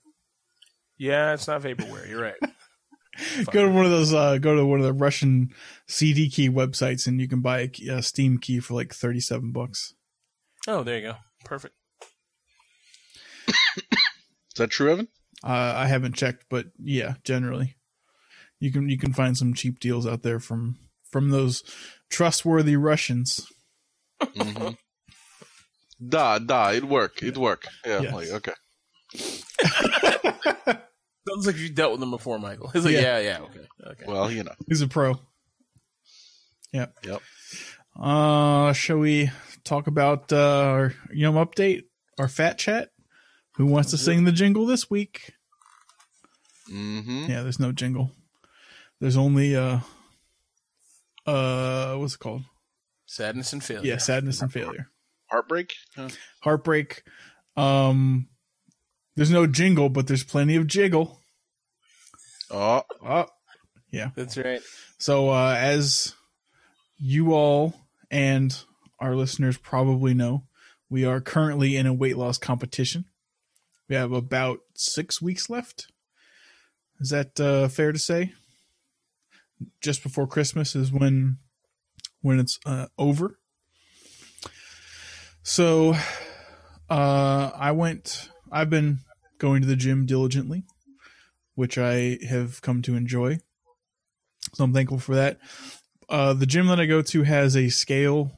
Yeah, 1.04 1.34
it's 1.34 1.50
not 1.50 1.62
vaporware. 1.62 2.08
You're 2.08 2.22
right. 2.22 2.36
Go 3.52 3.64
to 3.64 3.70
one 3.70 3.84
of 3.84 3.92
those. 3.92 4.14
Uh, 4.14 4.38
go 4.38 4.56
to 4.56 4.66
one 4.66 4.80
of 4.80 4.86
the 4.86 4.94
Russian 4.94 5.54
CD 5.86 6.30
key 6.30 6.50
websites, 6.50 7.06
and 7.06 7.20
you 7.22 7.28
can 7.28 7.42
buy 7.42 7.60
a, 7.60 7.90
a 7.90 8.02
Steam 8.02 8.38
key 8.40 8.60
for 8.60 8.74
like 8.74 8.92
thirty-seven 8.92 9.52
bucks. 9.52 9.94
Oh, 10.68 10.82
there 10.82 10.96
you 10.98 11.02
go. 11.10 11.16
Perfect. 11.46 11.76
Is 13.48 13.54
that 14.58 14.72
true, 14.72 14.92
Evan? 14.94 15.10
Uh, 15.44 15.74
I 15.76 15.86
haven't 15.88 16.16
checked, 16.16 16.46
but 16.50 16.68
yeah, 16.82 17.16
generally, 17.24 17.76
you 18.60 18.72
can 18.72 18.90
you 18.90 18.98
can 18.98 19.14
find 19.14 19.38
some 19.38 19.54
cheap 19.54 19.80
deals 19.80 20.08
out 20.08 20.24
there 20.24 20.40
from 20.40 20.80
from 21.12 21.30
those 21.30 21.64
trustworthy 22.10 22.78
Russians. 22.78 23.46
Mm-hmm. 24.22 24.70
da, 26.08 26.40
da, 26.40 26.72
it 26.72 26.86
work, 26.86 27.22
it 27.22 27.38
work. 27.38 27.68
Yeah, 27.86 28.02
Yes. 28.02 28.14
like 28.14 28.30
okay. 28.30 28.54
Sounds 31.28 31.48
like 31.48 31.58
you 31.58 31.70
dealt 31.70 31.92
with 31.92 32.00
them 32.00 32.12
before, 32.12 32.38
Michael. 32.40 32.68
He's 32.74 32.84
like, 32.86 32.94
Yeah. 32.94 33.18
yeah, 33.18 33.20
yeah, 33.20 33.40
okay, 33.42 33.68
okay. 33.92 34.06
Well, 34.08 34.32
you 34.32 34.44
know. 34.44 34.54
He's 34.68 34.82
a 34.82 34.88
pro. 34.88 35.16
Yep. 36.74 36.94
Yep. 37.06 37.22
Uh, 38.00 38.74
shall 38.74 38.98
we 38.98 39.30
talk 39.64 39.88
about 39.88 40.34
uh, 40.34 40.62
our 40.64 40.94
Yum 41.12 41.36
update, 41.36 41.84
our 42.18 42.28
fat 42.28 42.58
chat? 42.58 42.90
Who 43.58 43.68
wants 43.68 43.92
to 43.92 43.98
sing 43.98 44.24
the 44.24 44.32
jingle 44.32 44.66
this 44.66 44.90
week? 44.90 45.34
Mm-hmm. 46.72 47.26
Yeah, 47.30 47.44
there's 47.44 47.60
no 47.60 47.72
jingle. 47.72 48.12
There's 49.00 49.18
only 49.18 49.56
uh, 49.56 49.80
uh, 51.28 51.96
what's 51.96 52.16
it 52.16 52.20
called? 52.20 52.44
Sadness 53.06 53.54
and 53.54 53.64
failure. 53.64 53.92
Yeah, 53.92 53.98
sadness 53.98 54.42
and 54.42 54.52
failure, 54.52 54.90
Heartbreak. 55.28 55.74
Uh, 55.96 56.10
heartbreak. 56.42 57.04
Um, 57.56 58.28
there's 59.16 59.32
no 59.32 59.48
jingle, 59.48 59.90
but 59.90 60.08
there's 60.08 60.24
plenty 60.24 60.56
of 60.56 60.68
jiggle. 60.68 61.20
oh, 62.52 62.84
Oh, 63.06 63.26
yeah, 63.92 64.10
that's 64.16 64.38
right. 64.38 64.62
So, 64.98 65.30
uh, 65.30 65.56
as 65.58 66.16
you 66.98 67.34
all 67.34 67.76
and 68.10 68.58
our 69.00 69.16
listeners 69.16 69.58
probably 69.58 70.14
know, 70.14 70.44
we 70.90 71.06
are 71.06 71.22
currently 71.22 71.78
in 71.78 71.86
a 71.86 71.94
weight 71.94 72.18
loss 72.18 72.38
competition. 72.38 73.06
We 73.88 73.96
have 73.96 74.12
about 74.12 74.60
six 74.76 75.22
weeks 75.22 75.50
left. 75.50 75.88
Is 77.00 77.10
that 77.10 77.40
uh, 77.40 77.68
fair 77.68 77.92
to 77.92 78.00
say? 78.00 78.34
Just 79.82 80.02
before 80.02 80.26
Christmas 80.28 80.76
is 80.76 80.92
when 80.92 81.38
when 82.22 82.40
it's 82.40 82.60
uh, 82.66 82.88
over. 82.98 83.38
So, 85.44 85.96
uh, 86.90 87.52
I 87.54 87.72
went. 87.72 88.30
I've 88.54 88.70
been 88.70 89.00
going 89.40 89.64
to 89.64 89.68
the 89.68 89.76
gym 89.76 90.06
diligently, 90.06 90.64
which 91.56 91.78
I 91.78 92.20
have 92.30 92.62
come 92.62 92.84
to 92.84 92.96
enjoy. 92.96 93.40
So 94.54 94.64
I'm 94.64 94.74
thankful 94.74 95.00
for 95.00 95.16
that. 95.16 95.40
Uh, 96.08 96.34
the 96.34 96.46
gym 96.46 96.68
that 96.68 96.80
I 96.80 96.86
go 96.86 97.02
to 97.02 97.24
has 97.24 97.58
a 97.58 97.70
scale 97.70 98.32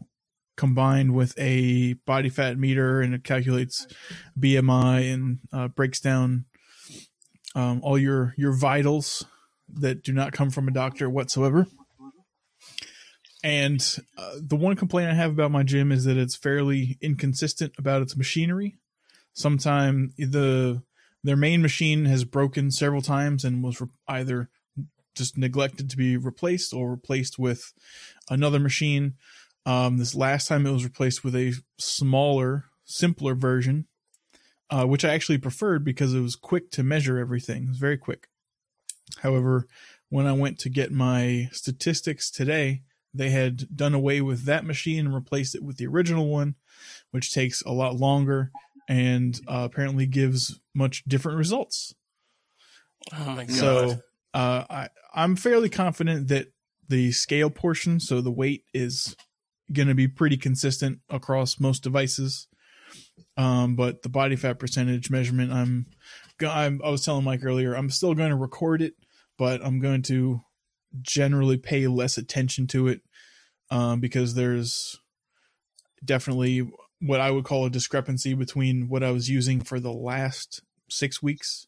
combined 0.55 1.13
with 1.13 1.37
a 1.37 1.93
body 2.05 2.29
fat 2.29 2.57
meter, 2.57 3.01
and 3.01 3.13
it 3.13 3.25
calculates 3.25 3.85
BMI 4.39 5.13
and 5.13 5.39
uh, 5.51 5.67
breaks 5.67 5.99
down 5.99 6.45
um, 7.53 7.81
all 7.83 7.97
your 7.97 8.33
your 8.37 8.53
vitals 8.53 9.25
that 9.67 10.01
do 10.01 10.13
not 10.13 10.31
come 10.31 10.49
from 10.49 10.69
a 10.69 10.71
doctor 10.71 11.09
whatsoever. 11.09 11.67
And 13.43 13.85
uh, 14.17 14.35
the 14.41 14.55
one 14.55 14.75
complaint 14.75 15.11
I 15.11 15.13
have 15.13 15.31
about 15.31 15.51
my 15.51 15.63
gym 15.63 15.91
is 15.91 16.05
that 16.05 16.17
it's 16.17 16.35
fairly 16.35 16.97
inconsistent 17.01 17.73
about 17.77 18.01
its 18.01 18.15
machinery. 18.15 18.77
Sometime 19.35 20.13
the 20.17 20.81
their 21.23 21.35
main 21.35 21.61
machine 21.61 22.05
has 22.05 22.23
broken 22.23 22.71
several 22.71 23.01
times 23.01 23.43
and 23.43 23.63
was 23.63 23.81
re- 23.81 23.87
either 24.07 24.49
just 25.13 25.37
neglected 25.37 25.89
to 25.89 25.97
be 25.97 26.15
replaced 26.15 26.73
or 26.73 26.91
replaced 26.91 27.37
with 27.37 27.73
another 28.29 28.59
machine. 28.59 29.15
Um, 29.65 29.97
this 29.97 30.15
last 30.15 30.47
time 30.47 30.65
it 30.65 30.71
was 30.71 30.83
replaced 30.83 31.23
with 31.23 31.35
a 31.35 31.53
smaller, 31.77 32.65
simpler 32.85 33.35
version, 33.35 33.87
uh, 34.69 34.85
which 34.85 35.03
I 35.03 35.13
actually 35.13 35.39
preferred 35.39 35.83
because 35.83 36.13
it 36.13 36.21
was 36.21 36.35
quick 36.35 36.71
to 36.71 36.83
measure 36.83 37.17
everything. 37.17 37.63
It 37.63 37.69
was 37.69 37.77
very 37.77 37.97
quick. 37.97 38.27
However, 39.19 39.67
when 40.09 40.27
I 40.27 40.33
went 40.33 40.59
to 40.59 40.69
get 40.69 40.91
my 40.91 41.49
statistics 41.51 42.31
today, 42.31 42.83
they 43.13 43.31
had 43.31 43.75
done 43.75 43.93
away 43.93 44.21
with 44.21 44.45
that 44.45 44.65
machine 44.65 45.07
and 45.07 45.15
replaced 45.15 45.55
it 45.55 45.63
with 45.63 45.77
the 45.77 45.87
original 45.87 46.29
one, 46.29 46.55
which 47.11 47.33
takes 47.33 47.61
a 47.63 47.71
lot 47.71 47.95
longer 47.95 48.51
and 48.87 49.39
uh, 49.47 49.67
apparently 49.71 50.05
gives 50.05 50.59
much 50.73 51.03
different 51.05 51.37
results. 51.37 51.93
Oh 53.13 53.25
my 53.25 53.45
god. 53.45 53.51
So 53.51 53.99
uh, 54.33 54.63
I 54.69 54.89
I'm 55.13 55.35
fairly 55.35 55.69
confident 55.69 56.27
that 56.27 56.47
the 56.87 57.11
scale 57.11 57.49
portion, 57.49 57.99
so 57.99 58.21
the 58.21 58.31
weight 58.31 58.63
is 58.73 59.15
going 59.71 59.87
to 59.87 59.95
be 59.95 60.07
pretty 60.07 60.37
consistent 60.37 60.99
across 61.09 61.59
most 61.59 61.83
devices. 61.83 62.47
Um, 63.37 63.75
but 63.75 64.01
the 64.01 64.09
body 64.09 64.35
fat 64.35 64.59
percentage 64.59 65.09
measurement, 65.09 65.51
I'm, 65.51 65.87
I'm 66.41 66.81
I 66.83 66.89
was 66.89 67.03
telling 67.03 67.23
Mike 67.23 67.43
earlier, 67.43 67.75
I'm 67.75 67.89
still 67.89 68.13
going 68.13 68.29
to 68.29 68.35
record 68.35 68.81
it, 68.81 68.93
but 69.37 69.65
I'm 69.65 69.79
going 69.79 70.01
to 70.03 70.41
generally 71.01 71.57
pay 71.57 71.87
less 71.87 72.17
attention 72.17 72.67
to 72.67 72.87
it 72.87 73.01
um, 73.69 73.99
because 73.99 74.35
there's 74.35 74.99
definitely 76.03 76.69
what 77.01 77.19
I 77.19 77.31
would 77.31 77.43
call 77.45 77.65
a 77.65 77.69
discrepancy 77.69 78.33
between 78.33 78.87
what 78.89 79.03
I 79.03 79.11
was 79.11 79.29
using 79.29 79.61
for 79.61 79.79
the 79.79 79.91
last 79.91 80.61
six 80.89 81.21
weeks 81.21 81.67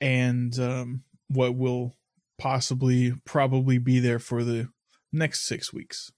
and 0.00 0.58
um, 0.58 1.02
what 1.28 1.56
will 1.56 1.94
possibly 2.38 3.14
probably 3.24 3.78
be 3.78 3.98
there 4.00 4.18
for 4.18 4.44
the 4.44 4.68
next 5.12 5.46
six 5.46 5.72
weeks. 5.72 6.12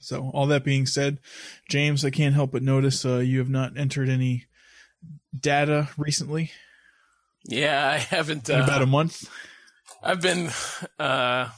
So, 0.00 0.30
all 0.32 0.46
that 0.46 0.62
being 0.64 0.86
said, 0.86 1.18
James, 1.68 2.04
I 2.04 2.10
can't 2.10 2.34
help 2.34 2.52
but 2.52 2.62
notice 2.62 3.04
uh, 3.04 3.18
you 3.18 3.38
have 3.40 3.50
not 3.50 3.76
entered 3.76 4.08
any 4.08 4.44
data 5.38 5.88
recently 5.98 6.52
yeah, 7.48 7.88
I 7.88 7.98
haven't. 7.98 8.48
in 8.48 8.60
about 8.60 8.80
a 8.80 8.84
Uh, 8.84 8.88
month. 8.88 9.30
I've 10.02 10.20
been 10.20 10.50
uh, 10.98 11.48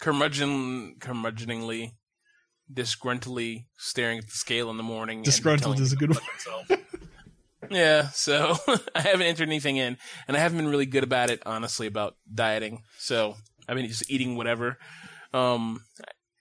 curmudgeon, 0.00 0.96
curmudgeoningly, 0.98 1.92
disgruntledly 2.72 3.66
staring 3.76 4.18
at 4.18 4.24
the 4.24 4.30
scale 4.32 4.70
in 4.70 4.76
the 4.76 4.82
morning. 4.82 5.22
Disgruntled 5.22 5.80
is 5.80 5.92
a 5.92 5.96
good 5.96 6.10
myself. 6.10 6.70
yeah, 7.70 8.08
so 8.08 8.56
I 8.94 9.00
haven't 9.00 9.26
entered 9.26 9.48
anything 9.48 9.76
in, 9.76 9.96
and 10.28 10.36
I 10.36 10.40
haven't 10.40 10.58
been 10.58 10.68
really 10.68 10.86
good 10.86 11.04
about 11.04 11.30
it, 11.30 11.42
honestly, 11.46 11.86
about 11.86 12.16
dieting. 12.32 12.82
So 12.98 13.36
I've 13.68 13.76
been 13.76 13.86
just 13.86 14.10
eating 14.10 14.36
whatever. 14.36 14.78
Um, 15.32 15.80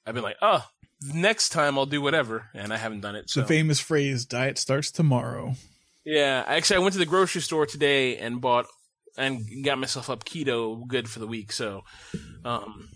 I've 0.05 0.13
been 0.13 0.23
like, 0.23 0.37
oh, 0.41 0.65
next 1.13 1.49
time 1.49 1.77
I'll 1.77 1.85
do 1.85 2.01
whatever, 2.01 2.49
and 2.53 2.73
I 2.73 2.77
haven't 2.77 3.01
done 3.01 3.15
it. 3.15 3.29
So 3.29 3.41
The 3.41 3.47
famous 3.47 3.79
phrase 3.79 4.25
"diet 4.25 4.57
starts 4.57 4.91
tomorrow." 4.91 5.55
Yeah, 6.05 6.43
actually, 6.45 6.77
I 6.77 6.79
went 6.79 6.93
to 6.93 6.99
the 6.99 7.05
grocery 7.05 7.41
store 7.41 7.65
today 7.65 8.17
and 8.17 8.39
bought 8.39 8.67
and 9.17 9.41
got 9.63 9.79
myself 9.79 10.09
up 10.09 10.23
keto 10.25 10.85
good 10.87 11.09
for 11.09 11.19
the 11.19 11.25
week. 11.27 11.51
So, 11.51 11.81
Um, 12.43 12.89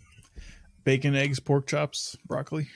Bacon, 0.83 1.15
eggs, 1.15 1.39
pork 1.39 1.65
chops, 1.67 2.15
broccoli. 2.25 2.67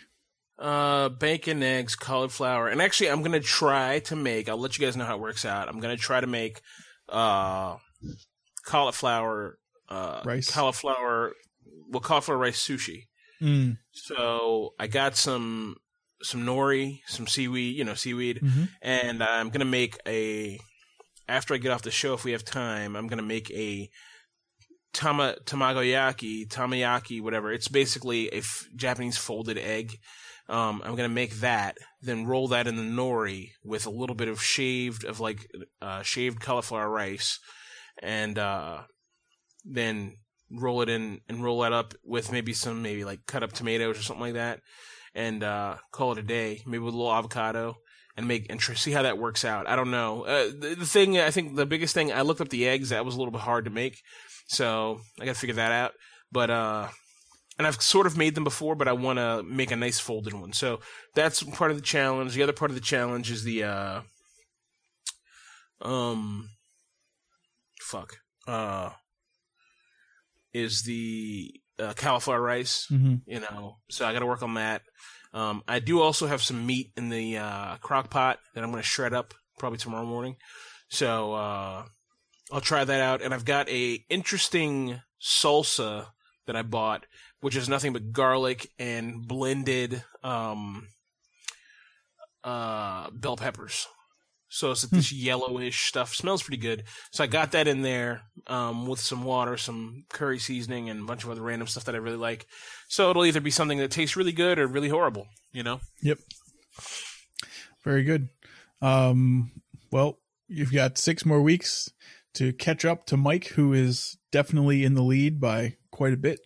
Uh, 0.60 1.10
bacon, 1.10 1.62
eggs, 1.64 1.96
cauliflower, 1.96 2.68
and 2.68 2.82
actually, 2.82 3.10
I'm 3.10 3.22
gonna 3.24 3.40
try 3.40 4.00
to 4.00 4.16
make. 4.16 4.48
I'll 4.50 4.58
let 4.58 4.78
you 4.78 4.86
guys 4.86 4.96
know 4.96 5.06
how 5.06 5.16
it 5.16 5.22
works 5.22 5.46
out. 5.46 5.68
I'm 5.68 5.80
gonna 5.80 5.98
try 5.98 6.20
to 6.22 6.28
make 6.28 6.62
uh, 7.10 7.78
cauliflower, 8.66 9.58
uh, 9.90 10.22
Rice. 10.24 10.50
cauliflower, 10.50 11.34
well, 11.90 12.02
cauliflower 12.02 12.38
rice 12.38 12.66
sushi. 12.66 13.08
Mm. 13.42 13.78
So 13.92 14.74
I 14.80 14.88
got 14.88 15.16
some 15.18 15.78
some 16.22 16.46
nori, 16.46 17.00
some 17.08 17.28
seaweed, 17.28 17.76
you 17.76 17.84
know, 17.84 17.96
seaweed, 17.96 18.40
Mhm. 18.42 18.70
and 18.82 19.24
I'm 19.24 19.50
gonna 19.50 19.66
make 19.66 19.98
a. 20.08 20.60
After 21.28 21.54
I 21.54 21.58
get 21.58 21.72
off 21.72 21.82
the 21.82 21.92
show, 21.92 22.14
if 22.14 22.24
we 22.24 22.32
have 22.34 22.46
time, 22.46 22.96
I'm 22.96 23.08
gonna 23.08 23.22
make 23.22 23.50
a 23.52 23.90
tama 24.94 25.36
tamagoyaki, 25.46 26.48
tamayaki, 26.48 27.20
whatever. 27.22 27.52
It's 27.52 27.68
basically 27.68 28.28
a 28.30 28.38
f- 28.38 28.68
Japanese 28.76 29.18
folded 29.18 29.58
egg. 29.58 29.98
Um, 30.50 30.82
I'm 30.84 30.96
gonna 30.96 31.10
make 31.10 31.36
that, 31.36 31.78
then 32.02 32.26
roll 32.26 32.50
that 32.50 32.68
in 32.68 32.76
the 32.76 32.84
nori 32.84 33.52
with 33.64 33.86
a 33.86 33.90
little 33.90 34.16
bit 34.16 34.28
of 34.28 34.42
shaved 34.42 35.06
of 35.06 35.20
like 35.20 35.48
uh, 35.82 36.02
shaved 36.02 36.42
cauliflower 36.42 36.90
rice, 36.90 37.40
and 38.02 38.38
uh, 38.38 38.82
then 39.64 40.18
roll 40.52 40.82
it 40.82 40.90
in 40.90 41.22
and 41.30 41.44
roll 41.44 41.62
that 41.62 41.74
up 41.74 41.94
with 42.04 42.32
maybe 42.32 42.54
some 42.54 42.82
maybe 42.82 43.06
like 43.06 43.26
cut 43.26 43.44
up 43.44 43.54
tomatoes 43.54 43.98
or 43.98 44.04
something 44.04 44.22
like 44.22 44.34
that, 44.34 44.60
and 45.16 45.44
uh, 45.44 45.78
call 45.92 46.12
it 46.12 46.18
a 46.18 46.24
day. 46.24 46.62
Maybe 46.66 46.80
with 46.80 46.94
a 46.94 46.98
little 46.98 47.14
avocado 47.14 47.78
and 48.16 48.28
make 48.28 48.48
and 48.50 48.60
try, 48.60 48.76
see 48.76 48.92
how 48.92 49.04
that 49.04 49.18
works 49.18 49.46
out. 49.46 49.68
I 49.68 49.76
don't 49.76 49.92
know. 49.92 50.24
Uh, 50.24 50.46
the, 50.48 50.76
the 50.80 50.86
thing 50.86 51.18
I 51.18 51.32
think 51.32 51.56
the 51.56 51.66
biggest 51.66 51.94
thing 51.94 52.12
I 52.12 52.22
looked 52.22 52.42
up 52.42 52.50
the 52.50 52.68
eggs. 52.68 52.90
That 52.90 53.06
was 53.06 53.16
a 53.16 53.18
little 53.18 53.32
bit 53.32 53.42
hard 53.42 53.66
to 53.66 53.72
make, 53.72 53.98
so 54.48 55.00
I 55.20 55.26
got 55.26 55.36
to 55.36 55.40
figure 55.40 55.56
that 55.56 55.72
out. 55.72 55.94
But 56.32 56.50
uh, 56.50 56.88
and 57.58 57.68
I've 57.68 57.82
sort 57.82 58.08
of 58.08 58.18
made 58.18 58.36
them 58.36 58.44
before, 58.44 58.76
but 58.76 58.88
I 58.88 58.94
want 58.94 59.20
to 59.20 59.44
make 59.44 59.72
a 59.72 59.76
nice 59.76 60.00
folded 60.00 60.34
one. 60.34 60.54
So 60.54 60.80
that's 61.16 61.44
part 61.44 61.72
of 61.72 61.78
the 61.78 61.84
challenge. 61.84 62.34
The 62.34 62.44
other 62.44 62.54
part 62.54 62.72
of 62.72 62.76
the 62.76 62.82
challenge 62.82 63.30
is 63.32 63.44
the 63.44 63.64
uh, 63.64 64.02
um, 65.82 66.50
fuck, 67.80 68.18
uh, 68.48 68.92
is 70.54 70.84
the 70.84 71.54
uh, 71.80 71.94
cauliflower 71.96 72.42
rice. 72.42 72.86
hmm 72.88 73.16
You 73.26 73.40
know, 73.40 73.78
so 73.90 74.06
I 74.06 74.14
got 74.14 74.20
to 74.20 74.26
work 74.26 74.44
on 74.44 74.56
that. 74.56 74.82
Um, 75.34 75.64
I 75.68 75.80
do 75.80 76.02
also 76.02 76.28
have 76.28 76.44
some 76.44 76.66
meat 76.66 76.92
in 76.96 77.10
the 77.10 77.38
uh, 77.38 77.78
crock 77.78 78.10
pot 78.10 78.40
that 78.54 78.64
I'm 78.64 78.70
going 78.70 78.82
to 78.84 78.88
shred 78.88 79.14
up 79.14 79.34
probably 79.58 79.80
tomorrow 79.80 80.06
morning. 80.06 80.36
So 80.90 81.34
uh, 81.34 81.86
I'll 82.52 82.62
try 82.62 82.84
that 82.84 83.02
out. 83.02 83.22
And 83.22 83.34
I've 83.34 83.46
got 83.46 83.68
a 83.70 84.04
interesting 84.10 85.02
salsa 85.20 86.08
that 86.46 86.56
I 86.56 86.62
bought, 86.62 87.06
which 87.44 87.58
is 87.58 87.68
nothing 87.68 87.92
but 87.92 88.14
garlic 88.14 88.70
and 88.80 89.28
blended 89.28 90.02
um, 90.24 90.88
uh, 92.42 93.10
bell 93.12 93.36
peppers. 93.36 93.86
So 94.48 94.72
it's 94.72 94.86
like 94.86 94.92
this 94.92 95.12
yellowish 95.12 95.88
stuff. 95.88 96.16
Smells 96.16 96.42
pretty 96.42 96.62
good. 96.62 96.84
So 97.12 97.22
I 97.22 97.28
got 97.28 97.52
that 97.52 97.68
in 97.68 97.82
there 97.82 98.22
um, 98.48 98.88
with 98.88 99.02
some 99.02 99.26
water, 99.26 99.58
some 99.58 100.06
curry 100.10 100.40
seasoning, 100.40 100.90
and 100.90 101.02
a 101.02 101.06
bunch 101.06 101.26
of 101.26 101.32
other 101.32 101.42
random 101.42 101.68
stuff 101.68 101.84
that 101.84 101.96
I 101.96 101.98
really 101.98 102.18
like. 102.18 102.46
So 102.88 103.10
it'll 103.10 103.26
either 103.26 103.42
be 103.42 103.52
something 103.52 103.80
that 103.80 103.92
tastes 103.92 104.16
really 104.16 104.32
good 104.32 104.58
or 104.58 104.66
really 104.66 104.90
horrible. 104.90 105.28
You 105.52 105.64
know. 105.64 105.82
Yep. 106.02 106.20
Very 107.84 108.04
good. 108.04 108.30
Um, 108.82 109.52
well, 109.92 110.20
you've 110.48 110.72
got 110.72 110.98
six 110.98 111.26
more 111.26 111.42
weeks 111.42 111.90
to 112.36 112.54
catch 112.54 112.86
up 112.86 113.06
to 113.08 113.18
Mike, 113.18 113.48
who 113.48 113.74
is 113.74 114.18
definitely 114.32 114.86
in 114.86 114.94
the 114.94 115.04
lead 115.04 115.42
by 115.42 115.76
quite 115.92 116.14
a 116.14 116.18
bit. 116.18 116.40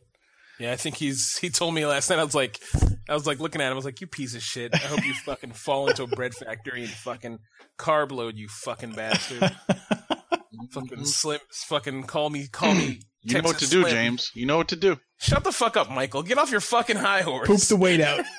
Yeah, 0.60 0.72
I 0.72 0.76
think 0.76 0.96
he's. 0.96 1.38
He 1.38 1.50
told 1.50 1.74
me 1.76 1.86
last 1.86 2.10
night. 2.10 2.20
I 2.20 2.24
was 2.24 2.34
like, 2.36 2.60
I 3.08 3.14
was 3.14 3.28
like 3.28 3.40
looking 3.40 3.62
at 3.62 3.68
him. 3.68 3.74
I 3.74 3.76
was 3.76 3.86
like, 3.86 4.02
"You 4.02 4.08
piece 4.08 4.36
of 4.36 4.42
shit! 4.42 4.74
I 4.74 4.78
hope 4.78 5.06
you 5.06 5.14
fucking 5.14 5.52
fall 5.52 5.88
into 5.88 6.04
a 6.04 6.08
bread 6.08 6.34
factory 6.34 6.82
and 6.82 6.90
fucking 6.90 7.40
carb 7.78 8.12
load, 8.12 8.38
you 8.38 8.48
fucking 8.48 8.94
bastard! 8.94 9.40
fucking 10.72 11.06
slim, 11.06 11.40
fucking 11.52 12.04
call 12.04 12.30
me, 12.30 12.48
call 12.48 12.74
me. 12.74 13.00
You 13.24 13.42
know 13.42 13.50
what 13.50 13.60
to 13.60 13.68
do, 13.70 13.82
Slim. 13.82 13.92
James. 13.92 14.32
You 14.36 14.46
know 14.46 14.56
what 14.56 14.70
to 14.70 14.78
do. 14.78 14.98
Shut 15.18 15.44
the 15.44 15.52
fuck 15.52 15.76
up, 15.76 15.92
Michael. 15.92 16.24
Get 16.24 16.38
off 16.38 16.50
your 16.50 16.62
fucking 16.62 16.96
high 16.96 17.24
horse. 17.24 17.46
Poop 17.46 17.60
the 17.60 17.76
weight 17.76 18.00
out. 18.00 18.24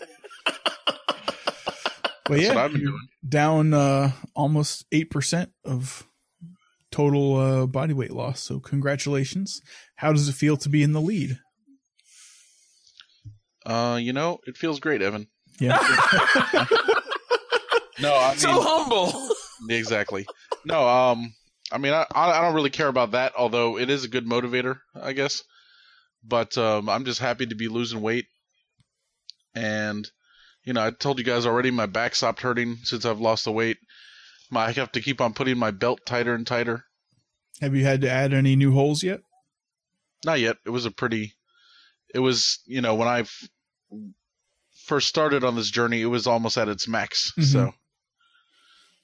Well, 2.28 2.38
That's 2.38 2.42
yeah, 2.48 2.54
what 2.54 2.64
I've 2.64 2.72
been 2.72 2.80
doing. 2.84 3.08
down 3.26 3.74
uh, 3.74 4.12
almost 4.36 4.84
eight 4.92 5.10
percent 5.10 5.50
of 5.64 6.06
total 6.90 7.36
uh, 7.36 7.66
body 7.66 7.94
weight 7.94 8.12
loss. 8.12 8.42
So 8.42 8.60
congratulations. 8.60 9.62
How 9.96 10.12
does 10.12 10.28
it 10.28 10.34
feel 10.34 10.56
to 10.58 10.68
be 10.68 10.82
in 10.82 10.92
the 10.92 11.00
lead? 11.00 11.38
Uh, 13.68 13.98
you 14.00 14.12
know, 14.14 14.38
it 14.46 14.56
feels 14.56 14.80
great, 14.80 15.02
Evan. 15.02 15.28
Yeah. 15.60 15.78
No, 18.00 18.14
I 18.16 18.30
mean 18.30 18.38
so 18.38 18.60
humble. 18.60 19.30
exactly. 19.68 20.26
No, 20.64 20.86
um, 20.88 21.34
I 21.72 21.78
mean, 21.78 21.92
I 21.92 22.06
I 22.14 22.40
don't 22.40 22.54
really 22.54 22.70
care 22.70 22.88
about 22.88 23.10
that. 23.12 23.32
Although 23.36 23.78
it 23.78 23.90
is 23.90 24.04
a 24.04 24.08
good 24.08 24.26
motivator, 24.26 24.78
I 24.94 25.12
guess. 25.12 25.42
But 26.24 26.56
um, 26.56 26.88
I'm 26.88 27.04
just 27.04 27.20
happy 27.20 27.46
to 27.46 27.54
be 27.54 27.68
losing 27.68 28.00
weight, 28.00 28.26
and 29.54 30.08
you 30.64 30.72
know, 30.74 30.84
I 30.84 30.90
told 30.90 31.18
you 31.18 31.24
guys 31.24 31.46
already, 31.46 31.70
my 31.70 31.86
back 31.86 32.14
stopped 32.14 32.40
hurting 32.40 32.76
since 32.84 33.04
I've 33.04 33.20
lost 33.20 33.44
the 33.44 33.52
weight. 33.52 33.78
My, 34.50 34.66
I 34.66 34.72
have 34.72 34.92
to 34.92 35.00
keep 35.00 35.20
on 35.20 35.32
putting 35.34 35.58
my 35.58 35.70
belt 35.70 36.00
tighter 36.06 36.34
and 36.34 36.46
tighter. 36.46 36.84
Have 37.60 37.74
you 37.74 37.84
had 37.84 38.02
to 38.02 38.10
add 38.10 38.32
any 38.32 38.54
new 38.54 38.72
holes 38.72 39.02
yet? 39.02 39.20
Not 40.24 40.40
yet. 40.40 40.56
It 40.64 40.70
was 40.70 40.86
a 40.86 40.90
pretty. 40.90 41.34
It 42.14 42.20
was 42.20 42.60
you 42.66 42.80
know 42.80 42.94
when 42.94 43.08
I 43.08 43.20
f- 43.20 43.48
first 44.84 45.08
started 45.08 45.44
on 45.44 45.56
this 45.56 45.70
journey, 45.70 46.00
it 46.00 46.06
was 46.06 46.26
almost 46.26 46.58
at 46.58 46.68
its 46.68 46.88
max. 46.88 47.32
Mhm. 47.36 47.44
So. 47.44 47.74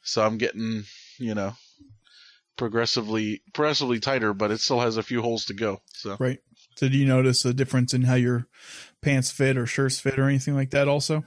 So 0.02 0.24
I'm 0.24 0.36
getting 0.36 0.84
you 1.18 1.34
know 1.34 1.54
progressively 2.56 3.42
progressively 3.52 4.00
tighter, 4.00 4.34
but 4.34 4.50
it 4.50 4.60
still 4.60 4.80
has 4.80 4.96
a 4.96 5.02
few 5.02 5.22
holes 5.22 5.46
to 5.46 5.54
go. 5.54 5.80
So 5.92 6.16
Right. 6.18 6.38
So 6.76 6.88
do 6.88 6.96
you 6.96 7.06
notice 7.06 7.44
a 7.44 7.54
difference 7.54 7.94
in 7.94 8.02
how 8.02 8.14
your 8.14 8.48
pants 9.00 9.30
fit 9.30 9.56
or 9.56 9.66
shirts 9.66 10.00
fit 10.00 10.18
or 10.18 10.28
anything 10.28 10.54
like 10.54 10.70
that 10.70 10.88
also? 10.88 11.24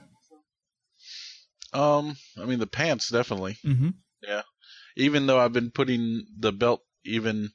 um, 1.72 2.16
I 2.40 2.44
mean 2.44 2.58
the 2.58 2.66
pants 2.66 3.10
definitely. 3.10 3.58
Mm-hmm. 3.64 3.90
Yeah. 4.22 4.42
Even 4.96 5.26
though 5.26 5.38
I've 5.38 5.52
been 5.52 5.70
putting 5.70 6.26
the 6.38 6.52
belt 6.52 6.82
even 7.04 7.50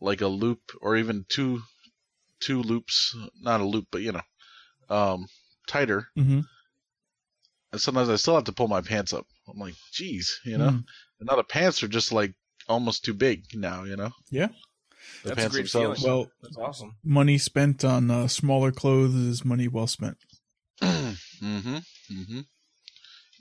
like 0.00 0.20
a 0.20 0.28
loop 0.28 0.60
or 0.80 0.96
even 0.96 1.24
two 1.28 1.62
two 2.40 2.62
loops, 2.62 3.16
not 3.40 3.60
a 3.60 3.64
loop, 3.64 3.86
but 3.90 4.02
you 4.02 4.12
know, 4.12 4.22
um, 4.88 5.26
tighter. 5.66 6.08
Mm-hmm. 6.16 6.40
and 7.72 7.80
sometimes 7.80 8.08
I 8.08 8.16
still 8.16 8.34
have 8.34 8.44
to 8.44 8.52
pull 8.52 8.68
my 8.68 8.80
pants 8.80 9.12
up. 9.12 9.26
I'm 9.48 9.58
like, 9.58 9.74
geez, 9.92 10.40
you 10.44 10.58
know. 10.58 10.70
Mm. 10.70 10.84
And 11.20 11.28
now 11.28 11.36
the 11.36 11.44
pants 11.44 11.82
are 11.82 11.88
just 11.88 12.12
like 12.12 12.34
almost 12.68 13.04
too 13.04 13.14
big 13.14 13.44
now, 13.54 13.84
you 13.84 13.96
know. 13.96 14.10
Yeah. 14.30 14.48
The 15.22 15.28
That's 15.28 15.32
a 15.32 15.36
pants 15.36 15.54
great 15.54 15.62
themselves. 15.62 16.02
Well, 16.02 16.30
That's 16.42 16.56
awesome. 16.56 16.96
money 17.04 17.38
spent 17.38 17.84
on 17.84 18.10
uh, 18.10 18.28
smaller 18.28 18.72
clothes 18.72 19.14
is 19.14 19.44
money 19.44 19.68
well 19.68 19.86
spent. 19.86 20.18
mm-hmm. 20.82 21.76
Mm-hmm. 21.76 22.40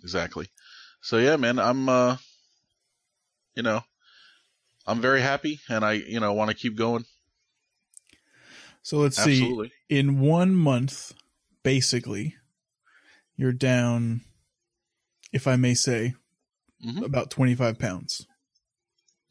Exactly. 0.04 0.48
So 1.02 1.18
yeah, 1.18 1.36
man, 1.36 1.60
I'm 1.60 1.90
uh, 1.90 2.18
you 3.56 3.64
know, 3.64 3.82
I'm 4.88 5.02
very 5.02 5.22
happy, 5.22 5.60
and 5.70 5.84
I 5.84 5.94
you 5.94 6.20
know 6.20 6.34
want 6.34 6.52
to 6.52 6.56
keep 6.56 6.76
going. 6.78 7.06
So 8.82 8.98
let's 8.98 9.18
see. 9.18 9.72
In 9.90 10.20
one 10.20 10.54
month, 10.54 11.14
basically, 11.66 12.36
you're 13.36 13.52
down, 13.52 14.22
if 15.34 15.48
I 15.48 15.56
may 15.58 15.74
say, 15.74 16.14
Mhm. 16.86 17.04
about 17.04 17.30
25 17.32 17.78
pounds. 17.80 18.26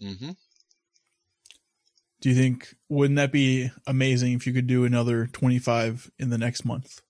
Mm-hmm. 0.03 0.33
Do 2.21 2.29
you 2.29 2.35
think, 2.35 2.75
wouldn't 2.89 3.17
that 3.17 3.33
be 3.33 3.71
amazing 3.87 4.33
if 4.33 4.47
you 4.47 4.53
could 4.53 4.67
do 4.67 4.85
another 4.85 5.27
25 5.27 6.11
in 6.19 6.31
the 6.31 6.39
next 6.39 6.65
month? 6.65 7.01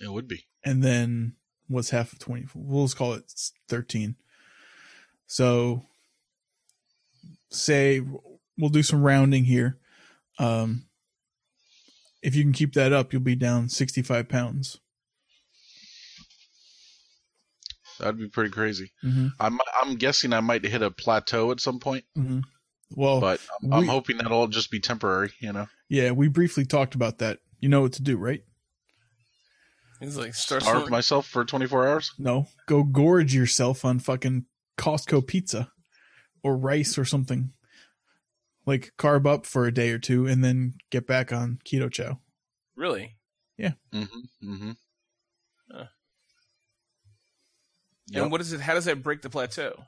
It 0.00 0.08
would 0.12 0.28
be. 0.28 0.46
and 0.64 0.82
then 0.82 1.34
what's 1.68 1.90
half 1.90 2.12
of 2.12 2.18
20 2.18 2.48
we'll 2.54 2.86
just 2.86 2.96
call 2.96 3.12
it 3.14 3.30
13 3.68 4.16
so 5.26 5.84
say 7.50 8.00
we'll 8.56 8.70
do 8.70 8.82
some 8.82 9.02
rounding 9.02 9.44
here 9.44 9.78
um 10.38 10.87
if 12.28 12.36
you 12.36 12.42
can 12.44 12.52
keep 12.52 12.74
that 12.74 12.92
up 12.92 13.12
you'll 13.12 13.22
be 13.22 13.34
down 13.34 13.68
65 13.68 14.28
pounds 14.28 14.78
That'd 17.98 18.18
be 18.18 18.28
pretty 18.28 18.50
crazy. 18.50 18.92
mm-hmm. 19.04 19.28
I'm 19.40 19.58
I'm 19.82 19.96
guessing 19.96 20.32
I 20.32 20.38
might 20.40 20.64
hit 20.64 20.82
a 20.82 20.90
plateau 20.90 21.50
at 21.50 21.58
some 21.60 21.80
point, 21.80 22.04
Mm-hmm. 22.16 22.40
well 22.92 23.20
but 23.20 23.40
I'm, 23.64 23.72
I'm 23.72 23.86
hoping 23.88 24.18
that'll 24.18 24.46
just 24.46 24.70
be 24.70 24.78
temporary. 24.80 25.32
You 25.40 25.52
know, 25.52 25.66
yeah 25.88 26.12
we 26.12 26.28
briefly 26.28 26.64
talked 26.64 26.94
about 26.94 27.18
that 27.18 27.38
you 27.60 27.68
know 27.68 27.80
what 27.82 27.94
to 27.94 28.02
do 28.02 28.16
right 28.16 28.42
He's 30.00 30.16
like 30.16 30.34
start 30.36 30.62
starve 30.62 30.76
smoking- 30.76 30.92
myself 30.92 31.26
for 31.26 31.44
24 31.44 31.88
hours. 31.88 32.12
no 32.18 32.46
go 32.66 32.84
gorge 32.84 33.34
yourself 33.34 33.84
on 33.84 33.98
fucking 33.98 34.44
costco 34.78 35.26
pizza 35.26 35.72
or 36.44 36.56
rice 36.56 36.96
or 36.98 37.04
something 37.04 37.50
like 38.68 38.92
carb 38.98 39.26
up 39.26 39.46
for 39.46 39.66
a 39.66 39.72
day 39.74 39.90
or 39.90 39.98
two 39.98 40.26
and 40.26 40.44
then 40.44 40.74
get 40.90 41.06
back 41.06 41.32
on 41.32 41.58
keto 41.64 41.90
chow. 41.90 42.20
Really? 42.76 43.16
Yeah. 43.56 43.72
Mm-hmm. 43.92 44.52
Mm-hmm. 44.52 44.70
Huh. 45.72 45.84
Yep. 48.10 48.22
And 48.22 48.32
what 48.32 48.40
is 48.40 48.52
it? 48.52 48.60
How 48.60 48.74
does 48.74 48.84
that 48.84 49.02
break 49.02 49.22
the 49.22 49.30
plateau? 49.30 49.84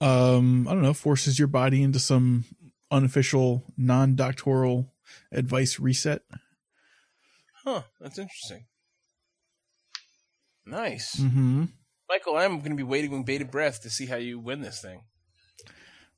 Um, 0.00 0.66
I 0.66 0.72
don't 0.72 0.82
know, 0.82 0.94
forces 0.94 1.38
your 1.38 1.46
body 1.48 1.82
into 1.82 2.00
some 2.00 2.44
unofficial, 2.90 3.62
non-doctoral 3.76 4.92
advice 5.30 5.78
reset. 5.78 6.22
Huh? 7.64 7.82
That's 8.00 8.18
interesting. 8.18 8.64
Nice, 10.66 11.16
Mm-hmm. 11.16 11.64
Michael. 12.08 12.36
I'm 12.36 12.58
going 12.58 12.70
to 12.72 12.76
be 12.76 12.82
waiting 12.82 13.10
with 13.10 13.24
bated 13.26 13.50
breath 13.50 13.82
to 13.82 13.90
see 13.90 14.06
how 14.06 14.16
you 14.16 14.38
win 14.38 14.60
this 14.60 14.80
thing. 14.80 15.02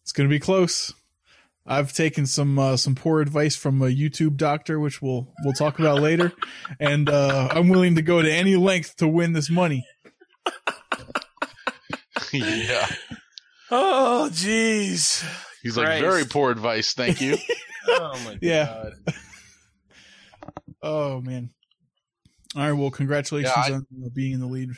It's 0.03 0.13
gonna 0.13 0.29
be 0.29 0.39
close. 0.39 0.93
I've 1.67 1.93
taken 1.95 2.27
some 2.27 2.59
uh, 2.59 2.77
some 2.77 2.95
poor 2.95 3.21
advice 3.21 3.57
from 3.57 3.81
a 3.81 3.87
YouTube 3.87 4.37
doctor, 4.37 4.79
which 4.79 5.01
we'll 5.01 5.33
we'll 5.45 5.55
talk 5.55 5.79
about 5.79 6.01
later, 6.01 6.33
and 6.79 7.09
uh, 7.09 7.49
I'm 7.53 7.69
willing 7.69 7.95
to 7.97 8.03
go 8.03 8.21
to 8.21 8.31
any 8.31 8.57
length 8.57 8.97
to 8.97 9.09
win 9.09 9.33
this 9.33 9.49
money. 9.51 9.87
yeah. 12.33 12.87
Oh, 13.71 14.29
jeez. 14.31 15.25
He's 15.63 15.77
like 15.77 16.01
very 16.01 16.25
poor 16.27 16.51
advice. 16.51 16.93
Thank 16.95 17.21
you. 17.21 17.37
Oh 17.87 18.19
my 18.25 18.39
Yeah. 18.41 18.65
god. 18.65 19.15
Oh 20.83 21.21
man! 21.21 21.51
All 22.57 22.63
right, 22.63 22.73
well, 22.73 22.91
congratulations 22.91 23.53
Yeah, 23.55 23.63
I- 23.75 23.77
on 23.77 23.87
uh, 24.05 24.09
being 24.15 24.33
in 24.33 24.41
the 24.41 24.47
lead. 24.47 24.71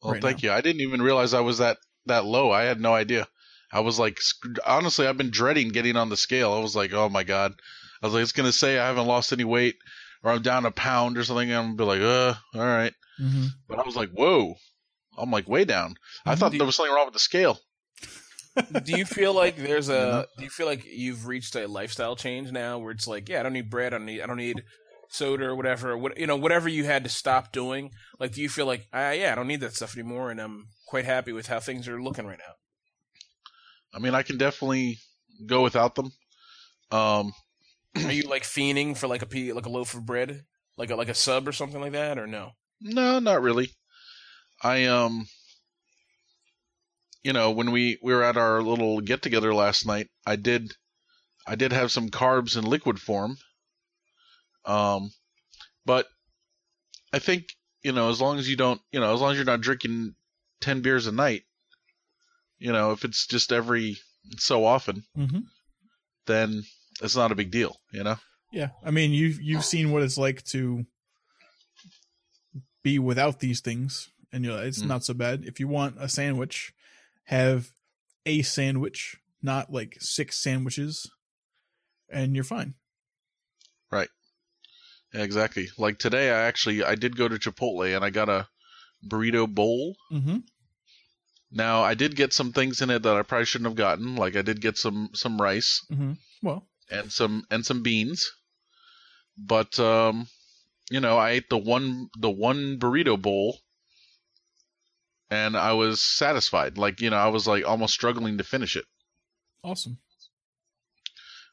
Well, 0.00 0.12
Right 0.12 0.22
thank 0.22 0.44
you. 0.44 0.52
I 0.52 0.60
didn't 0.60 0.80
even 0.80 1.02
realize 1.02 1.34
I 1.34 1.40
was 1.40 1.58
that 1.58 1.78
that 2.06 2.24
low. 2.24 2.52
I 2.52 2.62
had 2.62 2.80
no 2.80 2.94
idea. 2.94 3.26
I 3.72 3.80
was 3.80 3.98
like, 3.98 4.18
honestly, 4.66 5.06
I've 5.06 5.16
been 5.16 5.30
dreading 5.30 5.68
getting 5.68 5.96
on 5.96 6.08
the 6.08 6.16
scale. 6.16 6.52
I 6.52 6.60
was 6.60 6.74
like, 6.74 6.92
oh 6.92 7.08
my 7.08 7.22
god. 7.22 7.54
I 8.02 8.06
was 8.06 8.14
like, 8.14 8.22
it's 8.22 8.32
gonna 8.32 8.52
say 8.52 8.78
I 8.78 8.86
haven't 8.86 9.06
lost 9.06 9.32
any 9.32 9.44
weight, 9.44 9.76
or 10.22 10.32
I'm 10.32 10.42
down 10.42 10.66
a 10.66 10.70
pound 10.70 11.18
or 11.18 11.24
something. 11.24 11.52
I'm 11.52 11.76
gonna 11.76 11.76
be 11.76 11.84
like, 11.84 12.00
uh, 12.00 12.34
all 12.58 12.66
right. 12.66 12.94
Mm-hmm. 13.20 13.46
But 13.68 13.78
I 13.78 13.82
was 13.82 13.96
like, 13.96 14.10
whoa. 14.10 14.54
I'm 15.18 15.30
like 15.30 15.48
way 15.48 15.64
down. 15.64 15.96
I 16.24 16.34
thought 16.34 16.52
there 16.52 16.64
was 16.64 16.76
something 16.76 16.94
wrong 16.94 17.06
with 17.06 17.14
the 17.14 17.20
scale. 17.20 17.58
do 18.84 18.96
you 18.96 19.04
feel 19.04 19.34
like 19.34 19.56
there's 19.56 19.88
a? 19.88 20.26
Do 20.36 20.44
you 20.44 20.50
feel 20.50 20.66
like 20.66 20.84
you've 20.84 21.26
reached 21.26 21.54
a 21.56 21.66
lifestyle 21.66 22.16
change 22.16 22.50
now, 22.50 22.78
where 22.78 22.90
it's 22.90 23.06
like, 23.06 23.28
yeah, 23.28 23.40
I 23.40 23.42
don't 23.42 23.52
need 23.52 23.70
bread, 23.70 23.94
I 23.94 23.98
don't 23.98 24.06
need, 24.06 24.22
I 24.22 24.26
don't 24.26 24.38
need 24.38 24.64
soda 25.08 25.46
or 25.46 25.56
whatever, 25.56 25.96
what 25.96 26.18
you 26.18 26.26
know, 26.26 26.36
whatever 26.36 26.68
you 26.68 26.84
had 26.84 27.04
to 27.04 27.10
stop 27.10 27.52
doing. 27.52 27.90
Like, 28.18 28.32
do 28.32 28.42
you 28.42 28.48
feel 28.48 28.66
like, 28.66 28.86
ah, 28.92 29.10
yeah, 29.10 29.32
I 29.32 29.34
don't 29.34 29.46
need 29.46 29.60
that 29.60 29.74
stuff 29.74 29.96
anymore, 29.96 30.30
and 30.30 30.40
I'm 30.40 30.66
quite 30.88 31.04
happy 31.04 31.32
with 31.32 31.46
how 31.46 31.60
things 31.60 31.86
are 31.86 32.02
looking 32.02 32.26
right 32.26 32.38
now. 32.38 32.54
I 33.94 33.98
mean, 33.98 34.14
I 34.14 34.22
can 34.22 34.38
definitely 34.38 34.98
go 35.46 35.62
without 35.62 35.94
them. 35.94 36.12
Um, 36.90 37.32
Are 37.96 38.12
you 38.12 38.22
like 38.22 38.44
fiending 38.44 38.96
for 38.96 39.08
like 39.08 39.22
a 39.22 39.26
pea, 39.26 39.52
like 39.52 39.66
a 39.66 39.70
loaf 39.70 39.94
of 39.94 40.06
bread, 40.06 40.44
like 40.76 40.90
a 40.90 40.96
like 40.96 41.08
a 41.08 41.14
sub 41.14 41.48
or 41.48 41.52
something 41.52 41.80
like 41.80 41.92
that, 41.92 42.18
or 42.18 42.26
no? 42.26 42.52
No, 42.80 43.18
not 43.18 43.42
really. 43.42 43.70
I 44.62 44.86
um 44.86 45.26
you 47.22 47.32
know, 47.32 47.50
when 47.50 47.70
we 47.70 47.98
we 48.02 48.14
were 48.14 48.22
at 48.22 48.36
our 48.36 48.62
little 48.62 49.00
get 49.00 49.22
together 49.22 49.52
last 49.52 49.86
night, 49.86 50.08
I 50.26 50.36
did 50.36 50.72
I 51.46 51.54
did 51.56 51.72
have 51.72 51.92
some 51.92 52.10
carbs 52.10 52.56
in 52.56 52.64
liquid 52.64 53.00
form. 53.00 53.36
Um 54.64 55.10
but 55.84 56.06
I 57.12 57.18
think, 57.18 57.56
you 57.82 57.92
know, 57.92 58.10
as 58.10 58.20
long 58.20 58.38
as 58.38 58.48
you 58.48 58.56
don't, 58.56 58.80
you 58.92 59.00
know, 59.00 59.12
as 59.12 59.20
long 59.20 59.32
as 59.32 59.36
you're 59.36 59.44
not 59.44 59.60
drinking 59.60 60.14
10 60.60 60.80
beers 60.82 61.06
a 61.06 61.12
night, 61.12 61.42
you 62.60 62.70
know, 62.72 62.92
if 62.92 63.04
it's 63.04 63.26
just 63.26 63.50
every 63.52 63.96
so 64.38 64.64
often, 64.64 65.02
Mm-hmm. 65.18 65.40
then 66.26 66.62
it's 67.02 67.16
not 67.16 67.32
a 67.32 67.34
big 67.34 67.50
deal, 67.50 67.76
you 67.92 68.04
know? 68.04 68.16
Yeah, 68.52 68.70
I 68.84 68.90
mean, 68.92 69.10
you've 69.12 69.40
you've 69.40 69.64
seen 69.64 69.90
what 69.90 70.02
it's 70.02 70.18
like 70.18 70.44
to 70.46 70.84
be 72.82 72.98
without 72.98 73.40
these 73.40 73.60
things, 73.60 74.08
and 74.32 74.44
you're 74.44 74.54
like, 74.54 74.66
it's 74.66 74.82
Mm. 74.82 74.86
not 74.88 75.04
so 75.04 75.14
bad. 75.14 75.44
If 75.44 75.60
you 75.60 75.68
want 75.68 75.96
a 75.98 76.08
sandwich, 76.08 76.72
have 77.24 77.70
a 78.26 78.42
sandwich, 78.42 79.16
not 79.42 79.72
like 79.72 79.96
six 80.00 80.36
sandwiches, 80.38 81.10
and 82.08 82.34
you're 82.34 82.44
fine. 82.44 82.74
Right. 83.90 84.08
Yeah, 85.14 85.22
exactly. 85.22 85.68
Like 85.78 85.98
today 85.98 86.30
I 86.30 86.42
actually 86.42 86.84
I 86.84 86.94
did 86.94 87.16
go 87.16 87.28
to 87.28 87.36
Chipotle 87.38 87.94
and 87.94 88.04
I 88.04 88.10
got 88.10 88.28
a 88.28 88.48
burrito 89.06 89.48
bowl 89.52 89.96
Mm-hmm. 90.12 90.38
Now 91.52 91.82
I 91.82 91.94
did 91.94 92.16
get 92.16 92.32
some 92.32 92.52
things 92.52 92.80
in 92.80 92.90
it 92.90 93.02
that 93.02 93.16
I 93.16 93.22
probably 93.22 93.46
shouldn't 93.46 93.68
have 93.68 93.76
gotten. 93.76 94.16
Like 94.16 94.36
I 94.36 94.42
did 94.42 94.60
get 94.60 94.78
some 94.78 95.10
some 95.14 95.40
rice 95.40 95.84
Mm-hmm. 95.90 96.12
Well, 96.42 96.66
and 96.90 97.10
some 97.12 97.44
and 97.50 97.64
some 97.64 97.82
beans, 97.82 98.30
but 99.36 99.78
um, 99.78 100.26
you 100.90 101.00
know 101.00 101.18
I 101.18 101.30
ate 101.30 101.50
the 101.50 101.58
one 101.58 102.08
the 102.18 102.30
one 102.30 102.78
burrito 102.78 103.20
bowl, 103.20 103.58
and 105.30 105.56
I 105.56 105.72
was 105.72 106.00
satisfied. 106.00 106.78
Like 106.78 107.00
you 107.00 107.10
know 107.10 107.18
I 107.18 107.28
was 107.28 107.46
like 107.46 107.66
almost 107.66 107.94
struggling 107.94 108.38
to 108.38 108.44
finish 108.44 108.76
it. 108.76 108.84
awesome. 109.64 109.98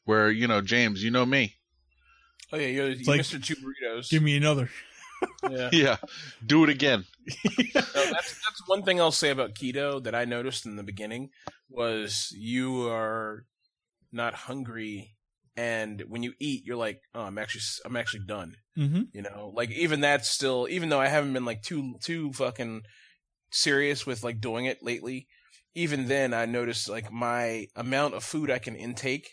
Where 0.05 0.31
you 0.31 0.47
know 0.47 0.61
James, 0.61 1.03
you 1.03 1.11
know 1.11 1.25
me, 1.25 1.57
Oh 2.51 2.57
yeah, 2.57 2.67
you're, 2.67 2.89
you 2.89 3.03
like, 3.05 3.21
Mr. 3.21 3.43
Two 3.43 3.55
Burritos. 3.55 4.09
Give 4.09 4.23
me 4.23 4.37
another. 4.37 4.69
Yeah. 5.49 5.69
yeah, 5.71 5.97
do 6.45 6.63
it 6.63 6.69
again. 6.69 7.05
No, 7.75 7.81
that's 7.81 8.39
that's 8.45 8.63
one 8.67 8.83
thing 8.83 8.99
I'll 8.99 9.11
say 9.11 9.29
about 9.29 9.53
keto 9.53 10.03
that 10.03 10.15
I 10.15 10.25
noticed 10.25 10.65
in 10.65 10.75
the 10.75 10.83
beginning 10.83 11.29
was 11.69 12.33
you 12.37 12.87
are 12.87 13.45
not 14.11 14.33
hungry, 14.33 15.15
and 15.55 16.01
when 16.07 16.23
you 16.23 16.33
eat, 16.39 16.65
you're 16.65 16.77
like, 16.77 17.01
oh, 17.13 17.21
I'm 17.21 17.37
actually 17.37 17.61
I'm 17.85 17.95
actually 17.95 18.25
done. 18.25 18.55
mm-hmm. 18.77 19.01
You 19.13 19.21
know, 19.21 19.51
like 19.55 19.71
even 19.71 20.01
that's 20.01 20.29
still 20.29 20.67
even 20.69 20.89
though 20.89 21.01
I 21.01 21.07
haven't 21.07 21.33
been 21.33 21.45
like 21.45 21.61
too 21.61 21.95
too 22.01 22.31
fucking 22.33 22.83
serious 23.51 24.05
with 24.05 24.23
like 24.23 24.41
doing 24.41 24.65
it 24.65 24.83
lately. 24.83 25.27
Even 25.75 26.07
then, 26.07 26.33
I 26.33 26.45
noticed 26.45 26.89
like 26.89 27.11
my 27.11 27.67
amount 27.75 28.15
of 28.15 28.23
food 28.23 28.49
I 28.49 28.57
can 28.57 28.75
intake 28.75 29.29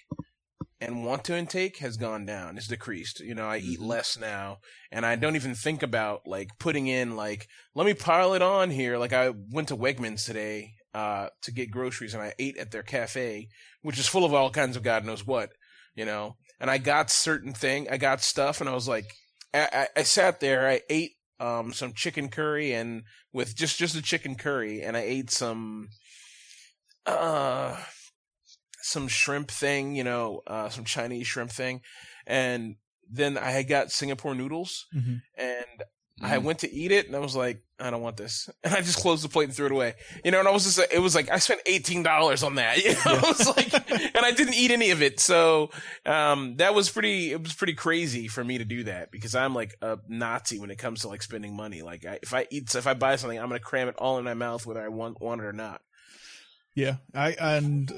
and 0.85 1.05
want 1.05 1.25
to 1.25 1.37
intake 1.37 1.79
has 1.79 1.97
gone 1.97 2.27
down. 2.27 2.57
It's 2.57 2.69
decreased. 2.69 3.21
You 3.21 3.35
know, 3.35 3.49
I 3.49 3.59
eat 3.59 3.81
Mhm. 3.81 3.87
less 3.87 4.19
now, 4.19 4.59
and 4.93 5.07
I 5.07 5.17
don't 5.17 5.37
even 5.37 5.55
think 5.55 5.83
about 5.83 6.27
like 6.27 6.59
putting 6.59 6.87
in 6.87 7.17
like 7.17 7.49
let 7.75 7.87
me 7.87 7.95
pile 7.95 8.35
it 8.35 8.43
on 8.43 8.71
here. 8.71 8.99
Like 8.99 9.13
I 9.13 9.31
went 9.31 9.69
to 9.69 9.77
Wegmans 9.77 10.25
today 10.27 10.75
uh, 10.95 11.29
to 11.43 11.53
get 11.53 11.71
groceries, 11.71 12.15
and 12.15 12.23
I 12.23 12.35
ate 12.39 12.57
at 12.59 12.71
their 12.71 12.83
cafe, 12.83 13.49
which 13.83 13.99
is 13.99 14.07
full 14.09 14.25
of 14.25 14.35
all 14.35 14.51
kinds 14.51 14.77
of 14.77 14.83
God 14.83 15.05
knows 15.05 15.27
what. 15.27 15.51
You 15.95 16.05
know, 16.05 16.37
and 16.61 16.71
I 16.71 16.79
got 16.79 17.11
certain 17.11 17.53
thing, 17.55 17.89
I 17.91 17.97
got 17.99 18.21
stuff, 18.21 18.61
and 18.61 18.69
I 18.69 18.75
was 18.75 18.89
like, 18.89 19.07
I, 19.53 19.69
I, 19.73 20.01
I 20.01 20.03
sat 20.05 20.41
there, 20.41 20.69
I 20.69 20.83
ate 20.91 21.13
um 21.41 21.73
some 21.73 21.93
chicken 21.93 22.29
curry 22.29 22.73
and 22.73 23.03
with 23.33 23.57
just 23.57 23.79
just 23.79 23.95
the 23.95 24.03
chicken 24.03 24.35
curry, 24.37 24.83
and 24.83 24.97
I 24.97 25.01
ate 25.01 25.31
some 25.31 25.89
uh 27.07 27.77
some 28.85 29.09
shrimp 29.09 29.51
thing, 29.51 29.97
you 29.97 30.05
know, 30.05 30.43
uh 30.47 30.69
some 30.69 30.85
Chinese 30.85 31.27
shrimp 31.27 31.51
thing, 31.51 31.81
and 32.27 32.77
then 33.11 33.37
I 33.39 33.51
had 33.51 33.69
got 33.69 33.91
Singapore 33.91 34.35
noodles, 34.35 34.87
Mm-hmm. 34.95 35.15
and 35.39 35.83
I 36.23 36.39
Mm. 36.39 36.43
went 36.45 36.59
to 36.61 36.73
eat 36.73 36.93
it, 36.93 37.09
and 37.09 37.17
I 37.17 37.19
was 37.19 37.35
like, 37.35 37.61
I 37.81 37.91
don't 37.91 38.01
want 38.01 38.17
this, 38.17 38.49
and 38.65 38.73
I 38.73 38.81
just 38.83 38.99
closed 39.01 39.25
the 39.25 39.29
plate 39.29 39.47
and 39.49 39.55
threw 39.55 39.67
it 39.67 39.73
away. 39.73 39.95
You 40.25 40.31
know, 40.31 40.39
and 40.39 40.47
I 40.47 40.53
was 40.53 40.63
just, 40.65 40.79
it 40.93 41.01
was 41.01 41.15
like 41.15 41.29
I 41.29 41.39
spent 41.39 41.61
eighteen 41.67 42.03
dollars 42.05 42.43
on 42.45 42.55
that. 42.55 42.77
You 42.85 42.91
know, 42.93 43.19
it 43.19 43.23
was 43.39 43.57
like, 43.57 43.73
and 43.91 44.25
I 44.25 44.31
didn't 44.31 44.55
eat 44.55 44.71
any 44.71 44.91
of 44.91 45.03
it, 45.03 45.19
so 45.19 45.71
um, 46.07 46.57
that 46.59 46.73
was 46.75 46.89
pretty. 46.89 47.33
It 47.33 47.43
was 47.43 47.53
pretty 47.55 47.75
crazy 47.75 48.29
for 48.29 48.45
me 48.45 48.59
to 48.59 48.65
do 48.65 48.85
that 48.85 49.11
because 49.11 49.35
I'm 49.35 49.55
like 49.57 49.75
a 49.83 49.99
Nazi 50.09 50.59
when 50.61 50.71
it 50.71 50.79
comes 50.79 51.01
to 51.01 51.09
like 51.09 51.23
spending 51.23 51.57
money. 51.57 51.83
Like, 51.83 52.07
I, 52.07 52.21
if 52.23 52.33
I 52.33 52.47
eat, 52.51 52.73
if 52.75 52.87
I 52.87 52.95
buy 52.95 53.17
something, 53.17 53.39
I'm 53.39 53.49
gonna 53.49 53.59
cram 53.59 53.89
it 53.89 53.97
all 53.99 54.19
in 54.19 54.25
my 54.25 54.35
mouth 54.35 54.65
whether 54.67 54.83
I 54.83 54.89
want 54.89 55.21
want 55.21 55.41
it 55.41 55.45
or 55.47 55.53
not. 55.53 55.81
Yeah, 56.77 56.97
I 57.13 57.33
and 57.41 57.93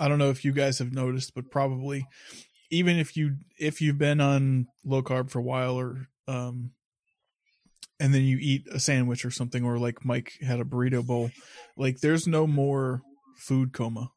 I 0.00 0.08
don't 0.08 0.18
know 0.18 0.30
if 0.30 0.44
you 0.44 0.52
guys 0.52 0.78
have 0.78 0.92
noticed, 0.92 1.34
but 1.34 1.50
probably 1.50 2.06
even 2.70 2.98
if 2.98 3.16
you 3.16 3.36
if 3.58 3.80
you've 3.80 3.98
been 3.98 4.20
on 4.20 4.66
low 4.84 5.02
carb 5.02 5.30
for 5.30 5.40
a 5.40 5.42
while 5.42 5.78
or 5.78 6.08
um 6.26 6.70
and 7.98 8.14
then 8.14 8.22
you 8.22 8.38
eat 8.40 8.66
a 8.72 8.80
sandwich 8.80 9.26
or 9.26 9.30
something 9.30 9.62
or 9.62 9.78
like 9.78 10.04
Mike 10.06 10.32
had 10.42 10.58
a 10.58 10.64
burrito 10.64 11.06
bowl, 11.06 11.30
like 11.76 12.00
there's 12.00 12.26
no 12.26 12.46
more 12.46 13.02
food 13.36 13.74
coma. 13.74 14.10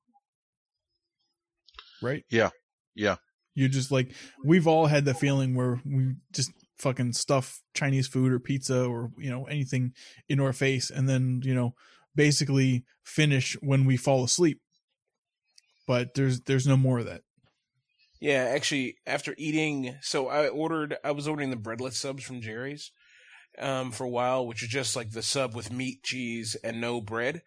Right? 2.01 2.23
Yeah. 2.29 2.51
Yeah. 2.95 3.17
You 3.55 3.67
just 3.67 3.91
like 3.91 4.13
we've 4.43 4.67
all 4.67 4.85
had 4.85 5.03
the 5.03 5.13
feeling 5.13 5.53
where 5.53 5.81
we 5.85 6.13
just 6.31 6.51
fucking 6.77 7.13
stuff 7.13 7.61
Chinese 7.73 8.07
food 8.07 8.31
or 8.31 8.39
pizza 8.39 8.85
or 8.85 9.11
you 9.17 9.29
know 9.29 9.45
anything 9.45 9.93
in 10.29 10.39
our 10.39 10.53
face 10.53 10.89
and 10.89 11.09
then, 11.09 11.41
you 11.43 11.53
know, 11.53 11.73
basically 12.15 12.85
finish 13.03 13.57
when 13.61 13.85
we 13.85 13.97
fall 13.97 14.23
asleep. 14.23 14.61
But 15.85 16.13
there's 16.15 16.41
there's 16.41 16.67
no 16.67 16.77
more 16.77 16.99
of 16.99 17.05
that. 17.05 17.21
Yeah, 18.19 18.49
actually, 18.55 18.95
after 19.05 19.35
eating, 19.37 19.95
so 20.01 20.29
I 20.29 20.47
ordered, 20.47 20.95
I 21.03 21.11
was 21.11 21.27
ordering 21.27 21.49
the 21.49 21.57
breadless 21.57 21.97
subs 21.99 22.23
from 22.23 22.39
Jerry's 22.39 22.91
um, 23.59 23.91
for 23.91 24.05
a 24.05 24.09
while, 24.09 24.47
which 24.47 24.63
is 24.63 24.69
just 24.69 24.95
like 24.95 25.11
the 25.11 25.21
sub 25.21 25.53
with 25.53 25.73
meat, 25.73 26.03
cheese, 26.03 26.55
and 26.63 26.79
no 26.79 27.01
bread. 27.01 27.41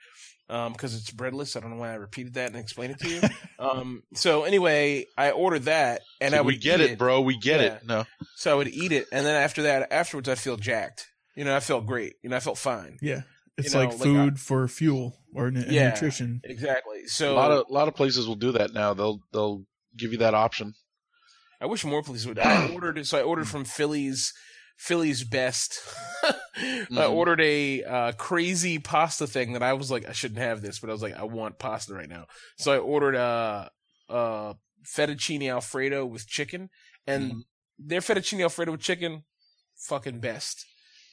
because 0.49 0.95
it's 0.95 1.11
breadless. 1.11 1.57
I 1.57 1.61
don't 1.61 1.71
know 1.71 1.79
why 1.81 1.93
I 1.93 1.95
repeated 1.95 2.35
that 2.35 2.51
and 2.51 2.57
explained 2.57 2.93
it 2.93 2.99
to 3.01 3.09
you. 3.09 3.21
um, 3.59 4.03
so 4.13 4.45
anyway, 4.45 5.07
I 5.17 5.31
ordered 5.31 5.63
that, 5.65 6.03
and 6.21 6.33
See, 6.33 6.37
I 6.39 6.43
would 6.43 6.55
we 6.57 6.59
get 6.59 6.81
eat 6.83 6.91
it, 6.91 6.99
bro. 6.99 7.23
We 7.23 7.39
get 7.39 7.61
Yeah. 7.61 7.67
it. 7.77 7.87
No, 7.87 8.05
So 8.35 8.53
I 8.53 8.55
would 8.55 8.69
eat 8.69 8.93
it, 8.93 9.07
and 9.11 9.25
then 9.25 9.35
after 9.43 9.63
that, 9.63 9.91
afterwards, 9.91 10.29
I 10.29 10.35
feel 10.35 10.59
jacked. 10.59 11.07
You 11.35 11.45
know, 11.45 11.57
I 11.57 11.61
felt 11.61 11.87
great. 11.87 12.17
You 12.23 12.29
know, 12.29 12.37
I 12.37 12.41
felt 12.41 12.59
fine. 12.59 12.99
Yeah. 13.01 13.23
It's 13.57 13.73
You 13.73 13.81
know, 13.81 13.87
like 13.87 13.99
like, 13.99 14.03
food 14.03 14.39
for 14.41 14.69
fuel 14.69 15.17
or 15.37 15.49
n- 15.49 15.67
Yeah. 15.69 15.91
nutrition. 15.91 16.41
Exactly. 16.45 17.03
a 17.05 17.09
So 17.09 17.35
lot 17.35 17.51
of 17.53 17.67
a 17.69 17.73
lot 17.73 17.89
of 17.89 17.95
places 17.95 18.27
will 18.27 18.35
do 18.37 18.53
that 18.53 18.73
now. 18.73 18.95
They'll 18.95 19.21
they'll 19.33 19.65
give 19.97 20.13
you 20.13 20.19
that 20.19 20.35
option. 20.35 20.75
I 21.61 21.67
wish 21.67 21.85
more 21.85 22.03
places 22.03 22.27
would. 22.27 22.39
I 22.39 22.69
ordered 22.73 23.07
so 23.07 23.19
I 23.19 23.23
ordered 23.23 23.49
from 23.49 23.65
Philly's 23.65 24.33
Philly's 24.77 25.25
Best. 25.25 25.79
I 26.25 26.35
Mhm. 26.89 27.13
ordered 27.13 27.41
a 27.41 27.85
uh, 27.85 28.13
crazy 28.13 28.79
pasta 28.79 29.27
thing 29.27 29.53
that 29.53 29.63
I 29.63 29.75
was 29.75 29.91
like 29.91 30.09
I 30.09 30.13
shouldn't 30.13 30.41
have 30.41 30.63
this, 30.63 30.79
but 30.81 30.89
I 30.91 30.93
was 30.93 31.03
like 31.03 31.15
I 31.17 31.25
want 31.25 31.59
pasta 31.59 31.95
right 31.95 32.09
now. 32.09 32.27
So 32.59 32.73
I 32.73 32.79
ordered 32.79 33.15
a, 33.15 33.71
a 34.09 34.55
fettuccine 34.85 35.51
alfredo 35.51 36.07
with 36.07 36.27
chicken, 36.27 36.71
and 37.07 37.33
Mhm. 37.33 37.41
their 37.79 38.01
fettuccine 38.01 38.41
alfredo 38.43 38.73
with 38.73 38.81
chicken, 38.81 39.25
fucking 39.77 40.21
best. 40.21 40.65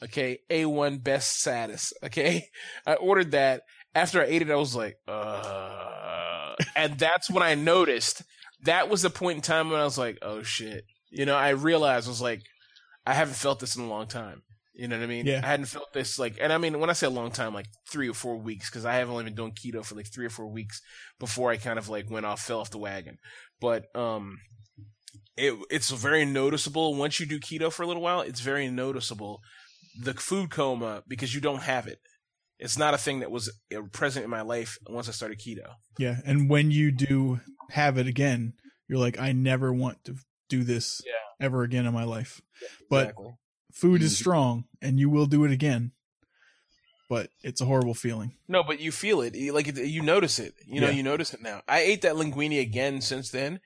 Okay, 0.02 0.40
a 0.50 0.66
one 0.66 0.98
best 0.98 1.40
status. 1.40 1.94
Okay, 2.04 2.48
I 2.86 2.96
ordered 2.96 3.32
that. 3.32 3.62
After 3.96 4.22
I 4.22 4.26
ate 4.26 4.42
it, 4.42 4.52
I 4.52 4.56
was 4.56 4.76
like, 4.76 4.98
uh, 5.08 6.56
and 6.76 6.98
that's 6.98 7.30
when 7.30 7.44
I 7.44 7.56
noticed 7.56 8.24
that 8.64 8.90
was 8.90 9.02
the 9.02 9.10
point 9.10 9.38
in 9.38 9.42
time 9.42 9.70
when 9.70 9.80
I 9.80 9.84
was 9.84 9.98
like, 9.98 10.18
oh 10.22 10.44
shit. 10.44 10.86
You 11.10 11.26
know, 11.26 11.36
I 11.36 11.50
realized 11.50 12.08
I 12.08 12.10
was 12.10 12.22
like, 12.22 12.42
I 13.06 13.14
haven't 13.14 13.36
felt 13.36 13.60
this 13.60 13.76
in 13.76 13.84
a 13.84 13.88
long 13.88 14.08
time. 14.08 14.42
You 14.74 14.88
know 14.88 14.98
what 14.98 15.04
I 15.04 15.08
mean? 15.08 15.28
Yeah. 15.28 15.42
I 15.44 15.48
hadn't 15.48 15.68
felt 15.68 15.94
this 15.94 16.18
like, 16.18 16.38
and 16.42 16.52
I 16.52 16.58
mean, 16.58 16.80
when 16.80 16.90
I 16.90 16.94
say 16.94 17.06
a 17.06 17.12
long 17.12 17.30
time, 17.30 17.54
like 17.54 17.68
three 17.92 18.10
or 18.10 18.16
four 18.16 18.38
weeks, 18.38 18.70
because 18.70 18.86
I 18.86 18.96
have 18.96 19.10
only 19.10 19.24
been 19.24 19.36
doing 19.36 19.52
keto 19.52 19.86
for 19.86 19.94
like 19.94 20.12
three 20.12 20.26
or 20.26 20.32
four 20.32 20.48
weeks 20.48 20.82
before 21.20 21.52
I 21.52 21.58
kind 21.58 21.78
of 21.78 21.90
like 21.90 22.10
went 22.10 22.26
off, 22.26 22.42
fell 22.42 22.60
off 22.60 22.72
the 22.72 22.80
wagon. 22.80 23.20
But 23.62 23.96
um, 23.96 24.40
it 25.38 25.54
it's 25.70 25.92
very 25.92 26.26
noticeable 26.26 26.96
once 26.96 27.20
you 27.20 27.28
do 27.28 27.40
keto 27.40 27.72
for 27.72 27.84
a 27.84 27.88
little 27.88 28.02
while. 28.02 28.22
It's 28.22 28.42
very 28.42 28.68
noticeable 28.68 29.42
the 30.00 30.16
food 30.16 30.50
coma 30.50 31.04
because 31.08 31.36
you 31.36 31.42
don't 31.42 31.62
have 31.62 31.86
it. 31.86 32.00
It's 32.60 32.78
not 32.78 32.94
a 32.94 32.98
thing 32.98 33.20
that 33.20 33.32
was 33.32 33.52
uh, 33.76 33.82
present 33.92 34.24
in 34.24 34.30
my 34.30 34.42
life 34.42 34.78
once 34.88 35.10
I 35.10 35.12
started 35.12 35.40
keto. 35.40 35.74
Yeah. 35.98 36.18
And 36.26 36.50
when 36.50 36.72
you 36.72 36.92
do 36.92 37.40
have 37.72 37.98
it 37.98 38.08
again, 38.08 38.54
you're 38.88 39.00
like, 39.00 39.20
I 39.20 39.32
never 39.32 39.74
want 39.74 40.04
to 40.06 40.16
do 40.50 40.64
this 40.64 41.02
Yeah. 41.06 41.46
ever 41.46 41.64
again 41.64 41.86
in 41.86 41.94
my 41.94 42.04
life. 42.04 42.42
But 42.90 43.10
exactly. 43.10 43.32
food 43.74 44.02
is 44.04 44.14
Mhm. 44.14 44.18
strong 44.20 44.64
and 44.82 45.00
you 45.00 45.10
will 45.10 45.26
do 45.26 45.44
it 45.46 45.52
again. 45.52 45.92
But 47.10 47.30
it's 47.44 47.60
a 47.62 47.66
horrible 47.66 47.94
feeling. 47.94 48.36
No, 48.48 48.64
but 48.64 48.80
you 48.80 48.92
feel 48.92 49.22
it. 49.22 49.36
Like 49.54 49.68
you 49.76 50.02
notice 50.02 50.40
it. 50.40 50.54
You 50.66 50.80
know, 50.82 50.88
Yeah. 50.90 50.94
you 50.96 51.04
notice 51.04 51.34
it 51.34 51.42
now. 51.42 51.62
I 51.68 51.82
ate 51.82 52.02
that 52.04 52.16
linguine 52.16 52.60
again 52.62 53.02
since 53.02 53.30
then, 53.30 53.60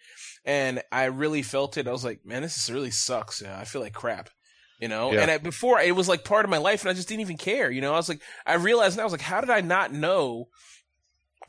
and 0.43 0.81
I 0.91 1.05
really 1.05 1.43
felt 1.43 1.77
it. 1.77 1.88
I 1.88 1.91
was 1.91 2.03
like, 2.03 2.26
man, 2.26 2.41
this 2.41 2.69
really 2.69 2.91
sucks. 2.91 3.41
I 3.43 3.64
feel 3.64 3.81
like 3.81 3.93
crap. 3.93 4.30
You 4.79 4.87
know, 4.87 5.11
Yeah. 5.11 5.21
and 5.21 5.31
I, 5.31 5.37
before 5.39 5.79
it 5.79 5.95
was 5.95 6.07
like 6.07 6.23
part 6.23 6.45
of 6.45 6.51
my 6.51 6.57
life, 6.57 6.81
and 6.81 6.89
I 6.89 6.93
just 6.93 7.07
didn't 7.07 7.21
even 7.21 7.37
care. 7.37 7.71
You 7.71 7.81
know, 7.81 7.93
I 7.93 7.97
was 7.97 8.09
like, 8.09 8.21
I 8.45 8.55
realized 8.55 8.97
now, 8.97 9.03
I 9.03 9.05
was 9.05 9.11
like, 9.11 9.21
how 9.21 9.41
did 9.41 9.49
I 9.49 9.61
not 9.61 9.91
know? 9.91 10.49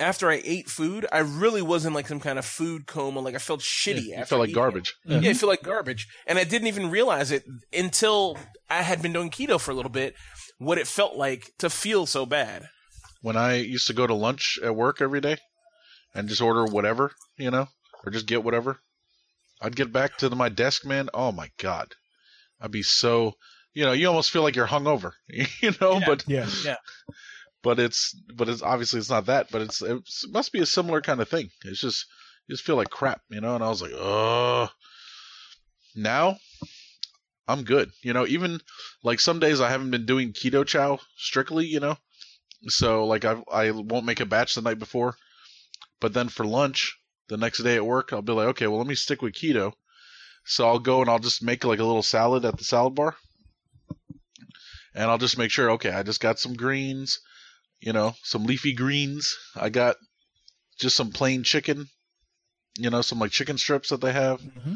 After 0.01 0.31
I 0.31 0.41
ate 0.45 0.71
food, 0.71 1.07
I 1.11 1.19
really 1.19 1.61
was 1.61 1.85
in 1.85 1.93
like 1.93 2.07
some 2.07 2.21
kind 2.21 2.39
of 2.39 2.45
food 2.45 2.87
coma. 2.87 3.19
Like 3.19 3.35
I 3.35 3.39
felt 3.39 3.61
shitty. 3.61 4.05
You 4.05 4.15
after 4.15 4.27
feel 4.27 4.39
like 4.39 4.51
eating 4.51 4.61
it. 4.61 4.63
garbage. 4.63 4.95
Yeah, 5.05 5.17
I 5.17 5.21
mm-hmm. 5.21 5.33
feel 5.33 5.49
like 5.49 5.63
garbage. 5.63 6.07
And 6.25 6.39
I 6.39 6.45
didn't 6.45 6.69
even 6.69 6.91
realize 6.91 7.33
it 7.33 7.45
until 7.73 8.39
I 8.71 8.83
had 8.83 9.03
been 9.03 9.13
doing 9.13 9.31
keto 9.31 9.61
for 9.61 9.73
a 9.73 9.75
little 9.75 9.91
bit, 9.91 10.15
what 10.59 10.79
it 10.79 10.87
felt 10.87 11.17
like 11.17 11.53
to 11.59 11.69
feel 11.69 12.07
so 12.07 12.27
bad. 12.27 12.69
When 13.23 13.37
I 13.37 13.57
used 13.57 13.89
to 13.89 13.93
go 13.93 14.07
to 14.07 14.15
lunch 14.15 14.59
at 14.63 14.77
work 14.77 15.01
every 15.03 15.21
day 15.21 15.39
and 16.15 16.29
just 16.29 16.41
order 16.41 16.65
whatever, 16.65 17.13
you 17.37 17.51
know, 17.51 17.67
or 18.05 18.13
just 18.13 18.27
get 18.27 18.45
whatever, 18.45 18.79
I'd 19.61 19.75
get 19.75 19.93
back 19.93 20.17
to 20.19 20.29
the, 20.29 20.37
my 20.37 20.49
desk, 20.49 20.87
man. 20.87 21.09
Oh 21.13 21.33
my 21.33 21.51
god, 21.59 21.95
I'd 22.61 22.71
be 22.71 22.83
so, 22.83 23.35
you 23.75 23.85
know, 23.85 23.93
you 23.93 24.09
almost 24.09 24.31
feel 24.31 24.43
like 24.43 24.57
you're 24.57 24.67
hungover, 24.67 25.13
you 25.29 25.73
know, 25.81 26.01
Yeah. 26.01 26.07
but 26.07 26.25
Yeah. 26.65 26.77
but 27.63 27.79
it's 27.79 28.15
but 28.35 28.49
it's 28.49 28.63
obviously 28.63 28.99
it's 28.99 29.11
not 29.11 29.27
that, 29.27 29.51
but 29.51 29.63
it's 29.63 29.83
it 29.83 30.03
must 30.29 30.53
be 30.53 30.61
a 30.61 30.67
similar 30.67 31.01
kind 31.01 31.21
of 31.21 31.29
thing. 31.29 31.51
It's 31.65 31.81
just 31.81 32.07
you 32.47 32.55
just 32.55 32.65
feel 32.65 32.77
like 32.77 32.91
crap, 32.91 33.21
you 33.29 33.41
know. 33.41 33.55
And 33.55 33.65
I 33.65 33.69
was 33.69 33.83
like, 33.83 33.93
oh. 33.95 34.69
Now, 35.95 36.39
I'm 37.49 37.65
good. 37.65 37.91
You 38.03 38.13
know, 38.13 38.27
even 38.27 38.61
like 39.03 39.21
some 39.21 39.41
days 39.41 39.61
I 39.61 39.71
haven't 39.71 39.91
been 39.91 40.07
doing 40.07 40.33
keto 40.33 40.65
chow 40.67 40.99
strictly, 41.17 41.67
you 41.67 41.81
know. 41.81 41.97
So 42.69 43.05
like 43.07 43.25
I 43.25 43.43
I 43.51 43.71
won't 43.71 44.07
make 44.07 44.21
a 44.21 44.27
batch 44.27 44.55
the 44.55 44.63
night 44.63 44.79
before, 44.79 45.17
but 46.01 46.13
then 46.13 46.29
for 46.29 46.45
lunch 46.45 46.97
the 47.29 47.37
next 47.37 47.63
day 47.63 47.77
at 47.77 47.87
work 47.87 48.13
I'll 48.13 48.23
be 48.23 48.33
like, 48.33 48.49
okay, 48.49 48.67
well 48.67 48.79
let 48.79 48.87
me 48.87 48.95
stick 48.95 49.23
with 49.23 49.35
keto. 49.35 49.73
So 50.49 50.67
I'll 50.67 50.79
go 50.79 51.01
and 51.03 51.11
I'll 51.11 51.19
just 51.19 51.43
make 51.43 51.65
like 51.65 51.79
a 51.79 51.85
little 51.85 52.03
salad 52.03 52.45
at 52.45 52.57
the 52.57 52.65
salad 52.65 52.95
bar. 52.95 53.15
And 54.95 55.05
I'll 55.11 55.19
just 55.19 55.39
make 55.39 55.51
sure, 55.51 55.73
okay, 55.73 55.91
I 55.91 56.03
just 56.03 56.21
got 56.21 56.39
some 56.39 56.55
greens, 56.55 57.21
you 57.81 57.93
know, 57.93 58.15
some 58.23 58.45
leafy 58.45 58.73
greens. 58.75 59.37
I 59.55 59.69
got 59.69 59.97
just 60.81 60.97
some 60.97 61.11
plain 61.13 61.43
chicken, 61.45 61.89
you 62.79 62.91
know, 62.91 63.03
some 63.03 63.19
like 63.19 63.31
chicken 63.31 63.59
strips 63.59 63.91
that 63.91 64.01
they 64.01 64.13
have. 64.13 64.41
hmm 64.41 64.75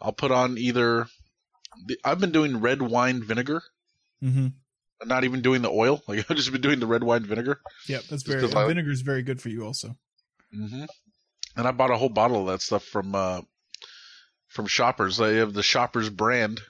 I'll 0.00 0.12
put 0.12 0.30
on 0.30 0.58
either. 0.58 1.08
the- 1.86 1.98
I've 2.04 2.20
been 2.20 2.32
doing 2.32 2.60
red 2.60 2.82
wine 2.82 3.22
vinegar, 3.22 3.62
Mm-hmm. 4.22 4.48
not 5.08 5.24
even 5.24 5.40
doing 5.42 5.62
the 5.62 5.70
oil. 5.70 6.02
Like 6.08 6.30
I've 6.30 6.36
just 6.36 6.52
been 6.52 6.60
doing 6.60 6.80
the 6.80 6.86
red 6.86 7.02
wine 7.04 7.24
vinegar. 7.24 7.60
Yeah, 7.88 8.00
That's 8.10 8.22
very 8.24 8.40
very, 8.40 8.52
'cause 8.52 8.56
I- 8.62 8.66
vinegar 8.66 8.90
is 8.90 9.00
very 9.02 9.22
good 9.22 9.40
for 9.40 9.48
you 9.50 9.64
also. 9.64 9.96
Mm-hmm. 10.54 10.84
And 11.56 11.66
I 11.68 11.70
bought 11.70 11.90
a 11.92 11.96
whole 11.96 12.08
bottle 12.10 12.40
of 12.42 12.46
that 12.48 12.60
stuff 12.62 12.84
from 12.84 13.14
uh, 13.14 13.40
from 14.56 14.66
Shoppers. 14.66 15.16
They 15.18 15.36
have 15.36 15.52
the 15.54 15.62
Shoppers 15.62 16.10
brand. 16.10 16.60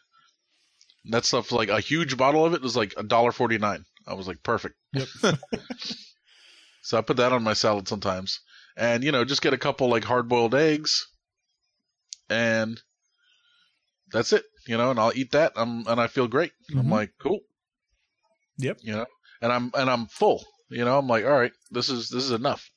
And 1.05 1.15
that 1.15 1.25
stuff, 1.25 1.53
like 1.53 1.71
a 1.71 1.81
huge 1.81 2.17
bottle 2.19 2.45
of 2.45 2.53
it, 2.53 2.61
was 2.61 2.77
like 2.77 2.93
a 2.99 3.03
dollar 3.03 3.33
forty 3.33 3.57
nine. 3.59 3.85
I 4.07 4.13
was 4.15 4.27
like, 4.29 4.43
perfect. 4.43 4.75
Yep. 4.93 5.09
So 6.83 6.97
I 6.97 7.01
put 7.01 7.17
that 7.17 7.33
on 7.33 7.43
my 7.43 7.55
salad 7.55 7.89
sometimes, 7.89 8.39
and 8.77 9.03
you 9.03 9.11
know, 9.11 9.25
just 9.25 9.43
get 9.43 9.53
a 9.53 9.59
couple 9.59 9.89
like 9.89 10.05
hard 10.05 10.29
boiled 10.29 10.55
eggs, 10.55 11.09
and 12.31 12.81
that's 14.13 14.33
it. 14.33 14.45
You 14.69 14.77
know, 14.77 14.93
and 14.93 15.01
I'll 15.01 15.13
eat 15.13 15.33
that. 15.33 15.53
I'm 15.57 15.85
and 15.89 16.01
I 16.01 16.07
feel 16.07 16.29
great. 16.29 16.53
I'm 16.71 16.87
Mhm. 16.87 16.91
like, 16.93 17.11
cool. 17.21 17.41
Yep. 18.59 18.79
You 18.83 18.93
know, 18.93 19.07
and 19.43 19.53
I'm 19.53 19.73
and 19.75 19.91
I'm 19.91 20.07
full. 20.07 20.45
You 20.71 20.85
know, 20.85 20.97
I'm 20.97 21.09
like, 21.09 21.25
all 21.25 21.31
right, 21.33 21.51
this 21.73 21.89
is 21.89 22.09
this 22.09 22.23
is 22.23 22.31
enough. 22.31 22.71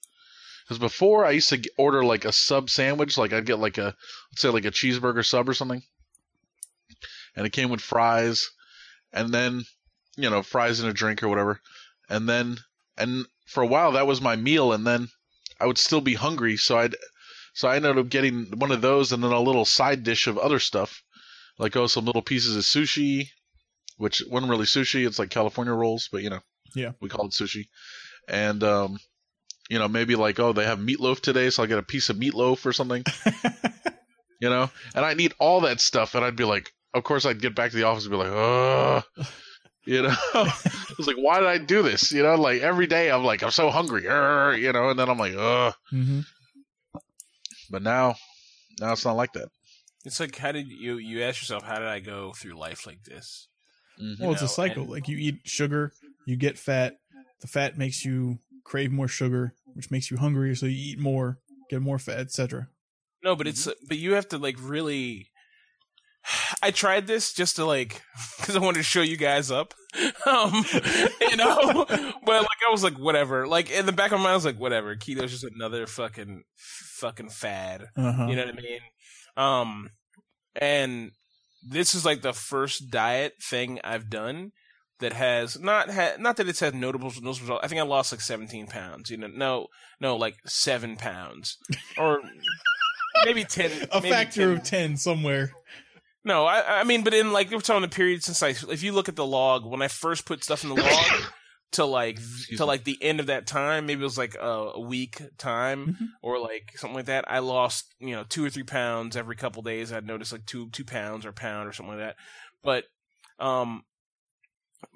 Because 0.70 0.78
before 0.80 1.26
I 1.26 1.32
used 1.32 1.50
to 1.50 1.68
order 1.80 2.06
like 2.06 2.26
a 2.26 2.32
sub 2.32 2.70
sandwich, 2.70 3.18
like 3.18 3.34
I'd 3.34 3.48
get 3.48 3.58
like 3.58 3.80
a 3.80 3.96
let's 4.32 4.42
say 4.44 4.50
like 4.50 4.66
a 4.66 4.72
cheeseburger 4.72 5.26
sub 5.26 5.50
or 5.50 5.56
something, 5.56 5.82
and 7.36 7.48
it 7.48 7.54
came 7.54 7.72
with 7.72 7.82
fries, 7.82 8.52
and 9.12 9.34
then 9.34 9.64
you 10.16 10.30
know 10.30 10.44
fries 10.44 10.80
and 10.80 10.88
a 10.88 10.94
drink 10.94 11.24
or 11.24 11.28
whatever, 11.28 11.60
and 12.08 12.30
then 12.30 12.60
and 13.00 13.26
for 13.48 13.64
a 13.64 13.68
while 13.68 13.94
that 13.94 14.06
was 14.06 14.22
my 14.22 14.36
meal, 14.36 14.72
and 14.72 14.86
then 14.86 15.08
I 15.60 15.66
would 15.66 15.80
still 15.80 16.02
be 16.02 16.14
hungry, 16.14 16.56
so 16.56 16.78
I'd 16.78 16.96
so 17.56 17.68
I 17.68 17.78
ended 17.78 17.98
up 17.98 18.10
getting 18.10 18.60
one 18.60 18.72
of 18.72 18.82
those 18.82 19.12
and 19.12 19.24
then 19.24 19.32
a 19.32 19.40
little 19.40 19.66
side 19.66 20.04
dish 20.04 20.28
of 20.28 20.38
other 20.38 20.60
stuff, 20.60 21.02
like 21.58 21.76
oh 21.76 21.88
some 21.88 22.06
little 22.06 22.22
pieces 22.22 22.56
of 22.56 22.62
sushi, 22.62 23.30
which 23.98 24.22
wasn't 24.28 24.52
really 24.52 24.66
sushi, 24.66 25.08
it's 25.08 25.18
like 25.18 25.32
California 25.32 25.74
rolls, 25.74 26.10
but 26.12 26.22
you 26.22 26.30
know 26.30 26.42
Yeah. 26.76 26.92
we 27.02 27.10
call 27.10 27.26
it 27.26 27.32
sushi, 27.32 27.70
and 28.28 28.64
um 28.64 29.00
you 29.70 29.80
know 29.80 29.88
maybe 29.88 30.16
like 30.16 30.40
oh 30.40 30.52
they 30.54 30.66
have 30.66 30.80
meatloaf 30.80 31.20
today, 31.22 31.50
so 31.50 31.64
I'll 31.64 31.70
get 31.70 31.78
a 31.80 31.84
piece 31.84 32.10
of 32.10 32.18
meatloaf 32.18 32.66
or 32.66 32.74
something 32.74 33.04
you 34.42 34.50
know, 34.50 34.70
and 34.96 35.06
I'd 35.06 35.20
eat 35.20 35.34
all 35.40 35.62
that 35.62 35.80
stuff, 35.82 36.16
and 36.16 36.24
I'd 36.24 36.36
be 36.38 36.46
like, 36.46 36.72
of 36.94 37.04
course, 37.04 37.26
I'd 37.26 37.42
get 37.42 37.56
back 37.56 37.72
to 37.72 37.78
the 37.78 37.84
office 37.84 38.06
and 38.06 38.12
be 38.12 38.18
like, 38.18 38.32
ugh, 38.32 39.04
you 39.86 40.02
know, 40.02 40.16
I 40.34 40.54
was 40.98 41.08
like, 41.08 41.18
why 41.18 41.40
did 41.40 41.48
I 41.50 41.58
do 41.58 41.82
this? 41.82 42.12
You 42.14 42.24
know, 42.24 42.36
like 42.36 42.62
every 42.62 42.88
day 42.88 43.12
I'm 43.12 43.24
like, 43.26 43.44
I'm 43.44 43.52
so 43.52 43.70
hungry, 43.70 44.08
"Arr," 44.08 44.56
you 44.56 44.72
know, 44.72 44.90
and 44.90 44.98
then 45.00 45.10
I'm 45.10 45.18
like, 45.20 45.36
ugh, 45.38 45.74
hmm 45.90 46.22
but 47.70 47.82
now, 47.84 48.16
now 48.80 48.94
it's 48.94 49.06
not 49.06 49.16
like 49.16 49.34
that. 49.34 49.50
It's 50.06 50.20
like 50.20 50.36
how 50.38 50.52
did 50.52 50.68
you 50.70 50.98
you 50.98 51.22
ask 51.24 51.42
yourself 51.42 51.64
how 51.64 51.78
did 51.78 51.88
I 51.88 52.00
go 52.00 52.32
through 52.32 52.54
life 52.58 52.88
like 52.88 53.04
this? 53.04 53.48
Mhm. 54.02 54.20
Well, 54.22 54.32
it's 54.32 54.42
a 54.42 54.48
cycle. 54.48 54.84
and- 54.84 54.92
like 54.92 55.08
you 55.08 55.18
eat 55.18 55.42
sugar, 55.44 55.92
you 56.26 56.36
get 56.36 56.58
fat. 56.58 56.98
The 57.42 57.48
fat 57.48 57.78
makes 57.78 58.04
you 58.06 58.40
crave 58.70 58.92
more 58.92 59.08
sugar, 59.08 59.56
which 59.74 59.90
makes 59.90 60.12
you 60.12 60.18
hungry, 60.18 60.56
so 60.56 60.68
you 60.68 60.92
eat 60.92 61.00
more, 61.00 61.40
get 61.70 61.82
more 61.82 62.00
fat, 62.00 62.20
etc. 62.20 62.70
No, 63.24 63.36
but 63.36 63.48
it's 63.48 63.68
but 63.88 63.98
you 63.98 64.14
have 64.14 64.28
to 64.30 64.38
like 64.38 64.58
really. 64.62 65.30
I 66.62 66.72
tried 66.72 67.08
this 67.08 67.34
just 67.34 67.56
to 67.56 67.66
like 67.66 68.02
because 68.38 68.56
I 68.56 68.60
wanted 68.60 68.78
to 68.80 68.84
show 68.84 69.02
you 69.02 69.18
guys 69.18 69.52
up, 69.52 69.74
um, 70.26 70.64
you 71.22 71.36
know. 71.36 71.86
but 71.88 72.42
like 72.42 72.62
I 72.68 72.72
was 72.72 72.84
like 72.84 72.98
whatever. 72.98 73.48
Like 73.48 73.72
in 73.72 73.86
the 73.86 73.92
back 73.92 74.12
of 74.12 74.20
my 74.20 74.26
mind, 74.26 74.32
I 74.32 74.36
was 74.36 74.46
like 74.46 74.60
whatever. 74.60 74.96
Keto's 74.96 75.32
just 75.32 75.44
another 75.44 75.88
fucking 75.88 76.44
fucking 76.56 77.30
fad. 77.30 77.88
Uh 77.98 78.12
huh. 78.14 78.28
You 78.28 78.36
know 78.36 78.46
what 78.46 78.56
I 78.56 78.62
mean? 78.62 78.80
Um, 79.36 79.90
and 80.56 81.12
this 81.68 81.96
is 81.96 82.06
like 82.06 82.22
the 82.22 82.34
first 82.34 82.90
diet 82.90 83.34
thing 83.42 83.80
I've 83.84 84.10
done 84.10 84.52
that 85.00 85.14
has 85.14 85.60
not 85.60 85.90
had 85.90 86.20
not 86.20 86.38
that 86.38 86.48
it's 86.50 86.60
had 86.60 86.76
notable 86.76 87.08
noticeable 87.08 87.32
results. 87.32 87.66
I 87.66 87.68
think 87.68 87.80
I 87.80 87.84
lost 87.84 88.12
like 88.12 88.22
17 88.22 88.68
pounds. 88.68 89.10
You 89.10 89.18
know, 89.18 89.28
no, 89.28 89.68
no, 90.00 90.16
like 90.16 90.36
seven 90.46 90.96
pounds 90.98 91.58
or 91.98 92.22
maybe 93.26 93.44
10. 93.44 93.72
A 93.92 94.02
maybe 94.02 94.10
factor 94.12 94.42
10. 94.42 94.58
of 94.58 94.64
ten 94.64 94.98
somewhere. 94.98 95.52
No, 96.26 96.46
I, 96.46 96.82
I 96.82 96.84
mean, 96.84 97.04
but 97.04 97.14
in 97.14 97.32
like 97.32 97.50
we're 97.50 97.60
talking 97.62 97.82
the 97.82 97.88
period 97.88 98.24
since 98.24 98.44
I, 98.44 98.50
if 98.50 98.84
you 98.84 98.92
look 98.92 99.08
at 99.10 99.16
the 99.16 99.26
log, 99.26 99.66
when 99.66 99.82
I 99.82 99.88
first 99.88 100.26
put 100.26 100.44
stuff 100.44 100.64
in 100.64 100.70
the 100.70 100.76
log 100.76 101.06
to 101.72 101.86
like 101.86 102.18
Excuse 102.18 102.58
to 102.58 102.66
like 102.66 102.84
the 102.84 102.98
end 103.02 103.22
of 103.22 103.28
that 103.28 103.48
time, 103.48 103.86
maybe 103.86 104.02
it 104.02 104.04
was 104.04 104.18
like 104.18 104.36
a, 104.36 104.72
a 104.76 104.80
week 104.82 105.22
time 105.38 105.96
Mhm. 106.00 106.08
or 106.22 106.38
like 106.40 106.74
something 106.76 106.96
like 106.96 107.06
that. 107.06 107.24
I 107.32 107.40
lost 107.40 107.96
you 108.00 108.12
know 108.16 108.26
two 108.28 108.44
or 108.46 108.50
three 108.50 108.64
pounds 108.64 109.16
every 109.16 109.38
couple 109.38 109.62
days. 109.64 109.94
I'd 109.94 110.06
notice 110.06 110.34
like 110.34 110.46
two 110.46 110.70
two 110.72 110.84
pounds 110.84 111.26
or 111.26 111.30
a 111.30 111.34
pound 111.34 111.70
or 111.70 111.72
something 111.72 111.98
like 111.98 112.06
that. 112.06 112.16
But 112.64 112.84
um, 113.44 113.84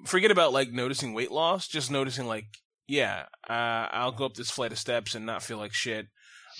forget 0.06 0.30
about 0.30 0.52
like 0.52 0.72
noticing 0.72 1.14
weight 1.14 1.30
loss. 1.30 1.68
Just 1.68 1.90
noticing 1.90 2.26
like 2.26 2.46
yeah, 2.86 3.24
uh, 3.48 3.88
I'll 3.92 4.12
go 4.12 4.26
up 4.26 4.34
this 4.34 4.50
flight 4.50 4.72
of 4.72 4.78
steps 4.78 5.14
and 5.14 5.24
not 5.24 5.42
feel 5.42 5.56
like 5.58 5.72
shit. 5.72 6.08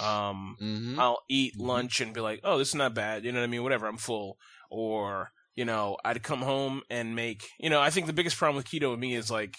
Um, 0.00 0.56
hmm 0.58 0.98
I'll 0.98 1.22
eat 1.28 1.54
Mhm. 1.56 1.66
lunch 1.66 2.00
and 2.00 2.14
be 2.14 2.20
like, 2.20 2.40
oh, 2.44 2.58
this 2.58 2.68
is 2.68 2.74
not 2.74 2.94
bad. 2.94 3.24
You 3.24 3.32
know 3.32 3.40
what 3.40 3.44
I 3.44 3.48
mean? 3.48 3.62
Whatever, 3.62 3.86
I'm 3.86 3.98
full. 3.98 4.38
Or, 4.70 5.32
you 5.54 5.64
know, 5.64 5.98
I'd 6.04 6.22
come 6.22 6.40
home 6.42 6.82
and 6.90 7.14
make, 7.14 7.44
you 7.60 7.70
know, 7.70 7.80
I 7.80 7.90
think 7.90 8.06
the 8.06 8.12
biggest 8.12 8.36
problem 8.38 8.56
with 8.56 8.66
keto 8.66 8.90
with 8.90 8.98
me 8.98 9.14
is 9.14 9.30
like, 9.30 9.56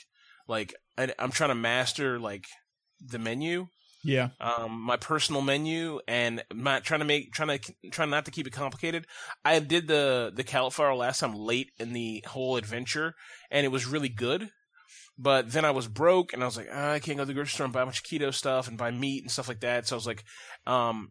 like, 0.47 0.73
I, 0.97 1.13
I'm 1.19 1.31
trying 1.31 1.51
to 1.51 1.55
master 1.55 2.19
like 2.19 2.47
the 2.99 3.19
menu, 3.19 3.67
Yeah. 4.05 4.29
um, 4.39 4.79
my 4.81 4.97
personal 4.97 5.41
menu 5.41 5.99
and 6.07 6.43
not 6.53 6.83
trying 6.83 6.99
to 6.99 7.05
make, 7.05 7.33
trying 7.33 7.59
to, 7.59 7.73
trying 7.91 8.09
not 8.11 8.25
to 8.25 8.31
keep 8.31 8.47
it 8.47 8.53
complicated. 8.53 9.05
I 9.43 9.59
did 9.59 9.87
the, 9.87 10.31
the 10.33 10.43
cauliflower 10.43 10.95
last 10.95 11.19
time 11.19 11.33
late 11.33 11.71
in 11.79 11.91
the 11.93 12.23
whole 12.27 12.55
adventure 12.57 13.15
and 13.51 13.65
it 13.65 13.69
was 13.69 13.85
really 13.85 14.09
good. 14.09 14.49
But 15.17 15.51
then 15.51 15.63
I 15.63 15.71
was 15.71 15.87
broke 15.87 16.33
and 16.33 16.43
I 16.43 16.45
was 16.45 16.57
like, 16.57 16.67
ah, 16.71 16.91
I 16.91 16.99
can't 16.99 17.17
go 17.17 17.23
to 17.23 17.27
the 17.27 17.33
grocery 17.33 17.51
store 17.53 17.65
and 17.65 17.73
buy 17.73 17.81
a 17.81 17.85
bunch 17.85 17.99
of 17.99 18.05
keto 18.05 18.33
stuff 18.33 18.67
and 18.67 18.77
buy 18.77 18.91
meat 18.91 19.23
and 19.23 19.31
stuff 19.31 19.47
like 19.47 19.61
that. 19.61 19.87
So 19.87 19.95
I 19.95 19.97
was 19.97 20.07
like, 20.07 20.23
um, 20.67 21.09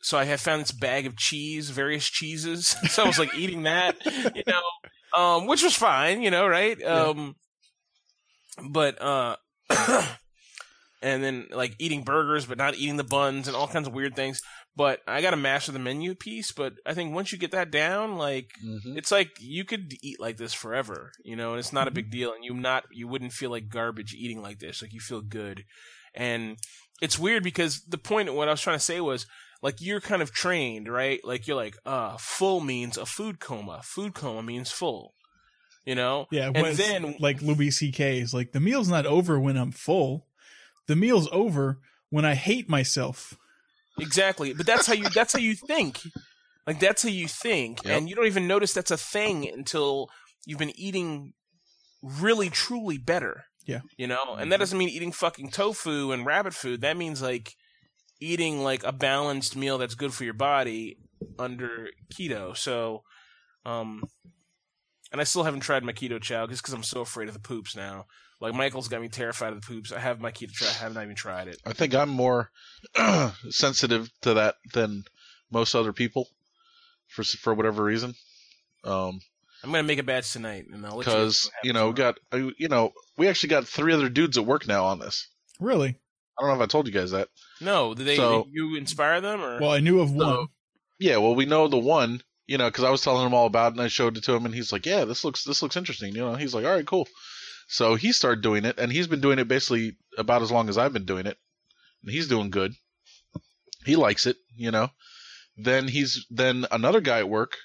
so 0.00 0.18
I 0.18 0.24
had 0.24 0.40
found 0.40 0.62
this 0.62 0.72
bag 0.72 1.06
of 1.06 1.16
cheese, 1.16 1.70
various 1.70 2.06
cheeses. 2.06 2.74
So 2.88 3.04
I 3.04 3.06
was 3.06 3.18
like 3.18 3.34
eating 3.36 3.64
that, 3.64 3.96
you 4.34 4.42
know, 4.46 5.20
um, 5.20 5.46
which 5.46 5.62
was 5.62 5.76
fine, 5.76 6.22
you 6.22 6.30
know, 6.30 6.46
right? 6.46 6.76
Yeah. 6.80 7.02
Um, 7.02 7.36
but, 8.70 9.00
uh, 9.00 9.36
and 11.02 11.22
then 11.22 11.48
like 11.50 11.74
eating 11.78 12.02
burgers, 12.02 12.46
but 12.46 12.58
not 12.58 12.76
eating 12.76 12.96
the 12.96 13.04
buns 13.04 13.48
and 13.48 13.56
all 13.56 13.68
kinds 13.68 13.88
of 13.88 13.94
weird 13.94 14.14
things. 14.14 14.40
But 14.74 15.00
I 15.06 15.20
got 15.20 15.32
to 15.32 15.36
master 15.36 15.72
the 15.72 15.78
menu 15.78 16.14
piece. 16.14 16.52
But 16.52 16.74
I 16.86 16.94
think 16.94 17.14
once 17.14 17.32
you 17.32 17.38
get 17.38 17.50
that 17.50 17.70
down, 17.70 18.16
like, 18.16 18.52
hmm 18.62 18.96
it's 18.96 19.10
like 19.12 19.30
you 19.40 19.64
could 19.64 19.92
eat 20.00 20.20
like 20.20 20.36
this 20.36 20.54
forever, 20.54 21.12
you 21.24 21.36
know, 21.36 21.50
and 21.50 21.58
it's 21.58 21.72
not 21.72 21.88
a 21.88 21.92
big 21.92 22.10
deal, 22.10 22.32
and 22.32 22.44
you 22.44 22.54
not 22.54 22.84
you 22.92 23.08
wouldn't 23.08 23.32
feel 23.32 23.50
like 23.50 23.68
garbage 23.68 24.14
eating 24.14 24.40
like 24.40 24.60
this. 24.60 24.80
Like 24.80 24.94
you 24.94 25.00
feel 25.00 25.20
good, 25.20 25.64
and 26.14 26.56
it's 27.02 27.18
weird 27.18 27.42
because 27.42 27.82
the 27.88 27.98
point 27.98 28.28
of 28.28 28.34
what 28.34 28.48
I 28.48 28.52
was 28.52 28.60
trying 28.60 28.78
to 28.78 28.84
say 28.84 29.00
was 29.00 29.26
like 29.62 29.80
you're 29.80 30.00
kind 30.00 30.22
of 30.22 30.32
trained, 30.32 30.88
right? 30.88 31.20
Like 31.24 31.46
you're 31.46 31.56
like, 31.56 31.76
uh, 31.86 32.16
full 32.18 32.60
means 32.60 32.96
a 32.96 33.06
food 33.06 33.40
coma. 33.40 33.80
Food 33.84 34.14
coma 34.14 34.42
means 34.42 34.70
full, 34.70 35.14
you 35.84 35.94
know. 35.94 36.26
Yeah. 36.30 36.50
And 36.54 36.76
then 36.76 37.16
like 37.20 37.40
Louis 37.42 37.70
C.K. 37.70 38.18
is 38.18 38.34
like 38.34 38.52
the 38.52 38.60
meal's 38.60 38.88
not 38.88 39.06
over 39.06 39.38
when 39.38 39.56
I'm 39.56 39.72
full. 39.72 40.26
The 40.88 40.96
meal's 40.96 41.28
over 41.32 41.78
when 42.10 42.24
I 42.24 42.34
hate 42.34 42.68
myself. 42.68 43.36
Exactly. 43.98 44.52
But 44.52 44.66
that's 44.66 44.86
how 44.86 44.94
you 44.94 45.08
that's 45.10 45.32
how 45.32 45.38
you 45.38 45.54
think. 45.54 46.00
Like 46.66 46.78
that's 46.78 47.02
how 47.02 47.08
you 47.08 47.28
think. 47.28 47.84
Yep. 47.84 47.96
And 47.96 48.08
you 48.08 48.14
don't 48.14 48.26
even 48.26 48.46
notice 48.46 48.72
that's 48.72 48.90
a 48.90 48.96
thing 48.96 49.48
until 49.48 50.08
you've 50.46 50.58
been 50.58 50.78
eating 50.78 51.32
really 52.02 52.50
truly 52.50 52.98
better. 52.98 53.44
Yeah. 53.66 53.80
You 53.96 54.06
know? 54.06 54.36
And 54.38 54.50
that 54.52 54.58
doesn't 54.58 54.78
mean 54.78 54.88
eating 54.88 55.12
fucking 55.12 55.50
tofu 55.50 56.12
and 56.12 56.26
rabbit 56.26 56.54
food. 56.54 56.80
That 56.80 56.96
means 56.96 57.22
like 57.22 57.54
eating 58.20 58.62
like 58.62 58.84
a 58.84 58.92
balanced 58.92 59.56
meal 59.56 59.78
that's 59.78 59.94
good 59.94 60.14
for 60.14 60.24
your 60.24 60.34
body 60.34 60.98
under 61.38 61.88
keto. 62.12 62.56
So 62.56 63.02
um 63.64 64.04
and 65.10 65.20
I 65.20 65.24
still 65.24 65.44
haven't 65.44 65.60
tried 65.60 65.84
my 65.84 65.92
keto 65.92 66.20
chow 66.20 66.46
just 66.46 66.62
because 66.62 66.74
I'm 66.74 66.82
so 66.82 67.02
afraid 67.02 67.28
of 67.28 67.34
the 67.34 67.40
poops 67.40 67.76
now. 67.76 68.06
Like 68.42 68.54
Michael's 68.54 68.88
got 68.88 69.00
me 69.00 69.08
terrified 69.08 69.52
of 69.52 69.60
the 69.60 69.66
poops. 69.66 69.92
I 69.92 70.00
have 70.00 70.20
my 70.20 70.32
key 70.32 70.46
to 70.48 70.52
try. 70.52 70.66
I 70.68 70.72
haven't 70.72 71.00
even 71.02 71.14
tried 71.14 71.46
it. 71.48 71.58
I 71.64 71.72
think 71.72 71.94
I'm 71.94 72.08
more 72.08 72.50
sensitive 73.50 74.10
to 74.22 74.34
that 74.34 74.56
than 74.72 75.04
most 75.50 75.74
other 75.74 75.92
people 75.92 76.28
for 77.08 77.22
for 77.24 77.54
whatever 77.54 77.84
reason. 77.84 78.14
Um, 78.84 79.20
I'm 79.62 79.70
gonna 79.70 79.84
make 79.84 79.98
a 79.98 80.02
batch 80.02 80.32
tonight, 80.32 80.66
and 80.72 80.84
I'll 80.84 80.96
let 80.96 81.06
you. 81.06 81.12
because 81.12 81.50
you 81.62 81.72
know 81.72 81.88
we 81.88 81.94
got 81.94 82.18
uh, 82.32 82.50
you 82.58 82.68
know 82.68 82.92
we 83.16 83.28
actually 83.28 83.50
got 83.50 83.66
three 83.66 83.92
other 83.92 84.08
dudes 84.08 84.36
at 84.38 84.46
work 84.46 84.66
now 84.66 84.86
on 84.86 84.98
this. 84.98 85.28
Really? 85.60 85.96
I 86.38 86.42
don't 86.42 86.48
know 86.50 86.56
if 86.56 86.62
I 86.62 86.66
told 86.70 86.86
you 86.86 86.92
guys 86.92 87.10
that. 87.12 87.28
No, 87.60 87.94
did 87.94 88.06
they? 88.06 88.16
So- 88.16 88.44
did 88.44 88.52
you 88.54 88.76
inspire 88.76 89.20
them 89.20 89.40
or? 89.40 89.60
Well, 89.60 89.70
I 89.72 89.80
knew 89.80 90.00
of 90.00 90.10
one. 90.12 90.26
So- 90.26 90.46
Yeah, 90.98 91.18
well, 91.18 91.34
we 91.34 91.44
know 91.46 91.68
the 91.68 91.78
one, 91.78 92.22
you 92.46 92.58
know, 92.58 92.68
because 92.68 92.84
I 92.84 92.90
was 92.90 93.02
telling 93.02 93.26
him 93.26 93.34
all 93.34 93.46
about 93.46 93.72
it, 93.72 93.74
and 93.76 93.82
I 93.82 93.88
showed 93.88 94.16
it 94.16 94.24
to 94.24 94.32
him, 94.34 94.46
and 94.46 94.54
he's 94.54 94.72
like, 94.72 94.86
"Yeah, 94.86 95.04
this 95.04 95.22
looks 95.24 95.44
this 95.44 95.62
looks 95.62 95.76
interesting." 95.76 96.14
You 96.14 96.22
know, 96.22 96.34
he's 96.34 96.54
like, 96.54 96.64
"All 96.64 96.74
right, 96.74 96.86
cool." 96.86 97.06
So 97.68 97.94
he 97.94 98.12
started 98.12 98.42
doing 98.42 98.64
it, 98.64 98.78
and 98.78 98.92
he's 98.92 99.06
been 99.06 99.20
doing 99.20 99.38
it 99.38 99.48
basically 99.48 99.96
about 100.18 100.42
as 100.42 100.50
long 100.50 100.68
as 100.68 100.78
I've 100.78 100.92
been 100.92 101.06
doing 101.06 101.26
it, 101.26 101.38
and 102.02 102.12
he's 102.12 102.28
doing 102.28 102.50
good. 102.50 102.74
He 103.84 103.96
likes 103.96 104.26
it, 104.26 104.36
you 104.54 104.70
know. 104.70 104.90
Then 105.56 105.88
he's 105.88 106.26
then 106.30 106.66
another 106.70 107.00
guy 107.00 107.18
at 107.18 107.28
work. 107.28 107.56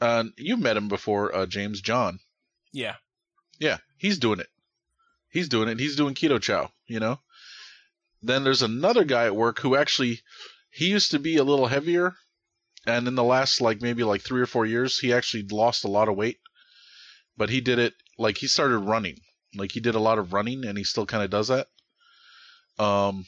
Uh, 0.00 0.24
you've 0.36 0.58
met 0.58 0.76
him 0.76 0.88
before, 0.88 1.34
uh, 1.34 1.46
James 1.46 1.80
John. 1.80 2.18
yeah, 2.72 2.96
Yeah, 3.60 3.78
he's 3.98 4.18
doing 4.18 4.40
it. 4.40 4.48
He's 5.30 5.48
doing 5.48 5.68
it. 5.68 5.78
He's 5.78 5.96
doing 5.96 6.14
keto 6.14 6.40
chow, 6.40 6.72
you 6.86 7.00
know? 7.00 7.20
Then 8.22 8.44
there's 8.44 8.62
another 8.62 9.04
guy 9.04 9.26
at 9.26 9.36
work 9.36 9.60
who 9.60 9.76
actually 9.76 10.20
he 10.70 10.88
used 10.88 11.12
to 11.12 11.18
be 11.18 11.36
a 11.36 11.44
little 11.44 11.66
heavier 11.66 12.14
and 12.86 13.06
in 13.08 13.14
the 13.14 13.24
last 13.24 13.60
like 13.60 13.80
maybe 13.80 14.04
like 14.04 14.22
3 14.22 14.40
or 14.40 14.46
4 14.46 14.66
years 14.66 14.98
he 14.98 15.12
actually 15.12 15.44
lost 15.44 15.84
a 15.84 15.88
lot 15.88 16.08
of 16.08 16.16
weight. 16.16 16.38
But 17.36 17.50
he 17.50 17.60
did 17.60 17.78
it 17.78 17.94
like 18.22 18.38
he 18.38 18.46
started 18.46 18.78
running. 18.78 19.18
Like 19.54 19.72
he 19.72 19.80
did 19.80 19.94
a 19.94 20.00
lot 20.00 20.18
of 20.18 20.32
running 20.32 20.64
and 20.64 20.78
he 20.78 20.84
still 20.84 21.06
kind 21.06 21.22
of 21.22 21.30
does 21.30 21.48
that. 21.48 21.68
Um 22.78 23.26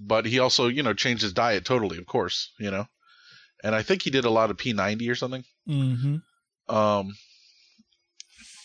but 0.00 0.24
he 0.24 0.38
also, 0.38 0.68
you 0.68 0.82
know, 0.82 0.94
changed 0.94 1.22
his 1.22 1.34
diet 1.34 1.64
totally, 1.64 1.98
of 1.98 2.06
course, 2.06 2.52
you 2.58 2.70
know. 2.70 2.86
And 3.62 3.74
I 3.74 3.82
think 3.82 4.02
he 4.02 4.10
did 4.10 4.24
a 4.24 4.30
lot 4.30 4.50
of 4.50 4.56
P90 4.56 5.10
or 5.10 5.14
something. 5.14 5.44
Mm-hmm. 5.68 6.74
Um, 6.74 7.14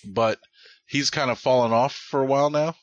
but 0.05 0.39
he's 0.87 1.09
kind 1.09 1.29
of 1.29 1.39
fallen 1.39 1.73
off 1.73 1.93
for 1.93 2.21
a 2.21 2.25
while 2.25 2.49
now, 2.49 2.75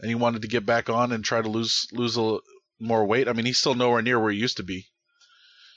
and 0.00 0.08
he 0.08 0.14
wanted 0.14 0.42
to 0.42 0.48
get 0.48 0.66
back 0.66 0.90
on 0.90 1.12
and 1.12 1.24
try 1.24 1.40
to 1.40 1.48
lose 1.48 1.86
lose 1.92 2.16
a 2.16 2.38
more 2.80 3.06
weight. 3.06 3.28
I 3.28 3.32
mean, 3.32 3.46
he's 3.46 3.58
still 3.58 3.74
nowhere 3.74 4.02
near 4.02 4.18
where 4.18 4.32
he 4.32 4.38
used 4.38 4.56
to 4.56 4.62
be, 4.62 4.86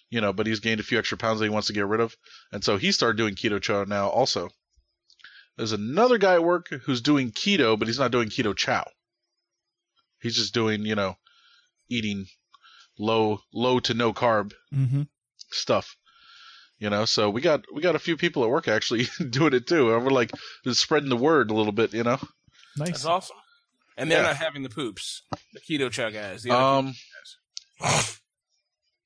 you 0.10 0.22
know, 0.22 0.34
but 0.34 0.48
he's 0.48 0.62
gained 0.62 0.80
a 0.80 0.84
few 0.84 0.98
extra 0.98 1.18
pounds 1.18 1.40
that 1.40 1.46
he 1.46 1.50
wants 1.50 1.68
to 1.68 1.74
get 1.74 1.86
rid 1.86 2.00
of, 2.00 2.16
and 2.52 2.64
so 2.64 2.78
he 2.78 2.92
started 2.92 3.18
doing 3.18 3.36
keto 3.36 3.62
chow 3.62 3.84
now. 3.84 4.08
Also, 4.08 4.50
there's 5.60 5.74
another 5.74 6.18
guy 6.18 6.36
at 6.36 6.44
work 6.44 6.70
who's 6.86 7.02
doing 7.02 7.32
keto, 7.32 7.78
but 7.78 7.90
he's 7.90 8.00
not 8.00 8.12
doing 8.12 8.30
keto 8.30 8.56
chow. 8.56 8.86
He's 10.22 10.36
just 10.36 10.54
doing, 10.54 10.86
you 10.86 10.96
know, 10.96 11.16
eating 11.90 12.28
low 12.98 13.42
low 13.54 13.80
to 13.82 13.94
no 13.94 14.14
carb 14.14 14.54
Mm-hmm. 14.74 15.04
stuff. 15.52 15.96
You 16.78 16.90
know, 16.90 17.04
so 17.04 17.30
we 17.30 17.42
got 17.42 17.66
we 17.74 17.82
got 17.82 17.96
a 17.96 18.00
few 18.00 18.16
people 18.16 18.44
at 18.46 18.50
work 18.50 18.70
actually 18.70 19.08
doing 19.30 19.54
it 19.54 19.68
too. 19.68 19.94
And 19.94 20.06
we're 20.06 20.12
like 20.12 20.32
just 20.64 20.80
spreading 20.80 21.10
the 21.10 21.18
word 21.18 21.52
a 21.52 21.54
little 21.54 21.74
bit, 21.74 21.94
you 21.94 22.04
know. 22.04 22.20
Nice. 22.78 22.90
that's 22.92 23.06
awesome. 23.06 23.36
And 23.98 24.10
they're 24.10 24.22
Yeah. 24.22 24.28
not 24.28 24.38
having 24.38 24.64
the 24.64 24.70
poops. 24.70 25.24
The 25.54 25.60
keto 25.60 25.92
chow 25.92 26.10
guys. 26.10 26.44
The 26.44 26.56
Um, 26.56 26.94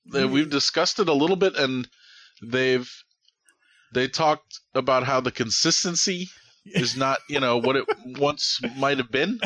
they- 0.05 0.25
we've 0.25 0.49
discussed 0.51 0.99
it 0.99 1.09
a 1.09 1.13
little 1.13 1.35
bit, 1.35 1.55
and 1.55 1.87
they've 2.43 2.91
they 3.93 4.07
talked 4.07 4.59
about 4.75 5.03
how 5.03 5.19
the 5.21 5.31
consistency 5.31 6.29
is 6.65 6.95
not, 6.97 7.19
you 7.29 7.39
know, 7.39 7.57
what 7.57 7.75
it 7.75 7.85
once 8.19 8.59
might 8.77 8.97
have 8.97 9.11
been. 9.11 9.39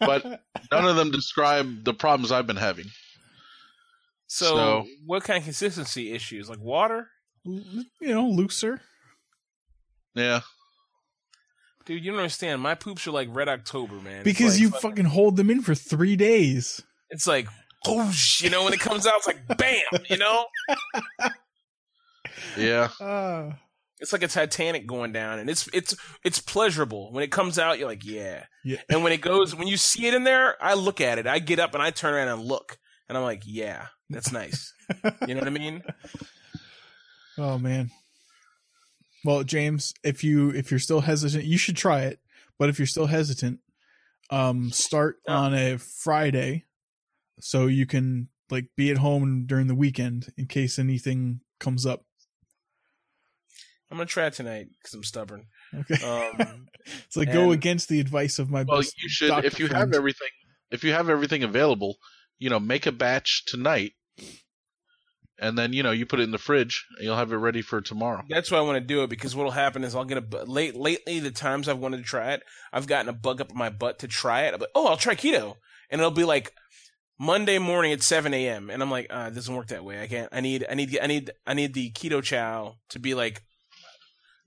but 0.00 0.24
None 0.70 0.86
of 0.86 0.96
them 0.96 1.10
describe 1.10 1.84
the 1.84 1.94
problems 1.94 2.30
I've 2.32 2.46
been 2.46 2.56
having. 2.56 2.86
so, 4.26 4.46
so- 4.46 4.86
what 5.06 5.24
kind 5.24 5.38
of 5.38 5.44
consistency 5.44 6.12
issues? 6.12 6.48
Like 6.48 6.60
water? 6.60 7.08
you 7.44 7.84
know, 8.00 8.26
looser. 8.28 8.80
Yeah, 10.14 10.40
Dude, 11.84 12.02
you 12.02 12.12
don't 12.12 12.20
understand. 12.20 12.62
My 12.62 12.74
poops 12.74 13.06
are 13.06 13.10
like 13.10 13.28
Red 13.30 13.48
October, 13.48 13.96
man. 13.96 14.24
Because 14.24 14.54
like 14.54 14.60
you 14.62 14.70
fucking- 14.70 14.90
fucking 14.90 15.04
hold 15.06 15.36
them 15.36 15.50
in 15.50 15.60
for 15.60 15.74
three 15.74 16.16
days. 16.16 16.80
It's 17.10 17.26
like, 17.26 17.46
whoosh, 17.86 18.40
you 18.42 18.48
know, 18.48 18.64
when 18.64 18.72
it 18.72 18.80
comes 18.80 19.06
out, 19.06 19.12
it's 19.18 19.26
like, 19.26 19.46
bam, 19.58 19.82
you 20.08 20.16
know? 20.16 20.46
yeah. 22.56 22.88
Uh, 23.00 23.52
It's 24.00 24.12
like 24.12 24.22
a 24.22 24.28
Titanic 24.28 24.86
going 24.86 25.12
down, 25.12 25.38
and 25.38 25.48
it's 25.48 25.68
it's 25.72 25.94
it's 26.24 26.40
pleasurable 26.40 27.12
when 27.12 27.22
it 27.22 27.30
comes 27.30 27.58
out. 27.58 27.78
You're 27.78 27.88
like, 27.88 28.04
yeah. 28.04 28.44
yeah. 28.64 28.78
And 28.90 29.04
when 29.04 29.12
it 29.12 29.20
goes, 29.20 29.54
when 29.54 29.68
you 29.68 29.76
see 29.76 30.06
it 30.06 30.14
in 30.14 30.24
there, 30.24 30.56
I 30.62 30.74
look 30.74 31.00
at 31.00 31.18
it. 31.18 31.26
I 31.26 31.38
get 31.38 31.58
up 31.60 31.74
and 31.74 31.82
I 31.82 31.90
turn 31.90 32.14
around 32.14 32.28
and 32.28 32.42
look, 32.42 32.78
and 33.08 33.16
I'm 33.16 33.24
like, 33.24 33.42
yeah, 33.46 33.86
that's 34.10 34.32
nice. 34.32 34.72
you 35.28 35.34
know 35.34 35.40
what 35.40 35.46
I 35.46 35.50
mean? 35.50 35.82
Oh 37.38 37.58
man. 37.58 37.90
Well, 39.24 39.42
James, 39.42 39.94
if 40.02 40.22
you 40.22 40.50
if 40.50 40.70
you're 40.70 40.80
still 40.80 41.00
hesitant, 41.00 41.44
you 41.44 41.56
should 41.58 41.76
try 41.76 42.02
it. 42.02 42.18
But 42.58 42.68
if 42.68 42.78
you're 42.78 42.86
still 42.86 43.06
hesitant, 43.06 43.60
um, 44.30 44.70
start 44.70 45.16
Yeah. 45.26 45.34
on 45.36 45.54
a 45.54 45.78
Friday, 45.78 46.64
so 47.40 47.66
you 47.66 47.86
can 47.86 48.28
like 48.50 48.66
be 48.76 48.90
at 48.90 48.98
home 48.98 49.44
during 49.46 49.66
the 49.66 49.74
weekend 49.74 50.32
in 50.36 50.46
case 50.46 50.78
anything 50.78 51.40
comes 51.58 51.86
up. 51.86 52.04
I'm 53.94 53.98
gonna 53.98 54.06
try 54.06 54.26
it 54.26 54.32
tonight 54.32 54.66
because 54.76 54.92
I'm 54.94 55.04
stubborn. 55.04 55.46
Okay, 55.72 56.04
Um, 56.04 56.66
it's 57.06 57.16
like 57.16 57.32
go 57.32 57.52
against 57.52 57.88
the 57.88 58.00
advice 58.00 58.40
of 58.40 58.50
my 58.50 58.64
Well, 58.64 58.78
best. 58.80 59.00
you 59.00 59.08
should 59.08 59.44
if 59.44 59.60
you 59.60 59.68
friend. 59.68 59.78
have 59.92 59.94
everything 59.94 60.26
if 60.72 60.82
you 60.82 60.90
have 60.90 61.08
everything 61.08 61.44
available, 61.44 61.98
you 62.40 62.50
know, 62.50 62.58
make 62.58 62.86
a 62.86 62.92
batch 62.92 63.44
tonight, 63.46 63.92
and 65.38 65.56
then 65.56 65.72
you 65.72 65.84
know 65.84 65.92
you 65.92 66.06
put 66.06 66.18
it 66.18 66.24
in 66.24 66.32
the 66.32 66.38
fridge 66.38 66.84
and 66.96 67.04
you'll 67.04 67.14
have 67.16 67.30
it 67.32 67.36
ready 67.36 67.62
for 67.62 67.80
tomorrow. 67.80 68.22
That's 68.28 68.50
why 68.50 68.58
I 68.58 68.62
want 68.62 68.76
to 68.76 68.84
do 68.84 69.04
it 69.04 69.10
because 69.10 69.36
what'll 69.36 69.52
happen 69.52 69.84
is 69.84 69.94
I'll 69.94 70.04
get 70.04 70.18
a 70.18 70.22
bu- 70.22 70.38
late 70.44 70.74
lately 70.74 71.20
the 71.20 71.30
times 71.30 71.68
I've 71.68 71.78
wanted 71.78 71.98
to 71.98 72.02
try 72.02 72.32
it, 72.32 72.42
I've 72.72 72.88
gotten 72.88 73.08
a 73.08 73.12
bug 73.12 73.40
up 73.40 73.54
my 73.54 73.70
butt 73.70 74.00
to 74.00 74.08
try 74.08 74.42
it. 74.42 74.54
I'm 74.54 74.60
like, 74.60 74.70
oh, 74.74 74.88
I'll 74.88 74.96
try 74.96 75.14
keto, 75.14 75.54
and 75.88 76.00
it'll 76.00 76.10
be 76.10 76.24
like 76.24 76.52
Monday 77.16 77.58
morning 77.60 77.92
at 77.92 78.02
7 78.02 78.34
a.m. 78.34 78.70
and 78.70 78.82
I'm 78.82 78.90
like, 78.90 79.06
uh, 79.08 79.28
it 79.30 79.36
doesn't 79.36 79.54
work 79.54 79.68
that 79.68 79.84
way. 79.84 80.02
I 80.02 80.08
can't. 80.08 80.28
I 80.32 80.40
need. 80.40 80.66
I 80.68 80.74
need. 80.74 80.98
I 81.00 81.06
need. 81.06 81.30
I 81.46 81.54
need 81.54 81.74
the 81.74 81.92
keto 81.92 82.20
chow 82.20 82.78
to 82.88 82.98
be 82.98 83.14
like 83.14 83.34
Already 83.36 83.53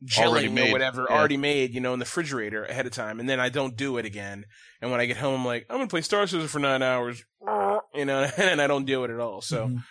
gelling 0.05 0.53
made, 0.53 0.69
or 0.69 0.71
whatever, 0.73 1.07
yeah. 1.09 1.15
already 1.17 1.37
made, 1.37 1.73
you 1.73 1.81
know, 1.81 1.93
in 1.93 1.99
the 1.99 2.05
refrigerator 2.05 2.63
ahead 2.65 2.85
of 2.85 2.91
time, 2.91 3.19
and 3.19 3.27
then 3.27 3.39
I 3.39 3.49
don't 3.49 3.75
do 3.75 3.97
it 3.97 4.05
again. 4.05 4.45
And 4.81 4.91
when 4.91 4.99
I 4.99 5.05
get 5.05 5.17
home, 5.17 5.39
I'm 5.41 5.45
like, 5.45 5.65
I'm 5.69 5.77
gonna 5.77 5.87
play 5.87 6.01
Star 6.01 6.27
Citizen 6.27 6.47
for 6.47 6.59
nine 6.59 6.81
hours, 6.83 7.23
you 7.95 8.05
know, 8.05 8.29
and 8.37 8.61
I 8.61 8.67
don't 8.67 8.85
do 8.85 9.03
it 9.03 9.11
at 9.11 9.19
all. 9.19 9.41
So. 9.41 9.67
Mhm. 9.67 9.83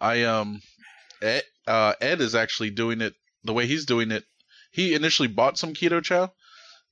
I 0.00 0.24
um, 0.24 0.60
Ed, 1.22 1.44
uh, 1.66 1.94
Ed 2.00 2.20
is 2.20 2.34
actually 2.34 2.70
doing 2.70 3.00
it 3.00 3.14
the 3.44 3.54
way 3.54 3.66
he's 3.66 3.86
doing 3.86 4.10
it. 4.10 4.24
He 4.72 4.92
initially 4.94 5.28
bought 5.28 5.56
some 5.56 5.72
keto 5.72 6.02
chow, 6.02 6.32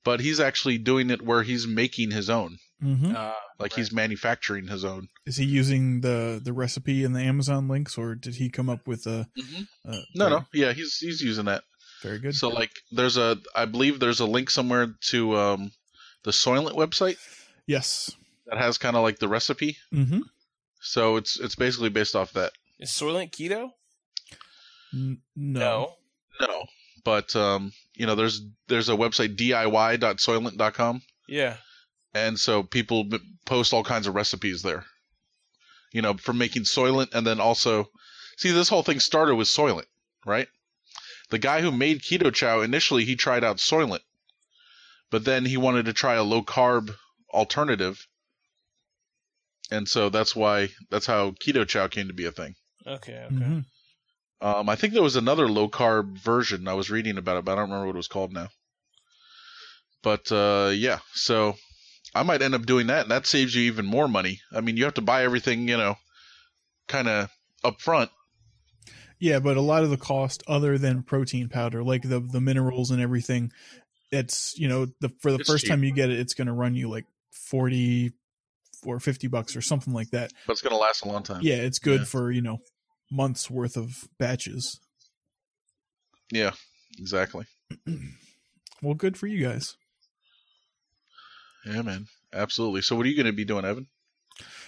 but 0.05 0.21
he's 0.21 0.41
actually 0.41 0.79
doing 0.79 1.11
it 1.11 1.21
where 1.21 1.43
he's 1.43 1.67
making 1.67 2.13
his 2.13 2.31
own, 2.31 2.57
Mhm. 2.83 3.15
Uh, 3.15 3.35
like 3.59 3.73
Right. 3.73 3.73
he's 3.75 3.93
manufacturing 3.93 4.69
his 4.69 4.85
own. 4.85 5.09
Is 5.27 5.37
he 5.37 5.45
using 5.45 6.01
the 6.01 6.41
the 6.43 6.53
recipe 6.53 7.05
in 7.05 7.13
the 7.13 7.21
Amazon 7.21 7.69
links, 7.69 7.99
or 7.99 8.15
did 8.15 8.37
he 8.37 8.49
come 8.49 8.71
up 8.71 8.87
with 8.87 9.05
a? 9.07 9.29
Mhm. 9.39 9.67
a 9.85 9.91
No, 10.15 10.29
very, 10.29 10.31
no, 10.31 10.47
yeah, 10.55 10.73
he's 10.73 10.97
he's 10.99 11.21
using 11.21 11.45
that. 11.47 11.65
Very 12.03 12.19
good. 12.19 12.35
So 12.35 12.49
like, 12.49 12.71
there's 12.91 13.17
a 13.17 13.39
I 13.55 13.65
believe 13.65 13.99
there's 14.01 14.21
a 14.21 14.27
link 14.27 14.51
somewhere 14.51 14.95
to 15.11 15.37
um, 15.37 15.73
the 16.25 16.31
Soylent 16.33 16.75
website 16.77 17.17
yes. 17.67 18.11
that 18.47 18.59
has 18.59 18.79
kind 18.79 18.97
of 18.97 19.03
like 19.03 19.19
the 19.19 19.29
recipe. 19.29 19.77
Mm-hmm. 19.93 20.21
So 20.81 21.17
it's 21.17 21.39
it's 21.41 21.55
basically 21.55 21.89
based 21.91 22.15
off 22.17 22.33
that. 22.33 22.53
is 22.81 22.91
Soylent 22.91 23.31
keto? 23.31 23.71
N- 24.93 25.21
no. 25.37 25.95
No, 26.41 26.65
but 27.05 27.35
um, 27.37 27.73
you 27.95 28.07
know, 28.07 28.15
there's 28.15 28.41
there's 28.67 28.89
a 28.89 28.97
website 28.97 29.37
diy.soylent.com, 29.37 31.03
Yeah. 31.29 31.57
and 32.15 32.39
so 32.39 32.63
people 32.63 33.05
post 33.47 33.73
all 33.73 33.85
kinds 33.85 34.07
of 34.07 34.15
recipes 34.15 34.63
there. 34.63 34.85
You 35.93 36.03
know, 36.03 36.15
for 36.15 36.33
making 36.33 36.63
Soylent, 36.63 37.15
and 37.15 37.27
then 37.27 37.39
also, 37.39 37.91
see, 38.39 38.51
this 38.51 38.71
whole 38.71 38.83
thing 38.83 38.99
started 38.99 39.37
with 39.37 39.47
Soylent, 39.47 39.85
right? 40.25 40.49
The 41.33 41.39
guy 41.39 41.63
who 41.63 41.73
made 41.73 42.03
Keto 42.03 42.31
Chow 42.31 42.61
initially 42.61 43.07
he 43.07 43.17
tried 43.17 43.43
out 43.43 43.57
Soylent, 43.57 44.03
but 45.09 45.25
then 45.25 45.47
he 45.47 45.57
wanted 45.57 45.87
to 45.87 45.95
try 45.95 46.13
a 46.17 46.23
low 46.23 46.43
carb 46.43 46.95
alternative, 47.33 48.07
and 49.71 49.89
so 49.89 50.11
that's 50.11 50.37
why 50.37 50.69
that's 50.91 51.07
how 51.07 51.31
Keto 51.31 51.67
Chow 51.67 51.89
came 51.89 52.09
to 52.09 52.13
be 52.13 52.27
a 52.27 52.33
thing. 52.33 52.55
Okay. 52.87 53.15
Okay. 53.15 53.35
Mhm. 53.35 53.65
Um, 54.43 54.69
I 54.69 54.77
think 54.77 54.93
there 54.93 55.03
was 55.03 55.17
another 55.17 55.49
low 55.49 55.71
carb 55.71 56.19
version 56.19 56.69
I 56.69 56.75
was 56.75 56.91
reading 56.91 57.17
about 57.17 57.39
it, 57.39 57.47
but 57.47 57.53
I 57.53 57.55
don't 57.55 57.71
remember 57.71 57.87
what 57.87 57.97
it 57.97 58.05
was 58.05 58.09
called 58.09 58.35
now. 58.35 58.51
But 60.03 60.31
uh, 60.31 60.73
yeah, 60.75 60.99
so 61.15 61.57
I 62.15 62.25
might 62.25 62.43
end 62.43 62.55
up 62.55 62.67
doing 62.67 62.89
that, 62.89 63.03
and 63.03 63.11
that 63.11 63.27
saves 63.27 63.55
you 63.55 63.63
even 63.63 63.87
more 63.87 64.07
money. 64.07 64.43
I 64.53 64.61
mean, 64.61 64.77
you 64.77 64.85
have 64.85 65.01
to 65.01 65.01
buy 65.01 65.25
everything, 65.25 65.67
you 65.67 65.79
know, 65.79 65.97
kind 66.89 67.09
of 67.09 67.31
up 67.65 67.81
front. 67.81 68.11
Yeah, 69.23 69.39
but 69.39 69.57
a 69.57 69.61
lot 69.61 69.85
of 69.85 69.91
the 69.91 69.97
cost, 69.97 70.43
other 70.49 70.79
than 70.79 71.05
protein 71.05 71.49
powder, 71.49 71.85
like 71.85 72.03
the 72.03 72.19
the 72.19 72.41
minerals 72.41 72.91
and 72.91 73.01
everything, 73.01 73.53
it's 74.11 74.59
you 74.59 74.67
know 74.69 74.87
the 75.01 75.11
for 75.21 75.31
the 75.31 75.39
It's 75.39 75.49
first 75.49 75.63
cheap. 75.63 75.71
time 75.71 75.85
you 75.85 75.93
get 75.95 76.11
it, 76.11 76.19
it's 76.19 76.35
going 76.35 76.49
to 76.49 76.53
run 76.53 76.75
you 76.75 76.91
like 76.91 77.07
forty 77.31 78.13
or 78.83 78.99
fifty 78.99 79.29
bucks 79.29 79.55
or 79.55 79.63
something 79.63 79.93
like 79.95 80.11
that. 80.11 80.33
But 80.45 80.55
it's 80.55 80.61
gonna 80.63 80.77
last 80.77 81.05
a 81.05 81.09
long 81.09 81.23
time. 81.23 81.39
Yeah, 81.43 81.55
it's 81.55 81.79
good 81.79 82.01
Yeah. 82.01 82.07
for 82.07 82.33
you 82.33 82.43
know 82.43 82.59
months 83.13 83.49
worth 83.49 83.77
of 83.77 84.09
batches. 84.19 84.81
Yeah, 86.33 86.53
exactly. 86.99 87.47
Well, 88.83 88.95
good 88.95 89.17
for 89.17 89.29
you 89.29 89.47
guys. 89.47 89.77
Yeah, 91.65 91.83
man, 91.83 92.07
absolutely. 92.33 92.83
So, 92.83 92.97
what 92.97 93.07
are 93.07 93.09
you 93.09 93.17
gonna 93.17 93.33
be 93.33 93.45
doing, 93.45 93.65
Evan? 93.65 93.87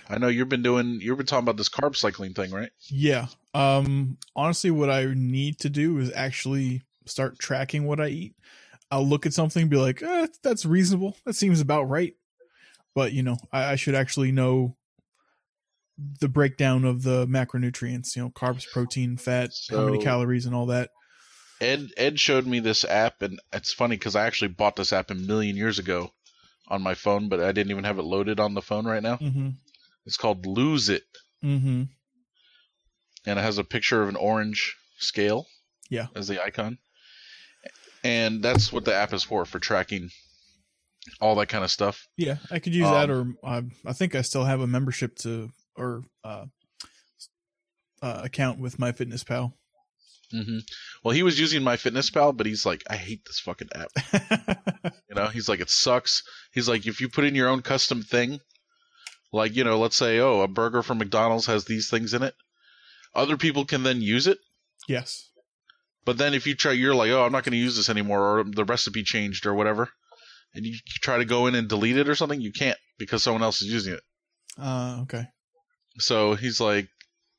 I 0.08 0.18
know 0.18 0.28
you've 0.28 0.48
been 0.48 0.62
doing. 0.62 0.98
You've 1.00 1.16
been 1.16 1.26
talking 1.26 1.44
about 1.44 1.56
this 1.56 1.68
carb 1.68 1.96
cycling 1.96 2.34
thing, 2.34 2.50
right? 2.50 2.70
Yeah. 2.88 3.26
Um 3.54 4.18
honestly 4.36 4.70
what 4.70 4.90
I 4.90 5.06
need 5.14 5.58
to 5.60 5.70
do 5.70 5.98
is 5.98 6.12
actually 6.14 6.82
start 7.06 7.38
tracking 7.38 7.84
what 7.84 8.00
I 8.00 8.08
eat. 8.08 8.34
I'll 8.90 9.06
look 9.06 9.26
at 9.26 9.32
something 9.32 9.62
and 9.62 9.70
be 9.70 9.76
like, 9.76 10.02
eh, 10.02 10.26
that's 10.42 10.64
reasonable. 10.64 11.16
That 11.24 11.34
seems 11.34 11.60
about 11.60 11.84
right. 11.84 12.14
But 12.94 13.12
you 13.12 13.22
know, 13.22 13.38
I, 13.52 13.72
I 13.72 13.76
should 13.76 13.94
actually 13.94 14.32
know 14.32 14.76
the 16.20 16.28
breakdown 16.28 16.84
of 16.84 17.02
the 17.02 17.26
macronutrients, 17.26 18.16
you 18.16 18.22
know, 18.22 18.30
carbs, 18.30 18.70
protein, 18.70 19.16
fat, 19.16 19.50
how 19.70 19.84
many 19.84 19.98
calories 19.98 20.46
and 20.46 20.54
all 20.54 20.66
that. 20.66 20.90
Ed 21.60 21.90
Ed 21.96 22.18
showed 22.18 22.46
me 22.46 22.60
this 22.60 22.84
app, 22.84 23.22
and 23.22 23.40
it's 23.52 23.72
funny 23.72 23.96
because 23.96 24.16
I 24.16 24.26
actually 24.26 24.48
bought 24.48 24.76
this 24.76 24.92
app 24.92 25.10
a 25.10 25.14
million 25.14 25.56
years 25.56 25.78
ago 25.78 26.12
on 26.68 26.82
my 26.82 26.94
phone, 26.94 27.28
but 27.28 27.40
I 27.40 27.52
didn't 27.52 27.70
even 27.70 27.84
have 27.84 27.98
it 27.98 28.04
loaded 28.04 28.40
on 28.40 28.54
the 28.54 28.62
phone 28.62 28.86
right 28.86 29.02
now. 29.02 29.16
Mm-hmm. 29.16 29.50
It's 30.06 30.16
called 30.16 30.46
Lose 30.46 30.88
It, 30.88 31.02
Mm-hmm. 31.44 31.82
and 33.26 33.38
it 33.38 33.42
has 33.42 33.58
a 33.58 33.64
picture 33.64 34.02
of 34.02 34.08
an 34.08 34.16
orange 34.16 34.76
scale. 34.98 35.46
Yeah. 35.90 36.06
as 36.16 36.28
the 36.28 36.42
icon, 36.42 36.78
and 38.02 38.42
that's 38.42 38.72
what 38.72 38.84
the 38.86 38.94
app 38.94 39.12
is 39.12 39.22
for 39.22 39.44
for 39.44 39.58
tracking 39.58 40.08
all 41.20 41.34
that 41.36 41.48
kind 41.50 41.62
of 41.62 41.70
stuff. 41.70 42.06
Yeah, 42.16 42.36
I 42.50 42.58
could 42.58 42.74
use 42.74 42.88
that, 42.88 43.10
or 43.10 43.20
Um, 43.20 43.36
uh, 43.44 43.62
I 43.84 43.92
think 43.92 44.14
I 44.14 44.22
still 44.22 44.44
have 44.44 44.60
a 44.60 44.66
membership 44.66 45.16
to 45.18 45.50
or 45.76 46.02
uh, 46.24 46.46
uh, 48.02 48.20
account 48.24 48.58
with 48.60 48.78
MyFitnessPal. 48.78 49.52
hmm 50.32 50.58
Well, 51.04 51.14
he 51.14 51.22
was 51.22 51.38
using 51.38 51.62
my 51.62 51.76
Fitness 51.76 52.08
Pal, 52.10 52.32
but 52.32 52.46
he's 52.46 52.64
like, 52.64 52.82
I 52.88 52.96
hate 52.96 53.24
this 53.26 53.40
fucking 53.40 53.68
app. 53.74 54.92
You 55.08 55.14
know, 55.16 55.26
he's 55.28 55.48
like, 55.48 55.60
it 55.60 55.70
sucks. 55.70 56.22
He's 56.52 56.68
like, 56.68 56.86
if 56.86 57.00
you 57.00 57.08
put 57.08 57.24
in 57.24 57.34
your 57.36 57.48
own 57.48 57.60
custom 57.62 58.02
thing, 58.02 58.40
like, 59.34 59.56
you 59.56 59.64
know, 59.64 59.78
let's 59.78 59.96
say, 59.96 60.20
oh, 60.20 60.42
a 60.42 60.48
burger 60.48 60.82
from 60.82 60.98
McDonald's 60.98 61.46
has 61.46 61.64
these 61.64 61.90
things 61.90 62.14
in 62.14 62.22
it, 62.22 62.34
other 63.14 63.36
people 63.36 63.64
can 63.64 63.82
then 63.82 64.00
use 64.00 64.26
it. 64.26 64.38
yes. 64.88 65.30
But 66.04 66.18
then 66.18 66.34
if 66.34 66.46
you 66.46 66.54
try, 66.54 66.72
you're 66.72 66.94
like, 66.94 67.10
oh, 67.10 67.24
I'm 67.24 67.32
not 67.32 67.44
going 67.44 67.52
to 67.52 67.58
use 67.58 67.76
this 67.76 67.88
anymore, 67.88 68.20
or 68.20 68.44
the 68.44 68.64
recipe 68.64 69.02
changed, 69.02 69.46
or 69.46 69.54
whatever, 69.54 69.88
and 70.54 70.64
you 70.66 70.76
try 71.00 71.16
to 71.16 71.24
go 71.24 71.46
in 71.46 71.54
and 71.54 71.66
delete 71.66 71.96
it 71.96 72.10
or 72.10 72.14
something, 72.14 72.42
you 72.42 72.52
can't 72.52 72.78
because 72.98 73.22
someone 73.22 73.42
else 73.42 73.62
is 73.62 73.72
using 73.72 73.94
it. 73.94 74.02
Uh, 74.60 74.98
okay. 75.02 75.24
So 75.98 76.34
he's 76.34 76.60
like, 76.60 76.88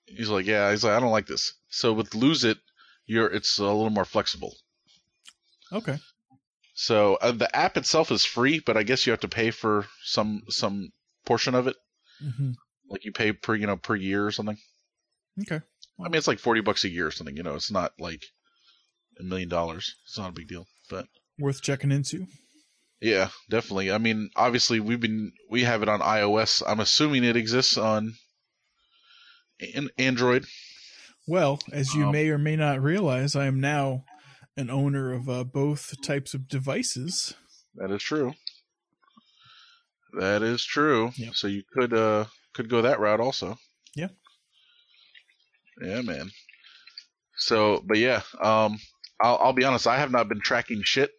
he's 0.05 0.29
like, 0.29 0.47
yeah, 0.47 0.71
he's 0.71 0.83
like, 0.83 0.93
I 0.93 0.99
don't 0.99 1.11
like 1.11 1.27
this. 1.27 1.53
So 1.69 1.93
with 1.93 2.15
Lose 2.15 2.43
It, 2.43 2.57
you're 3.05 3.27
it's 3.27 3.59
a 3.59 3.63
little 3.63 3.91
more 3.91 4.05
flexible. 4.05 4.55
Okay. 5.71 5.97
So 6.73 7.15
uh, 7.21 7.31
the 7.31 7.55
app 7.55 7.77
itself 7.77 8.11
is 8.11 8.25
free, 8.25 8.59
but 8.65 8.77
I 8.77 8.83
guess 8.83 9.05
you 9.05 9.11
have 9.11 9.21
to 9.21 9.27
pay 9.27 9.51
for 9.51 9.85
some 10.03 10.41
some 10.49 10.89
portion 11.25 11.55
of 11.55 11.67
it. 11.67 11.75
Hmm 12.19 12.51
Like 12.89 13.05
you 13.05 13.11
pay 13.11 13.33
per 13.33 13.55
you 13.55 13.67
know 13.67 13.77
per 13.77 13.95
year 13.95 14.25
or 14.25 14.31
something. 14.31 14.57
Okay. 15.41 15.61
I 15.99 16.03
mean, 16.03 16.15
it's 16.15 16.27
like 16.27 16.39
forty 16.39 16.61
bucks 16.61 16.83
a 16.83 16.89
year 16.89 17.07
or 17.07 17.11
something. 17.11 17.35
You 17.37 17.43
know, 17.43 17.55
it's 17.55 17.71
not 17.71 17.93
like 17.99 18.23
a 19.19 19.23
million 19.23 19.49
dollars. 19.49 19.95
It's 20.05 20.17
not 20.17 20.29
a 20.29 20.33
big 20.33 20.47
deal, 20.47 20.65
but 20.89 21.07
Worth 21.39 21.61
checking 21.61 21.91
into. 21.91 22.27
yeah, 23.01 23.29
definitely. 23.49 23.91
I 23.91 23.97
mean, 23.97 24.29
obviously 24.35 24.79
we've 24.79 24.99
been 24.99 25.31
we 25.49 25.63
have 25.63 25.81
it 25.83 25.89
on 25.89 25.99
iOS. 26.01 26.61
I'm 26.65 26.79
assuming 26.79 27.23
it 27.23 27.35
exists 27.37 27.77
on 27.77 28.13
an 29.59 29.89
Android. 29.97 30.45
Well, 31.27 31.59
as 31.71 31.93
you 31.95 32.05
Um, 32.05 32.11
may 32.11 32.29
or 32.29 32.37
may 32.37 32.55
not 32.55 32.81
realize, 32.81 33.35
I 33.35 33.45
am 33.47 33.59
now 33.59 34.05
an 34.57 34.69
owner 34.69 35.11
of 35.11 35.27
uh, 35.27 35.43
both 35.43 35.99
types 36.01 36.33
of 36.33 36.47
devices. 36.47 37.33
That 37.75 37.91
is 37.91 38.03
true. 38.03 38.33
That 40.19 40.43
is 40.43 40.63
true. 40.63 41.11
Yep. 41.15 41.35
So 41.35 41.47
you 41.47 41.63
could 41.73 41.93
uh 41.93 42.25
could 42.53 42.69
go 42.69 42.81
that 42.83 42.99
route 42.99 43.19
also. 43.19 43.57
Yeah. 43.95 44.07
Yeah, 45.81 46.01
man. 46.01 46.31
So, 47.37 47.83
but 47.85 47.97
yeah, 47.97 48.21
um, 48.41 48.79
I'll 49.21 49.37
I'll 49.37 49.53
be 49.53 49.65
honest. 49.65 49.87
I 49.87 49.97
have 49.97 50.11
not 50.11 50.29
been 50.29 50.39
tracking 50.39 50.83
shit, 50.83 51.11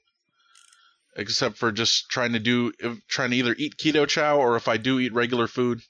except 1.16 1.58
for 1.58 1.72
just 1.72 2.08
trying 2.08 2.32
to 2.32 2.38
do 2.38 2.72
trying 3.08 3.30
to 3.30 3.36
either 3.36 3.54
eat 3.58 3.76
keto 3.76 4.06
chow 4.08 4.38
or 4.38 4.56
if 4.56 4.66
I 4.68 4.78
do 4.78 4.98
eat 4.98 5.12
regular 5.12 5.46
food, 5.46 5.80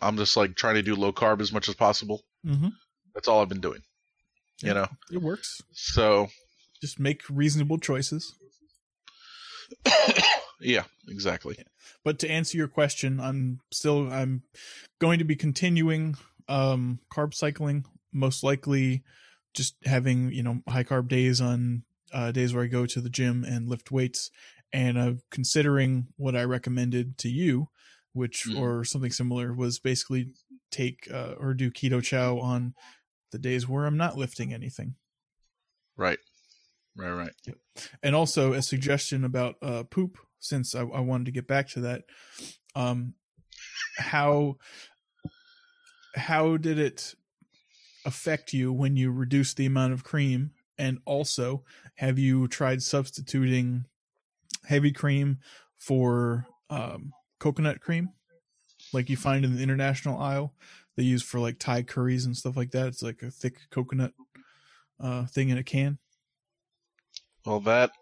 I'm 0.00 0.16
just 0.16 0.36
like 0.36 0.56
trying 0.56 0.74
to 0.74 0.82
do 0.82 0.94
low 0.94 1.12
carb 1.12 1.40
as 1.40 1.52
much 1.52 1.68
as 1.68 1.74
possible. 1.74 2.22
Mm-hmm. 2.46 2.68
That's 3.14 3.28
all 3.28 3.40
I've 3.40 3.48
been 3.48 3.60
doing. 3.60 3.80
You 4.62 4.74
know. 4.74 4.86
It 5.10 5.22
works. 5.22 5.62
So 5.72 6.28
Just 6.82 7.00
make 7.00 7.22
reasonable 7.30 7.78
choices. 7.78 8.34
yeah, 10.60 10.84
exactly. 11.08 11.56
But 12.04 12.18
to 12.20 12.30
answer 12.30 12.56
your 12.56 12.68
question, 12.68 13.20
I'm 13.20 13.60
still 13.72 14.10
I'm 14.12 14.42
going 15.00 15.18
to 15.18 15.24
be 15.24 15.36
continuing 15.36 16.16
um 16.48 17.00
carb 17.12 17.34
cycling, 17.34 17.84
most 18.12 18.42
likely 18.42 19.02
just 19.54 19.74
having, 19.84 20.32
you 20.32 20.42
know, 20.42 20.62
high 20.68 20.84
carb 20.84 21.08
days 21.08 21.40
on 21.40 21.82
uh, 22.12 22.32
days 22.32 22.52
where 22.54 22.64
I 22.64 22.68
go 22.68 22.86
to 22.86 23.00
the 23.00 23.10
gym 23.10 23.44
and 23.44 23.68
lift 23.68 23.90
weights 23.90 24.30
and 24.72 24.98
uh, 24.98 25.12
considering 25.30 26.08
what 26.16 26.36
I 26.36 26.44
recommended 26.44 27.18
to 27.18 27.28
you, 27.28 27.68
which 28.12 28.44
Mhm. 28.46 28.58
or 28.60 28.84
something 28.84 29.10
similar 29.12 29.52
was 29.52 29.78
basically 29.78 30.34
take 30.70 31.08
uh, 31.10 31.34
or 31.38 31.54
do 31.54 31.70
keto 31.70 32.02
chow 32.02 32.38
on 32.38 32.74
the 33.32 33.38
days 33.38 33.68
where 33.68 33.86
I'm 33.86 33.96
not 33.96 34.16
lifting 34.16 34.52
anything. 34.52 34.94
Right. 35.96 36.18
Right, 36.96 37.12
right. 37.12 37.54
and 38.02 38.14
also 38.16 38.52
a 38.52 38.62
suggestion 38.62 39.24
about 39.24 39.54
uh, 39.62 39.84
poop 39.84 40.18
since 40.40 40.74
I, 40.74 40.80
I 40.80 41.00
wanted 41.00 41.26
to 41.26 41.32
get 41.32 41.46
back 41.46 41.68
to 41.70 41.80
that 41.82 42.02
um 42.74 43.14
how 43.98 44.56
how 46.14 46.56
did 46.56 46.78
it 46.78 47.14
affect 48.04 48.52
you 48.52 48.72
when 48.72 48.96
you 48.96 49.10
reduced 49.10 49.56
the 49.56 49.66
amount 49.66 49.92
of 49.92 50.04
cream? 50.04 50.52
And 50.78 50.98
also 51.04 51.64
have 51.96 52.18
you 52.18 52.48
tried 52.48 52.82
substituting 52.82 53.84
heavy 54.64 54.92
cream 54.92 55.38
for 55.76 56.46
um, 56.70 57.12
coconut 57.38 57.80
cream? 57.80 58.10
Like 58.92 59.10
you 59.10 59.16
find 59.16 59.44
in 59.44 59.56
the 59.56 59.62
international 59.62 60.18
aisle 60.18 60.54
they 60.96 61.02
use 61.02 61.22
for 61.22 61.38
like 61.38 61.58
thai 61.58 61.82
curries 61.82 62.24
and 62.24 62.36
stuff 62.36 62.56
like 62.56 62.70
that. 62.72 62.88
It's 62.88 63.02
like 63.02 63.22
a 63.22 63.30
thick 63.30 63.58
coconut 63.70 64.12
uh, 64.98 65.26
thing 65.26 65.50
in 65.50 65.58
a 65.58 65.62
can? 65.62 65.98
Well, 67.46 67.60
that 67.60 67.92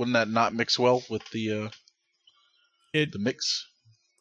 wouldn't 0.00 0.14
that 0.14 0.30
not 0.30 0.54
mix 0.54 0.78
well 0.78 1.02
with 1.10 1.28
the 1.30 1.52
uh 1.52 1.68
it 2.94 3.12
the 3.12 3.18
mix? 3.18 3.66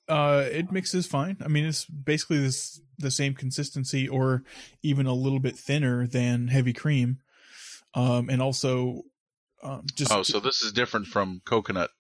Uh, 0.10 0.44
it 0.52 0.72
mixes 0.74 1.08
fine. 1.08 1.38
I 1.42 1.48
mean, 1.48 1.66
it's 1.66 1.86
basically 1.86 2.40
this 2.40 2.82
the 2.98 3.10
same 3.10 3.34
consistency, 3.34 4.06
or 4.08 4.44
even 4.84 5.06
a 5.06 5.14
little 5.14 5.40
bit 5.40 5.56
thinner 5.56 6.06
than 6.06 6.50
heavy 6.50 6.74
cream. 6.74 7.20
Um, 7.94 8.30
and 8.30 8.42
also, 8.42 9.04
um, 9.64 9.86
just 9.96 10.12
Oh, 10.12 10.22
so 10.22 10.42
this 10.42 10.62
is 10.62 10.74
different 10.74 11.08
from 11.08 11.42
coconut. 11.46 11.92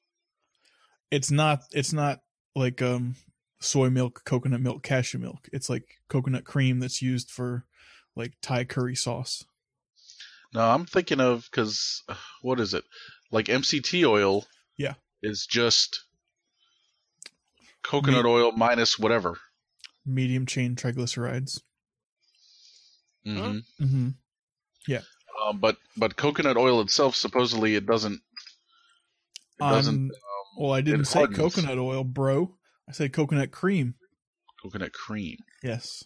it's 1.10 1.31
not 1.31 1.61
it's 1.72 1.93
not 1.93 2.19
like 2.56 2.81
um 2.81 3.15
soy 3.61 3.89
milk, 3.89 4.23
coconut 4.26 4.60
milk, 4.60 4.84
cashew 4.84 5.19
milk. 5.19 5.47
It's 5.53 5.69
like 5.69 5.85
coconut 6.10 6.43
cream 6.43 6.80
that's 6.80 7.01
used 7.01 7.31
for 7.31 7.64
like 8.14 8.34
Thai 8.41 8.65
curry 8.65 8.95
sauce. 8.95 9.45
No, 10.53 10.61
I'm 10.61 10.85
thinking 10.85 11.22
of 11.22 11.47
because 11.49 12.03
what 12.41 12.60
is 12.60 12.73
it? 12.73 12.84
Like 13.31 13.45
MCT 13.47 14.06
oil. 14.07 14.45
Yeah. 14.77 14.93
Is 15.22 15.45
just 15.45 16.03
coconut 17.84 18.26
oil 18.26 18.51
minus 18.53 18.97
whatever. 18.97 19.38
Medium 20.06 20.45
chain 20.45 20.76
triglycerides. 20.76 21.61
hmm 23.26 23.57
Mm-hmm. 23.81 24.10
Yeah. 24.88 25.01
Um, 25.45 25.60
but 25.60 25.77
but 25.97 26.15
coconut 26.15 26.57
oil 26.57 26.81
itself 26.81 27.15
supposedly 27.15 27.76
it 27.76 27.85
doesn't. 27.85 28.22
It 29.60 29.64
doesn't 29.64 29.95
Um, 29.95 30.11
well, 30.57 30.73
I 30.73 30.81
didn't 30.81 31.06
say 31.06 31.19
hardens. 31.19 31.38
coconut 31.38 31.77
oil, 31.77 32.03
bro. 32.03 32.56
I 32.88 32.91
said 32.93 33.14
coconut 33.14 33.51
cream. 33.51 33.95
coconut 34.64 34.93
cream, 34.93 35.38
Yes. 35.64 36.03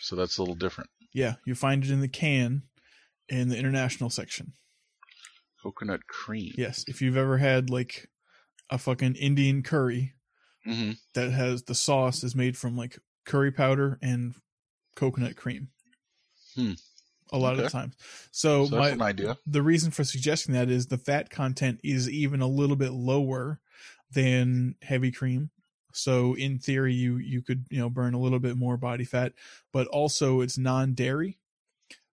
so 0.00 0.16
that's 0.16 0.38
a 0.38 0.42
little 0.42 0.54
different. 0.54 0.90
Yeah, 1.12 1.34
you 1.44 1.54
find 1.54 1.84
it 1.84 1.90
in 1.90 2.00
the 2.00 2.08
can 2.08 2.62
in 3.28 3.48
the 3.48 3.58
international 3.58 4.08
section. 4.10 4.54
Coconut 5.62 6.06
cream. 6.08 6.52
Yes, 6.54 6.84
if 6.88 7.00
you've 7.02 7.16
ever 7.16 7.38
had 7.38 7.70
like 7.70 8.10
a 8.70 8.78
fucking 8.78 9.16
Indian 9.16 9.62
curry 9.62 10.14
hmm 10.64 10.92
that 11.14 11.30
has 11.32 11.64
the 11.64 11.74
sauce 11.74 12.24
is 12.24 12.34
made 12.34 12.56
from 12.56 12.76
like 12.76 12.98
curry 13.26 13.52
powder 13.52 13.98
and 14.02 14.34
coconut 14.96 15.36
cream. 15.36 15.70
Hmm. 16.54 16.72
A 17.32 17.38
lot 17.38 17.54
of 17.54 17.58
Okay. 17.58 17.66
the 17.66 17.70
times. 17.70 17.96
So, 18.30 18.68
So 18.68 18.68
my 18.68 18.92
an 18.92 19.02
idea. 19.02 19.38
the 19.46 19.62
reason 19.62 19.90
for 19.90 20.04
suggesting 20.04 20.54
that 20.54 20.68
is 20.68 20.86
the 20.88 20.98
fat 20.98 21.30
content 21.30 21.80
is 21.82 22.08
even 22.10 22.42
a 22.42 22.46
little 22.46 22.76
bit 22.76 22.92
lower 22.92 23.60
than 24.10 24.76
heavy 24.82 25.10
cream. 25.10 25.50
So 25.94 26.34
in 26.34 26.58
theory 26.58 26.92
you 26.92 27.16
you 27.16 27.40
could, 27.42 27.66
you 27.70 27.78
know, 27.78 27.88
burn 27.88 28.12
a 28.14 28.20
little 28.20 28.38
bit 28.38 28.56
more 28.58 28.76
body 28.76 29.04
fat, 29.04 29.32
but 29.72 29.86
also 29.88 30.42
it's 30.42 30.58
non-dairy. 30.58 31.38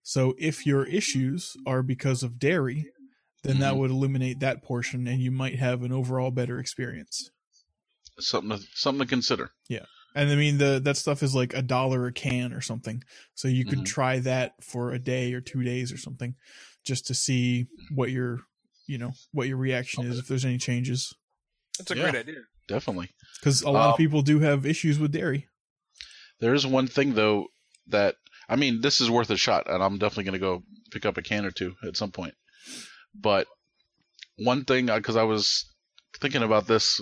So 0.02 0.34
if 0.38 0.66
your 0.66 0.84
issues 0.86 1.56
are 1.66 1.82
because 1.82 2.22
of 2.22 2.38
dairy, 2.38 2.92
then 3.42 3.58
that 3.60 3.74
Mhm. 3.74 3.78
would 3.78 3.90
eliminate 3.90 4.40
that 4.40 4.62
portion 4.62 5.06
and 5.06 5.20
you 5.22 5.30
might 5.30 5.56
have 5.58 5.82
an 5.82 5.92
overall 5.92 6.30
better 6.30 6.58
experience. 6.58 7.30
Something 8.18 8.58
to, 8.58 8.64
something 8.74 9.06
to 9.06 9.08
consider. 9.08 9.50
Yeah, 9.68 9.86
and 10.14 10.30
I 10.30 10.36
mean 10.36 10.58
the 10.58 10.78
that 10.84 10.96
stuff 10.98 11.22
is 11.22 11.34
like 11.34 11.54
a 11.54 11.62
dollar 11.62 12.06
a 12.06 12.12
can 12.12 12.52
or 12.52 12.60
something. 12.60 13.02
So 13.34 13.48
you 13.48 13.64
could 13.64 13.80
Mhm. 13.80 13.86
try 13.86 14.18
that 14.20 14.62
for 14.62 14.92
a 14.92 14.98
day 14.98 15.32
or 15.32 15.40
two 15.40 15.62
days 15.62 15.90
or 15.92 15.96
something 15.96 16.34
just 16.84 17.06
to 17.06 17.14
see 17.14 17.66
what 17.94 18.10
your 18.10 18.40
you 18.86 18.98
know, 18.98 19.12
what 19.30 19.46
your 19.46 19.56
reaction 19.56 20.02
is 20.02 20.18
if 20.18 20.26
there's 20.26 20.44
any 20.44 20.58
changes. 20.58 21.14
That's 21.78 21.92
a 21.92 21.94
Yeah. 21.94 22.10
great 22.10 22.16
idea. 22.16 22.40
Definitely. 22.66 23.10
Because 23.38 23.62
a 23.62 23.70
lot 23.70 23.86
Um, 23.86 23.92
of 23.92 23.96
people 23.96 24.20
do 24.22 24.40
have 24.40 24.66
issues 24.66 24.98
with 24.98 25.12
dairy. 25.12 25.46
There 26.40 26.54
is 26.54 26.66
one 26.66 26.88
thing 26.88 27.14
though 27.14 27.46
that 27.86 28.16
I 28.48 28.56
mean, 28.56 28.80
this 28.80 29.00
is 29.00 29.08
worth 29.08 29.30
a 29.30 29.36
shot, 29.36 29.70
and 29.70 29.80
I'm 29.80 29.96
definitely 29.98 30.24
going 30.24 30.32
to 30.32 30.38
go 30.40 30.64
pick 30.90 31.06
up 31.06 31.16
a 31.16 31.22
can 31.22 31.44
or 31.46 31.52
two 31.52 31.76
at 31.84 31.96
some 31.96 32.10
point. 32.10 32.34
But 33.14 33.46
one 34.36 34.64
thing, 34.64 34.88
uh, 34.88 34.96
because 34.96 35.16
I 35.16 35.24
was 35.24 35.64
thinking 36.20 36.42
about 36.42 36.66
this, 36.66 37.00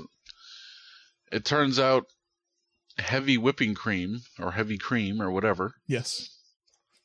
it 1.31 1.45
turns 1.45 1.79
out 1.79 2.07
heavy 2.99 3.37
whipping 3.37 3.75
cream 3.75 4.21
or 4.39 4.53
heavy 4.53 4.77
cream 4.79 5.23
or 5.23 5.31
whatever 5.31 5.75
Yes, 5.87 6.31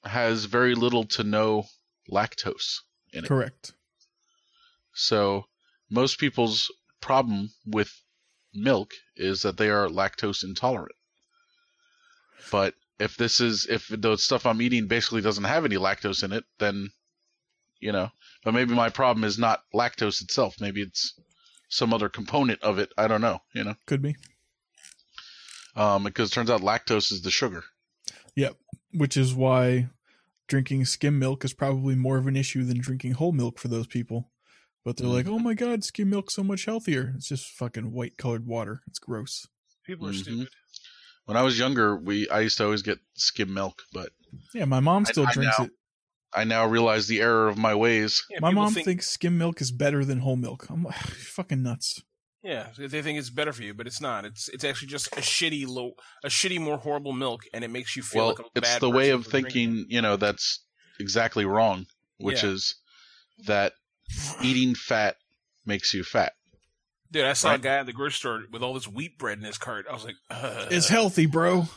has 0.04 0.46
very 0.46 0.74
little 0.74 1.06
to 1.06 1.24
no 1.24 1.66
lactose 2.12 2.80
in 3.12 3.26
it. 3.26 3.28
correct. 3.28 3.74
So 4.94 5.46
most 5.90 6.20
people's 6.20 6.72
problem 7.02 7.52
with 7.66 7.92
milk 8.54 8.94
is 9.16 9.42
that 9.42 9.58
they 9.58 9.70
are 9.70 9.88
lactose 9.88 10.44
intolerant. 10.44 10.96
But 12.52 12.76
if 13.00 13.18
this 13.18 13.40
is 13.42 13.66
if 13.70 13.88
the 13.90 14.18
stuff 14.18 14.46
I'm 14.46 14.62
eating 14.62 14.88
basically 14.88 15.22
doesn't 15.22 15.44
have 15.44 15.66
any 15.66 15.76
lactose 15.76 16.24
in 16.24 16.32
it, 16.32 16.46
then 16.60 16.90
you 17.80 17.92
know, 17.92 18.10
but 18.44 18.54
maybe 18.54 18.74
my 18.74 18.90
problem 18.90 19.24
is 19.24 19.38
not 19.38 19.64
lactose 19.74 20.22
itself. 20.22 20.56
Maybe 20.60 20.82
it's 20.82 21.14
some 21.70 21.94
other 21.94 22.10
component 22.10 22.62
of 22.62 22.78
it. 22.80 22.92
I 22.98 23.08
don't 23.08 23.22
know, 23.22 23.40
you 23.54 23.64
know. 23.64 23.76
Could 23.86 24.02
be. 24.02 24.16
Um 25.76 26.04
because 26.04 26.30
it 26.30 26.34
turns 26.34 26.50
out 26.50 26.62
lactose 26.62 27.12
is 27.12 27.22
the 27.22 27.32
sugar. 27.32 27.64
Yep, 28.36 28.56
which 28.94 29.18
is 29.18 29.34
why 29.34 29.90
drinking 30.48 30.86
skim 30.86 31.18
milk 31.20 31.44
is 31.46 31.54
probably 31.54 31.96
more 31.96 32.18
of 32.18 32.28
an 32.28 32.36
issue 32.36 32.64
than 32.64 32.80
drinking 32.80 33.14
whole 33.14 33.32
milk 33.32 33.58
for 33.60 33.68
those 33.70 33.88
people. 33.88 34.30
But 34.86 34.98
they're 34.98 35.08
like, 35.08 35.28
oh 35.28 35.40
my 35.40 35.54
god, 35.54 35.84
skim 35.84 36.10
milk's 36.10 36.36
so 36.36 36.44
much 36.44 36.66
healthier. 36.66 37.14
It's 37.16 37.30
just 37.30 37.48
fucking 37.48 37.92
white 37.94 38.18
colored 38.18 38.46
water. 38.46 38.82
It's 38.88 39.00
gross. 39.00 39.48
People 39.86 40.08
are 40.08 40.12
Mhm. 40.12 40.16
stupid. 40.22 40.50
When 41.26 41.38
I 41.38 41.42
was 41.42 41.58
younger, 41.58 41.96
we 41.96 42.28
I 42.30 42.42
used 42.42 42.58
to 42.58 42.66
always 42.66 42.82
get 42.82 43.00
skim 43.14 43.54
milk, 43.54 43.82
but 43.94 44.12
Yeah, 44.54 44.66
my 44.66 44.82
mom 44.82 45.06
still 45.06 45.26
I 45.26 45.32
drinks 45.34 45.58
know. 45.58 45.66
it. 45.66 45.72
I 46.36 46.44
now 46.44 46.66
realize 46.66 47.08
the 47.08 47.22
error 47.22 47.48
of 47.48 47.58
my 47.58 47.76
ways. 47.76 48.24
Yeah, 48.30 48.40
My 48.42 48.52
mom 48.52 48.74
think, 48.74 48.86
thinks 48.86 49.10
skim 49.10 49.38
milk 49.38 49.62
is 49.62 49.72
better 49.72 50.04
than 50.04 50.20
whole 50.20 50.36
milk. 50.36 50.68
I'm 50.70 50.84
like, 50.84 50.96
fucking 50.98 51.62
nuts. 51.64 52.02
yeah, 52.42 52.68
they 52.78 53.02
think 53.02 53.20
it's 53.20 53.30
better 53.30 53.54
for 53.54 53.64
you, 53.64 53.74
but 53.74 53.88
it's 53.88 54.02
not. 54.02 54.26
It's 54.26 54.50
it's 54.50 54.64
actually 54.64 54.88
just 54.90 55.08
a 55.14 55.22
shitty 55.22 55.68
low, 55.68 55.92
a 56.24 56.28
shitty 56.30 56.60
more 56.60 56.78
horrible 56.78 57.14
milk, 57.14 57.44
and 57.54 57.64
it 57.64 57.70
makes 57.70 57.96
you 57.96 58.04
feel 58.04 58.26
well, 58.28 58.28
like 58.30 58.40
a 58.40 58.58
it's 58.60 58.80
the 58.80 58.90
way 58.90 59.10
of 59.12 59.26
for 59.26 59.32
drinking 59.32 59.52
thinking, 59.76 59.86
you 59.90 60.02
know, 60.02 60.16
that's 60.18 60.64
exactly 61.00 61.46
wrong, 61.46 61.86
which 62.18 62.44
Yeah. 62.44 62.50
is 62.52 62.76
that 63.46 63.74
eating 64.42 64.76
fat 64.76 65.16
makes 65.66 65.94
you 65.94 66.04
fat. 66.04 66.34
Dude, 67.12 67.26
I 67.26 67.34
saw 67.34 67.54
a 67.54 67.60
guy 67.60 67.76
at 67.78 67.86
the 67.86 67.94
grocery 67.94 68.16
store 68.18 68.44
with 68.52 68.64
all 68.64 68.74
this 68.74 68.88
wheat 68.88 69.18
bread 69.20 69.38
in 69.38 69.44
his 69.44 69.58
cart. 69.60 69.86
I 69.90 69.94
was 69.94 70.04
like, 70.04 70.16
Ugh. 70.32 70.68
It's 70.72 70.90
healthy, 70.90 71.28
bro. 71.28 71.68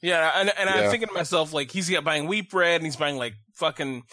Yeah, 0.00 0.32
and, 0.36 0.52
and 0.56 0.70
I'm 0.70 0.90
thinking 0.90 1.08
to 1.08 1.14
myself, 1.14 1.52
like, 1.52 1.70
he's 1.70 1.90
got 1.90 2.04
buying 2.04 2.26
wheat 2.26 2.50
bread 2.50 2.76
and 2.76 2.84
he's 2.84 2.96
buying 2.96 3.16
like 3.16 3.34
fucking 3.56 4.04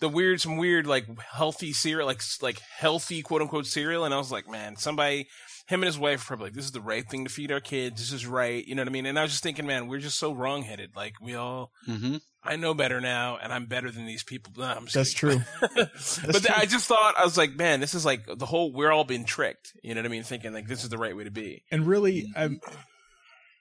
the 0.00 0.08
weird, 0.08 0.40
some 0.40 0.56
weird 0.56 0.86
like 0.86 1.06
healthy 1.20 1.72
cereal, 1.72 2.06
like 2.06 2.22
like 2.40 2.60
healthy 2.78 3.22
quote 3.22 3.42
unquote 3.42 3.66
cereal. 3.66 4.04
And 4.04 4.14
I 4.14 4.18
was 4.18 4.30
like, 4.30 4.48
man, 4.48 4.76
somebody, 4.76 5.28
him 5.66 5.82
and 5.82 5.86
his 5.86 5.98
wife, 5.98 6.20
were 6.20 6.36
probably 6.36 6.46
like, 6.46 6.54
this 6.54 6.64
is 6.64 6.72
the 6.72 6.80
right 6.80 7.08
thing 7.08 7.24
to 7.24 7.30
feed 7.30 7.50
our 7.52 7.60
kids. 7.60 8.00
This 8.00 8.12
is 8.12 8.26
right, 8.26 8.64
you 8.64 8.74
know 8.74 8.82
what 8.82 8.88
I 8.88 8.92
mean? 8.92 9.06
And 9.06 9.18
I 9.18 9.22
was 9.22 9.32
just 9.32 9.42
thinking, 9.42 9.66
man, 9.66 9.88
we're 9.88 9.98
just 9.98 10.18
so 10.18 10.32
wrongheaded. 10.32 10.94
Like 10.94 11.14
we 11.20 11.34
all, 11.34 11.72
hmm 11.86 12.16
I 12.44 12.56
know 12.56 12.74
better 12.74 13.00
now, 13.00 13.38
and 13.40 13.52
I'm 13.52 13.66
better 13.66 13.88
than 13.90 14.04
these 14.04 14.24
people. 14.24 14.52
Nah, 14.56 14.74
I'm 14.74 14.86
That's 14.92 15.14
kidding. 15.14 15.44
true. 15.60 15.68
but 15.76 16.42
true. 16.42 16.54
I 16.54 16.66
just 16.66 16.88
thought 16.88 17.14
I 17.16 17.24
was 17.24 17.38
like, 17.38 17.54
man, 17.54 17.78
this 17.78 17.94
is 17.94 18.04
like 18.04 18.26
the 18.26 18.46
whole. 18.46 18.72
We're 18.72 18.90
all 18.90 19.04
being 19.04 19.24
tricked. 19.24 19.72
You 19.84 19.94
know 19.94 20.00
what 20.00 20.06
I 20.06 20.08
mean? 20.08 20.24
Thinking 20.24 20.52
like 20.52 20.66
this 20.66 20.82
is 20.82 20.88
the 20.88 20.98
right 20.98 21.16
way 21.16 21.22
to 21.22 21.30
be. 21.30 21.62
And 21.70 21.86
really, 21.86 22.26
I'm 22.34 22.60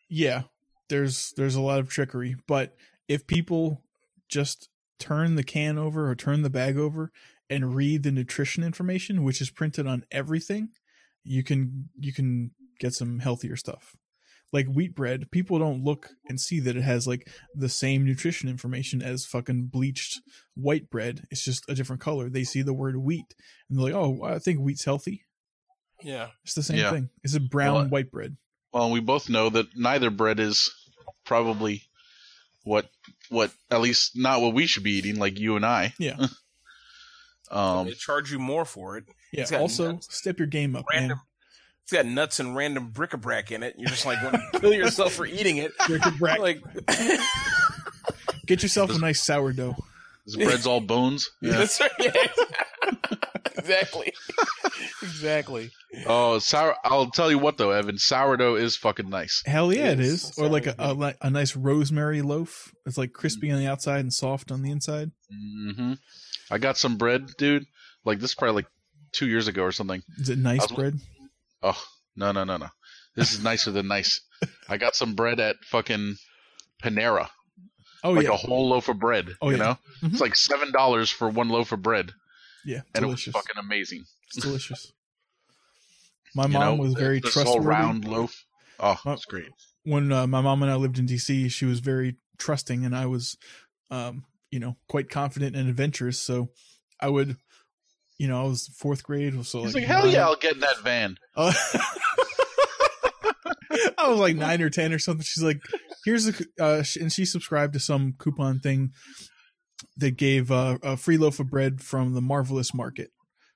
yeah, 0.09 0.43
there's 0.91 1.33
there's 1.37 1.55
a 1.55 1.61
lot 1.61 1.79
of 1.79 1.89
trickery, 1.89 2.35
but 2.47 2.75
if 3.07 3.25
people 3.25 3.81
just 4.29 4.69
turn 4.99 5.35
the 5.35 5.43
can 5.43 5.79
over 5.79 6.07
or 6.09 6.13
turn 6.15 6.43
the 6.43 6.49
bag 6.49 6.77
over 6.77 7.11
and 7.49 7.75
read 7.75 8.03
the 8.03 8.11
nutrition 8.11 8.63
information, 8.63 9.23
which 9.23 9.41
is 9.41 9.49
printed 9.49 9.87
on 9.87 10.05
everything, 10.11 10.69
you 11.23 11.43
can 11.43 11.89
you 11.99 12.13
can 12.13 12.51
get 12.79 12.93
some 12.93 13.19
healthier 13.19 13.55
stuff. 13.55 13.95
Like 14.53 14.67
wheat 14.67 14.93
bread, 14.95 15.31
people 15.31 15.59
don't 15.59 15.83
look 15.83 16.09
and 16.27 16.39
see 16.39 16.59
that 16.59 16.75
it 16.75 16.81
has 16.81 17.07
like 17.07 17.29
the 17.55 17.69
same 17.69 18.05
nutrition 18.05 18.49
information 18.49 19.01
as 19.01 19.25
fucking 19.25 19.67
bleached 19.67 20.19
white 20.55 20.89
bread. 20.89 21.25
It's 21.31 21.45
just 21.45 21.63
a 21.69 21.73
different 21.73 22.01
color. 22.01 22.29
They 22.29 22.43
see 22.43 22.61
the 22.61 22.73
word 22.73 22.97
wheat 22.97 23.33
and 23.69 23.79
they're 23.79 23.85
like, 23.85 23.93
"Oh, 23.93 24.21
I 24.23 24.39
think 24.39 24.59
wheat's 24.59 24.83
healthy." 24.83 25.23
Yeah. 26.03 26.29
It's 26.43 26.53
the 26.53 26.63
same 26.63 26.79
Yeah. 26.79 26.91
thing. 26.91 27.09
It's 27.23 27.35
a 27.35 27.39
brown 27.39 27.73
Well, 27.75 27.87
white 27.89 28.11
bread. 28.11 28.35
Well, 28.73 28.91
we 28.91 28.99
both 29.01 29.29
know 29.29 29.49
that 29.49 29.67
neither 29.75 30.09
bread 30.09 30.39
is 30.39 30.71
probably 31.25 31.83
what 32.63 32.89
what 33.29 33.51
at 33.69 33.81
least 33.81 34.11
not 34.15 34.41
what 34.41 34.53
we 34.53 34.65
should 34.67 34.83
be 34.83 34.91
eating, 34.97 35.17
like 35.17 35.39
you 35.39 35.55
and 35.55 35.65
I. 35.65 35.93
Yeah. 35.97 36.27
Um, 37.51 37.87
they 37.87 37.91
charge 37.91 38.31
you 38.31 38.39
more 38.39 38.63
for 38.63 38.95
it. 38.95 39.03
Yeah. 39.33 39.41
It's 39.41 39.51
Also, 39.51 39.91
nuts. 39.91 40.15
step 40.17 40.39
your 40.39 40.47
game 40.47 40.73
up, 40.73 40.85
Random. 40.89 41.19
It's 41.83 41.91
got 41.91 42.05
nuts 42.05 42.39
and 42.39 42.55
random 42.55 42.91
bric-a-brac 42.91 43.51
in 43.51 43.61
it. 43.61 43.75
You're 43.77 43.89
just 43.89 44.05
like 44.05 44.23
want 44.23 44.37
to 44.53 44.59
kill 44.61 44.71
yourself 44.73 45.11
for 45.11 45.25
eating 45.25 45.57
it. 45.57 45.73
man. 45.89 46.39
Like, 46.39 46.61
Get 48.45 48.63
yourself 48.63 48.91
a 48.95 48.99
nice 48.99 49.21
sourdough. 49.21 49.75
this 50.25 50.37
bread's 50.37 50.65
all 50.65 50.79
bones. 50.79 51.29
Yeah. 51.41 51.57
that's 51.57 51.79
right. 51.81 51.91
Yeah. 51.99 52.11
exactly. 53.57 54.13
exactly. 55.01 55.71
Oh, 56.05 56.39
sour. 56.39 56.75
I'll 56.83 57.09
tell 57.09 57.29
you 57.29 57.37
what 57.39 57.57
though, 57.57 57.71
Evan. 57.71 57.97
Sourdough 57.97 58.55
is 58.55 58.75
fucking 58.77 59.09
nice. 59.09 59.41
Hell 59.45 59.73
yeah, 59.73 59.91
it 59.91 59.99
Yes, 59.99 60.07
is. 60.07 60.37
Or 60.37 60.47
like 60.47 60.67
a, 60.67 60.75
a 60.77 61.15
a 61.21 61.29
nice 61.29 61.55
rosemary 61.55 62.21
loaf. 62.21 62.71
It's 62.85 62.97
like 62.97 63.13
crispy 63.13 63.51
on 63.51 63.59
the 63.59 63.67
outside 63.67 63.99
and 63.99 64.13
soft 64.13 64.51
on 64.51 64.61
the 64.61 64.71
inside. 64.71 65.11
Mm-hmm. 65.33 65.93
I 66.49 66.57
got 66.57 66.77
some 66.77 66.97
bread, 66.97 67.27
dude. 67.37 67.65
Like 68.05 68.19
this 68.19 68.31
is 68.31 68.35
probably 68.35 68.55
like 68.63 68.67
two 69.11 69.27
years 69.27 69.47
ago 69.47 69.63
or 69.63 69.71
something. 69.71 70.01
Is 70.17 70.29
it 70.29 70.37
nice 70.37 70.61
was- 70.61 70.71
bread? 70.71 70.95
Oh 71.63 71.81
no 72.15 72.31
no 72.31 72.43
no 72.43 72.57
no! 72.57 72.67
This 73.15 73.33
is 73.33 73.43
nicer 73.43 73.71
than 73.71 73.87
nice. 73.87 74.21
I 74.69 74.77
got 74.77 74.95
some 74.95 75.13
bread 75.13 75.39
at 75.39 75.57
fucking 75.65 76.15
Panera, 76.83 77.27
Oh 78.03 78.11
like 78.13 78.25
yeah, 78.25 78.31
a 78.33 78.35
whole 78.35 78.69
loaf 78.69 78.89
of 78.89 78.97
bread. 78.99 79.27
Oh, 79.41 79.49
you 79.51 79.57
yeah. 79.57 79.63
know, 79.63 79.77
Mhm. 80.01 80.11
it's 80.13 80.21
like 80.21 80.35
seven 80.35 80.71
dollars 80.71 81.11
for 81.11 81.29
one 81.29 81.49
loaf 81.49 81.71
of 81.71 81.83
bread, 81.83 82.11
yeah, 82.65 82.81
and 82.95 83.03
delicious. 83.03 83.27
it 83.27 83.33
was 83.35 83.43
fucking 83.45 83.59
amazing. 83.63 84.03
It's 84.27 84.43
delicious. 84.45 84.91
My 86.35 86.43
You 86.45 86.49
mom 86.53 86.77
know, 86.77 86.83
was 86.83 86.93
very 86.93 87.19
this 87.19 87.33
whole 87.33 87.43
trustworthy. 87.43 87.67
round 87.67 88.05
loaf. 88.05 88.45
Oh, 88.79 88.97
it's 89.07 89.25
great. 89.25 89.49
When 89.83 90.11
uh, 90.11 90.27
my 90.27 90.41
mom 90.41 90.63
and 90.63 90.71
I 90.71 90.75
lived 90.75 90.97
in 90.97 91.05
DC, 91.07 91.51
she 91.51 91.65
was 91.65 91.79
very 91.81 92.15
trusting, 92.37 92.85
and 92.85 92.95
I 92.95 93.05
was, 93.07 93.35
um, 93.89 94.23
you 94.49 94.59
know, 94.59 94.75
quite 94.87 95.09
confident 95.09 95.55
and 95.55 95.67
adventurous. 95.67 96.19
So 96.19 96.49
I 97.01 97.09
would, 97.09 97.35
you 98.17 98.27
know, 98.27 98.39
I 98.41 98.47
was 98.47 98.67
fourth 98.77 99.03
grade, 99.03 99.33
so 99.45 99.63
He's 99.63 99.73
like, 99.75 99.81
like, 99.83 99.83
hell 99.91 100.03
nine- 100.05 100.13
yeah, 100.13 100.23
I'll 100.25 100.35
get 100.37 100.53
in 100.53 100.59
that 100.61 100.79
van. 100.79 101.17
Uh, 101.35 101.51
I 103.97 104.07
was 104.09 104.19
like 104.19 104.35
nine 104.35 104.61
or 104.61 104.69
ten 104.69 104.93
or 104.93 104.99
something. 104.99 105.23
She's 105.23 105.43
like, 105.43 105.61
"Here's 106.05 106.27
a," 106.27 106.33
uh, 106.59 106.83
and 106.99 107.11
she 107.11 107.25
subscribed 107.25 107.73
to 107.73 107.79
some 107.79 108.15
coupon 108.17 108.59
thing 108.59 108.91
that 109.97 110.17
gave 110.17 110.51
uh, 110.51 110.77
a 110.83 110.97
free 110.97 111.17
loaf 111.17 111.39
of 111.39 111.49
bread 111.49 111.81
from 111.81 112.13
the 112.13 112.21
Marvelous 112.21 112.73
Market, 112.73 113.11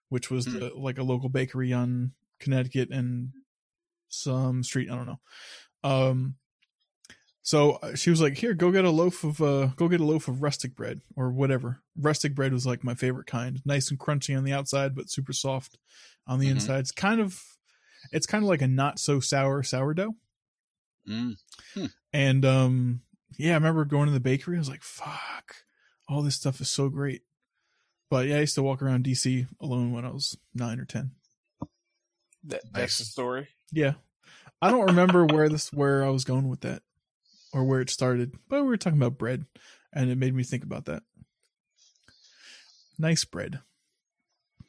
which 0.10 0.30
was 0.32 0.46
the, 0.46 0.72
like 0.76 0.98
a 0.98 1.04
local 1.04 1.30
bakery 1.30 1.72
on 1.74 2.12
Connecticut 2.40 2.90
and 2.92 3.30
some 4.10 4.64
street. 4.64 4.90
I 4.90 4.96
don't 4.96 5.06
know. 5.08 5.20
Um, 5.84 6.36
so 7.42 7.74
uh, 7.74 7.96
she 7.96 8.10
was 8.10 8.22
like, 8.22 8.38
"Here, 8.38 8.54
go 8.56 8.72
get 8.72 8.86
a 8.86 8.90
loaf 8.90 9.24
of 9.24 9.40
uh, 9.42 9.68
go 9.76 9.88
get 9.88 10.02
a 10.02 10.06
loaf 10.06 10.28
of 10.28 10.42
rustic 10.42 10.76
bread 10.76 11.02
or 11.16 11.30
whatever." 11.32 11.82
Rustic 11.96 12.34
bread 12.34 12.54
was 12.54 12.66
like 12.66 12.84
my 12.84 12.96
favorite 12.96 13.28
kind, 13.28 13.62
nice 13.66 13.92
and 13.92 14.00
crunchy 14.00 14.36
on 14.36 14.44
the 14.44 14.54
outside, 14.54 14.96
but 14.96 15.10
super 15.12 15.34
soft 15.34 15.78
on 16.26 16.40
the 16.40 16.48
Mhm. 16.48 16.52
inside. 16.52 16.80
It's 16.80 16.92
kind 16.92 17.22
of, 17.22 17.40
it's 18.12 18.26
kind 18.26 18.44
of 18.44 18.50
like 18.50 18.64
a 18.64 18.68
not 18.68 18.98
so 19.00 19.20
sour 19.20 19.62
sourdough. 19.62 20.16
Mm. 21.08 21.36
And 22.14 22.46
um, 22.46 23.02
yeah, 23.38 23.52
I 23.52 23.56
remember 23.56 23.86
going 23.86 24.08
to 24.08 24.12
the 24.14 24.20
bakery. 24.20 24.56
I 24.56 24.60
was 24.60 24.70
like, 24.70 24.82
"Fuck, 24.82 25.56
all 26.08 26.22
this 26.22 26.36
stuff 26.36 26.62
is 26.62 26.70
so 26.70 26.90
great." 26.90 27.22
But 28.10 28.28
yeah, 28.28 28.38
I 28.38 28.42
used 28.42 28.56
to 28.56 28.64
walk 28.64 28.82
around 28.82 29.06
DC 29.06 29.48
alone 29.60 29.92
when 29.92 30.06
I 30.06 30.10
was 30.12 30.38
nine 30.54 30.80
or 30.80 30.86
ten. 30.86 31.12
That, 32.44 32.62
Nice. 32.66 32.72
That's 32.74 32.98
the 33.00 33.06
story. 33.06 33.48
Yeah, 33.72 33.94
I 34.62 34.70
don't 34.72 34.86
remember 34.86 35.26
where 35.26 35.50
this 35.50 35.74
where 35.74 36.04
I 36.06 36.10
was 36.10 36.24
going 36.24 36.48
with 36.48 36.62
that 36.62 36.84
or 37.54 37.64
where 37.64 37.82
it 37.82 37.90
started, 37.90 38.34
but 38.50 38.62
we 38.62 38.68
were 38.68 38.78
talking 38.78 39.00
about 39.00 39.18
bread, 39.18 39.46
and 39.94 40.10
it 40.12 40.18
made 40.18 40.36
me 40.36 40.44
think 40.44 40.64
about 40.64 40.86
that. 40.86 41.04
Nice 42.98 43.26
bread. 43.26 43.60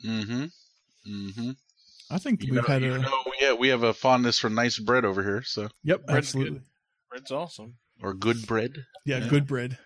Mm-hmm. 0.05 0.45
Mm-hmm. 1.09 1.51
I 2.11 2.19
think 2.19 2.43
You 2.45 2.53
we've 2.55 2.63
know, 2.63 2.69
had 2.69 2.83
a 2.83 2.99
know, 2.99 3.23
we, 3.27 3.47
have, 3.47 3.59
we 3.59 3.69
have 3.69 3.83
a 3.83 3.93
fondness 3.95 4.39
for 4.39 4.49
nice 4.51 4.79
bread 4.79 5.05
over 5.05 5.23
here, 5.23 5.43
so 5.43 5.69
yep, 5.83 6.07
bread's 6.07 6.29
absolutely. 6.29 6.61
Bread's 7.11 7.31
awesome. 7.31 7.75
or 8.03 8.15
good 8.15 8.47
bread. 8.47 8.73
Yeah, 9.05 9.19
Yeah. 9.19 9.29
good 9.29 9.47
bread. 9.47 9.79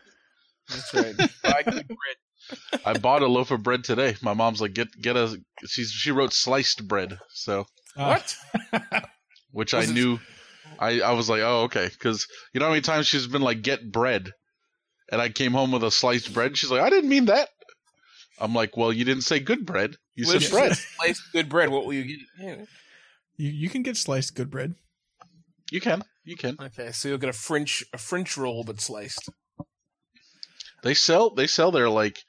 That's 0.71 0.95
right. 0.95 1.31
Buy 1.43 1.63
good 1.63 1.87
bread. 1.89 2.81
I 2.85 2.99
bought 2.99 3.23
a 3.23 3.27
loaf 3.27 3.51
of 3.51 3.63
bread 3.63 3.85
today. 3.85 4.17
My 4.23 4.35
mom's 4.35 4.61
like, 4.61 4.75
get 4.75 4.89
get 5.01 5.17
a. 5.17 5.41
She 5.67 5.85
she 5.85 6.11
wrote 6.11 6.33
sliced 6.33 6.87
bread, 6.89 7.19
so 7.33 7.67
Ah, 7.97 8.23
What? 8.73 9.05
which 9.53 9.73
Was 9.73 9.89
I 9.89 9.93
knew. 9.93 10.19
I 10.79 11.01
I 11.01 11.13
was 11.13 11.29
like, 11.29 11.43
oh 11.43 11.63
okay, 11.65 11.89
because 11.89 12.27
you 12.53 12.61
know 12.61 12.67
how 12.67 12.73
many 12.73 12.83
times 12.83 13.07
she's 13.07 13.27
been 13.27 13.43
like, 13.43 13.63
get 13.63 13.91
bread, 13.93 14.31
and 15.13 15.21
I 15.21 15.29
came 15.29 15.53
home 15.53 15.73
with 15.73 15.85
a 15.85 15.91
sliced 15.91 16.33
bread. 16.33 16.57
She's 16.57 16.71
like, 16.71 16.81
I 16.83 16.91
didn't 16.91 17.11
mean 17.11 17.27
that. 17.27 17.49
I'm 18.39 18.55
like, 18.55 18.77
well, 18.77 18.93
you 18.93 19.05
didn't 19.05 19.25
say 19.25 19.39
good 19.39 19.67
bread. 19.67 19.97
You 20.15 20.27
What 20.27 20.41
said 20.43 20.51
bread. 20.51 20.77
Sliced 20.77 21.23
good 21.33 21.49
bread. 21.49 21.69
What 21.69 21.85
will 21.85 21.93
you 21.93 22.05
get? 22.05 22.19
Yeah. 22.39 22.65
you 23.37 23.51
you 23.51 23.69
can 23.69 23.83
get 23.83 23.97
sliced 23.97 24.35
good 24.35 24.51
bread. 24.51 24.75
You 25.71 25.81
can, 25.81 26.03
you 26.25 26.37
can. 26.37 26.57
Okay, 26.61 26.91
so 26.91 27.09
you'll 27.09 27.19
get 27.19 27.31
a 27.31 27.35
French 27.35 27.85
a 27.93 27.99
French 27.99 28.37
roll, 28.37 28.65
but 28.65 28.81
sliced. 28.81 29.29
They 30.83 30.95
sell 30.95 31.31
they 31.31 31.47
sell 31.47 31.71
their 31.71 31.89
like 31.91 32.23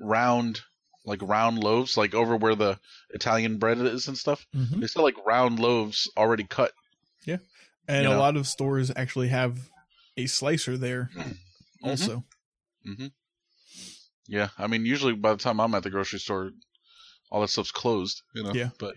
round 0.00 0.60
like 1.04 1.22
round 1.22 1.58
loaves 1.58 1.96
like 1.96 2.14
over 2.14 2.36
where 2.36 2.54
the 2.54 2.78
Italian 3.10 3.58
bread 3.58 3.78
is 3.78 4.08
and 4.08 4.18
stuff. 4.18 4.46
Mhm. 4.54 4.80
They 4.80 4.86
sell 4.86 5.02
like 5.04 5.16
round 5.26 5.58
loaves 5.60 6.10
already 6.16 6.44
cut. 6.44 6.72
Yeah. 7.24 7.38
And 7.88 8.04
You 8.04 8.10
a 8.10 8.14
know? 8.14 8.18
lot 8.18 8.36
of 8.36 8.46
stores 8.48 8.90
actually 8.96 9.28
have 9.28 9.70
a 10.16 10.26
slicer 10.26 10.76
there 10.76 11.10
also. 11.82 12.24
Yeah, 14.28 14.48
I 14.58 14.66
mean 14.66 14.84
usually 14.84 15.14
by 15.14 15.32
the 15.32 15.38
time 15.42 15.60
I'm 15.60 15.74
at 15.74 15.82
the 15.84 15.90
grocery 15.90 16.18
store, 16.18 16.50
all 17.30 17.40
that 17.42 17.48
stuff's 17.48 17.70
closed. 17.70 18.22
You 18.34 18.42
know. 18.42 18.52
Yeah. 18.52 18.70
But 18.78 18.96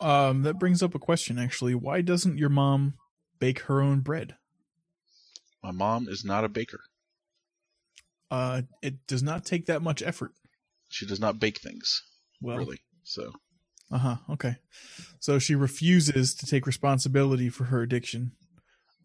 Um, 0.00 0.42
that 0.42 0.58
brings 0.58 0.82
up 0.82 0.94
a 0.94 0.98
question 0.98 1.38
actually. 1.38 1.74
Why 1.74 2.00
doesn't 2.00 2.38
your 2.38 2.48
mom 2.48 2.94
bake 3.38 3.60
her 3.60 3.80
own 3.82 4.00
bread? 4.00 4.36
my 5.62 5.72
mom 5.72 6.06
is 6.08 6.24
not 6.24 6.44
a 6.44 6.48
baker. 6.48 6.80
Uh, 8.30 8.62
it 8.82 9.06
does 9.06 9.22
not 9.22 9.44
take 9.44 9.66
that 9.66 9.82
much 9.82 10.02
effort. 10.02 10.32
She 10.88 11.06
does 11.06 11.20
not 11.20 11.38
bake 11.40 11.60
things 11.60 12.02
Well, 12.40 12.56
really. 12.58 12.80
So 13.04 13.32
uh 13.90 13.98
huh. 13.98 14.16
Okay. 14.30 14.56
So 15.20 15.38
she 15.38 15.54
refuses 15.54 16.34
to 16.34 16.46
take 16.46 16.66
responsibility 16.66 17.48
for 17.48 17.64
her 17.64 17.82
addiction 17.82 18.32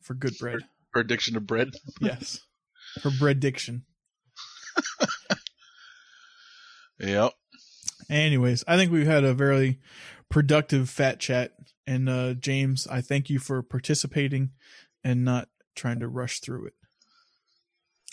for 0.02 0.14
good 0.16 0.38
bread. 0.40 0.60
her 0.94 1.02
addiction 1.02 1.36
to 1.36 1.40
bread. 1.40 1.70
yes. 2.02 2.40
Her 3.04 3.12
bread 3.20 3.38
addiction. 3.38 3.86
Yep. 7.00 7.34
Anyways, 8.10 8.64
I 8.68 8.78
think 8.78 8.92
we've 8.92 9.08
had 9.08 9.24
a 9.24 9.34
very 9.34 9.80
productive 10.30 10.90
fat 10.90 11.20
chat. 11.20 11.54
And 11.88 12.08
uh, 12.08 12.34
James, 12.36 12.88
I 12.88 13.02
thank 13.02 13.30
you 13.30 13.40
for 13.40 13.62
participating 13.64 14.52
and 15.04 15.26
not 15.26 15.50
trying 15.76 16.00
to 16.00 16.08
rush 16.08 16.40
through 16.40 16.68
it. 16.68 16.74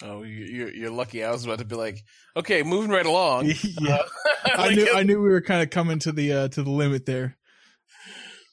Oh, 0.02 0.22
you- 0.22 0.44
you're 0.44 0.70
you're 0.70 0.90
lucky. 0.90 1.24
I 1.24 1.30
was 1.30 1.44
about 1.44 1.58
to 1.58 1.64
be 1.64 1.74
like, 1.74 2.02
okay, 2.36 2.62
moving 2.62 2.90
right 2.90 3.06
along. 3.06 3.46
yeah, 3.80 4.02
I 4.44 4.66
Like, 4.68 4.76
knew 4.76 4.88
I 4.94 5.02
knew 5.02 5.20
we 5.20 5.28
were 5.30 5.40
kind 5.40 5.62
of 5.62 5.70
coming 5.70 5.98
to 6.00 6.12
the 6.12 6.32
uh, 6.32 6.48
to 6.48 6.62
the 6.62 6.70
limit 6.70 7.04
there. 7.06 7.36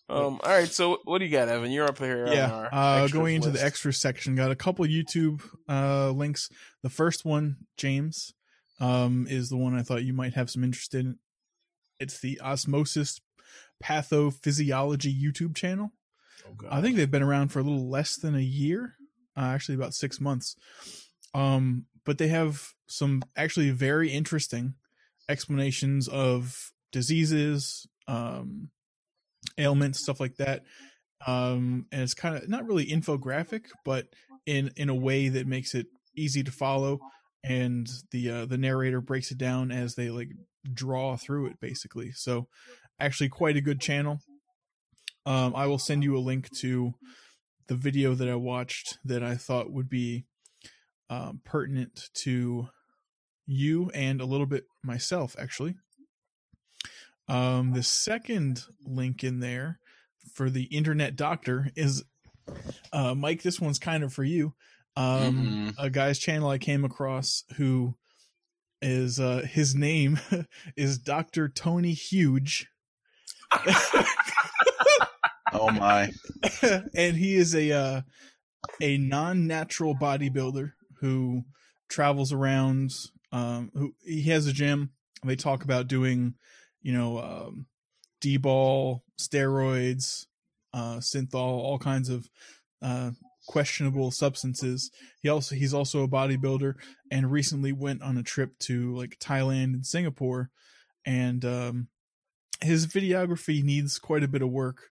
Um. 0.07 0.39
All 0.43 0.51
right. 0.51 0.67
So, 0.67 0.99
what 1.05 1.17
do 1.19 1.26
you 1.26 1.31
got, 1.31 1.47
Evan? 1.49 1.72
You're 1.72 1.88
up 1.88 1.97
here. 1.97 2.27
on 2.27 2.31
yeah, 2.31 2.51
our 2.51 2.69
uh, 2.72 3.07
going 3.07 3.35
into 3.38 3.49
list. 3.49 3.59
the 3.59 3.65
extra 3.65 3.91
section, 3.93 4.35
got 4.35 4.51
a 4.51 4.55
couple 4.55 4.85
YouTube 4.85 5.41
uh, 5.69 6.11
links. 6.11 6.49
The 6.84 6.89
first 6.91 7.26
one, 7.26 7.57
James, 7.77 8.31
um, 8.80 9.26
is 9.30 9.49
the 9.49 9.57
one 9.57 9.76
I 9.77 9.81
thought 9.81 10.03
you 10.03 10.13
might 10.13 10.34
have 10.35 10.49
some 10.51 10.63
interest 10.63 10.93
in. 10.93 11.17
It's 11.99 12.19
the 12.19 12.39
Osmosis 12.41 13.19
Pathophysiology 13.84 15.13
YouTube 15.19 15.55
channel. 15.55 15.91
Oh, 16.47 16.53
God. 16.55 16.69
I 16.72 16.81
think 16.81 16.95
they've 16.97 17.09
been 17.09 17.23
around 17.23 17.49
for 17.49 17.59
a 17.59 17.63
little 17.63 17.89
less 17.89 18.15
than 18.17 18.35
a 18.35 18.39
year, 18.41 18.95
uh, 19.38 19.41
actually 19.41 19.76
about 19.76 19.93
six 19.93 20.19
months. 20.22 20.55
Um, 21.36 21.86
but 22.06 22.18
they 22.18 22.30
have 22.30 22.74
some 22.88 23.22
actually 23.36 23.70
very 23.72 24.10
interesting 24.10 24.76
explanations 25.28 26.07
of 26.07 26.72
diseases, 26.91 27.86
um, 28.07 28.70
ailments, 29.57 29.99
stuff 29.99 30.20
like 30.20 30.38
that. 30.38 30.64
Um, 31.28 31.88
and 31.91 32.02
it's 32.02 32.14
kind 32.14 32.36
of 32.38 32.48
not 32.48 32.66
really 32.66 32.86
infographic, 32.86 33.66
but 33.84 34.07
in 34.45 34.72
in 34.78 34.90
a 34.90 34.95
way 34.95 35.28
that 35.28 35.45
makes 35.45 35.76
it 35.76 35.88
easy 36.16 36.41
to 36.44 36.52
follow. 36.52 36.99
And 37.44 37.88
the 38.12 38.30
uh, 38.30 38.45
the 38.45 38.57
narrator 38.57 39.02
breaks 39.02 39.32
it 39.32 39.38
down 39.38 39.72
as 39.72 39.95
they 39.95 40.10
like 40.10 40.30
draw 40.74 41.18
through 41.18 41.48
it, 41.48 41.60
basically. 41.60 42.12
So, 42.12 42.48
actually, 42.99 43.30
quite 43.30 43.57
a 43.57 43.62
good 43.62 43.82
channel. 43.82 44.22
Um, 45.26 45.53
I 45.56 45.68
will 45.68 45.80
send 45.80 46.03
you 46.03 46.16
a 46.16 46.20
link 46.20 46.49
to 46.60 46.94
the 47.68 47.76
video 47.76 48.14
that 48.14 48.30
I 48.30 48.36
watched 48.36 48.99
that 49.03 49.24
I 49.24 49.36
thought 49.36 49.72
would 49.72 49.90
be 49.90 50.26
um, 51.10 51.41
pertinent 51.45 52.10
to 52.14 52.69
you 53.45 53.90
and 53.94 54.22
a 54.22 54.26
little 54.26 54.45
bit 54.45 54.65
myself, 54.84 55.36
actually. 55.40 55.76
Um, 57.27 57.73
the 57.73 57.84
second 57.84 58.64
link 58.86 59.23
in 59.23 59.40
there 59.40 59.80
for 60.34 60.49
the 60.49 60.64
internet 60.65 61.15
doctor 61.15 61.69
is 61.76 62.03
uh, 62.94 63.15
Mike. 63.15 63.41
This 63.41 63.60
one's 63.60 63.80
kind 63.80 64.03
of 64.03 64.14
for 64.14 64.23
you. 64.23 64.53
Um, 64.95 65.36
Mhm. 65.36 65.73
a 65.77 65.90
guy's 65.90 66.19
channel 66.19 66.49
I 66.49 66.57
came 66.57 66.86
across 66.86 67.44
who 67.57 67.95
is 68.82 69.19
uh, 69.19 69.45
his 69.49 69.76
name 69.76 70.19
is 70.77 70.98
Doctor 70.98 71.49
Tony 71.49 71.94
Huge. 71.94 72.68
Oh 75.57 75.72
my. 75.72 76.11
and 76.95 77.15
he 77.15 77.36
is 77.36 77.56
a 77.56 77.72
uh, 77.72 78.02
a 78.82 78.98
non-natural 78.98 79.95
bodybuilder 79.95 80.73
who 81.06 81.44
travels 81.88 82.34
around. 82.34 82.91
Um, 83.32 83.69
who 83.73 83.94
he 84.03 84.23
has 84.23 84.48
a 84.48 84.53
gym. 84.53 84.91
They 85.23 85.36
talk 85.36 85.64
about 85.64 85.88
doing, 85.88 86.36
you 86.82 86.94
know, 86.94 87.19
um, 87.19 87.68
D-bol, 88.22 89.03
steroids, 89.19 90.26
uh, 90.73 90.98
synthol, 90.98 91.36
all 91.36 91.77
kinds 91.77 92.10
of 92.10 92.30
uh, 92.82 93.11
questionable 93.48 94.10
substances. 94.11 94.90
He 95.22 95.30
also 95.30 95.56
he's 95.56 95.73
also 95.73 96.03
a 96.03 96.07
bodybuilder 96.07 96.76
and 97.11 97.32
recently 97.32 97.72
went 97.72 98.02
on 98.02 98.18
a 98.18 98.23
trip 98.23 98.57
to 98.60 98.95
like 98.95 99.19
Thailand 99.19 99.76
and 99.76 99.86
Singapore, 99.86 100.49
and 101.06 101.45
um, 101.45 101.88
his 102.61 102.88
videography 102.88 103.64
needs 103.64 103.99
quite 103.99 104.23
a 104.23 104.27
bit 104.30 104.41
of 104.41 104.49
work 104.49 104.90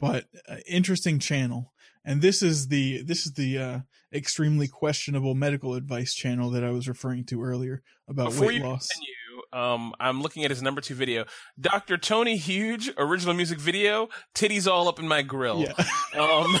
but 0.00 0.24
uh, 0.48 0.56
interesting 0.66 1.18
channel 1.18 1.72
and 2.04 2.22
this 2.22 2.42
is 2.42 2.68
the 2.68 3.02
this 3.02 3.26
is 3.26 3.32
the 3.34 3.58
uh 3.58 3.78
extremely 4.12 4.66
questionable 4.66 5.34
medical 5.34 5.74
advice 5.74 6.14
channel 6.14 6.50
that 6.50 6.64
i 6.64 6.70
was 6.70 6.88
referring 6.88 7.24
to 7.24 7.42
earlier 7.42 7.82
about 8.08 8.26
Before 8.26 8.48
weight 8.48 8.62
loss 8.62 8.88
continue, 8.88 9.14
um, 9.52 9.94
I'm 9.98 10.20
looking 10.22 10.44
at 10.44 10.50
his 10.50 10.62
number 10.62 10.80
two 10.80 10.94
video. 10.94 11.24
Dr. 11.60 11.96
Tony 11.98 12.36
Huge, 12.36 12.90
original 12.96 13.34
music 13.34 13.58
video, 13.58 14.08
titties 14.34 14.70
all 14.70 14.86
up 14.88 14.98
in 15.00 15.08
my 15.08 15.22
grill. 15.22 15.60
yeah 15.62 15.72
Um, 16.18 16.58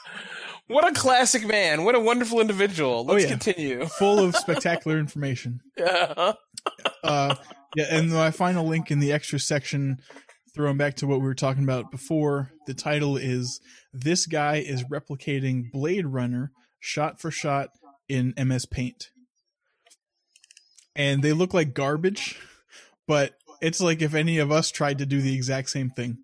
what 0.66 0.86
a 0.88 0.92
classic 0.92 1.46
man. 1.46 1.84
What 1.84 1.94
a 1.94 2.00
wonderful 2.00 2.40
individual. 2.40 3.04
Let's 3.04 3.24
yeah. 3.24 3.30
continue. 3.30 3.86
full 3.98 4.18
of 4.18 4.34
spectacular 4.36 4.98
information 4.98 5.60
Yeah. 5.76 6.32
uh 7.04 7.34
yeah 7.76 7.84
and 7.90 8.10
my 8.10 8.30
final 8.32 8.66
link 8.66 8.90
in 8.90 8.98
the 8.98 9.12
extra 9.12 9.38
section 9.38 10.00
throwing 10.56 10.78
back 10.78 10.94
to 10.96 11.06
what 11.06 11.20
we 11.20 11.26
were 11.26 11.34
talking 11.34 11.62
about 11.62 11.90
before 11.90 12.50
the 12.66 12.72
title 12.72 13.18
is 13.18 13.60
this 13.92 14.26
guy 14.26 14.56
is 14.56 14.84
replicating 14.84 15.70
blade 15.70 16.06
runner 16.06 16.50
shot 16.80 17.20
for 17.20 17.30
shot 17.30 17.68
in 18.08 18.32
ms 18.42 18.64
paint 18.64 19.10
and 20.96 21.22
they 21.22 21.34
look 21.34 21.52
like 21.52 21.74
garbage 21.74 22.40
but 23.06 23.34
it's 23.60 23.80
like 23.80 24.00
if 24.00 24.14
any 24.14 24.38
of 24.38 24.50
us 24.50 24.70
tried 24.70 24.96
to 24.96 25.04
do 25.04 25.20
the 25.20 25.34
exact 25.34 25.68
same 25.68 25.90
thing 25.90 26.16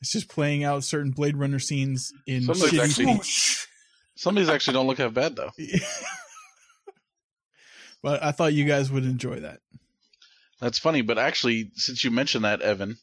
it's 0.00 0.12
just 0.12 0.30
playing 0.30 0.64
out 0.64 0.82
certain 0.82 1.10
blade 1.12 1.36
runner 1.36 1.58
scenes 1.58 2.10
in 2.26 2.42
Some 2.42 2.52
of 2.52 2.70
shitty 2.70 2.82
actually-. 2.82 3.20
Some 4.16 4.36
of 4.36 4.42
these 4.42 4.48
actually 4.48 4.74
don't 4.74 4.86
look 4.86 4.98
half 4.98 5.12
bad 5.12 5.36
though. 5.36 5.50
but 8.02 8.22
i 8.22 8.32
thought 8.32 8.54
you 8.54 8.64
guys 8.64 8.90
would 8.90 9.04
enjoy 9.04 9.40
that 9.40 9.60
That's 10.60 10.78
funny, 10.78 11.02
but 11.02 11.18
actually, 11.18 11.72
since 11.74 12.04
you 12.04 12.12
mentioned 12.12 12.44
that, 12.44 12.62
Evan, 12.62 12.96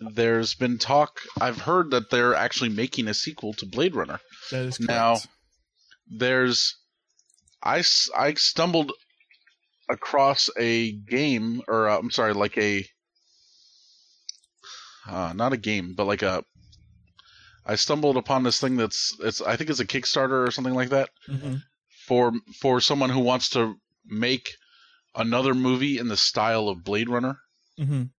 there's 0.00 0.54
been 0.54 0.78
talk. 0.78 1.20
I've 1.40 1.60
heard 1.60 1.90
that 1.92 2.10
they're 2.10 2.34
actually 2.34 2.70
making 2.70 3.08
a 3.08 3.14
sequel 3.14 3.52
to 3.54 3.66
Blade 3.66 3.94
Runner. 3.94 4.20
that 4.50 4.64
is 4.66 4.78
correct. 4.78 4.88
Now- 4.90 5.18
There's, 6.08 6.76
I, 7.62 7.82
I 8.16 8.34
stumbled 8.34 8.92
across 9.88 10.48
a 10.58 10.92
game, 10.92 11.62
or 11.66 11.88
uh, 11.88 11.98
I'm 11.98 12.10
sorry, 12.10 12.32
like 12.34 12.56
a, 12.58 12.84
uh, 15.08 15.32
not 15.34 15.52
a 15.52 15.56
game, 15.56 15.94
but 15.96 16.06
like 16.06 16.22
a. 16.22 16.44
I 17.64 17.74
stumbled 17.74 18.16
upon 18.16 18.44
this 18.44 18.60
thing 18.60 18.76
that's 18.76 19.16
it's 19.20 19.40
I 19.40 19.56
think 19.56 19.70
it's 19.70 19.80
a 19.80 19.86
Kickstarter 19.86 20.46
or 20.46 20.50
something 20.52 20.74
like 20.74 20.90
that 20.90 21.10
Mhm. 21.28 21.62
for 22.06 22.32
for 22.60 22.80
someone 22.80 23.10
who 23.10 23.18
wants 23.20 23.50
to 23.50 23.74
make 24.04 24.48
another 25.16 25.54
movie 25.54 25.98
in 25.98 26.06
the 26.08 26.16
style 26.16 26.68
of 26.68 26.84
Blade 26.84 27.08
Runner. 27.08 27.38
Mhm. 27.78 28.10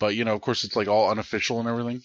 But 0.00 0.16
you 0.16 0.24
know, 0.24 0.34
of 0.34 0.40
course, 0.40 0.64
it's 0.64 0.74
like 0.74 0.88
all 0.88 1.10
unofficial 1.10 1.60
and 1.60 1.68
everything. 1.68 2.02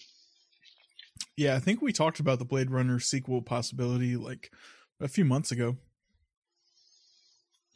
Yeah, 1.36 1.54
I 1.54 1.60
think 1.60 1.80
we 1.82 1.92
talked 1.92 2.20
about 2.20 2.38
the 2.38 2.44
Blade 2.44 2.70
Runner 2.70 2.98
sequel 2.98 3.42
possibility 3.42 4.16
like 4.16 4.52
a 5.00 5.08
few 5.08 5.24
months 5.24 5.50
ago. 5.50 5.76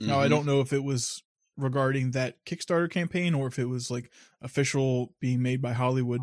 Now 0.05 0.21
I 0.21 0.29
Mhm. 0.29 0.31
don't 0.31 0.47
know 0.47 0.61
if 0.61 0.73
it 0.73 0.83
was 0.85 1.23
regarding 1.57 2.13
that 2.13 2.45
Kickstarter 2.45 2.91
campaign 2.91 3.35
or 3.35 3.47
if 3.47 3.59
it 3.59 3.67
was 3.67 3.91
like 3.91 4.11
official 4.41 5.15
being 5.21 5.43
made 5.43 5.61
by 5.61 5.73
Hollywood. 5.73 6.21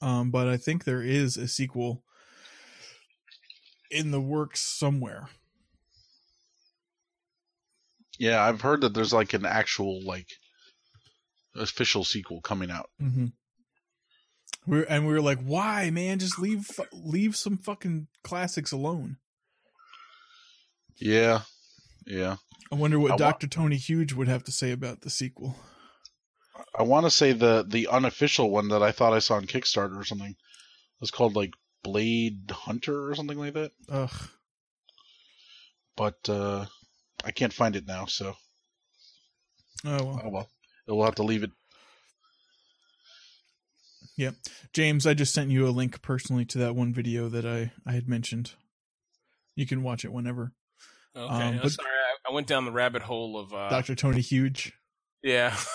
Um, 0.00 0.30
but 0.30 0.48
I 0.48 0.56
think 0.56 0.84
there 0.84 1.02
is 1.02 1.36
a 1.36 1.48
sequel 1.48 2.04
in 3.90 4.10
the 4.10 4.20
works 4.20 4.60
somewhere. 4.60 5.28
Yeah, 8.18 8.42
I've 8.44 8.60
heard 8.60 8.82
that 8.82 8.94
there's 8.94 9.12
like 9.12 9.32
an 9.32 9.46
actual 9.46 10.02
like 10.02 10.28
official 11.58 12.04
sequel 12.04 12.40
coming 12.40 12.70
out. 12.70 12.90
Mm-hmm. 13.00 13.26
We're 14.66 14.84
and 14.84 15.06
we 15.06 15.12
were 15.12 15.20
like, 15.22 15.40
why, 15.42 15.90
man? 15.90 16.18
Just 16.18 16.38
leave 16.38 16.68
leave 16.92 17.36
some 17.36 17.56
fucking 17.58 18.08
classics 18.22 18.72
alone. 18.72 19.16
Yeah, 20.96 21.42
yeah. 22.06 22.36
I 22.72 22.74
wonder 22.74 22.98
what 22.98 23.12
I 23.20 23.24
wa- 23.24 23.32
Tony 23.32 23.76
Huge 23.76 24.12
would 24.12 24.28
have 24.28 24.44
to 24.44 24.52
say 24.52 24.72
about 24.72 25.00
the 25.02 25.10
sequel. 25.10 25.56
I 26.78 26.82
want 26.82 27.06
to 27.06 27.10
say 27.10 27.32
the 27.32 27.64
the 27.66 27.88
unofficial 27.88 28.50
one 28.50 28.68
that 28.68 28.82
I 28.82 28.92
thought 28.92 29.12
I 29.14 29.20
saw 29.20 29.36
on 29.36 29.46
Kickstarter 29.46 29.98
or 29.98 30.04
something 30.04 30.34
was 31.00 31.10
called 31.10 31.36
like 31.36 31.52
Blade 31.82 32.50
Hunter 32.50 33.08
or 33.10 33.14
something 33.14 33.38
like 33.38 33.54
that. 33.54 33.72
Ugh. 33.88 34.10
But 35.96 36.28
uh 36.28 36.66
I 37.24 37.30
can't 37.30 37.52
find 37.52 37.74
it 37.76 37.86
now, 37.86 38.06
so 38.06 38.34
Oh 39.84 40.04
well. 40.04 40.20
oh 40.24 40.28
well. 40.28 40.48
We'll 40.88 41.04
have 41.04 41.16
to 41.16 41.22
leave 41.22 41.42
it. 41.42 41.50
Yep. 44.16 44.34
James, 44.72 45.06
I 45.06 45.14
just 45.14 45.32
sent 45.32 45.50
you 45.50 45.66
a 45.66 45.70
link 45.70 46.02
personally 46.02 46.44
to 46.46 46.58
that 46.58 46.74
one 46.74 46.92
video 46.92 47.28
that 47.28 47.46
I, 47.46 47.70
I 47.86 47.92
had 47.92 48.08
mentioned. 48.08 48.54
You 49.54 49.66
can 49.66 49.82
watch 49.82 50.04
it 50.04 50.12
whenever. 50.12 50.52
Okay. 51.16 51.26
Um, 51.34 51.40
I'm 51.42 51.60
but- 51.62 51.72
sorry. 51.72 51.88
I, 51.88 52.30
I 52.30 52.34
went 52.34 52.46
down 52.46 52.64
the 52.64 52.72
rabbit 52.72 53.02
hole 53.02 53.38
of, 53.38 53.52
uh, 53.54 53.68
Dr. 53.68 53.94
Tony 53.94 54.20
Huge. 54.20 54.72
yeah. 55.22 55.56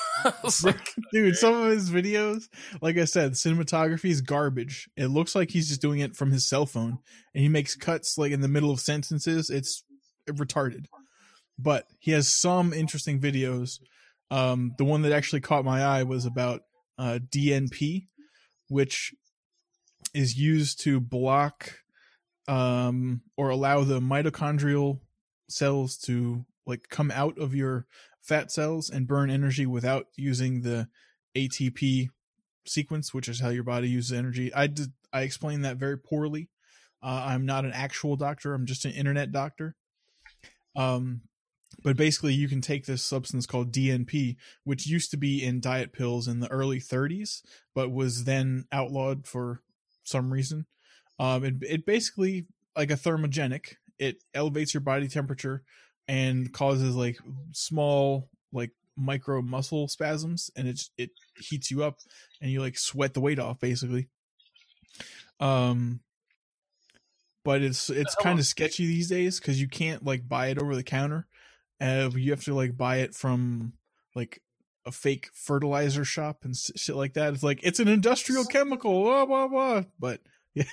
Like, 0.63 0.89
Dude, 1.11 1.35
some 1.35 1.53
of 1.55 1.71
his 1.71 1.89
videos, 1.89 2.43
like 2.81 2.97
I 2.97 3.05
said, 3.05 3.31
cinematography 3.33 4.09
is 4.09 4.21
garbage. 4.21 4.87
It 4.95 5.07
looks 5.07 5.35
like 5.35 5.49
he's 5.49 5.67
just 5.69 5.81
doing 5.81 5.99
it 5.99 6.15
from 6.15 6.31
his 6.31 6.47
cell 6.47 6.65
phone 6.65 6.99
and 7.33 7.41
he 7.41 7.49
makes 7.49 7.75
cuts 7.75 8.17
like 8.17 8.31
in 8.31 8.39
the 8.41 8.47
middle 8.47 8.71
of 8.71 8.79
sentences. 8.79 9.49
It's 9.49 9.83
retarded. 10.29 10.85
But 11.57 11.87
he 11.99 12.11
has 12.11 12.27
some 12.27 12.71
interesting 12.73 13.19
videos. 13.19 13.79
Um, 14.33 14.73
the 14.79 14.83
one 14.83 15.03
that 15.03 15.11
actually 15.11 15.41
caught 15.41 15.63
my 15.63 15.83
eye 15.83 16.01
was 16.01 16.25
about 16.25 16.61
uh, 16.97 17.19
DNP, 17.29 18.07
which 18.67 19.13
is 20.15 20.39
used 20.39 20.81
to 20.81 20.99
block 20.99 21.75
um, 22.47 23.21
or 23.37 23.49
allow 23.49 23.83
the 23.83 23.99
mitochondrial 23.99 25.01
cells 25.49 25.97
to 25.97 26.45
like 26.65 26.89
come 26.89 27.11
out 27.11 27.37
of 27.37 27.53
your 27.53 27.85
fat 28.23 28.51
cells 28.51 28.89
and 28.89 29.07
burn 29.07 29.29
energy 29.29 29.67
without 29.67 30.07
using 30.15 30.61
the 30.61 30.87
ATP 31.37 32.07
sequence, 32.65 33.13
which 33.13 33.29
is 33.29 33.39
how 33.39 33.49
your 33.49 33.63
body 33.63 33.87
uses 33.87 34.17
energy. 34.17 34.51
I 34.51 34.65
did 34.65 34.93
I 35.13 35.21
explained 35.21 35.63
that 35.63 35.77
very 35.77 35.99
poorly. 35.99 36.49
Uh, 37.03 37.23
I'm 37.27 37.45
not 37.45 37.65
an 37.65 37.73
actual 37.73 38.15
doctor. 38.15 38.55
I'm 38.55 38.65
just 38.65 38.85
an 38.85 38.93
internet 38.93 39.31
doctor. 39.31 39.75
Um, 40.75 41.21
but 41.83 41.97
basically, 41.97 42.33
you 42.33 42.47
can 42.47 42.61
take 42.61 42.85
this 42.85 43.03
substance 43.03 43.45
called 43.45 43.71
DNP, 43.71 44.37
which 44.63 44.87
used 44.87 45.11
to 45.11 45.17
be 45.17 45.43
in 45.43 45.59
diet 45.59 45.93
pills 45.93 46.27
in 46.27 46.39
the 46.39 46.49
early 46.49 46.79
30s, 46.79 47.41
but 47.75 47.91
was 47.91 48.23
then 48.23 48.65
outlawed 48.71 49.27
for 49.27 49.61
some 50.03 50.31
reason. 50.31 50.65
Um, 51.19 51.43
it, 51.43 51.55
it 51.61 51.85
basically 51.85 52.47
like 52.75 52.91
a 52.91 52.95
thermogenic. 52.95 53.75
It 53.99 54.23
elevates 54.33 54.73
your 54.73 54.81
body 54.81 55.07
temperature 55.07 55.63
and 56.07 56.51
causes 56.51 56.95
like 56.95 57.17
small 57.51 58.29
like 58.51 58.71
micro 58.97 59.41
muscle 59.41 59.87
spasms, 59.87 60.49
and 60.55 60.67
it 60.67 60.81
it 60.97 61.11
heats 61.37 61.69
you 61.69 61.83
up, 61.83 61.99
and 62.41 62.49
you 62.49 62.61
like 62.61 62.77
sweat 62.77 63.13
the 63.13 63.21
weight 63.21 63.39
off 63.39 63.59
basically. 63.59 64.07
Um, 65.39 65.99
but 67.43 67.61
it's 67.61 67.89
it's 67.89 68.15
kind 68.15 68.39
of 68.39 68.45
sketchy 68.45 68.85
these 68.85 69.09
days 69.09 69.39
because 69.39 69.59
you 69.59 69.67
can't 69.67 70.03
like 70.03 70.27
buy 70.27 70.47
it 70.47 70.57
over 70.57 70.75
the 70.75 70.83
counter. 70.83 71.27
Uh, 71.83 72.09
you 72.15 72.31
have 72.31 72.43
to 72.45 72.53
like 72.55 72.77
buy 72.77 72.97
it 72.97 73.13
from 73.13 73.73
like 74.15 74.41
a 74.85 74.91
fake 74.91 75.29
fertilizer 75.33 76.05
shop 76.05 76.39
and 76.43 76.55
shit 76.55 76.95
like 76.95 77.13
that. 77.13 77.33
It's 77.33 77.43
like 77.43 77.59
it's 77.63 77.79
an 77.79 77.87
industrial 77.87 78.45
chemical, 78.45 79.03
blah 79.03 79.25
blah 79.25 79.47
blah. 79.47 79.83
But 79.99 80.21
yeah, 80.55 80.63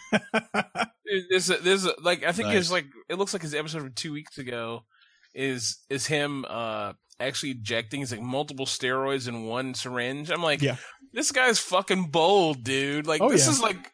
There's 1.30 1.50
a, 1.50 1.56
there's 1.56 1.86
a, 1.86 1.94
like 2.02 2.22
I 2.24 2.32
think 2.32 2.48
Nice. 2.48 2.58
it's 2.58 2.70
like 2.72 2.86
it 3.08 3.16
looks 3.16 3.32
like 3.32 3.42
his 3.42 3.54
episode 3.54 3.80
from 3.80 3.92
two 3.92 4.12
weeks 4.12 4.38
ago 4.38 4.84
is 5.34 5.78
is 5.88 6.06
him 6.06 6.44
uh 6.48 6.92
actually 7.18 7.52
injecting 7.52 8.00
he's 8.00 8.10
like 8.12 8.20
multiple 8.22 8.66
steroids 8.66 9.28
in 9.28 9.44
one 9.44 9.74
syringe. 9.74 10.30
I'm 10.30 10.42
like, 10.42 10.62
Yeah. 10.62 10.76
this 11.12 11.32
guy's 11.32 11.58
fucking 11.58 12.04
bold, 12.10 12.64
dude. 12.64 13.06
Like 13.06 13.20
Oh, 13.20 13.28
this 13.30 13.44
yeah. 13.46 13.52
is 13.52 13.60
like, 13.60 13.92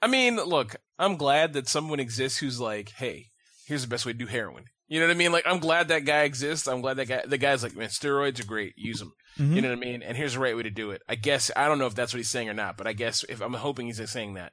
I 0.00 0.06
mean, 0.06 0.36
look, 0.36 0.76
I'm 0.98 1.16
glad 1.16 1.54
that 1.54 1.68
someone 1.68 1.98
exists 2.00 2.38
who's 2.38 2.60
like, 2.60 2.90
hey, 2.90 3.26
here's 3.66 3.82
the 3.82 3.88
best 3.88 4.06
way 4.06 4.12
to 4.12 4.18
do 4.18 4.26
heroin. 4.26 4.64
You 4.88 5.00
know 5.00 5.06
what 5.06 5.14
I 5.14 5.18
mean? 5.18 5.32
Like 5.32 5.46
I'm 5.46 5.58
glad 5.58 5.88
that 5.88 6.04
guy 6.04 6.22
exists. 6.22 6.66
I'm 6.66 6.80
glad 6.80 6.96
that 6.96 7.06
guy 7.06 7.22
the 7.26 7.38
guy's 7.38 7.62
like, 7.62 7.76
man, 7.76 7.88
steroids 7.88 8.40
are 8.40 8.46
great. 8.46 8.72
Use 8.76 8.98
them. 8.98 9.12
Mhm. 9.38 9.54
You 9.54 9.62
know 9.62 9.68
what 9.68 9.78
I 9.78 9.80
mean? 9.80 10.02
And 10.02 10.16
here's 10.16 10.34
the 10.34 10.40
right 10.40 10.56
way 10.56 10.62
to 10.64 10.70
do 10.70 10.90
it. 10.90 11.02
I 11.08 11.14
guess 11.14 11.50
I 11.54 11.68
don't 11.68 11.78
know 11.78 11.86
if 11.86 11.94
that's 11.94 12.12
what 12.12 12.18
he's 12.18 12.30
saying 12.30 12.48
or 12.48 12.54
not, 12.54 12.76
but 12.76 12.86
I 12.86 12.92
guess 12.94 13.24
if 13.28 13.40
I'm 13.40 13.52
hoping 13.54 13.86
he's 13.86 14.10
saying 14.10 14.34
that. 14.34 14.52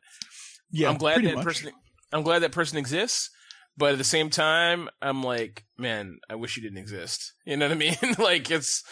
yeah, 0.72 0.90
I'm 0.90 0.98
glad 0.98 1.24
that 1.24 1.36
much. 1.36 1.44
person. 1.46 1.72
I'm 2.12 2.24
glad 2.24 2.40
that 2.40 2.52
person 2.52 2.78
exists, 2.78 3.30
but 3.78 3.94
at 3.94 3.98
the 3.98 4.04
same 4.04 4.30
time, 4.30 4.90
I'm 5.02 5.24
like, 5.24 5.64
man, 5.78 6.20
I 6.30 6.36
wish 6.36 6.56
you 6.56 6.64
didn't 6.64 6.78
exist. 6.78 7.34
You 7.46 7.58
know 7.58 7.68
what 7.68 7.74
I 7.74 7.78
mean? 7.78 7.96
like 8.20 8.52
it's. 8.52 8.84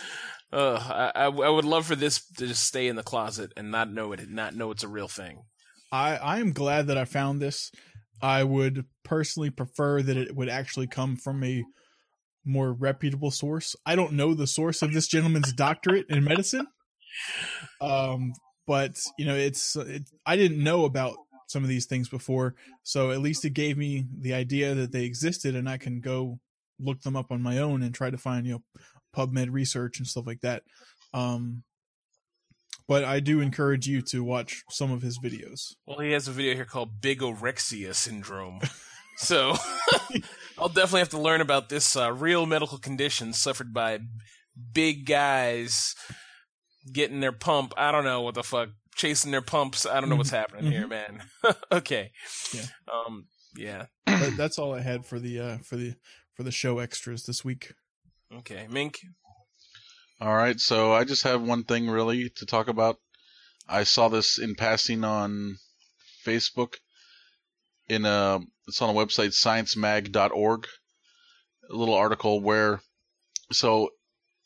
Uh, 0.51 1.11
I, 1.15 1.23
I 1.23 1.25
I 1.25 1.49
would 1.49 1.65
love 1.65 1.85
for 1.87 1.95
this 1.95 2.23
to 2.37 2.45
just 2.47 2.63
stay 2.63 2.87
in 2.87 2.95
the 2.95 3.01
closet 3.03 3.51
and 3.57 3.71
not 3.71 3.91
know 3.91 4.11
it, 4.13 4.29
not 4.29 4.55
know 4.55 4.71
it's 4.71 4.83
a 4.83 4.87
real 4.87 5.07
thing. 5.07 5.43
I 5.91 6.15
I 6.17 6.39
am 6.39 6.53
glad 6.53 6.87
that 6.87 6.97
I 6.97 7.05
found 7.05 7.41
this. 7.41 7.71
I 8.23 8.45
would 8.45 8.85
personally 9.03 9.49
prefer 9.49 10.01
that 10.01 10.15
it 10.15 10.33
would 10.33 10.47
actually 10.47 10.87
come 10.87 11.17
from 11.17 11.43
a 11.43 11.65
more 12.45 12.71
reputable 12.71 13.31
source. 13.31 13.75
I 13.85 13.95
don't 13.95 14.13
know 14.13 14.33
the 14.33 14.47
source 14.47 14.81
of 14.81 14.93
this 14.93 15.07
gentleman's 15.07 15.51
doctorate 15.51 16.05
in 16.09 16.23
medicine. 16.23 16.67
Um 17.81 18.33
but 18.65 18.97
you 19.19 19.25
know 19.25 19.35
it's 19.35 19.75
it, 19.75 20.03
I 20.25 20.37
didn't 20.37 20.63
know 20.63 20.85
about 20.85 21.17
some 21.47 21.63
of 21.63 21.69
these 21.69 21.85
things 21.85 22.09
before, 22.09 22.55
so 22.81 23.11
at 23.11 23.21
least 23.21 23.45
it 23.45 23.51
gave 23.51 23.77
me 23.77 24.05
the 24.17 24.33
idea 24.33 24.73
that 24.73 24.91
they 24.93 25.03
existed 25.03 25.53
and 25.55 25.69
I 25.69 25.77
can 25.77 25.99
go 25.99 26.39
look 26.79 27.01
them 27.01 27.15
up 27.15 27.31
on 27.31 27.41
my 27.41 27.57
own 27.59 27.83
and 27.83 27.93
try 27.93 28.09
to 28.09 28.17
find, 28.17 28.47
you 28.47 28.53
know, 28.53 28.63
PubMed 29.15 29.51
research 29.51 29.99
and 29.99 30.07
stuff 30.07 30.25
like 30.25 30.41
that. 30.41 30.63
Um 31.13 31.63
but 32.87 33.03
I 33.03 33.19
do 33.19 33.39
encourage 33.39 33.87
you 33.87 34.01
to 34.03 34.23
watch 34.23 34.63
some 34.69 34.91
of 34.91 35.01
his 35.01 35.19
videos. 35.19 35.73
Well, 35.85 35.99
he 35.99 36.11
has 36.11 36.27
a 36.27 36.31
video 36.31 36.55
here 36.55 36.65
called 36.65 37.01
Bigorexia 37.01 37.93
syndrome. 37.93 38.59
so 39.17 39.55
I'll 40.57 40.67
definitely 40.69 40.99
have 40.99 41.09
to 41.09 41.19
learn 41.19 41.41
about 41.41 41.69
this 41.69 41.95
uh, 41.95 42.11
real 42.11 42.45
medical 42.45 42.77
condition 42.77 43.33
suffered 43.33 43.73
by 43.73 43.99
big 44.73 45.05
guys 45.05 45.95
getting 46.91 47.19
their 47.19 47.31
pump. 47.31 47.73
I 47.77 47.91
don't 47.91 48.03
know 48.03 48.21
what 48.21 48.35
the 48.35 48.43
fuck, 48.43 48.69
chasing 48.95 49.31
their 49.31 49.41
pumps. 49.41 49.85
I 49.85 49.99
don't 49.99 50.09
know 50.09 50.15
what's 50.15 50.29
happening 50.29 50.71
here, 50.71 50.87
man. 50.87 51.21
okay. 51.71 52.11
Yeah. 52.53 52.65
Um. 52.91 53.25
Yeah. 53.55 53.85
but 54.05 54.35
that's 54.35 54.57
all 54.57 54.73
I 54.73 54.81
had 54.81 55.05
for 55.05 55.19
the 55.19 55.39
uh 55.39 55.57
for 55.59 55.75
the 55.75 55.93
for 56.33 56.43
the 56.43 56.51
show 56.51 56.79
extras 56.79 57.23
this 57.23 57.45
week. 57.45 57.73
Okay. 58.33 58.67
Mink. 58.69 58.99
All 60.23 60.33
right, 60.33 60.57
so 60.57 60.93
I 60.93 61.03
just 61.03 61.23
have 61.23 61.41
one 61.41 61.65
thing 61.65 61.89
really 61.89 62.29
to 62.37 62.45
talk 62.45 62.69
about. 62.69 62.97
I 63.67 63.83
saw 63.83 64.07
this 64.07 64.39
in 64.39 64.55
passing 64.55 65.03
on 65.03 65.57
Facebook. 66.25 66.75
In 67.89 68.05
a, 68.05 68.39
it's 68.65 68.81
on 68.81 68.89
a 68.89 68.97
website 68.97 69.33
sciencemag.org. 69.33 70.67
A 71.69 71.75
little 71.75 71.93
article 71.93 72.39
where, 72.39 72.81
so, 73.51 73.89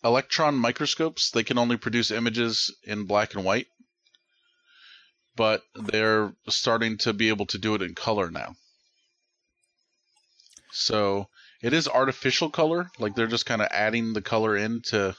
electron 0.04 0.56
microscopes 0.56 1.30
they 1.30 1.44
can 1.44 1.60
only 1.60 1.78
produce 1.78 2.10
images 2.10 2.76
in 2.84 3.06
black 3.06 3.36
and 3.36 3.46
white, 3.46 3.68
but 5.36 5.62
they're 5.76 6.34
starting 6.50 6.98
to 7.00 7.14
be 7.14 7.30
able 7.30 7.46
to 7.46 7.60
do 7.60 7.76
it 7.76 7.84
in 7.84 7.94
color 7.94 8.32
now. 8.32 8.56
So 10.72 11.30
it 11.62 11.72
is 11.72 11.88
artificial 11.88 12.50
color, 12.50 12.90
like 12.98 13.14
they're 13.14 13.28
just 13.28 13.46
kind 13.46 13.62
of 13.62 13.68
adding 13.70 14.14
the 14.14 14.24
color 14.24 14.58
in 14.58 14.82
to 14.88 15.16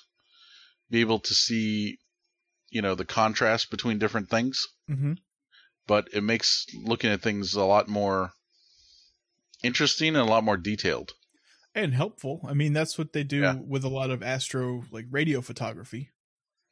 be 0.91 1.01
able 1.01 1.21
to 1.21 1.35
see, 1.35 1.99
you 2.71 2.83
know, 2.83 2.95
the 2.95 3.05
contrast 3.05 3.71
between 3.71 3.99
different 3.99 4.29
things. 4.29 4.67
Mm-hmm. 4.91 5.15
But 5.87 6.09
it 6.13 6.23
makes 6.23 6.67
looking 6.75 7.11
at 7.11 7.23
things 7.23 7.55
a 7.55 7.65
lot 7.65 7.89
more 7.89 8.33
interesting 9.63 10.09
and 10.09 10.29
a 10.29 10.31
lot 10.31 10.45
more 10.45 10.57
detailed. 10.57 11.13
And 11.75 11.95
helpful. 11.95 12.41
I 12.49 12.55
mean, 12.55 12.73
that's 12.73 12.99
what 12.99 13.13
they 13.13 13.25
do 13.25 13.41
Yeah. 13.41 13.55
with 13.55 13.85
a 13.85 13.89
lot 13.89 14.11
of 14.11 14.23
astro 14.23 14.85
like 14.91 15.07
radio 15.11 15.41
photography. 15.41 16.11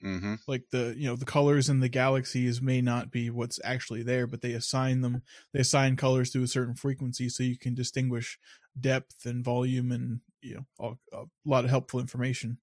Mm-hmm. 0.05 0.34
Like 0.47 0.64
the 0.72 0.94
you 0.97 1.06
know 1.06 1.16
the 1.16 1.24
colors 1.24 1.70
in 1.70 1.80
the 1.80 1.88
galaxies 1.88 2.60
may 2.60 2.82
not 2.82 3.10
be 3.10 3.30
what's 3.30 3.59
actually 3.64 4.02
there, 4.02 4.26
but 4.26 4.43
they 4.43 4.52
assign 4.52 5.01
them. 5.01 5.22
They 5.55 5.60
assign 5.60 5.97
colors 5.97 6.30
to 6.32 6.43
a 6.43 6.47
certain 6.47 6.74
frequency 6.74 7.30
so 7.30 7.43
you 7.43 7.56
can 7.59 7.74
distinguish 7.74 8.38
depth 8.78 9.24
and 9.24 9.43
volume 9.43 9.90
and 9.90 10.20
you 10.43 10.56
know 10.56 10.66
all, 10.78 10.98
a 11.14 11.24
lot 11.47 11.64
of 11.64 11.70
helpful 11.70 11.98
information. 11.98 12.59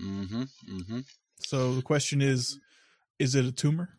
Mm-hmm. 0.00 0.42
Mm-hmm. 0.42 0.98
So 1.40 1.74
the 1.74 1.82
question 1.82 2.20
is, 2.20 2.58
is 3.18 3.34
it 3.34 3.44
a 3.44 3.52
tumor? 3.52 3.90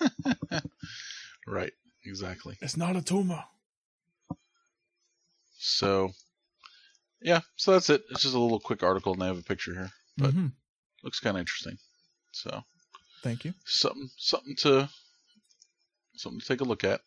Right. 1.46 1.72
Exactly. 2.04 2.56
It's 2.60 2.76
not 2.76 2.96
a 2.96 3.02
tumor. 3.02 3.44
So, 5.58 6.12
yeah. 7.20 7.40
So 7.56 7.72
that's 7.72 7.90
it. 7.90 8.02
It's 8.10 8.22
just 8.22 8.34
a 8.34 8.38
little 8.38 8.60
quick 8.60 8.82
article, 8.82 9.12
and 9.14 9.22
I 9.22 9.26
have 9.26 9.38
a 9.38 9.42
picture 9.42 9.72
here. 9.74 9.90
But- 10.16 10.30
mm-hmm. 10.30 10.46
Looks 11.02 11.20
kind 11.20 11.36
of 11.36 11.40
interesting. 11.40 11.76
So 12.32 12.64
Thank 13.22 13.44
you. 13.44 13.52
something, 13.66 14.08
something 14.16 14.56
to, 14.60 14.88
something 16.16 16.40
to 16.40 16.46
take 16.46 16.62
a 16.62 16.64
look 16.64 16.82
at. 16.82 17.02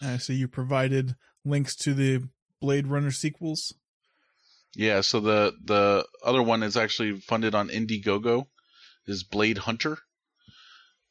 I 0.00 0.16
see 0.16 0.32
you 0.34 0.48
provided 0.48 1.16
links 1.44 1.76
to 1.76 1.92
the 1.92 2.22
Blade 2.62 2.86
Runner 2.86 3.10
sequels. 3.10 3.74
Yeah, 4.76 5.00
so 5.00 5.20
the 5.20 5.54
the 5.64 6.06
other 6.22 6.42
one 6.42 6.62
is 6.62 6.76
actually 6.76 7.18
funded 7.20 7.54
on 7.54 7.70
Indiegogo, 7.70 8.46
is 9.06 9.24
Blade 9.24 9.56
Hunter, 9.56 9.96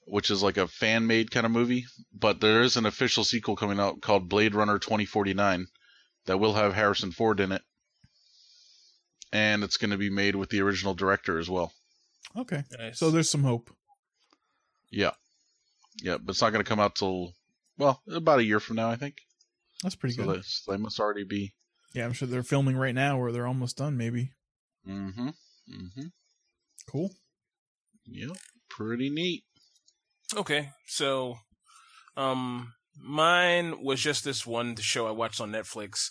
which 0.06 0.30
is 0.30 0.44
like 0.44 0.58
a 0.58 0.68
fan 0.68 1.08
made 1.08 1.32
kind 1.32 1.48
of 1.48 1.52
movie. 1.52 1.86
But 2.14 2.40
there 2.42 2.62
is 2.62 2.78
an 2.78 2.86
official 2.86 3.24
sequel 3.24 3.56
coming 3.56 3.80
out 3.80 4.02
called 4.02 4.30
Blade 4.30 4.54
Runner 4.54 4.78
2049 4.78 5.66
that 6.28 6.38
will 6.40 6.54
have 6.54 6.76
Harrison 6.76 7.12
Ford 7.12 7.40
in 7.40 7.52
it, 7.52 7.64
and 9.34 9.64
it's 9.64 9.78
going 9.78 9.92
to 9.92 9.98
be 9.98 10.12
made 10.12 10.36
with 10.36 10.50
the 10.52 10.62
original 10.62 10.94
director 10.94 11.40
as 11.40 11.50
well. 11.50 11.74
Okay, 12.38 12.64
Nice. 12.78 13.00
so 13.00 13.10
there's 13.10 13.30
some 13.32 13.44
hope. 13.44 13.72
Yeah, 14.92 15.12
yeah, 16.04 16.18
but 16.20 16.32
it's 16.34 16.42
not 16.42 16.52
going 16.52 16.64
to 16.64 16.70
come 16.70 16.80
out 16.80 16.96
till 16.96 17.34
well 17.80 18.00
about 18.08 18.40
a 18.40 18.44
year 18.44 18.60
from 18.60 18.76
now, 18.76 18.92
I 18.92 18.96
think. 18.96 19.16
That's 19.82 19.96
pretty 19.96 20.14
so 20.16 20.24
good. 20.26 20.44
they, 20.68 20.74
they 20.74 20.78
must 20.78 21.00
already 21.00 21.24
be. 21.24 21.54
Yeah, 21.96 22.04
I'm 22.04 22.14
sure 22.14 22.28
they're 22.28 22.44
filming 22.44 22.76
right 22.76 22.94
now, 22.94 23.18
or 23.18 23.32
they're 23.32 23.48
almost 23.48 23.78
done. 23.78 23.96
Maybe. 23.96 24.32
Mm-hmm. 24.88 25.30
Mm-hmm. 25.30 26.08
Cool. 26.92 27.12
Yep. 28.06 28.38
Pretty 28.70 29.10
neat. 29.10 29.44
Okay, 30.36 30.70
so 30.88 31.38
um 32.18 32.74
mine 33.02 33.82
was 33.82 34.02
just 34.02 34.24
this 34.24 34.46
one 34.46 34.76
show 34.76 35.08
I 35.08 35.12
watched 35.12 35.40
on 35.40 35.52
Netflix. 35.52 36.10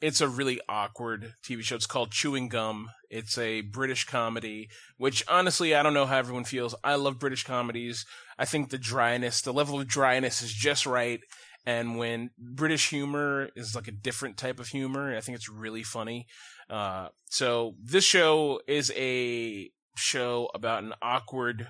It's 0.00 0.20
a 0.20 0.28
really 0.28 0.60
awkward 0.68 1.34
TV 1.44 1.62
show. 1.62 1.76
It's 1.76 1.86
called 1.86 2.10
Chewing 2.10 2.48
Gum. 2.48 2.90
It's 3.08 3.38
a 3.38 3.60
British 3.62 4.04
comedy, 4.04 4.68
which 4.98 5.24
honestly 5.28 5.74
I 5.74 5.82
don't 5.82 5.94
know 5.94 6.06
how 6.06 6.18
everyone 6.18 6.44
feels. 6.44 6.74
I 6.84 6.96
love 6.96 7.18
British 7.18 7.44
comedies. 7.44 8.04
I 8.38 8.44
think 8.44 8.68
the 8.68 8.78
dryness, 8.78 9.40
the 9.40 9.52
level 9.52 9.80
of 9.80 9.88
dryness 9.88 10.42
is 10.42 10.52
just 10.52 10.86
right. 10.86 11.20
And 11.64 11.96
when 11.96 12.30
British 12.38 12.90
humor 12.90 13.50
is 13.54 13.74
like 13.74 13.88
a 13.88 13.92
different 13.92 14.36
type 14.36 14.58
of 14.58 14.68
humor, 14.68 15.16
I 15.16 15.20
think 15.20 15.36
it's 15.36 15.48
really 15.48 15.84
funny. 15.84 16.26
Uh, 16.68 17.08
so 17.26 17.74
this 17.80 18.04
show 18.04 18.60
is 18.66 18.92
a 18.96 19.70
show 19.96 20.50
about 20.54 20.82
an 20.82 20.94
awkward 21.00 21.68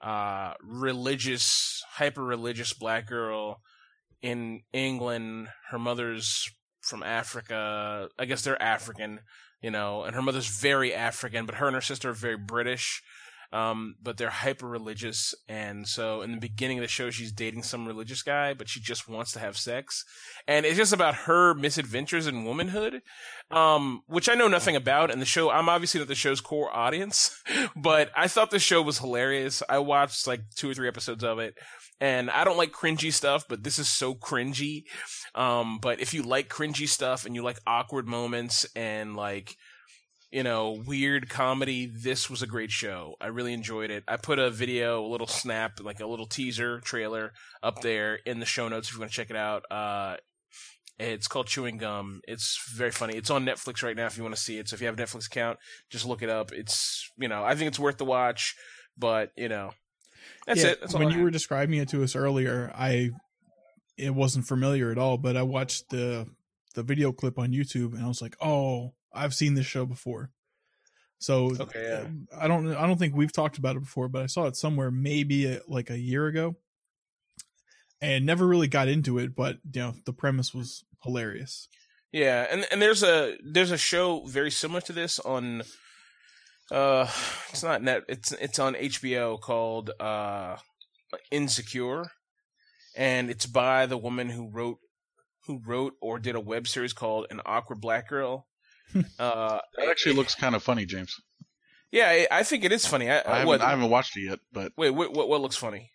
uh, 0.00 0.54
religious, 0.62 1.82
hyper 1.90 2.22
religious 2.24 2.72
black 2.72 3.06
girl 3.06 3.60
in 4.22 4.62
England. 4.72 5.48
Her 5.70 5.78
mother's 5.78 6.50
from 6.80 7.02
Africa. 7.02 8.08
I 8.18 8.24
guess 8.24 8.42
they're 8.42 8.62
African, 8.62 9.20
you 9.60 9.70
know, 9.70 10.04
and 10.04 10.14
her 10.14 10.22
mother's 10.22 10.48
very 10.48 10.94
African, 10.94 11.44
but 11.44 11.56
her 11.56 11.66
and 11.66 11.74
her 11.74 11.82
sister 11.82 12.10
are 12.10 12.14
very 12.14 12.38
British. 12.38 13.02
Um, 13.52 13.96
but 14.00 14.16
they're 14.16 14.30
hyper 14.30 14.68
religious, 14.68 15.34
and 15.48 15.88
so 15.88 16.22
in 16.22 16.30
the 16.30 16.38
beginning 16.38 16.78
of 16.78 16.82
the 16.82 16.88
show, 16.88 17.10
she's 17.10 17.32
dating 17.32 17.64
some 17.64 17.84
religious 17.84 18.22
guy, 18.22 18.54
but 18.54 18.68
she 18.68 18.78
just 18.78 19.08
wants 19.08 19.32
to 19.32 19.40
have 19.40 19.56
sex, 19.56 20.04
and 20.46 20.64
it's 20.64 20.76
just 20.76 20.92
about 20.92 21.16
her 21.26 21.52
misadventures 21.54 22.28
in 22.28 22.44
womanhood, 22.44 23.02
um, 23.50 24.02
which 24.06 24.28
I 24.28 24.34
know 24.34 24.46
nothing 24.46 24.76
about. 24.76 25.10
And 25.10 25.20
the 25.20 25.26
show, 25.26 25.50
I'm 25.50 25.68
obviously 25.68 25.98
not 25.98 26.06
the 26.06 26.14
show's 26.14 26.40
core 26.40 26.72
audience, 26.72 27.42
but 27.76 28.12
I 28.16 28.28
thought 28.28 28.52
the 28.52 28.60
show 28.60 28.82
was 28.82 28.98
hilarious. 28.98 29.64
I 29.68 29.78
watched 29.78 30.28
like 30.28 30.42
two 30.54 30.70
or 30.70 30.74
three 30.74 30.88
episodes 30.88 31.24
of 31.24 31.40
it, 31.40 31.54
and 32.00 32.30
I 32.30 32.44
don't 32.44 32.56
like 32.56 32.72
cringy 32.72 33.12
stuff, 33.12 33.44
but 33.48 33.62
this 33.62 33.78
is 33.78 33.88
so 33.88 34.14
cringy. 34.14 34.84
Um, 35.34 35.78
but 35.80 36.00
if 36.00 36.14
you 36.14 36.22
like 36.22 36.48
cringy 36.48 36.88
stuff 36.88 37.26
and 37.26 37.34
you 37.34 37.42
like 37.42 37.58
awkward 37.66 38.08
moments 38.08 38.66
and 38.74 39.16
like 39.16 39.56
you 40.30 40.42
know, 40.42 40.82
weird 40.86 41.28
comedy, 41.28 41.86
this 41.86 42.30
was 42.30 42.42
a 42.42 42.46
great 42.46 42.70
show. 42.70 43.16
I 43.20 43.28
really 43.28 43.52
enjoyed 43.52 43.90
it. 43.90 44.04
I 44.06 44.16
put 44.16 44.38
a 44.38 44.50
video, 44.50 45.04
a 45.04 45.08
little 45.08 45.26
snap, 45.26 45.80
like 45.82 46.00
a 46.00 46.06
little 46.06 46.26
teaser 46.26 46.80
trailer 46.80 47.32
up 47.62 47.80
there 47.80 48.18
in 48.24 48.38
the 48.38 48.46
show 48.46 48.68
notes 48.68 48.88
if 48.88 48.94
you 48.94 49.00
want 49.00 49.10
to 49.10 49.16
check 49.16 49.30
it 49.30 49.36
out. 49.36 49.64
Uh, 49.70 50.16
it's 50.98 51.26
called 51.26 51.46
Chewing 51.46 51.78
Gum. 51.78 52.20
It's 52.28 52.62
very 52.74 52.90
funny. 52.90 53.16
It's 53.16 53.30
on 53.30 53.44
Netflix 53.44 53.82
right 53.82 53.96
now 53.96 54.06
if 54.06 54.16
you 54.16 54.22
want 54.22 54.36
to 54.36 54.40
see 54.40 54.58
it. 54.58 54.68
So 54.68 54.74
if 54.74 54.80
you 54.80 54.86
have 54.86 54.98
a 54.98 55.02
Netflix 55.02 55.26
account, 55.26 55.58
just 55.88 56.06
look 56.06 56.22
it 56.22 56.28
up. 56.30 56.52
It's, 56.52 57.10
you 57.16 57.26
know, 57.26 57.42
I 57.42 57.54
think 57.56 57.68
it's 57.68 57.78
worth 57.78 57.96
the 57.96 58.04
watch, 58.04 58.54
but, 58.96 59.32
you 59.36 59.48
know, 59.48 59.72
that's 60.46 60.62
Yeah, 60.62 60.70
it. 60.70 60.80
That's 60.80 60.94
when 60.94 61.08
I 61.08 61.16
you 61.16 61.22
were 61.22 61.30
describing 61.30 61.78
it 61.80 61.88
to 61.88 62.02
us 62.02 62.14
earlier, 62.14 62.70
I 62.74 63.10
it 63.96 64.14
wasn't 64.14 64.46
familiar 64.46 64.90
at 64.90 64.98
all, 64.98 65.18
but 65.18 65.36
I 65.36 65.42
watched 65.42 65.90
the 65.90 66.28
the 66.74 66.82
video 66.82 67.12
clip 67.12 67.38
on 67.38 67.52
YouTube 67.52 67.94
and 67.94 68.04
I 68.04 68.08
was 68.08 68.22
like, 68.22 68.36
"Oh, 68.40 68.94
I've 69.12 69.34
seen 69.34 69.54
this 69.54 69.66
show 69.66 69.86
before." 69.86 70.30
So 71.18 71.54
Okay, 71.60 71.82
yeah. 71.82 72.38
I 72.38 72.48
don't 72.48 72.68
I 72.74 72.86
don't 72.86 72.98
think 72.98 73.14
we've 73.14 73.32
talked 73.32 73.58
about 73.58 73.76
it 73.76 73.80
before, 73.80 74.08
but 74.08 74.22
I 74.22 74.26
saw 74.26 74.46
it 74.46 74.56
somewhere 74.56 74.90
maybe 74.90 75.46
a, 75.46 75.60
like 75.68 75.90
a 75.90 75.98
year 75.98 76.26
ago, 76.26 76.56
and 78.00 78.24
never 78.24 78.46
really 78.46 78.68
got 78.68 78.88
into 78.88 79.18
it. 79.18 79.34
But 79.34 79.58
you 79.72 79.80
know, 79.82 79.94
the 80.06 80.12
premise 80.12 80.54
was 80.54 80.84
hilarious. 81.02 81.68
Yeah, 82.12 82.46
and 82.50 82.66
and 82.70 82.80
there's 82.80 83.02
a 83.02 83.36
there's 83.44 83.70
a 83.70 83.78
show 83.78 84.24
very 84.26 84.50
similar 84.50 84.80
to 84.82 84.92
this 84.92 85.18
on 85.20 85.62
uh 86.72 87.08
it's 87.50 87.62
not 87.62 87.82
net 87.82 88.04
it's 88.08 88.32
it's 88.32 88.58
on 88.58 88.74
HBO 88.74 89.40
called 89.40 89.90
uh 90.00 90.56
Insecure 91.30 92.12
and 92.96 93.30
it's 93.30 93.46
by 93.46 93.86
the 93.86 93.98
woman 93.98 94.28
who 94.28 94.48
wrote 94.48 94.78
who 95.46 95.60
wrote 95.64 95.94
or 96.00 96.18
did 96.18 96.34
a 96.34 96.40
web 96.40 96.68
series 96.68 96.92
called 96.92 97.26
An 97.30 97.40
Awkward 97.44 97.80
Black 97.80 98.08
Girl. 98.08 98.46
Uh 99.18 99.58
That 99.76 99.88
actually 99.88 100.14
looks 100.14 100.34
kind 100.34 100.54
of 100.54 100.62
funny, 100.62 100.86
James. 100.86 101.14
yeah, 101.90 102.08
I, 102.08 102.26
I 102.30 102.42
think 102.42 102.64
it 102.64 102.72
is 102.72 102.86
funny. 102.86 103.08
I, 103.10 103.18
I 103.20 103.30
haven't, 103.30 103.46
what, 103.46 103.60
I 103.60 103.70
haven't 103.70 103.90
watched 103.90 104.16
it 104.16 104.22
yet, 104.28 104.38
but 104.52 104.72
wait, 104.76 104.90
what, 104.90 105.12
what 105.12 105.28
what 105.28 105.40
looks 105.40 105.56
funny? 105.56 105.90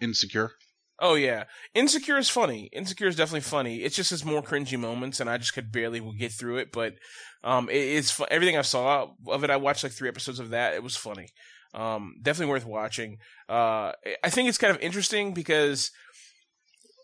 Insecure. 0.00 0.52
Oh 0.98 1.14
yeah, 1.14 1.44
Insecure 1.74 2.18
is 2.18 2.28
funny. 2.28 2.68
Insecure 2.72 3.08
is 3.08 3.16
definitely 3.16 3.40
funny. 3.40 3.78
It's 3.82 3.96
just 3.96 4.10
has 4.10 4.24
more 4.24 4.42
cringy 4.42 4.78
moments, 4.78 5.20
and 5.20 5.28
I 5.28 5.38
just 5.38 5.54
could 5.54 5.72
barely 5.72 6.00
get 6.18 6.32
through 6.32 6.58
it. 6.58 6.70
But 6.72 6.94
um, 7.42 7.68
it, 7.68 7.74
it's 7.76 8.10
fu- 8.10 8.26
everything 8.30 8.56
I 8.56 8.62
saw 8.62 9.08
of 9.26 9.42
it. 9.44 9.50
I 9.50 9.56
watched 9.56 9.82
like 9.82 9.92
three 9.92 10.08
episodes 10.08 10.38
of 10.38 10.50
that. 10.50 10.74
It 10.74 10.82
was 10.82 10.96
funny. 10.96 11.28
Um, 11.74 12.16
definitely 12.20 12.52
worth 12.52 12.66
watching. 12.66 13.18
Uh, 13.48 13.92
I 14.22 14.30
think 14.30 14.48
it's 14.48 14.58
kind 14.58 14.74
of 14.74 14.82
interesting 14.82 15.32
because 15.34 15.90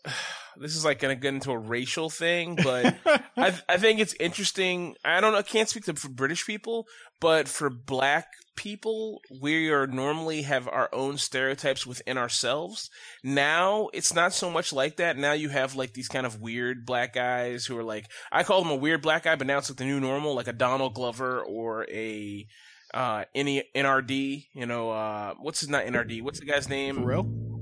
this 0.57 0.75
is 0.75 0.85
like 0.85 0.99
going 0.99 1.15
to 1.15 1.21
get 1.21 1.33
into 1.33 1.51
a 1.51 1.57
racial 1.57 2.09
thing, 2.09 2.55
but 2.55 2.95
I 3.37 3.57
I 3.67 3.77
think 3.77 3.99
it's 3.99 4.13
interesting. 4.19 4.95
I 5.03 5.21
don't 5.21 5.33
know. 5.33 5.39
I 5.39 5.43
can't 5.43 5.69
speak 5.69 5.85
to 5.85 5.93
for 5.93 6.09
British 6.09 6.45
people, 6.45 6.87
but 7.19 7.47
for 7.47 7.69
black 7.69 8.27
people, 8.55 9.21
we 9.41 9.69
are 9.69 9.87
normally 9.87 10.41
have 10.41 10.67
our 10.67 10.89
own 10.91 11.17
stereotypes 11.17 11.87
within 11.87 12.17
ourselves. 12.17 12.89
Now 13.23 13.89
it's 13.93 14.13
not 14.13 14.33
so 14.33 14.49
much 14.51 14.73
like 14.73 14.97
that. 14.97 15.17
Now 15.17 15.31
you 15.31 15.49
have 15.49 15.75
like 15.75 15.93
these 15.93 16.09
kind 16.09 16.25
of 16.25 16.41
weird 16.41 16.85
black 16.85 17.13
guys 17.13 17.65
who 17.65 17.77
are 17.77 17.83
like 17.83 18.09
I 18.31 18.43
call 18.43 18.61
them 18.61 18.71
a 18.71 18.75
weird 18.75 19.01
black 19.01 19.23
guy, 19.23 19.35
but 19.35 19.47
now 19.47 19.57
it's 19.59 19.69
like 19.69 19.77
the 19.77 19.85
new 19.85 19.99
normal, 19.99 20.35
like 20.35 20.47
a 20.47 20.53
Donald 20.53 20.93
Glover 20.93 21.41
or 21.41 21.85
a 21.89 22.45
uh 22.93 23.23
any 23.33 23.63
NRD. 23.75 24.47
You 24.53 24.65
know, 24.65 24.91
uh 24.91 25.35
what's 25.39 25.61
his 25.61 25.69
not 25.69 25.85
NRD? 25.85 26.21
What's 26.21 26.39
the 26.39 26.45
guy's 26.45 26.67
name? 26.67 27.05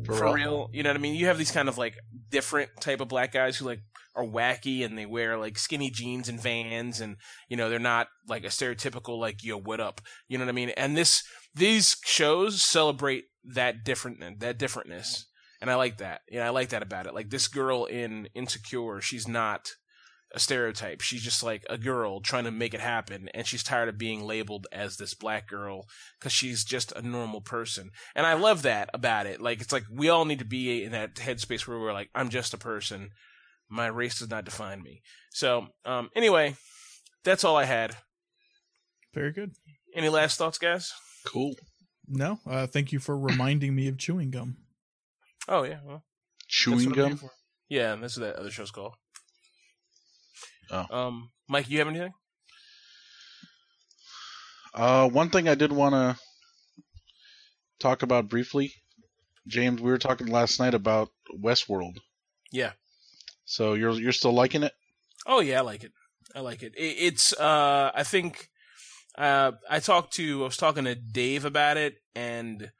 For 0.07 0.25
real? 0.25 0.33
real. 0.33 0.69
You 0.73 0.83
know 0.83 0.89
what 0.89 0.97
I 0.97 0.99
mean? 0.99 1.15
You 1.15 1.27
have 1.27 1.37
these 1.37 1.51
kind 1.51 1.69
of 1.69 1.77
like 1.77 1.95
different 2.29 2.69
type 2.79 3.01
of 3.01 3.07
black 3.07 3.31
guys 3.31 3.57
who 3.57 3.65
like 3.65 3.81
are 4.17 4.25
wacky 4.25 4.83
and 4.83 4.97
they 4.97 5.05
wear 5.05 5.37
like 5.37 5.57
skinny 5.59 5.91
jeans 5.91 6.27
and 6.27 6.41
vans 6.41 6.99
and 6.99 7.17
you 7.47 7.55
know 7.55 7.69
they're 7.69 7.77
not 7.77 8.07
like 8.27 8.43
a 8.43 8.47
stereotypical 8.47 9.19
like 9.19 9.43
yo 9.43 9.57
what 9.57 9.79
up 9.79 10.01
you 10.27 10.37
know 10.37 10.43
what 10.43 10.49
I 10.49 10.53
mean 10.53 10.69
and 10.69 10.97
this 10.97 11.23
these 11.53 11.97
shows 12.03 12.61
celebrate 12.61 13.25
that 13.45 13.83
different 13.85 14.39
that 14.39 14.57
differentness 14.57 15.25
and 15.61 15.69
I 15.69 15.75
like 15.75 15.99
that 15.99 16.21
you 16.29 16.39
know 16.39 16.45
I 16.45 16.49
like 16.49 16.69
that 16.69 16.81
about 16.81 17.05
it 17.05 17.13
like 17.13 17.29
this 17.29 17.47
girl 17.47 17.85
in 17.85 18.27
Insecure 18.33 19.01
she's 19.01 19.27
not 19.27 19.69
a 20.33 20.39
stereotype 20.39 20.99
she's 20.99 21.23
just 21.23 21.41
like 21.41 21.63
a 21.69 21.77
girl 21.77 22.19
trying 22.19 22.43
to 22.43 22.51
make 22.51 22.73
it 22.73 22.81
happen 22.81 23.29
and 23.33 23.47
she's 23.47 23.63
tired 23.63 23.87
of 23.87 23.97
being 23.97 24.25
labeled 24.25 24.67
as 24.73 24.97
this 24.97 25.13
black 25.13 25.47
girl 25.47 25.85
because 26.19 26.33
she's 26.33 26.65
just 26.65 26.91
a 26.91 27.01
normal 27.01 27.39
person 27.39 27.89
and 28.13 28.25
I 28.25 28.33
love 28.33 28.63
that 28.63 28.89
about 28.93 29.25
it. 29.25 29.39
Like 29.41 29.61
it's 29.61 29.71
like 29.71 29.85
we 29.89 30.09
all 30.09 30.25
need 30.25 30.39
to 30.39 30.45
be 30.45 30.83
in 30.83 30.91
that 30.91 31.15
headspace 31.15 31.65
where 31.65 31.79
we're 31.79 31.93
like, 31.93 32.09
I'm 32.13 32.29
just 32.29 32.53
a 32.53 32.57
person. 32.57 33.09
My 33.69 33.87
race 33.87 34.19
does 34.19 34.29
not 34.29 34.45
define 34.45 34.81
me. 34.81 35.01
So, 35.31 35.67
um, 35.85 36.09
anyway, 36.15 36.55
that's 37.23 37.43
all 37.43 37.55
I 37.55 37.65
had. 37.65 37.95
Very 39.13 39.31
good. 39.31 39.51
Any 39.95 40.09
last 40.09 40.37
thoughts, 40.37 40.57
guys? 40.57 40.91
Cool. 41.25 41.55
No, 42.07 42.39
uh, 42.45 42.67
thank 42.67 42.91
you 42.91 42.99
for 42.99 43.17
reminding 43.17 43.75
me 43.75 43.87
of 43.87 43.97
chewing 43.97 44.31
gum. 44.31 44.57
Oh 45.47 45.63
yeah, 45.63 45.79
well, 45.85 46.03
Chewing 46.47 46.77
what 46.77 46.85
I'm 46.87 46.93
here 46.93 47.09
gum. 47.09 47.17
for. 47.17 47.31
Yeah, 47.69 47.95
that's 47.95 48.17
what 48.17 48.25
that 48.25 48.35
other 48.39 48.51
show's 48.51 48.71
called. 48.71 48.93
Oh. 50.71 50.85
Um, 50.89 51.29
Mike, 51.47 51.69
you 51.69 51.79
have 51.79 51.87
anything? 51.87 52.13
Uh, 54.73 55.09
one 55.09 55.29
thing 55.29 55.47
I 55.47 55.55
did 55.55 55.71
want 55.71 55.93
to 55.93 56.17
talk 57.79 58.03
about 58.03 58.29
briefly, 58.29 58.73
James. 59.47 59.81
We 59.81 59.89
were 59.89 59.97
talking 59.97 60.27
last 60.27 60.59
night 60.59 60.73
about 60.73 61.09
Westworld. 61.41 61.97
Yeah. 62.51 62.71
So 63.45 63.73
you're 63.73 63.93
you're 63.93 64.11
still 64.11 64.33
liking 64.33 64.63
it? 64.63 64.73
Oh 65.25 65.39
yeah, 65.39 65.59
I 65.59 65.61
like 65.61 65.83
it. 65.83 65.93
I 66.35 66.41
like 66.41 66.63
it. 66.63 66.73
it 66.77 66.95
it's 66.99 67.33
uh 67.33 67.91
I 67.95 68.03
think 68.03 68.49
uh 69.17 69.53
I 69.69 69.79
talked 69.79 70.13
to 70.13 70.43
I 70.43 70.45
was 70.45 70.57
talking 70.57 70.83
to 70.83 70.95
Dave 70.95 71.45
about 71.45 71.77
it 71.77 71.95
and 72.15 72.71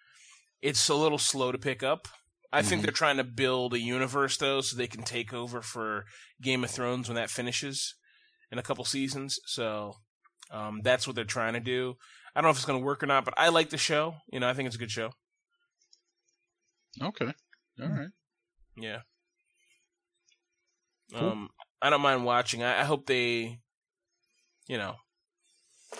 it's 0.61 0.89
a 0.89 0.95
little 0.95 1.17
slow 1.17 1.51
to 1.51 1.57
pick 1.57 1.83
up. 1.83 2.07
I 2.51 2.61
think 2.61 2.81
Mhm. 2.81 2.85
they're 2.85 2.91
trying 2.93 3.17
to 3.17 3.23
build 3.23 3.73
a 3.73 3.79
universe 3.79 4.37
though 4.37 4.61
so 4.61 4.75
they 4.75 4.87
can 4.87 5.03
take 5.03 5.33
over 5.33 5.61
for 5.61 6.05
Game 6.41 6.63
of 6.63 6.71
Thrones 6.71 7.07
when 7.09 7.15
that 7.15 7.29
finishes 7.29 7.95
in 8.51 8.57
a 8.57 8.63
couple 8.63 8.85
seasons. 8.85 9.39
So 9.45 9.95
um 10.49 10.81
that's 10.81 11.05
what 11.05 11.15
they're 11.15 11.25
trying 11.25 11.53
to 11.53 11.59
do. 11.59 11.95
I 12.35 12.39
don't 12.41 12.47
know 12.47 12.51
if 12.51 12.57
it's 12.57 12.65
going 12.65 12.79
to 12.79 12.85
work 12.85 13.01
or 13.03 13.07
not, 13.07 13.25
but 13.25 13.33
I 13.35 13.49
like 13.49 13.69
the 13.71 13.77
show. 13.77 14.15
You 14.31 14.39
know, 14.39 14.47
I 14.47 14.53
think 14.53 14.67
it's 14.67 14.75
a 14.75 14.79
good 14.79 14.91
show. 14.91 15.11
Okay. 17.01 17.33
All 17.81 17.87
right. 17.89 18.09
Yeah. 18.75 18.99
Cool. 21.13 21.29
Um, 21.29 21.49
I 21.81 21.89
don't 21.89 22.01
mind 22.01 22.25
watching. 22.25 22.63
I, 22.63 22.81
I 22.81 22.83
hope 22.83 23.05
they, 23.07 23.59
you 24.67 24.77
know, 24.77 24.95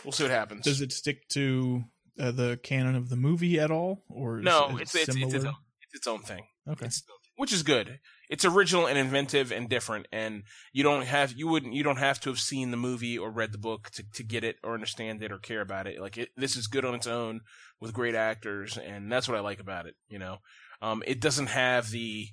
we'll 0.04 0.12
see 0.12 0.24
what 0.24 0.32
happens. 0.32 0.64
Does 0.64 0.82
it 0.82 0.92
stick 0.92 1.28
to 1.30 1.84
uh, 2.20 2.32
the 2.32 2.60
canon 2.62 2.96
of 2.96 3.10
the 3.10 3.16
movie 3.16 3.60
at 3.60 3.72
all, 3.72 4.04
or 4.10 4.40
is 4.40 4.46
no, 4.46 4.78
it 4.78 4.82
it's 4.82 4.96
it's, 4.96 5.10
it's, 5.10 5.18
its 5.18 5.32
similar? 5.34 5.50
own, 5.50 5.56
it's 5.90 6.00
its 6.00 6.08
own 6.08 6.22
thing. 6.22 6.46
okay. 6.68 6.86
It's, 6.86 7.04
which 7.38 7.54
is 7.54 7.64
good. 7.64 8.00
It's 8.30 8.44
original 8.44 8.88
and 8.88 8.98
inventive 8.98 9.52
and 9.52 9.70
different, 9.70 10.08
and 10.12 10.44
you 10.74 10.84
don't 10.84 11.06
have 11.06 11.34
you 11.34 11.48
wouldn't 11.48 11.74
you 11.74 11.84
don't 11.84 11.98
have 11.98 12.20
to 12.22 12.30
have 12.30 12.40
seen 12.40 12.72
the 12.72 12.78
movie 12.78 13.18
or 13.18 13.32
read 13.32 13.52
the 13.52 13.58
book 13.58 13.90
to, 13.92 14.04
to 14.16 14.24
get 14.24 14.44
it 14.44 14.58
or 14.64 14.74
understand 14.74 15.24
it 15.24 15.32
or 15.32 15.38
care 15.38 15.62
about 15.62 15.88
it. 15.88 16.02
Like 16.02 16.18
it, 16.18 16.30
this 16.36 16.58
is 16.58 16.68
good 16.68 16.84
on 16.84 16.96
its 16.96 17.08
own 17.08 17.42
with 17.80 17.94
great 17.94 18.16
actors, 18.16 18.78
and 18.78 19.12
that's 19.12 19.30
what 19.30 19.38
I 19.38 19.42
like 19.42 19.60
about 19.60 19.86
it. 19.86 19.96
You 20.10 20.20
know, 20.20 20.38
um, 20.82 21.04
it 21.08 21.22
doesn't 21.22 21.48
have 21.48 21.90
the 21.92 22.28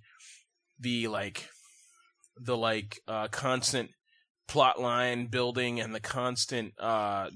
the 0.81 1.07
like 1.09 1.49
the 2.37 2.57
like 2.57 2.99
uh, 3.07 3.29
constant 3.29 3.91
plot 4.49 4.81
line 4.81 5.27
building 5.27 5.81
and 5.81 5.95
the 5.95 6.01
constant 6.01 6.73
uh 6.79 7.31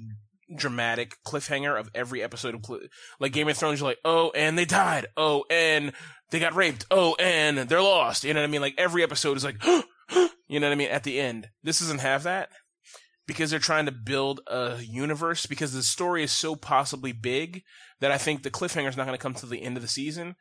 dramatic 0.55 1.17
cliffhanger 1.27 1.79
of 1.79 1.91
every 1.95 2.23
episode 2.23 2.55
of 2.55 2.65
Cl- 2.65 2.81
like 3.21 3.33
Game 3.33 3.49
of 3.49 3.57
Thrones. 3.57 3.81
You're 3.81 3.89
like, 3.89 4.01
oh, 4.05 4.31
and 4.35 4.59
they 4.59 4.65
died. 4.65 5.07
Oh, 5.17 5.45
and 5.51 5.93
they 6.31 6.39
got 6.39 6.55
raped. 6.55 6.87
Oh, 6.91 7.15
and 7.17 7.59
they're 7.59 7.83
lost. 7.83 8.25
You 8.25 8.35
know 8.35 8.41
what 8.41 8.49
I 8.49 8.51
mean? 8.51 8.61
Like 8.61 8.75
every 8.79 9.03
episode 9.03 9.37
is 9.37 9.45
like, 9.45 9.63
you 10.49 10.61
know 10.61 10.67
what 10.67 10.73
I 10.73 10.77
mean? 10.77 10.91
At 10.91 11.05
the 11.05 11.21
end, 11.21 11.51
this 11.63 11.81
doesn't 11.81 12.01
have 12.01 12.23
that 12.25 12.51
because 13.27 13.51
they're 13.51 13.61
trying 13.61 13.87
to 13.87 13.93
build 13.93 14.41
a 14.47 14.79
universe 14.81 15.47
because 15.47 15.73
the 15.73 15.83
story 15.83 16.25
is 16.25 16.33
so 16.33 16.57
possibly 16.57 17.13
big 17.13 17.63
that 18.01 18.11
I 18.11 18.19
think 18.19 18.43
the 18.43 18.51
cliffhanger 18.51 18.89
is 18.89 18.97
not 18.97 19.07
going 19.07 19.17
to 19.17 19.23
come 19.23 19.35
to 19.35 19.47
the 19.47 19.63
end 19.63 19.77
of 19.77 19.83
the 19.83 19.89
season. 19.89 20.35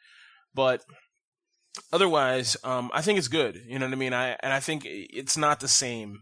But 0.56 0.82
otherwise, 1.92 2.56
um, 2.64 2.90
I 2.94 3.02
think 3.02 3.20
it's 3.20 3.28
good. 3.28 3.62
You 3.68 3.78
know 3.78 3.86
what 3.86 3.94
I 3.94 3.98
mean? 3.98 4.14
I 4.14 4.38
and 4.42 4.54
I 4.54 4.60
think 4.60 4.84
it's 4.86 5.38
not 5.38 5.60
the 5.60 5.68
same. 5.68 6.22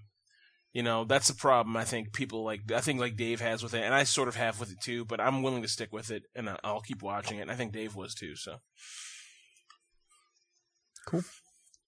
You 0.76 0.84
know, 0.84 1.06
that's 1.06 1.30
the 1.30 1.34
problem. 1.34 1.77
I 1.77 1.85
think 1.85 2.11
people 2.11 2.43
like 2.43 2.69
I 2.69 2.81
think 2.81 2.99
like 2.99 3.15
Dave 3.15 3.39
has 3.39 3.64
with 3.64 3.73
it, 3.73 3.81
and 3.84 3.93
I 3.93 4.03
sort 4.03 4.27
of 4.27 4.35
have 4.35 4.60
with 4.60 4.72
it 4.73 4.81
too. 4.81 5.06
But 5.06 5.22
I'm 5.22 5.41
willing 5.41 5.61
to 5.61 5.69
stick 5.69 5.93
with 5.93 6.11
it, 6.11 6.23
and 6.35 6.49
I- 6.49 6.60
I'll 6.65 6.81
keep 6.81 7.02
watching 7.02 7.38
it. 7.38 7.43
And 7.43 7.52
I 7.52 7.56
think 7.56 7.72
Dave 7.72 7.95
was 7.95 8.14
too. 8.14 8.35
So, 8.35 8.57
Cool. 11.07 11.23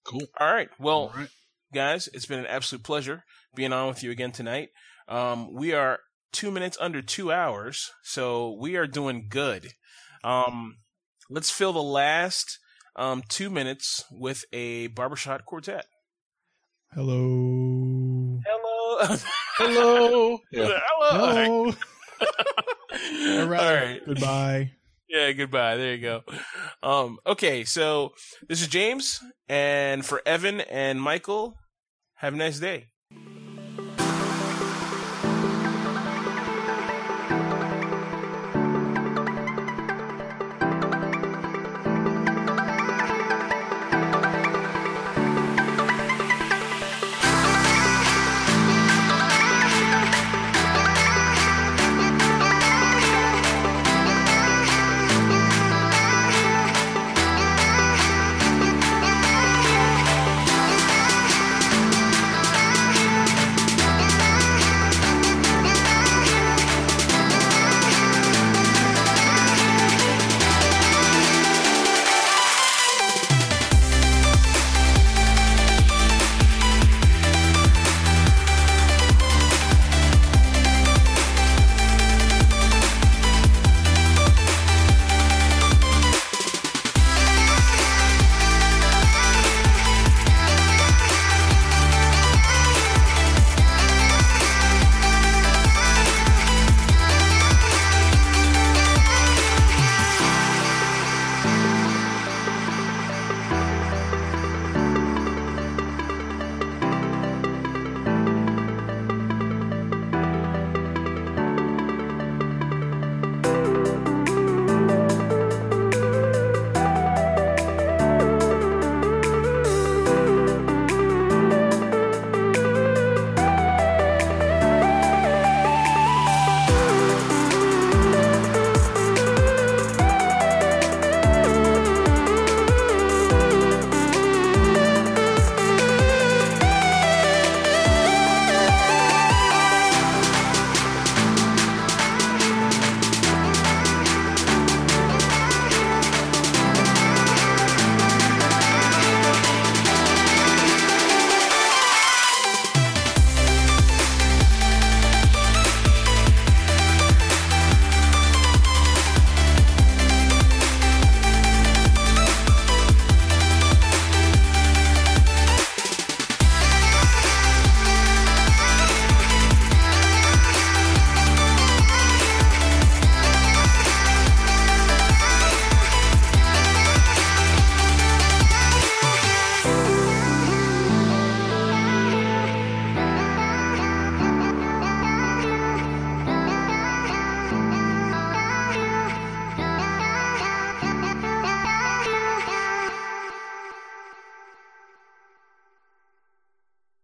Cool. 0.04 0.22
All 0.40 0.50
right. 0.52 0.70
Well, 0.78 0.94
All 0.96 1.12
right. 1.14 1.28
guys, 1.74 2.08
it's 2.14 2.24
been 2.24 2.38
an 2.38 2.46
absolute 2.46 2.82
pleasure 2.82 3.24
being 3.54 3.74
on 3.74 3.88
with 3.88 4.02
you 4.02 4.10
again 4.10 4.32
tonight. 4.32 4.70
Um, 5.06 5.52
we 5.52 5.74
are 5.74 5.98
two 6.32 6.50
minutes 6.50 6.78
under 6.80 7.02
two 7.02 7.30
hours, 7.30 7.90
so 8.02 8.56
we 8.58 8.76
are 8.76 8.86
doing 8.86 9.26
good. 9.28 9.72
Um, 10.24 10.78
let's 11.28 11.50
fill 11.50 11.74
the 11.74 11.82
last 11.82 12.58
um, 12.96 13.22
two 13.28 13.50
minutes 13.50 14.02
with 14.10 14.44
a 14.52 14.86
barbershop 14.86 15.44
quartet. 15.44 15.84
Hello. 16.94 18.07
Hello. 18.46 19.16
Hello. 19.56 20.38
Yeah. 20.52 20.68
Hello. 20.86 21.66
All 21.70 21.74
right. 21.74 21.74
All 23.40 23.46
right. 23.46 24.00
Goodbye. 24.06 24.72
Yeah, 25.08 25.32
goodbye. 25.32 25.76
There 25.76 25.94
you 25.94 26.02
go. 26.02 26.22
Um, 26.82 27.18
okay, 27.26 27.64
so 27.64 28.12
this 28.48 28.60
is 28.60 28.68
James, 28.68 29.20
and 29.48 30.04
for 30.04 30.20
Evan 30.26 30.60
and 30.60 31.00
Michael, 31.00 31.54
have 32.16 32.34
a 32.34 32.36
nice 32.36 32.58
day. 32.58 32.88